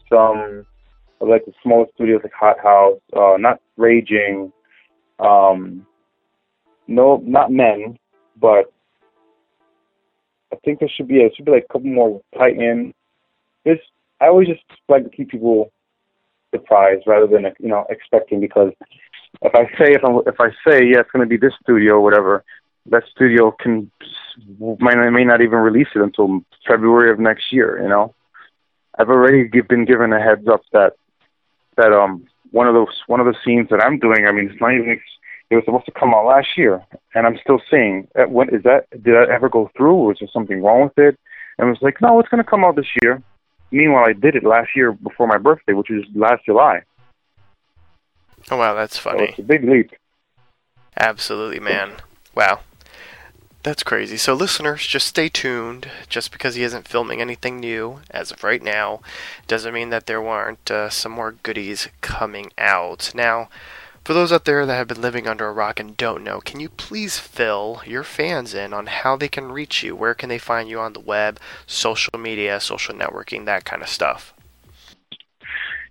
some 0.08 0.66
like 1.20 1.44
the 1.44 1.52
smaller 1.62 1.86
studios 1.94 2.20
like 2.22 2.32
Hot 2.32 2.58
House, 2.60 3.00
uh, 3.12 3.36
not 3.38 3.60
Raging, 3.76 4.52
um, 5.18 5.86
no, 6.86 7.22
not 7.24 7.50
Men, 7.50 7.98
but 8.40 8.72
I 10.52 10.56
think 10.64 10.80
there 10.80 10.88
should 10.88 11.08
be 11.08 11.24
a 11.24 11.34
should 11.34 11.44
be 11.44 11.52
like 11.52 11.66
a 11.68 11.72
couple 11.72 11.90
more 11.90 12.20
Titan. 12.36 12.94
This 13.64 13.78
I 14.20 14.26
always 14.26 14.48
just 14.48 14.62
like 14.88 15.04
to 15.04 15.10
keep 15.10 15.30
people 15.30 15.72
surprised 16.56 17.04
rather 17.06 17.26
than 17.26 17.44
you 17.58 17.68
know 17.68 17.86
expecting 17.90 18.40
because 18.40 18.72
if 19.42 19.54
I 19.54 19.64
say 19.78 19.92
if 19.92 20.04
I 20.04 20.10
if 20.26 20.40
I 20.40 20.48
say 20.66 20.84
yeah 20.84 21.00
it's 21.00 21.10
going 21.10 21.26
to 21.26 21.28
be 21.28 21.36
this 21.36 21.54
studio 21.62 21.94
or 21.94 22.00
whatever, 22.00 22.44
that 22.90 23.04
studio 23.14 23.50
can 23.50 23.90
might 24.80 24.96
may 25.10 25.24
not 25.24 25.40
even 25.40 25.58
release 25.58 25.88
it 25.94 26.02
until 26.02 26.40
February 26.66 27.10
of 27.10 27.18
next 27.18 27.52
year. 27.52 27.80
You 27.82 27.88
know, 27.88 28.14
I've 28.98 29.08
already 29.08 29.48
give, 29.48 29.68
been 29.68 29.84
given 29.84 30.12
a 30.12 30.20
heads 30.20 30.46
up 30.48 30.62
that 30.72 30.94
that 31.76 31.92
um 31.92 32.26
one 32.50 32.66
of 32.66 32.74
those 32.74 33.02
one 33.06 33.20
of 33.20 33.26
the 33.26 33.36
scenes 33.44 33.68
that 33.70 33.82
I'm 33.82 33.98
doing. 33.98 34.26
I 34.26 34.32
mean, 34.32 34.50
it's 34.50 34.60
not 34.60 34.74
even 34.74 35.00
it 35.50 35.54
was 35.54 35.64
supposed 35.64 35.86
to 35.86 35.92
come 35.92 36.14
out 36.14 36.26
last 36.26 36.48
year, 36.56 36.84
and 37.14 37.26
I'm 37.26 37.38
still 37.42 37.60
seeing 37.70 38.08
uh, 38.18 38.24
when 38.24 38.48
is 38.54 38.62
that 38.64 38.88
did 38.90 39.14
that 39.14 39.28
ever 39.30 39.48
go 39.48 39.70
through? 39.76 39.94
or 39.94 40.06
Was 40.08 40.18
there 40.20 40.28
something 40.32 40.62
wrong 40.62 40.84
with 40.84 40.98
it? 40.98 41.18
And 41.58 41.68
it 41.68 41.70
was 41.70 41.82
like, 41.82 42.00
no, 42.02 42.20
it's 42.20 42.28
going 42.28 42.42
to 42.42 42.50
come 42.50 42.64
out 42.64 42.76
this 42.76 42.92
year. 43.02 43.22
Meanwhile, 43.70 44.06
I 44.08 44.12
did 44.12 44.36
it 44.36 44.44
last 44.44 44.70
year 44.76 44.92
before 44.92 45.26
my 45.26 45.38
birthday, 45.38 45.72
which 45.72 45.90
is 45.90 46.04
last 46.14 46.44
July. 46.44 46.82
Oh 48.50 48.56
wow, 48.56 48.74
that's 48.74 48.96
So 48.96 49.10
funny. 49.10 49.24
it's 49.30 49.38
a 49.38 49.42
big 49.42 49.64
leap. 49.64 49.90
Absolutely, 50.98 51.60
man. 51.60 51.92
Wow. 52.34 52.60
That's 53.62 53.82
crazy. 53.82 54.16
So, 54.16 54.32
listeners, 54.34 54.86
just 54.86 55.08
stay 55.08 55.28
tuned. 55.28 55.90
Just 56.08 56.30
because 56.30 56.54
he 56.54 56.62
isn't 56.62 56.86
filming 56.86 57.20
anything 57.20 57.58
new 57.58 58.00
as 58.12 58.30
of 58.30 58.44
right 58.44 58.62
now 58.62 59.00
doesn't 59.48 59.74
mean 59.74 59.90
that 59.90 60.06
there 60.06 60.22
weren't 60.22 60.70
uh, 60.70 60.88
some 60.88 61.10
more 61.12 61.32
goodies 61.32 61.88
coming 62.00 62.52
out. 62.56 63.10
Now, 63.14 63.48
for 64.06 64.14
those 64.14 64.30
out 64.30 64.44
there 64.44 64.64
that 64.64 64.76
have 64.76 64.86
been 64.86 65.00
living 65.00 65.26
under 65.26 65.48
a 65.48 65.52
rock 65.52 65.80
and 65.80 65.96
don't 65.96 66.22
know, 66.22 66.38
can 66.38 66.60
you 66.60 66.68
please 66.68 67.18
fill 67.18 67.82
your 67.84 68.04
fans 68.04 68.54
in 68.54 68.72
on 68.72 68.86
how 68.86 69.16
they 69.16 69.26
can 69.26 69.50
reach 69.50 69.82
you? 69.82 69.96
Where 69.96 70.14
can 70.14 70.28
they 70.28 70.38
find 70.38 70.68
you 70.68 70.78
on 70.78 70.92
the 70.92 71.00
web, 71.00 71.40
social 71.66 72.16
media, 72.16 72.60
social 72.60 72.94
networking, 72.94 73.46
that 73.46 73.64
kind 73.64 73.82
of 73.82 73.88
stuff? 73.88 74.32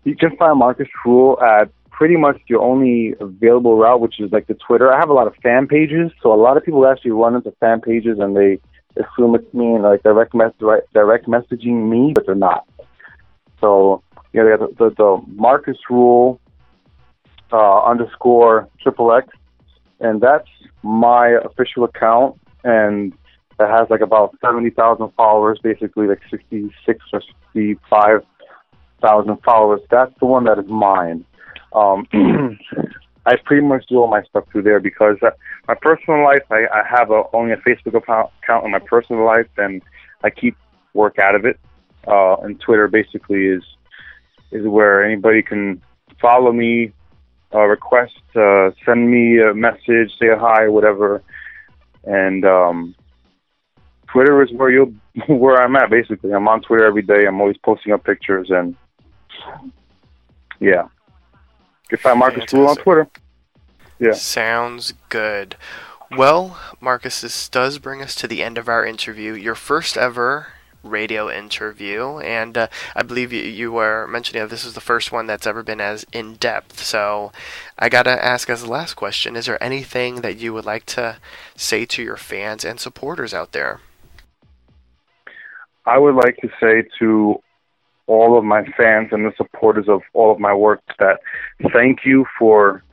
You 0.05 0.15
can 0.15 0.37
find 0.37 0.57
Marcus 0.57 0.87
Ruhl 1.03 1.37
at 1.43 1.69
pretty 1.91 2.15
much 2.15 2.39
your 2.47 2.61
only 2.61 3.15
available 3.19 3.75
route, 3.75 3.99
which 3.99 4.21
is 4.21 4.31
like 4.31 4.47
the 4.47 4.53
Twitter. 4.53 4.93
I 4.93 4.97
have 4.97 5.09
a 5.09 5.13
lot 5.13 5.27
of 5.27 5.35
fan 5.43 5.67
pages, 5.67 6.09
so 6.23 6.31
a 6.31 6.39
lot 6.39 6.55
of 6.55 6.63
people 6.63 6.87
actually 6.87 7.11
run 7.11 7.35
into 7.35 7.51
fan 7.59 7.81
pages 7.81 8.17
and 8.17 8.33
they 8.33 8.61
assume 8.95 9.35
it's 9.35 9.53
me 9.53 9.73
and 9.73 9.83
like 9.83 10.03
direct 10.03 10.31
direct, 10.31 11.27
messaging 11.27 11.89
me, 11.89 12.13
but 12.15 12.25
they're 12.25 12.33
not. 12.33 12.65
So 13.59 14.01
you 14.31 14.41
know, 14.41 14.55
the, 14.55 14.85
the, 14.85 14.95
the 14.95 15.21
Marcus 15.27 15.77
Ruhl 15.89 16.39
uh, 17.55 17.83
underscore 17.83 18.67
triple 18.81 19.13
X, 19.13 19.27
and 20.01 20.19
that's 20.19 20.49
my 20.83 21.29
official 21.29 21.85
account, 21.85 22.37
and 22.65 23.13
it 23.59 23.67
has 23.67 23.89
like 23.89 24.01
about 24.01 24.35
seventy 24.43 24.69
thousand 24.69 25.09
followers, 25.15 25.57
basically 25.63 26.07
like 26.07 26.21
sixty 26.29 26.69
six 26.85 26.99
or 27.13 27.21
sixty 27.21 27.79
five 27.89 28.23
thousand 29.01 29.37
followers. 29.43 29.79
That's 29.89 30.11
the 30.19 30.25
one 30.25 30.43
that 30.45 30.59
is 30.59 30.67
mine. 30.67 31.23
Um, 31.71 32.07
I 33.25 33.37
pretty 33.37 33.65
much 33.65 33.85
do 33.87 33.97
all 33.97 34.07
my 34.07 34.21
stuff 34.23 34.43
through 34.51 34.63
there 34.63 34.79
because 34.79 35.17
uh, 35.23 35.31
my 35.67 35.75
personal 35.75 36.23
life, 36.23 36.43
I, 36.51 36.65
I 36.71 36.83
have 36.87 37.09
a, 37.09 37.23
only 37.33 37.53
a 37.53 37.57
Facebook 37.57 37.95
account, 37.95 38.29
account 38.43 38.65
in 38.65 38.71
my 38.71 38.79
personal 38.79 39.25
life, 39.25 39.47
and 39.57 39.81
I 40.23 40.29
keep 40.29 40.55
work 40.93 41.17
out 41.19 41.35
of 41.35 41.45
it. 41.45 41.57
Uh, 42.05 42.35
and 42.43 42.59
Twitter 42.59 42.87
basically 42.87 43.47
is 43.47 43.63
is 44.51 44.67
where 44.67 45.03
anybody 45.03 45.41
can 45.41 45.81
follow 46.21 46.51
me, 46.51 46.91
uh, 47.55 47.65
request, 47.65 48.19
uh, 48.35 48.71
send 48.85 49.09
me 49.09 49.39
a 49.39 49.53
message, 49.53 50.11
say 50.19 50.27
hi, 50.37 50.67
whatever. 50.67 51.23
And 52.03 52.45
um, 52.45 52.95
Twitter 54.07 54.43
is 54.43 54.51
where 54.51 54.69
you 54.69 54.95
where 55.27 55.61
I'm 55.61 55.75
at. 55.75 55.89
Basically, 55.89 56.33
I'm 56.33 56.47
on 56.47 56.61
Twitter 56.61 56.85
every 56.85 57.01
day. 57.01 57.25
I'm 57.25 57.39
always 57.39 57.57
posting 57.57 57.93
up 57.93 58.03
pictures 58.03 58.49
and 58.49 58.75
yeah. 60.59 60.83
You 60.83 61.89
can 61.89 61.97
find 61.99 62.19
Marcus 62.19 62.51
Ruhl 62.51 62.67
on 62.67 62.75
Twitter. 62.77 63.07
Yeah. 63.99 64.13
Sounds 64.13 64.93
good. 65.09 65.55
Well, 66.11 66.57
Marcus, 66.81 67.21
this 67.21 67.49
does 67.49 67.79
bring 67.79 68.01
us 68.01 68.15
to 68.15 68.27
the 68.27 68.43
end 68.43 68.57
of 68.57 68.67
our 68.67 68.85
interview. 68.85 69.33
Your 69.33 69.55
first 69.55 69.97
ever 69.97 70.47
radio 70.85 71.29
interview, 71.29 72.19
and 72.19 72.57
uh, 72.57 72.67
I 72.95 73.03
believe 73.03 73.33
you, 73.33 73.41
you 73.41 73.71
were 73.71 74.07
mentioning 74.07 74.47
this 74.47 74.65
is 74.65 74.73
the 74.73 74.81
first 74.81 75.11
one 75.11 75.25
that's 75.25 75.47
ever 75.47 75.63
been 75.63 75.81
as 75.81 76.05
in 76.13 76.35
depth. 76.35 76.79
So, 76.83 77.31
I 77.77 77.89
gotta 77.89 78.23
ask 78.23 78.49
as 78.49 78.63
the 78.63 78.71
last 78.71 78.93
question: 78.93 79.35
Is 79.35 79.47
there 79.47 79.61
anything 79.61 80.21
that 80.21 80.37
you 80.37 80.53
would 80.53 80.65
like 80.65 80.85
to 80.87 81.17
say 81.55 81.85
to 81.85 82.03
your 82.03 82.17
fans 82.17 82.63
and 82.63 82.79
supporters 82.79 83.33
out 83.33 83.51
there? 83.51 83.81
I 85.85 85.97
would 85.97 86.15
like 86.15 86.37
to 86.37 86.49
say 86.59 86.87
to 86.99 87.41
all 88.07 88.37
of 88.37 88.43
my 88.43 88.63
fans 88.77 89.09
and 89.11 89.25
the 89.25 89.33
supporters 89.37 89.87
of 89.87 90.01
all 90.13 90.31
of 90.31 90.39
my 90.39 90.53
work 90.53 90.81
that 90.99 91.19
thank 91.73 92.05
you 92.05 92.25
for 92.37 92.83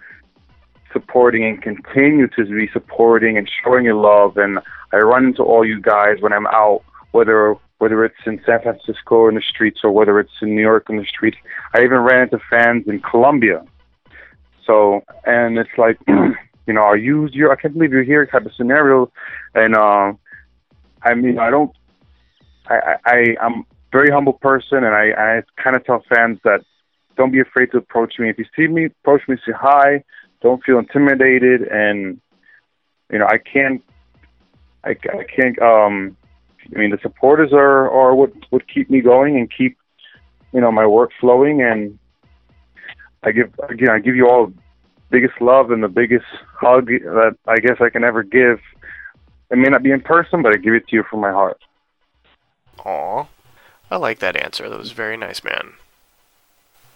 supporting 0.93 1.45
and 1.45 1.63
continue 1.63 2.29
to 2.29 2.45
be 2.45 2.69
supporting 2.73 3.39
and 3.39 3.51
showing 3.63 3.85
your 3.85 3.95
love. 3.95 4.37
And 4.37 4.59
I 4.93 4.99
run 4.99 5.27
into 5.27 5.43
all 5.43 5.65
you 5.65 5.81
guys 5.81 6.17
when 6.21 6.33
I'm 6.33 6.47
out, 6.47 6.83
whether 7.13 7.55
whether 7.83 8.05
it's 8.05 8.15
in 8.27 8.41
San 8.47 8.63
Francisco 8.63 9.27
in 9.27 9.35
the 9.35 9.43
streets 9.43 9.81
or 9.83 9.91
whether 9.91 10.21
it's 10.21 10.31
in 10.41 10.55
New 10.55 10.63
York 10.63 10.87
in 10.89 10.99
the 10.99 11.05
streets. 11.05 11.37
I 11.75 11.83
even 11.83 11.99
ran 11.99 12.23
into 12.23 12.39
fans 12.49 12.87
in 12.87 13.01
Colombia. 13.01 13.65
So 14.65 15.03
and 15.25 15.59
it's 15.59 15.77
like, 15.77 15.99
you 16.07 16.73
know, 16.75 16.83
are 16.83 16.97
you? 16.97 17.29
You're, 17.33 17.51
I 17.51 17.57
can't 17.57 17.75
believe 17.75 17.91
you're 17.91 18.05
here 18.05 18.25
type 18.25 18.47
of 18.47 18.55
scenario. 18.55 19.11
And 19.57 19.75
um, 19.75 20.21
I 21.03 21.15
mean, 21.15 21.41
I 21.41 21.51
don't. 21.51 21.73
I, 22.69 22.95
I, 23.05 23.37
I'm 23.43 23.67
very 23.91 24.11
humble 24.13 24.35
person, 24.35 24.85
and 24.85 24.95
I, 24.95 25.11
I 25.19 25.43
kind 25.61 25.75
of 25.75 25.85
tell 25.85 26.05
fans 26.09 26.39
that 26.45 26.61
don't 27.17 27.33
be 27.33 27.41
afraid 27.41 27.73
to 27.73 27.79
approach 27.79 28.15
me. 28.21 28.31
If 28.31 28.39
you 28.39 28.45
see 28.55 28.69
me, 28.69 28.85
approach 28.85 29.23
me, 29.27 29.39
say 29.45 29.55
hi. 29.59 30.05
Don't 30.41 30.63
feel 30.63 30.79
intimidated, 30.79 31.63
and 31.63 32.21
you 33.11 33.19
know 33.19 33.27
I 33.27 33.39
can't. 33.39 33.83
I, 34.85 34.91
I 34.91 35.25
can't. 35.25 35.61
Um, 35.61 36.17
I 36.75 36.79
mean, 36.79 36.91
the 36.91 36.99
supporters 37.03 37.53
are 37.53 37.91
are 37.91 38.15
what 38.15 38.33
would 38.51 38.67
keep 38.69 38.91
me 38.91 39.01
going 39.01 39.37
and 39.37 39.51
keep 39.51 39.77
you 40.53 40.61
know 40.61 40.73
my 40.73 40.87
work 40.87 41.11
flowing. 41.21 41.63
And 41.63 41.99
I 43.23 43.33
give 43.33 43.53
again, 43.69 43.91
I 43.91 43.99
give 43.99 44.17
you 44.17 44.29
all 44.29 44.47
the 44.47 44.55
biggest 45.11 45.41
love 45.41 45.71
and 45.71 45.83
the 45.83 45.89
biggest 45.89 46.27
hug 46.55 46.87
that 46.87 47.37
I 47.47 47.57
guess 47.57 47.81
I 47.81 47.91
can 47.91 48.05
ever 48.05 48.23
give. 48.23 48.61
It 49.51 49.59
may 49.59 49.69
not 49.69 49.83
be 49.83 49.91
in 49.91 50.01
person, 50.01 50.43
but 50.43 50.55
I 50.55 50.59
give 50.59 50.75
it 50.75 50.89
to 50.89 50.97
you 50.97 51.05
from 51.09 51.21
my 51.21 51.31
heart. 51.31 51.61
Aw, 52.85 53.27
I 53.91 53.97
like 53.97 54.19
that 54.21 54.37
answer. 54.37 54.69
That 54.69 54.79
was 54.79 54.93
very 54.93 55.17
nice, 55.17 55.45
man. 55.45 55.75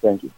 Thank 0.01 0.23
you. 0.23 0.33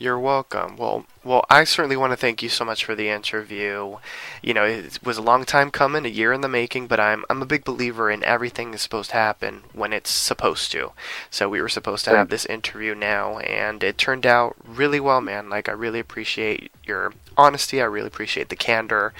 You're 0.00 0.20
welcome. 0.20 0.76
Well, 0.76 1.06
well, 1.24 1.44
I 1.50 1.64
certainly 1.64 1.96
want 1.96 2.12
to 2.12 2.16
thank 2.16 2.40
you 2.40 2.48
so 2.48 2.64
much 2.64 2.84
for 2.84 2.94
the 2.94 3.08
interview. 3.08 3.96
You 4.40 4.54
know, 4.54 4.64
it 4.64 5.00
was 5.04 5.18
a 5.18 5.22
long 5.22 5.44
time 5.44 5.72
coming, 5.72 6.06
a 6.06 6.08
year 6.08 6.32
in 6.32 6.40
the 6.40 6.46
making, 6.46 6.86
but 6.86 7.00
I'm 7.00 7.24
I'm 7.28 7.42
a 7.42 7.46
big 7.46 7.64
believer 7.64 8.08
in 8.08 8.22
everything 8.22 8.72
is 8.72 8.80
supposed 8.80 9.10
to 9.10 9.16
happen 9.16 9.64
when 9.72 9.92
it's 9.92 10.10
supposed 10.10 10.70
to. 10.70 10.92
So 11.30 11.48
we 11.48 11.60
were 11.60 11.68
supposed 11.68 12.04
to 12.04 12.12
have 12.12 12.28
this 12.28 12.46
interview 12.46 12.94
now, 12.94 13.38
and 13.38 13.82
it 13.82 13.98
turned 13.98 14.24
out 14.24 14.54
really 14.64 15.00
well, 15.00 15.20
man. 15.20 15.50
Like 15.50 15.68
I 15.68 15.72
really 15.72 15.98
appreciate 15.98 16.70
your 16.84 17.12
honesty. 17.36 17.82
I 17.82 17.86
really 17.86 18.06
appreciate 18.06 18.50
the 18.50 18.56
candor, 18.56 19.12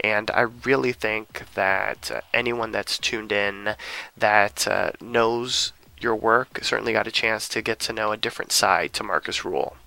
and 0.00 0.30
I 0.32 0.42
really 0.42 0.92
think 0.92 1.44
that 1.54 2.10
uh, 2.10 2.20
anyone 2.34 2.72
that's 2.72 2.98
tuned 2.98 3.32
in 3.32 3.74
that 4.18 4.68
uh, 4.68 4.90
knows 5.00 5.72
your 5.98 6.14
work 6.14 6.58
certainly 6.60 6.92
got 6.92 7.06
a 7.06 7.10
chance 7.10 7.48
to 7.48 7.62
get 7.62 7.78
to 7.80 7.94
know 7.94 8.12
a 8.12 8.18
different 8.18 8.52
side 8.52 8.92
to 8.92 9.02
Marcus 9.02 9.42
Ruhl. 9.42 9.78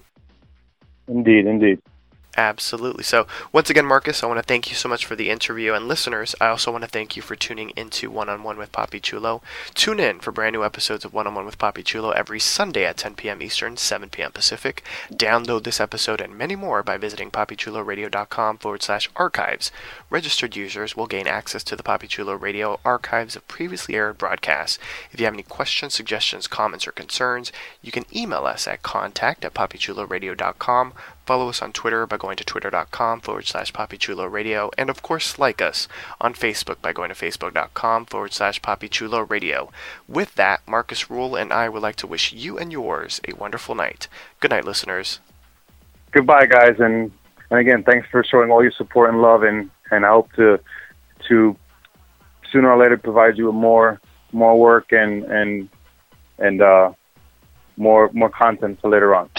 Indeed, 1.10 1.48
indeed. 1.48 1.80
Absolutely. 2.38 3.04
So, 3.04 3.28
once 3.52 3.70
again, 3.70 3.86
Marcus, 3.86 4.24
I 4.24 4.28
want 4.28 4.38
to 4.38 4.44
thank 4.44 4.70
you 4.70 4.76
so 4.76 4.88
much 4.88 5.06
for 5.06 5.16
the 5.16 5.30
interview. 5.30 5.74
And 5.74 5.88
listeners, 5.88 6.36
I 6.40 6.48
also 6.48 6.72
want 6.72 6.84
to 6.84 6.90
thank 6.90 7.16
you 7.16 7.22
for 7.22 7.36
tuning 7.36 7.72
into 7.76 8.12
One 8.12 8.30
on 8.30 8.44
One 8.44 8.58
with 8.58 8.72
Papi 8.72 9.02
Chulo. 9.02 9.42
Tune 9.74 10.00
in 10.00 10.20
for 10.20 10.32
brand 10.32 10.54
new 10.54 10.64
episodes 10.64 11.04
of 11.04 11.14
One 11.14 11.26
on 11.26 11.34
One 11.34 11.46
with 11.46 11.58
Papi 11.58 11.84
Chulo 11.84 12.12
every 12.12 12.40
Sunday 12.40 12.86
at 12.86 12.98
10 12.98 13.16
p.m. 13.16 13.42
Eastern, 13.42 13.78
7 13.78 14.10
p.m. 14.10 14.32
Pacific. 14.32 14.84
Download 15.12 15.64
this 15.64 15.80
episode 15.82 16.22
and 16.22 16.38
many 16.38 16.56
more 16.56 16.84
by 16.84 16.98
visiting 16.98 17.32
papichuloradio.com 17.32 18.60
forward 18.60 18.84
slash 18.84 19.10
archives. 19.16 19.72
Registered 20.10 20.56
users 20.56 20.96
will 20.96 21.08
gain 21.08 21.28
access 21.28 21.64
to 21.64 21.76
the 21.76 21.84
Papi 21.84 22.08
Chulo 22.08 22.36
Radio 22.36 22.80
archives 22.86 23.36
of 23.36 23.48
previously 23.48 23.96
aired 23.96 24.20
broadcasts. 24.20 24.78
If 25.12 25.20
you 25.20 25.26
have 25.26 25.34
any 25.34 25.44
questions, 25.44 25.96
suggestions, 25.96 26.48
comments, 26.48 26.88
or 26.88 26.92
concerns, 26.92 27.52
you 27.82 27.92
can 27.92 28.06
email 28.16 28.46
us 28.46 28.68
at 28.68 28.84
contact 28.84 29.44
at 29.44 29.56
papichuloradio.com 29.56 30.94
Follow 31.30 31.50
us 31.50 31.62
on 31.62 31.74
Twitter 31.74 32.08
by 32.08 32.18
going 32.18 32.38
to 32.38 32.44
twitter.com 32.44 33.22
forward 33.22 33.46
slash 33.46 33.72
Papichulo 33.72 34.28
Radio, 34.32 34.72
and 34.80 34.90
of 34.90 35.04
course, 35.04 35.38
like 35.38 35.62
us 35.62 35.88
on 36.20 36.34
Facebook 36.34 36.82
by 36.82 36.92
going 36.92 37.10
to 37.10 37.14
facebook.com 37.14 38.08
forward 38.08 38.34
slash 38.34 38.60
Papichulo 38.62 39.30
Radio. 39.30 39.70
With 40.08 40.34
that, 40.34 40.68
Marcus 40.68 41.12
Ruhl 41.12 41.36
and 41.36 41.54
I 41.54 41.70
would 41.70 41.84
like 41.84 41.98
to 41.98 42.08
wish 42.08 42.34
you 42.34 42.58
and 42.58 42.72
yours 42.72 43.22
a 43.28 43.36
wonderful 43.36 43.76
night. 43.76 44.08
Good 44.40 44.50
night, 44.50 44.66
listeners. 44.66 45.20
Goodbye, 46.10 46.48
guys, 46.48 46.80
and, 46.80 47.12
and 47.52 47.60
again, 47.60 47.84
thanks 47.84 48.08
for 48.10 48.24
showing 48.24 48.50
all 48.50 48.64
your 48.64 48.72
support 48.72 49.12
and 49.12 49.22
love, 49.22 49.44
and, 49.44 49.70
and 49.92 50.08
I 50.08 50.10
hope 50.10 50.34
to 50.34 50.60
to 51.28 51.56
sooner 52.52 52.72
or 52.72 52.82
later 52.82 52.98
provide 52.98 53.38
you 53.38 53.46
with 53.46 53.56
more 53.56 54.02
more 54.32 54.60
work 54.60 54.92
and 54.94 55.26
and 55.26 55.70
and 56.40 56.60
uh, 56.64 56.92
more 57.78 58.10
more 58.14 58.32
content 58.32 58.82
for 58.82 58.90
later 58.90 59.14
on. 59.14 59.30